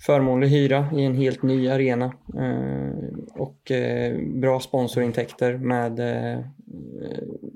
förmånlig 0.05 0.47
hyra 0.47 0.89
i 0.97 1.03
en 1.03 1.15
helt 1.15 1.43
ny 1.43 1.69
arena 1.69 2.05
eh, 2.37 3.39
och 3.39 3.71
eh, 3.71 4.17
bra 4.41 4.59
sponsorintäkter 4.59 5.57
med 5.57 5.99
eh, 5.99 6.39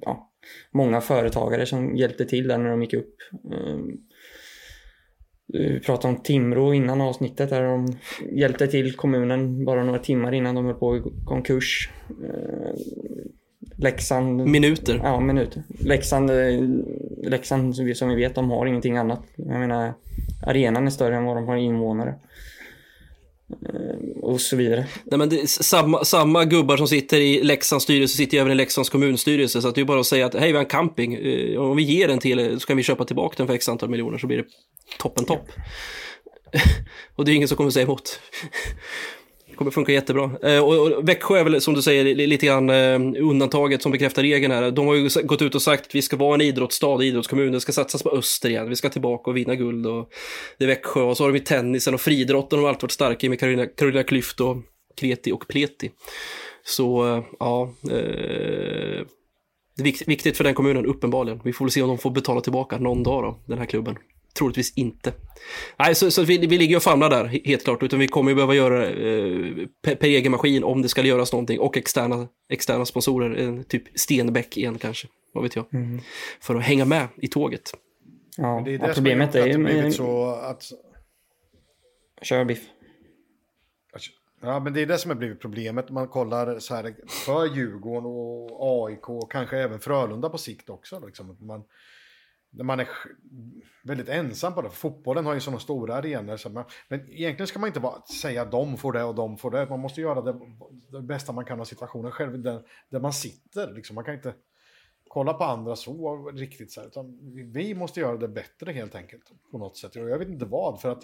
ja, 0.01 0.32
många 0.72 1.01
företagare 1.01 1.66
som 1.66 1.95
hjälpte 1.95 2.26
till 2.26 2.47
där 2.47 2.58
när 2.58 2.70
de 2.70 2.82
gick 2.82 2.93
upp. 2.93 3.16
Eh, 3.51 3.80
vi 5.48 5.80
pratade 5.80 6.14
om 6.14 6.22
Timrå 6.24 6.74
innan 6.74 7.02
avsnittet 7.02 7.50
där 7.50 7.64
de 7.64 7.88
hjälpte 8.32 8.68
till 8.68 8.96
kommunen 8.96 9.66
bara 9.66 9.84
några 9.84 10.00
timmar 10.00 10.32
innan 10.32 10.56
de 10.56 10.66
höll 10.66 10.76
på 10.76 10.98
i 10.98 11.02
konkurs. 11.26 11.89
Leksand... 13.78 14.46
Minuter. 14.48 15.02
Ja, 15.04 15.20
minuter. 15.20 15.64
Leksand, 15.68 16.32
Leksand 17.24 17.76
som 17.76 18.10
vi 18.10 18.16
vet, 18.16 18.36
de 18.36 18.52
har 18.52 18.66
ingenting 18.66 18.98
annat. 18.98 19.24
Jag 19.36 19.60
menar, 19.60 19.93
arenan 20.48 20.86
är 20.86 20.91
större 20.91 21.16
än 21.16 21.26
vad 21.26 21.38
de 21.38 21.48
har 21.48 21.56
invånare. 21.56 22.16
Eh, 23.50 24.20
och 24.22 24.41
så 24.41 24.56
vidare. 24.56 24.88
Nej, 25.04 25.18
men 25.18 25.30
det, 25.30 25.50
samma, 25.50 26.04
samma 26.04 26.46
gubbar 26.46 26.78
som 26.78 26.88
sitter 26.88 27.18
i 27.18 27.43
Leksands 27.43 27.84
styrelse 27.84 28.18
sitter 28.18 28.38
även 28.38 28.52
i 28.52 28.56
Leksands 28.56 28.89
kommunstyrelse. 28.89 29.62
Så 29.62 29.68
att 29.68 29.76
det 29.76 29.82
är 29.82 29.86
bara 29.86 30.00
att 30.00 30.06
säga 30.06 30.26
att 30.26 30.34
hej, 30.34 30.52
vi 30.52 30.58
har 30.58 30.64
en 30.64 30.70
camping. 30.70 31.14
Eh, 31.16 31.62
om 31.62 31.78
vi 31.78 31.84
ger 31.84 32.08
den 32.08 32.20
till 32.20 32.60
så 32.60 32.68
kan 32.68 32.78
vi 32.78 32.84
köpa 32.84 33.06
tillbaka 33.06 33.36
den 33.38 33.48
för 33.48 33.54
x 33.54 33.70
antal 33.70 33.89
miljoner 33.89 34.18
så 34.18 34.28
blir 34.28 34.38
det 34.38 34.46
toppen 35.00 35.26
topp. 35.26 35.48
Ja. 36.52 36.60
och 37.16 37.26
det 37.26 37.32
är 37.32 37.36
ingen 37.36 37.48
som 37.48 37.58
kommer 37.58 37.72
säga 37.72 37.84
emot. 37.84 38.20
Det 39.56 39.58
kommer 39.58 39.72
funka 39.72 39.91
jättebra. 39.91 40.32
Eh, 40.41 40.60
och, 40.60 41.10
Växjö 41.10 41.38
är 41.38 41.43
väl 41.43 41.62
som 41.62 41.74
du 41.74 41.82
säger 41.82 42.16
lite 42.16 42.45
grann 42.45 42.70
eh, 42.70 43.24
undantaget 43.24 43.82
som 43.82 43.91
bekräftar 43.91 44.22
regeln 44.22 44.53
här. 44.53 44.72
De 44.72 44.88
har 44.88 44.95
ju 44.95 45.10
gått 45.24 45.41
ut 45.41 45.56
och 45.56 45.62
sagt 45.62 45.86
att 45.86 45.95
vi 45.95 46.01
ska 46.01 46.18
vara 46.18 46.36
en 46.36 46.41
idrottsstad, 46.41 47.03
idrottskommun, 47.03 47.51
det 47.51 47.60
ska 47.60 47.72
satsas 47.72 48.03
på 48.03 48.10
öster 48.10 48.49
igen, 48.49 48.70
vi 48.70 48.76
ska 48.76 48.89
tillbaka 48.89 49.30
och 49.30 49.38
vinna 49.38 49.56
guld. 49.56 49.88
Och 49.88 50.10
det 50.58 50.64
är 50.64 50.68
Växjö 50.68 51.01
och 51.01 51.18
så 51.18 51.24
har 51.24 51.32
de 51.32 51.38
ju 51.38 51.43
tennisen 51.43 51.93
och 51.93 52.01
friidrotten 52.01 52.60
har 52.60 52.70
alltid 52.70 52.82
varit 52.82 52.91
starka 52.91 53.28
i 53.28 53.30
med 53.30 53.39
Carolina, 53.39 53.66
Carolina 53.66 54.03
Klüft 54.03 54.41
och 54.41 54.58
Kreti 54.97 55.32
och 55.32 55.47
Pleti. 55.47 55.91
Så 56.64 57.08
eh, 57.08 57.24
ja, 57.39 57.74
det 59.78 59.82
är 59.82 60.06
viktigt 60.06 60.38
för 60.38 60.43
den 60.43 60.53
kommunen 60.53 60.86
uppenbarligen. 60.86 61.41
Vi 61.43 61.53
får 61.53 61.66
väl 61.66 61.72
se 61.72 61.82
om 61.82 61.88
de 61.88 61.97
får 61.97 62.12
betala 62.12 62.41
tillbaka 62.41 62.78
någon 62.78 63.03
dag 63.03 63.24
då, 63.24 63.39
den 63.45 63.58
här 63.58 63.66
klubben. 63.66 63.95
Troligtvis 64.38 64.73
inte. 64.77 65.13
Nej, 65.79 65.95
så, 65.95 66.11
så 66.11 66.23
vi, 66.23 66.38
vi 66.38 66.57
ligger 66.57 66.75
och 66.75 66.83
famlar 66.83 67.09
där, 67.09 67.25
helt 67.45 67.63
klart. 67.63 67.83
Utan 67.83 67.99
vi 67.99 68.07
kommer 68.07 68.31
ju 68.31 68.36
behöva 68.36 68.55
göra 68.55 68.88
eh, 68.89 69.67
per, 69.81 69.95
per 69.95 70.07
egen 70.07 70.31
maskin 70.31 70.63
om 70.63 70.81
det 70.81 70.89
ska 70.89 71.01
göras 71.01 71.31
någonting. 71.31 71.59
Och 71.59 71.77
externa, 71.77 72.27
externa 72.49 72.86
sponsorer, 72.86 73.39
eh, 73.41 73.61
typ 73.61 73.99
Stenbeck 73.99 74.57
igen 74.57 74.77
kanske. 74.77 75.07
Vad 75.33 75.43
vet 75.43 75.55
jag. 75.55 75.73
Mm. 75.73 75.99
För 76.41 76.55
att 76.55 76.63
hänga 76.63 76.86
med 76.86 77.07
i 77.15 77.27
tåget. 77.27 77.71
Ja, 78.38 78.61
det 78.65 78.73
är 78.73 78.79
det 78.79 78.93
problemet 78.93 79.36
är 79.36 79.47
ju... 79.47 79.91
Så 79.91 80.25
att... 80.25 80.63
Kör 82.21 82.45
Biff. 82.45 82.61
Ja, 84.41 84.59
men 84.59 84.73
det 84.73 84.81
är 84.81 84.86
det 84.86 84.97
som 84.97 85.11
har 85.11 85.15
blivit 85.15 85.41
problemet. 85.41 85.89
Man 85.89 86.07
kollar 86.07 86.59
så 86.59 86.75
här 86.75 86.95
för 87.25 87.55
Djurgården 87.55 88.05
och 88.05 88.88
AIK 88.88 89.09
och 89.09 89.31
kanske 89.31 89.57
även 89.57 89.79
Frölunda 89.79 90.29
på 90.29 90.38
sikt 90.38 90.69
också. 90.69 91.05
Liksom. 91.05 91.38
Man, 91.39 91.63
man 92.64 92.80
är 92.80 92.88
väldigt 93.84 94.10
ensam 94.10 94.53
på 94.53 94.62
det. 94.62 94.70
Fotbollen 94.70 95.26
har 95.26 95.34
ju 95.34 95.39
sådana 95.39 95.60
stora 95.60 95.95
arenor. 95.95 96.38
Så 96.38 96.49
man, 96.49 96.66
men 96.88 96.99
egentligen 96.99 97.47
ska 97.47 97.60
man 97.60 97.68
inte 97.68 97.80
bara 97.80 98.01
säga 98.01 98.41
att 98.41 98.51
de 98.51 98.78
får 98.78 98.93
det 98.93 99.03
och 99.03 99.16
de 99.16 99.38
får 99.38 99.51
det. 99.51 99.70
Man 99.70 99.80
måste 99.80 100.01
göra 100.01 100.22
det, 100.22 100.39
det 100.91 101.01
bästa 101.01 101.32
man 101.32 101.45
kan 101.45 101.60
av 101.60 101.66
situationen 101.66 102.12
själv, 102.12 102.39
där, 102.39 102.62
där 102.89 102.99
man 102.99 103.14
sitter. 103.14 103.74
Liksom. 103.74 103.95
Man 103.95 104.03
kan 104.03 104.14
inte 104.14 104.34
kolla 105.08 105.34
på 105.34 105.43
andra 105.43 105.76
så 105.76 106.30
riktigt. 106.30 106.72
Så 106.72 106.82
här, 106.82 106.88
utan 106.88 107.20
vi 107.53 107.74
måste 107.74 107.99
göra 107.99 108.18
det 108.18 108.28
bättre 108.28 108.72
helt 108.72 108.95
enkelt. 108.95 109.32
På 109.51 109.58
något 109.58 109.78
sätt. 109.78 109.95
Och 109.95 110.10
jag 110.10 110.20
vet 110.20 110.30
inte 110.30 110.45
vad. 110.45 110.82
För 110.82 110.89
att 110.89 111.03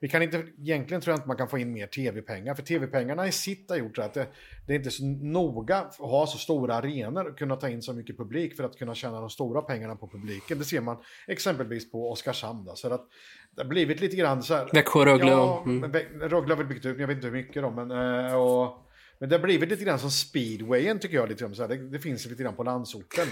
vi 0.00 0.08
kan 0.08 0.22
inte, 0.22 0.44
egentligen 0.58 1.00
tror 1.00 1.12
jag 1.12 1.18
inte 1.18 1.28
man 1.28 1.36
kan 1.36 1.48
få 1.48 1.58
in 1.58 1.72
mer 1.72 1.86
tv-pengar. 1.86 2.54
För 2.54 2.62
tv-pengarna 2.62 3.26
i 3.26 3.32
sitt 3.32 3.70
har 3.70 3.76
gjort 3.76 3.98
att 3.98 4.14
det, 4.14 4.26
det 4.66 4.72
är 4.72 4.76
inte 4.76 4.90
så 4.90 5.04
noga 5.04 5.76
att 5.76 5.96
ha 5.96 6.26
så 6.26 6.38
stora 6.38 6.74
arenor 6.74 7.24
och 7.30 7.38
kunna 7.38 7.56
ta 7.56 7.68
in 7.68 7.82
så 7.82 7.92
mycket 7.92 8.16
publik 8.16 8.56
för 8.56 8.64
att 8.64 8.76
kunna 8.78 8.94
tjäna 8.94 9.20
de 9.20 9.30
stora 9.30 9.62
pengarna 9.62 9.96
på 9.96 10.08
publiken. 10.08 10.58
Det 10.58 10.64
ser 10.64 10.80
man 10.80 10.96
exempelvis 11.26 11.90
på 11.90 12.10
Oskarshamn. 12.10 12.64
Då, 12.64 12.74
så 12.74 12.94
att 12.94 13.08
det 13.56 13.62
har 13.62 13.68
blivit 13.68 14.00
lite 14.00 14.16
grann 14.16 14.42
så 14.42 14.54
här... 14.54 14.68
Växjö, 14.72 15.04
Rögle 15.04 15.30
ja, 15.30 15.62
mm. 15.66 15.92
Rögle 16.20 16.54
har 16.54 16.56
väl 16.56 16.66
byggt 16.66 16.86
ut, 16.86 16.98
jag 16.98 17.06
vet 17.06 17.16
inte 17.16 17.26
hur 17.26 17.34
mycket 17.34 17.62
då, 17.62 17.70
men... 17.70 17.90
Eh, 17.90 18.34
och, 18.34 18.82
men 19.18 19.28
det 19.28 19.36
har 19.36 19.42
blivit 19.42 19.68
lite 19.68 19.84
grann 19.84 19.98
som 19.98 20.10
speedwayen 20.10 20.98
tycker 20.98 21.16
jag. 21.16 21.28
Lite 21.28 21.44
grann, 21.44 21.54
så 21.54 21.62
här, 21.62 21.68
det, 21.68 21.90
det 21.90 21.98
finns 21.98 22.26
lite 22.26 22.42
grann 22.42 22.56
på 22.56 22.62
landsorten. 22.62 23.26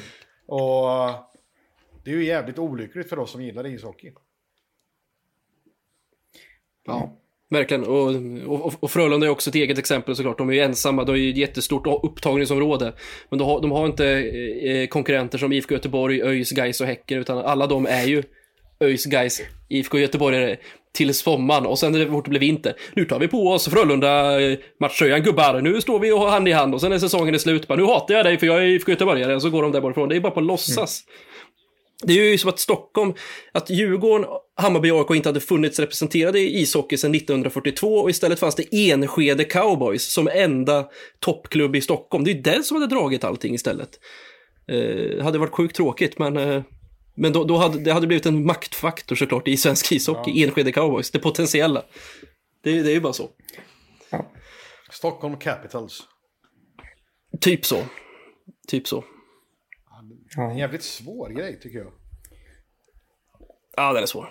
Och 0.47 0.89
det 2.05 2.11
är 2.11 2.15
ju 2.15 2.25
jävligt 2.25 2.59
olyckligt 2.59 3.09
för 3.09 3.19
oss 3.19 3.31
som 3.31 3.43
gillar 3.43 3.67
ishockey. 3.67 4.12
Ja. 6.87 7.20
Verkligen, 7.51 7.85
och, 7.85 8.14
och, 8.47 8.74
och 8.80 8.91
Frölunda 8.91 9.26
är 9.26 9.30
också 9.30 9.51
ett 9.51 9.57
eget 9.57 9.78
exempel 9.78 10.16
såklart. 10.16 10.39
De 10.39 10.49
är 10.49 10.53
ju 10.53 10.61
ensamma, 10.61 11.05
de 11.05 11.12
har 11.12 11.16
ju 11.16 11.30
ett 11.30 11.37
jättestort 11.37 11.87
upptagningsområde. 11.87 12.93
Men 13.30 13.39
de 13.39 13.49
har, 13.49 13.61
de 13.61 13.70
har 13.70 13.87
inte 13.87 14.07
eh, 14.07 14.87
konkurrenter 14.87 15.39
som 15.39 15.53
IFK 15.53 15.74
Göteborg, 15.74 16.22
ÖIS, 16.22 16.51
Gais 16.51 16.80
och 16.80 16.87
Häcken, 16.87 17.18
utan 17.18 17.39
alla 17.39 17.66
de 17.66 17.87
är 17.87 18.05
ju 18.05 18.22
ÖIS, 18.80 19.05
Gais, 19.05 19.43
IFK 19.68 19.99
Göteborg 19.99 20.57
till 20.95 21.14
sommaren 21.14 21.67
och 21.67 21.79
sen 21.79 21.92
när 21.92 21.99
det 21.99 22.07
fort 22.07 22.29
blir 22.29 22.41
vinter. 22.41 22.75
Nu 22.95 23.04
tar 23.04 23.18
vi 23.18 23.29
på 23.29 23.49
oss 23.49 23.68
Frölunda 23.68 24.41
eh, 24.41 25.18
gubbar. 25.25 25.61
Nu 25.61 25.80
står 25.80 25.99
vi 25.99 26.13
och 26.13 26.18
har 26.18 26.30
hand 26.30 26.49
i 26.49 26.53
hand 26.53 26.75
och 26.75 26.80
sen 26.80 26.92
är 26.92 26.99
säsongen 26.99 27.34
är 27.34 27.38
slut. 27.38 27.68
Bara, 27.68 27.79
nu 27.79 27.84
hatar 27.84 28.14
jag 28.14 28.25
dig 28.25 28.38
för 28.38 28.46
jag 28.46 28.57
är 28.57 28.67
IFK 28.67 28.91
Göteborgare. 28.91 29.41
Så 29.41 29.50
går 29.50 29.63
de 29.63 29.72
där 29.72 29.80
bortifrån. 29.80 30.09
Det 30.09 30.17
är 30.17 30.21
bara 30.21 30.33
på 30.33 30.41
låtsas. 30.41 31.04
Mm. 31.07 31.34
Det 32.07 32.13
är 32.13 32.31
ju 32.31 32.39
som 32.39 32.51
att 32.51 32.59
Stockholm, 32.59 33.14
att 33.53 33.71
Djurgården, 33.71 34.26
Hammarby 34.57 34.91
och 34.91 34.99
AIK 34.99 35.17
inte 35.17 35.29
hade 35.29 35.41
funnits 35.41 35.79
representerade 35.79 36.39
i 36.39 36.61
ishockey 36.61 36.97
sedan 36.97 37.14
1942 37.14 37.95
och 37.95 38.11
istället 38.11 38.41
fanns 38.41 38.55
det 38.55 38.91
Enskede 38.91 39.45
Cowboys 39.45 40.13
som 40.13 40.29
enda 40.29 40.89
toppklubb 41.21 41.76
i 41.76 41.81
Stockholm. 41.81 42.25
Det 42.25 42.31
är 42.31 42.35
ju 42.35 42.41
den 42.41 42.64
som 42.64 42.81
hade 42.81 42.95
dragit 42.95 43.25
allting 43.25 43.55
istället. 43.55 43.91
Eh, 44.68 45.25
hade 45.25 45.39
varit 45.39 45.55
sjukt 45.55 45.76
tråkigt 45.76 46.18
men, 46.18 46.37
eh, 46.37 46.63
men 47.17 47.33
då, 47.33 47.45
då, 47.45 47.57
hade 47.57 47.79
det 47.79 47.93
hade 47.93 48.07
blivit 48.07 48.26
en 48.26 48.47
maktfaktor 48.47 49.17
såklart 49.17 49.49
i 49.49 49.57
svensk 49.57 49.93
ishockey, 49.93 50.31
ja. 50.35 50.47
Enskede 50.47 50.72
Cowboys, 50.72 51.11
det 51.11 51.18
potentiella. 51.18 51.83
Det, 52.63 52.83
det 52.83 52.91
är 52.91 52.95
ju 52.95 53.01
bara 53.01 53.13
så. 53.13 53.31
Ja. 54.11 54.33
Stockholm 54.91 55.37
Capitals. 55.37 56.03
Typ 57.41 57.67
så. 57.67 57.79
Typ 58.68 58.89
så. 58.89 59.05
Ja. 60.37 60.51
En 60.51 60.59
jävligt 60.59 60.83
svår 60.83 61.31
grej 61.31 61.59
tycker 61.61 61.79
jag. 61.79 61.93
Ja, 63.77 63.93
den 63.93 64.03
är 64.03 64.07
svår. 64.07 64.29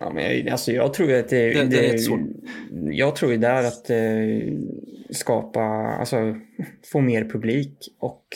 Ja, 0.00 0.12
men 0.12 0.52
alltså, 0.52 0.72
jag 0.72 0.94
tror 0.94 1.12
att 1.12 1.28
det, 1.28 1.52
det, 1.52 1.64
det 1.64 1.90
är 1.90 1.98
svårt. 1.98 2.20
Jag 2.90 3.16
tror 3.16 3.32
ju 3.32 3.38
där 3.38 3.64
att 3.64 3.90
eh, 3.90 4.58
skapa, 5.10 5.62
alltså 5.62 6.36
få 6.92 7.00
mer 7.00 7.24
publik 7.24 7.78
och 7.98 8.26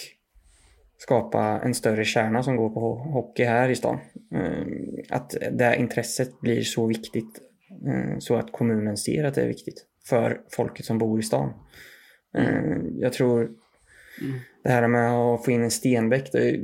skapa 0.99 1.61
en 1.65 1.75
större 1.75 2.05
kärna 2.05 2.43
som 2.43 2.57
går 2.57 2.71
på 2.71 2.95
hockey 2.95 3.45
här 3.45 3.69
i 3.69 3.77
stan. 3.77 3.99
Eh, 4.35 4.67
att 5.09 5.37
det 5.51 5.77
intresset 5.77 6.41
blir 6.41 6.63
så 6.63 6.87
viktigt 6.87 7.41
eh, 7.87 8.19
så 8.19 8.37
att 8.37 8.53
kommunen 8.53 8.97
ser 8.97 9.25
att 9.25 9.35
det 9.35 9.43
är 9.43 9.49
viktigt 9.49 9.87
för 10.09 10.41
folket 10.51 10.87
som 10.87 10.99
bor 10.99 11.21
i 11.21 11.23
stan. 11.23 11.53
Mm. 12.39 13.01
Jag 13.01 13.13
tror 13.13 13.43
mm. 13.43 14.39
det 14.65 14.71
här 14.71 14.89
med 14.89 15.13
att 15.13 15.45
få 15.45 15.51
in 15.51 15.63
en 15.63 15.71
Stenbeck, 15.71 16.33
det, 16.33 16.61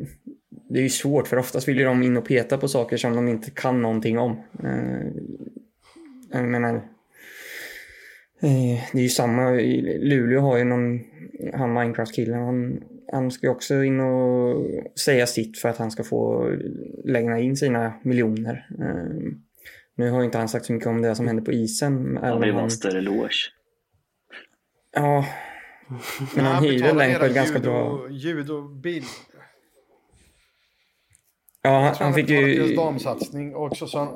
det 0.68 0.78
är 0.78 0.82
ju 0.82 0.88
svårt 0.88 1.28
för 1.28 1.36
oftast 1.36 1.68
vill 1.68 1.78
ju 1.78 1.84
de 1.84 2.02
in 2.02 2.16
och 2.16 2.24
peta 2.24 2.58
på 2.58 2.68
saker 2.68 2.96
som 2.96 3.16
de 3.16 3.28
inte 3.28 3.50
kan 3.50 3.82
någonting 3.82 4.18
om. 4.18 4.42
Eh, 4.64 5.06
jag 6.32 6.44
menar, 6.44 6.74
eh, 8.42 8.80
det 8.92 8.98
är 8.98 9.02
ju 9.02 9.08
samma, 9.08 9.50
Luleå 9.50 10.40
har 10.40 10.58
ju 10.58 10.64
någon, 10.64 11.00
han 11.54 11.72
Minecraft-killen, 11.72 12.42
han 12.42 12.82
han 13.12 13.30
ska 13.30 13.46
ju 13.46 13.50
också 13.50 13.84
in 13.84 14.00
och 14.00 14.66
säga 14.98 15.26
sitt 15.26 15.58
för 15.58 15.68
att 15.68 15.78
han 15.78 15.90
ska 15.90 16.04
få 16.04 16.50
lägga 17.04 17.38
in 17.38 17.56
sina 17.56 17.92
miljoner. 18.02 18.66
Eh, 18.78 19.32
nu 19.94 20.10
har 20.10 20.24
inte 20.24 20.38
han 20.38 20.48
sagt 20.48 20.66
så 20.66 20.72
mycket 20.72 20.88
om 20.88 21.02
det 21.02 21.14
som 21.14 21.26
händer 21.26 21.44
på 21.44 21.52
isen. 21.52 22.18
Han 22.22 22.40
vill 22.40 22.52
ha 22.52 22.62
en 22.62 22.70
större 22.70 22.98
eloge. 22.98 23.50
Ja, 24.94 25.26
men 26.36 26.44
han 26.44 26.64
hyr 26.64 26.82
väl 26.82 26.96
Lampard 26.96 27.34
ganska 27.34 27.58
bra. 27.58 28.06
Ljud 28.10 28.50
och 28.50 28.70
bild. 28.70 29.04
Ja, 31.62 31.70
han, 31.70 31.94
han 31.98 32.14
fick 32.14 32.28
ju... 32.28 32.54
Deras 32.54 32.76
damsatsning 32.76 33.54
och 33.54 33.66
också 33.66 33.86
så 33.86 33.98
han... 33.98 34.08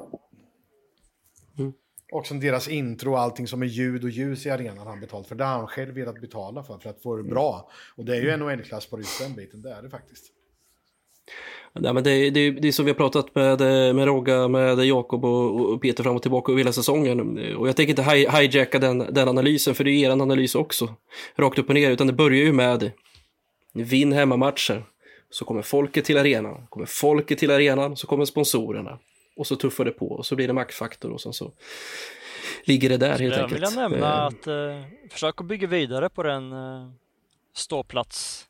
Mm. 1.59 1.73
Också 2.13 2.35
deras 2.35 2.69
intro 2.69 3.13
och 3.13 3.21
allting 3.21 3.47
som 3.47 3.63
är 3.63 3.67
ljud 3.67 4.05
och 4.05 4.11
ljus 4.11 4.47
i 4.47 4.51
arenan 4.51 4.87
han 4.87 5.01
betalt 5.01 5.29
för. 5.29 5.35
Det 5.35 5.45
har 5.45 5.59
han 5.59 5.67
själv 5.67 5.95
velat 5.95 6.21
betala 6.21 6.63
för, 6.63 6.79
för 6.79 6.91
att 6.91 7.03
få 7.03 7.17
det 7.17 7.23
bra. 7.23 7.71
Och 7.97 8.05
det 8.05 8.17
är 8.17 8.23
ju 8.23 8.37
NHL-klass 8.37 8.87
på 8.87 8.99
just 8.99 9.21
den 9.21 9.35
biten, 9.35 9.63
det 9.63 9.71
är 9.71 9.83
det 9.83 9.91
faktiskt. 9.91 10.33
Ja, 11.73 11.93
men 11.93 12.05
det, 12.05 12.31
det, 12.31 12.51
det 12.51 12.69
är 12.69 12.73
som 12.73 12.85
vi 12.85 12.91
har 12.91 12.97
pratat 12.97 13.35
med, 13.35 13.61
med 13.97 14.07
Rogga, 14.07 14.49
med 14.49 14.79
Jakob 14.79 15.25
och, 15.25 15.61
och, 15.61 15.83
Peter 15.83 16.03
fram 16.03 16.17
och 16.17 16.23
tillbaka 16.23 16.53
över 16.53 16.61
hela 16.61 16.73
säsongen. 16.73 17.39
Och 17.57 17.69
jag 17.69 17.77
tänker 17.77 17.91
inte 17.91 18.03
hi, 18.03 18.29
hijacka 18.29 18.79
den, 18.79 18.99
den 18.99 19.29
analysen, 19.29 19.75
för 19.75 19.85
det 19.85 19.91
är 19.91 20.07
er 20.07 20.11
analys 20.11 20.55
också. 20.55 20.95
Rakt 21.37 21.59
upp 21.59 21.69
och 21.69 21.75
ner, 21.75 21.91
utan 21.91 22.07
det 22.07 22.13
börjar 22.13 22.45
ju 22.45 22.53
med 22.53 22.91
vinn 23.73 24.13
hemmamatcher. 24.13 24.85
Så 25.31 25.45
kommer 25.45 25.63
folket 25.63 26.05
till 26.05 26.19
arenan, 26.19 26.67
kommer 26.67 26.87
folket 26.87 27.39
till 27.39 27.51
arenan, 27.51 27.97
så 27.97 28.07
kommer 28.07 28.25
sponsorerna. 28.25 28.99
Och 29.37 29.47
så 29.47 29.57
tuffar 29.57 29.85
det 29.85 29.91
på 29.91 30.09
och 30.09 30.27
så 30.27 30.37
blir 30.37 30.47
det 30.47 30.53
maktfaktor 30.53 31.11
och 31.11 31.21
sen 31.21 31.33
så 31.33 31.53
ligger 32.65 32.89
det 32.89 32.97
där 32.97 33.19
helt 33.19 33.37
jag 33.37 33.45
enkelt. 33.45 33.63
Jag 33.63 33.71
vill 33.71 33.79
nämna 33.79 34.13
att 34.13 34.47
eh, 34.47 34.83
försök 35.11 35.41
att 35.41 35.47
bygga 35.47 35.67
vidare 35.67 36.09
på 36.09 36.23
den 36.23 36.53
eh, 36.53 36.91
ståplats 37.55 38.49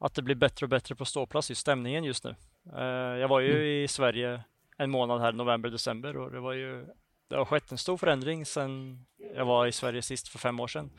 att 0.00 0.14
det 0.14 0.22
blir 0.22 0.34
bättre 0.34 0.66
och 0.66 0.70
bättre 0.70 0.94
på 0.94 1.04
ståplats 1.04 1.50
i 1.50 1.54
stämningen 1.54 2.04
just 2.04 2.24
nu. 2.24 2.34
Eh, 2.76 3.18
jag 3.18 3.28
var 3.28 3.40
ju 3.40 3.52
mm. 3.52 3.84
i 3.84 3.88
Sverige 3.88 4.42
en 4.76 4.90
månad 4.90 5.20
här, 5.20 5.32
november, 5.32 5.70
december 5.70 6.16
och 6.16 6.30
det 6.30 6.40
var 6.40 6.52
ju 6.52 6.86
det 7.28 7.36
har 7.36 7.44
skett 7.44 7.72
en 7.72 7.78
stor 7.78 7.96
förändring 7.96 8.46
sedan 8.46 9.04
jag 9.34 9.44
var 9.44 9.66
i 9.66 9.72
Sverige 9.72 10.02
sist 10.02 10.28
för 10.28 10.38
fem 10.38 10.60
år 10.60 10.68
sedan. 10.68 10.90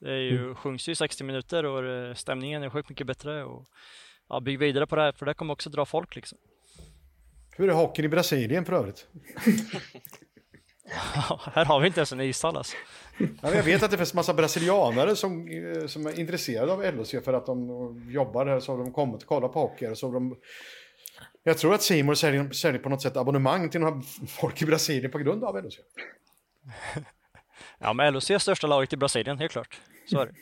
Det 0.00 0.10
är 0.10 0.18
ju, 0.18 0.38
mm. 0.38 0.54
sjungs 0.54 0.88
ju 0.88 0.94
60 0.94 1.24
minuter 1.24 1.64
och 1.64 2.18
stämningen 2.18 2.62
är 2.62 2.70
sjukt 2.70 2.88
mycket 2.88 3.06
bättre 3.06 3.44
och 3.44 3.68
ja, 4.30 4.40
bygg 4.40 4.58
vidare 4.58 4.86
på 4.86 4.96
det 4.96 5.02
här 5.02 5.12
för 5.12 5.26
det 5.26 5.34
kommer 5.34 5.52
också 5.52 5.70
dra 5.70 5.84
folk 5.84 6.16
liksom. 6.16 6.38
Hur 7.56 7.68
är 7.68 7.74
hockeyn 7.74 8.04
i 8.04 8.08
Brasilien 8.08 8.64
för 8.64 8.72
övrigt? 8.72 9.06
här 11.52 11.64
har 11.64 11.80
vi 11.80 11.86
inte 11.86 12.00
ens 12.00 12.12
en 12.12 12.20
ishall 12.20 12.56
alltså. 12.56 12.76
Ja, 13.18 13.54
jag 13.54 13.62
vet 13.62 13.82
att 13.82 13.90
det 13.90 13.96
finns 13.96 14.14
massa 14.14 14.34
brasilianare 14.34 15.16
som, 15.16 15.48
eh, 15.48 15.86
som 15.86 16.06
är 16.06 16.20
intresserade 16.20 16.72
av 16.72 16.94
LHC 16.94 17.24
för 17.24 17.32
att 17.32 17.46
de 17.46 18.10
jobbar 18.10 18.46
här, 18.46 18.60
så 18.60 18.72
har 18.72 18.78
de 18.78 18.92
kommit 18.92 19.22
och 19.22 19.28
kollat 19.28 19.52
på 19.52 19.60
hockey. 19.60 19.94
Så 19.94 20.10
de, 20.12 20.36
jag 21.42 21.58
tror 21.58 21.74
att 21.74 21.82
Simon 21.82 22.16
säljer, 22.16 22.50
säljer 22.50 22.80
på 22.80 22.88
något 22.88 23.02
sätt 23.02 23.16
abonnemang 23.16 23.70
till 23.70 23.80
några 23.80 24.02
folk 24.28 24.62
i 24.62 24.66
Brasilien 24.66 25.10
på 25.10 25.18
grund 25.18 25.44
av 25.44 25.64
LHC. 25.64 25.78
Ja, 27.82 27.92
men 27.92 28.14
LHC 28.14 28.30
är 28.30 28.38
största 28.38 28.66
laget 28.66 28.92
i 28.92 28.96
Brasilien, 28.96 29.38
helt 29.38 29.52
klart. 29.52 29.80
Så 30.10 30.20
är 30.20 30.26
det. 30.26 30.32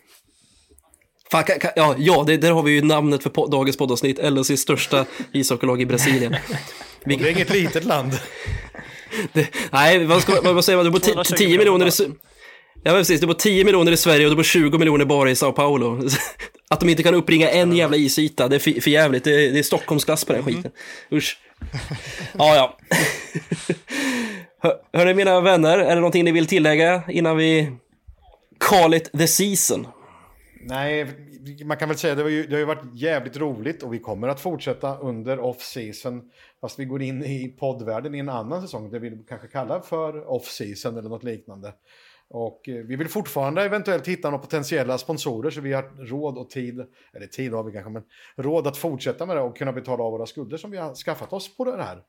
Fan, 1.31 1.45
kan, 1.45 1.59
kan, 1.59 1.71
ja, 1.77 1.95
ja 1.99 2.25
det, 2.27 2.37
där 2.37 2.51
har 2.51 2.63
vi 2.63 2.73
ju 2.73 2.83
namnet 2.83 3.23
för 3.23 3.31
po 3.31 3.47
dagens 3.47 3.77
poddavsnitt, 3.77 4.19
LHCs 4.23 4.61
största 4.61 5.07
ishockeylag 5.33 5.81
i 5.81 5.87
Brasilien. 5.87 6.37
Vi... 7.05 7.17
det 7.17 7.29
är 7.29 7.31
inget 7.31 7.51
litet 7.51 7.85
land. 7.85 8.19
Det, 9.33 9.49
nej, 9.73 10.05
vad, 10.05 10.23
ska, 10.23 10.53
vad 10.53 10.65
säger 10.65 10.77
man? 10.77 10.85
Det 10.85 10.91
bor 10.91 11.25
10 11.37 11.59
miljoner 11.59 11.87
i... 11.87 12.11
Ja, 12.83 12.93
precis. 12.93 13.21
Det 13.21 13.27
bor 13.27 13.35
10 13.35 13.65
miljoner 13.65 13.93
i 13.93 13.97
Sverige 13.97 14.27
och 14.27 14.31
det 14.31 14.37
bor 14.37 14.43
20 14.43 14.79
miljoner 14.79 15.05
bara 15.05 15.31
i 15.31 15.37
Sao 15.37 15.53
Paulo. 15.53 16.01
Att 16.71 16.81
de 16.81 16.89
inte 16.89 17.03
kan 17.03 17.15
uppringa 17.15 17.51
en 17.51 17.77
jävla 17.77 17.97
isyta, 17.97 18.49
det 18.49 18.57
är 18.57 18.61
för, 18.61 18.81
för 18.81 18.91
jävligt. 18.91 19.25
Det 19.25 19.31
är, 19.31 19.53
det 19.53 19.59
är 19.59 19.63
Stockholmsklass 19.63 20.25
på 20.25 20.33
den 20.33 20.43
mm. 20.43 20.55
skiten. 20.55 20.71
Usch. 21.13 21.39
Ja, 22.39 22.55
ja. 22.55 22.79
Hör, 24.63 24.77
hörni 24.93 25.15
mina 25.15 25.41
vänner, 25.41 25.79
är 25.79 25.89
det 25.89 26.01
någonting 26.01 26.25
ni 26.25 26.33
vill 26.33 26.47
tillägga 26.47 27.03
innan 27.09 27.37
vi 27.37 27.73
call 28.59 28.95
it 28.95 29.11
the 29.19 29.27
season? 29.27 29.87
Nej, 30.69 31.07
man 31.65 31.77
kan 31.77 31.89
väl 31.89 31.99
säga 31.99 32.13
att 32.13 32.19
det, 32.19 32.31
ju, 32.31 32.47
det 32.47 32.55
har 32.55 32.61
ju 32.61 32.65
varit 32.65 32.95
jävligt 32.95 33.37
roligt 33.37 33.83
och 33.83 33.95
vi 33.95 33.99
kommer 33.99 34.29
att 34.29 34.41
fortsätta 34.41 34.99
under 34.99 35.41
off-season. 35.41 36.31
Fast 36.61 36.79
vi 36.79 36.85
går 36.85 37.03
in 37.03 37.25
i 37.25 37.57
poddvärlden 37.59 38.15
i 38.15 38.19
en 38.19 38.29
annan 38.29 38.63
säsong, 38.63 38.91
det 38.91 38.99
vi 38.99 39.25
kanske 39.29 39.49
kallar 39.49 39.81
för 39.81 40.31
off-season 40.31 40.99
eller 40.99 41.09
något 41.09 41.25
liknande. 41.25 41.75
Och 42.31 42.69
eh, 42.69 42.75
vi 42.75 42.97
vill 42.97 43.09
fortfarande 43.09 43.63
eventuellt 43.63 44.09
hitta 44.09 44.31
några 44.31 44.43
potentiella 44.43 44.99
sponsorer 44.99 45.51
så 45.51 45.61
vi 45.61 45.73
har 45.73 46.07
råd 46.07 46.39
och 46.39 46.51
tid, 46.51 46.87
eller 47.13 47.27
tid 47.27 47.53
har 47.53 47.65
vi 47.65 47.73
kanske, 47.73 47.91
men 47.91 48.05
råd 48.37 48.67
att 48.67 48.77
fortsätta 48.77 49.27
med 49.27 49.37
det 49.37 49.43
och 49.43 49.57
kunna 49.57 49.73
betala 49.73 50.05
av 50.05 50.13
våra 50.13 50.27
skulder 50.27 50.57
som 50.57 50.71
vi 50.71 50.77
har 50.77 50.95
skaffat 50.95 51.33
oss 51.33 51.57
på 51.57 51.65
det 51.65 51.83
här. 51.83 52.03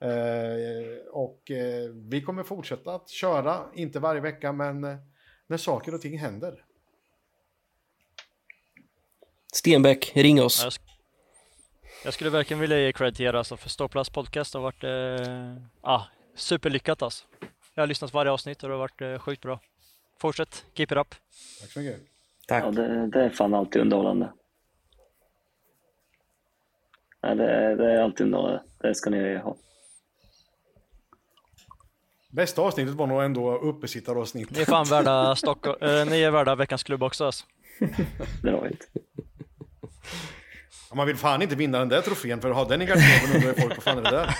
Eh, 0.00 0.96
och 1.12 1.50
eh, 1.50 1.90
vi 2.10 2.22
kommer 2.22 2.42
fortsätta 2.42 2.94
att 2.94 3.08
köra, 3.08 3.60
inte 3.74 4.00
varje 4.00 4.20
vecka, 4.20 4.52
men 4.52 4.84
eh, 4.84 4.96
när 5.46 5.56
saker 5.56 5.94
och 5.94 6.00
ting 6.00 6.18
händer. 6.18 6.64
Stenbeck, 9.54 10.12
ring 10.14 10.42
oss. 10.42 10.62
Jag, 10.62 10.72
sk 10.72 10.82
jag 12.04 12.14
skulle 12.14 12.30
verkligen 12.30 12.60
vilja 12.60 12.78
ge 12.78 12.92
cred 12.92 13.14
till 13.16 13.26
er 13.26 13.32
alltså, 13.34 13.56
för 13.56 13.68
Ståplats 13.68 14.10
podcast 14.10 14.54
har 14.54 14.60
varit 14.60 14.84
eh, 14.84 15.62
ah, 15.80 16.02
superlyckat 16.34 17.02
alltså. 17.02 17.24
Jag 17.74 17.82
har 17.82 17.86
lyssnat 17.86 18.12
varje 18.12 18.32
avsnitt 18.32 18.62
och 18.62 18.68
det 18.68 18.74
har 18.74 18.78
varit 18.78 19.00
eh, 19.00 19.18
sjukt 19.18 19.42
bra. 19.42 19.60
Fortsätt, 20.18 20.64
keep 20.74 20.84
it 20.84 20.92
up. 20.92 21.14
Tack 21.60 21.70
så 21.70 21.80
mycket. 21.80 22.00
Tack. 22.46 22.64
Ja, 22.64 22.70
det, 22.70 23.06
det 23.06 23.24
är 23.24 23.30
fan 23.30 23.54
alltid 23.54 23.82
underhållande. 23.82 24.32
Ja, 27.20 27.34
det, 27.34 27.76
det 27.76 27.92
är 27.92 28.02
alltid 28.02 28.26
underhållande. 28.26 28.62
Det 28.78 28.94
ska 28.94 29.10
ni 29.10 29.36
ha. 29.36 29.56
Bästa 32.30 32.62
avsnittet 32.62 32.94
var 32.94 33.06
nog 33.06 33.22
ändå 33.22 33.58
uppesittaravsnittet. 33.58 34.56
Ni 34.56 34.62
är 34.62 34.66
fan 34.66 34.86
värda 34.86 35.36
Stockholm, 35.36 35.78
äh, 35.80 36.06
ni 36.06 36.22
är 36.22 36.30
värda 36.30 36.54
veckans 36.54 36.82
klubb 36.82 37.02
också 37.02 37.24
alltså. 37.24 37.44
Det 38.42 38.52
var 38.52 38.66
inte. 38.66 38.86
Man 40.94 41.06
vill 41.06 41.16
fan 41.16 41.42
inte 41.42 41.56
vinna 41.56 41.78
den 41.78 41.88
där 41.88 42.00
trofén 42.00 42.40
för 42.40 42.50
att 42.50 42.56
ha 42.56 42.64
den 42.64 42.82
i 42.82 42.86
garderoben 42.86 43.36
undrar 43.36 43.52
folk 43.62 43.76
vad 43.76 43.82
fan 43.82 43.98
är 43.98 44.02
det 44.02 44.10
där? 44.10 44.34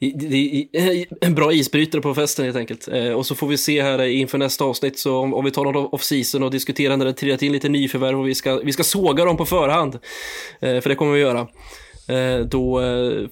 Eh, 0.00 1.06
en 1.20 1.34
bra 1.34 1.52
isbrytare 1.52 2.02
på 2.02 2.14
festen 2.14 2.44
helt 2.44 2.56
enkelt. 2.56 2.88
Eh, 2.88 3.08
och 3.08 3.26
så 3.26 3.34
får 3.34 3.46
vi 3.46 3.56
se 3.56 3.82
här 3.82 3.98
eh, 3.98 4.20
inför 4.20 4.38
nästa 4.38 4.64
avsnitt 4.64 4.98
så 4.98 5.16
om, 5.16 5.34
om 5.34 5.44
vi 5.44 5.50
tar 5.50 5.64
någon 5.64 5.86
off-season 5.92 6.42
och 6.42 6.50
diskuterar 6.50 6.96
när 6.96 7.04
det 7.04 7.12
trillat 7.12 7.42
in 7.42 7.52
lite 7.52 7.68
nyförvärv 7.68 8.20
och 8.20 8.28
vi 8.28 8.34
ska, 8.34 8.56
vi 8.56 8.72
ska 8.72 8.84
såga 8.84 9.24
dem 9.24 9.36
på 9.36 9.46
förhand. 9.46 9.98
För 10.60 10.88
det 10.88 10.94
kommer 10.94 11.12
vi 11.12 11.20
göra. 11.20 11.48
Då 12.44 12.80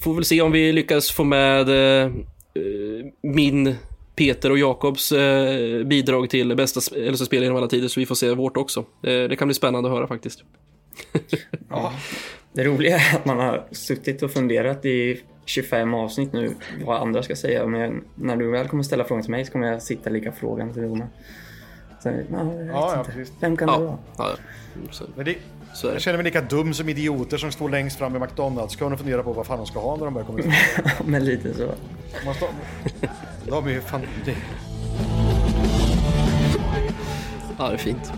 får 0.00 0.10
vi 0.10 0.14
väl 0.14 0.24
se 0.24 0.40
om 0.40 0.52
vi 0.52 0.72
lyckas 0.72 1.10
få 1.10 1.24
med 1.24 1.68
min 3.22 3.76
Peter 4.26 4.50
och 4.50 4.58
Jakobs 4.58 5.12
bidrag 5.86 6.30
till 6.30 6.56
bästa 6.56 6.80
LSS-spel 7.10 7.42
genom 7.42 7.56
alla 7.56 7.68
tider 7.68 7.88
så 7.88 8.00
vi 8.00 8.06
får 8.06 8.14
se 8.14 8.34
vårt 8.34 8.56
också. 8.56 8.84
det 9.00 9.38
kan 9.38 9.48
bli 9.48 9.54
spännande 9.54 9.88
att 9.88 9.94
höra 9.94 10.06
faktiskt. 10.06 10.44
ja. 11.68 11.92
Det 12.52 12.64
roliga 12.64 12.96
är 12.96 13.16
att 13.16 13.24
man 13.24 13.38
har 13.38 13.66
suttit 13.70 14.22
och 14.22 14.30
funderat 14.30 14.84
i 14.84 15.22
25 15.44 15.94
avsnitt 15.94 16.32
nu 16.32 16.54
vad 16.84 17.02
andra 17.02 17.22
ska 17.22 17.36
säga. 17.36 17.66
Men 17.66 18.04
när 18.14 18.36
du 18.36 18.50
väl 18.50 18.68
kommer 18.68 18.82
ställa 18.82 19.04
frågan 19.04 19.22
till 19.22 19.30
mig 19.30 19.44
så 19.44 19.52
kommer 19.52 19.66
jag 19.66 19.82
sitta 19.82 20.10
lika 20.10 20.32
frågan 20.32 20.72
till. 20.74 21.02
Så, 22.02 22.08
ja, 22.08 22.52
ja, 22.72 23.04
precis. 23.06 23.32
Vem 23.40 23.56
kan 23.56 23.68
ja. 23.68 23.78
det 23.78 23.84
vara? 23.84 23.98
Ja. 24.18 24.36
Men 25.16 25.24
det, 25.24 25.36
jag 25.82 26.00
känner 26.00 26.16
mig 26.16 26.24
lika 26.24 26.40
dum 26.40 26.74
som 26.74 26.88
idioter 26.88 27.36
som 27.36 27.52
står 27.52 27.68
längst 27.68 27.98
fram 27.98 28.16
i 28.16 28.18
McDonalds. 28.18 28.72
Ska 28.72 28.86
och 28.86 28.98
fundera 28.98 29.22
på 29.22 29.32
vad 29.32 29.46
fan 29.46 29.58
de 29.58 29.66
ska 29.66 29.80
ha 29.80 29.96
när 29.96 30.04
de 30.04 30.14
börjar 30.14 30.26
komma 30.26 30.38
ut. 30.38 30.46
men 31.04 31.24
lite 31.24 31.54
så. 31.54 31.70
Man 32.24 32.34
står, 32.34 32.48
de 33.46 33.66
är 33.66 33.70
ju 33.70 33.80
fan... 33.80 34.06
Ja, 37.58 37.68
det 37.68 37.74
är 37.74 37.78
fint. 37.78 38.12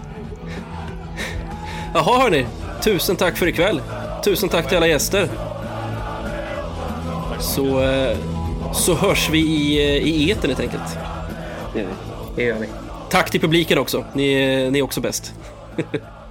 Jaha 1.94 2.22
hörni, 2.22 2.46
tusen 2.82 3.16
tack 3.16 3.36
för 3.36 3.46
ikväll. 3.46 3.80
Tusen 4.24 4.48
tack 4.48 4.68
till 4.68 4.76
alla 4.76 4.86
gäster. 4.86 5.28
Så, 7.40 7.82
eh, 7.82 8.16
så 8.72 8.94
hörs 8.94 9.30
vi 9.30 9.38
i, 9.38 9.76
eh, 9.76 10.08
i 10.08 10.30
eten 10.30 10.50
helt 10.50 10.60
enkelt. 10.60 10.98
Det 12.36 12.42
gör 12.42 12.58
vi. 12.58 12.68
Tack 13.10 13.30
till 13.30 13.40
publiken 13.40 13.78
också. 13.78 14.04
Ni, 14.12 14.24
ni 14.70 14.78
är 14.78 14.82
också 14.82 15.00
bäst. 15.00 15.34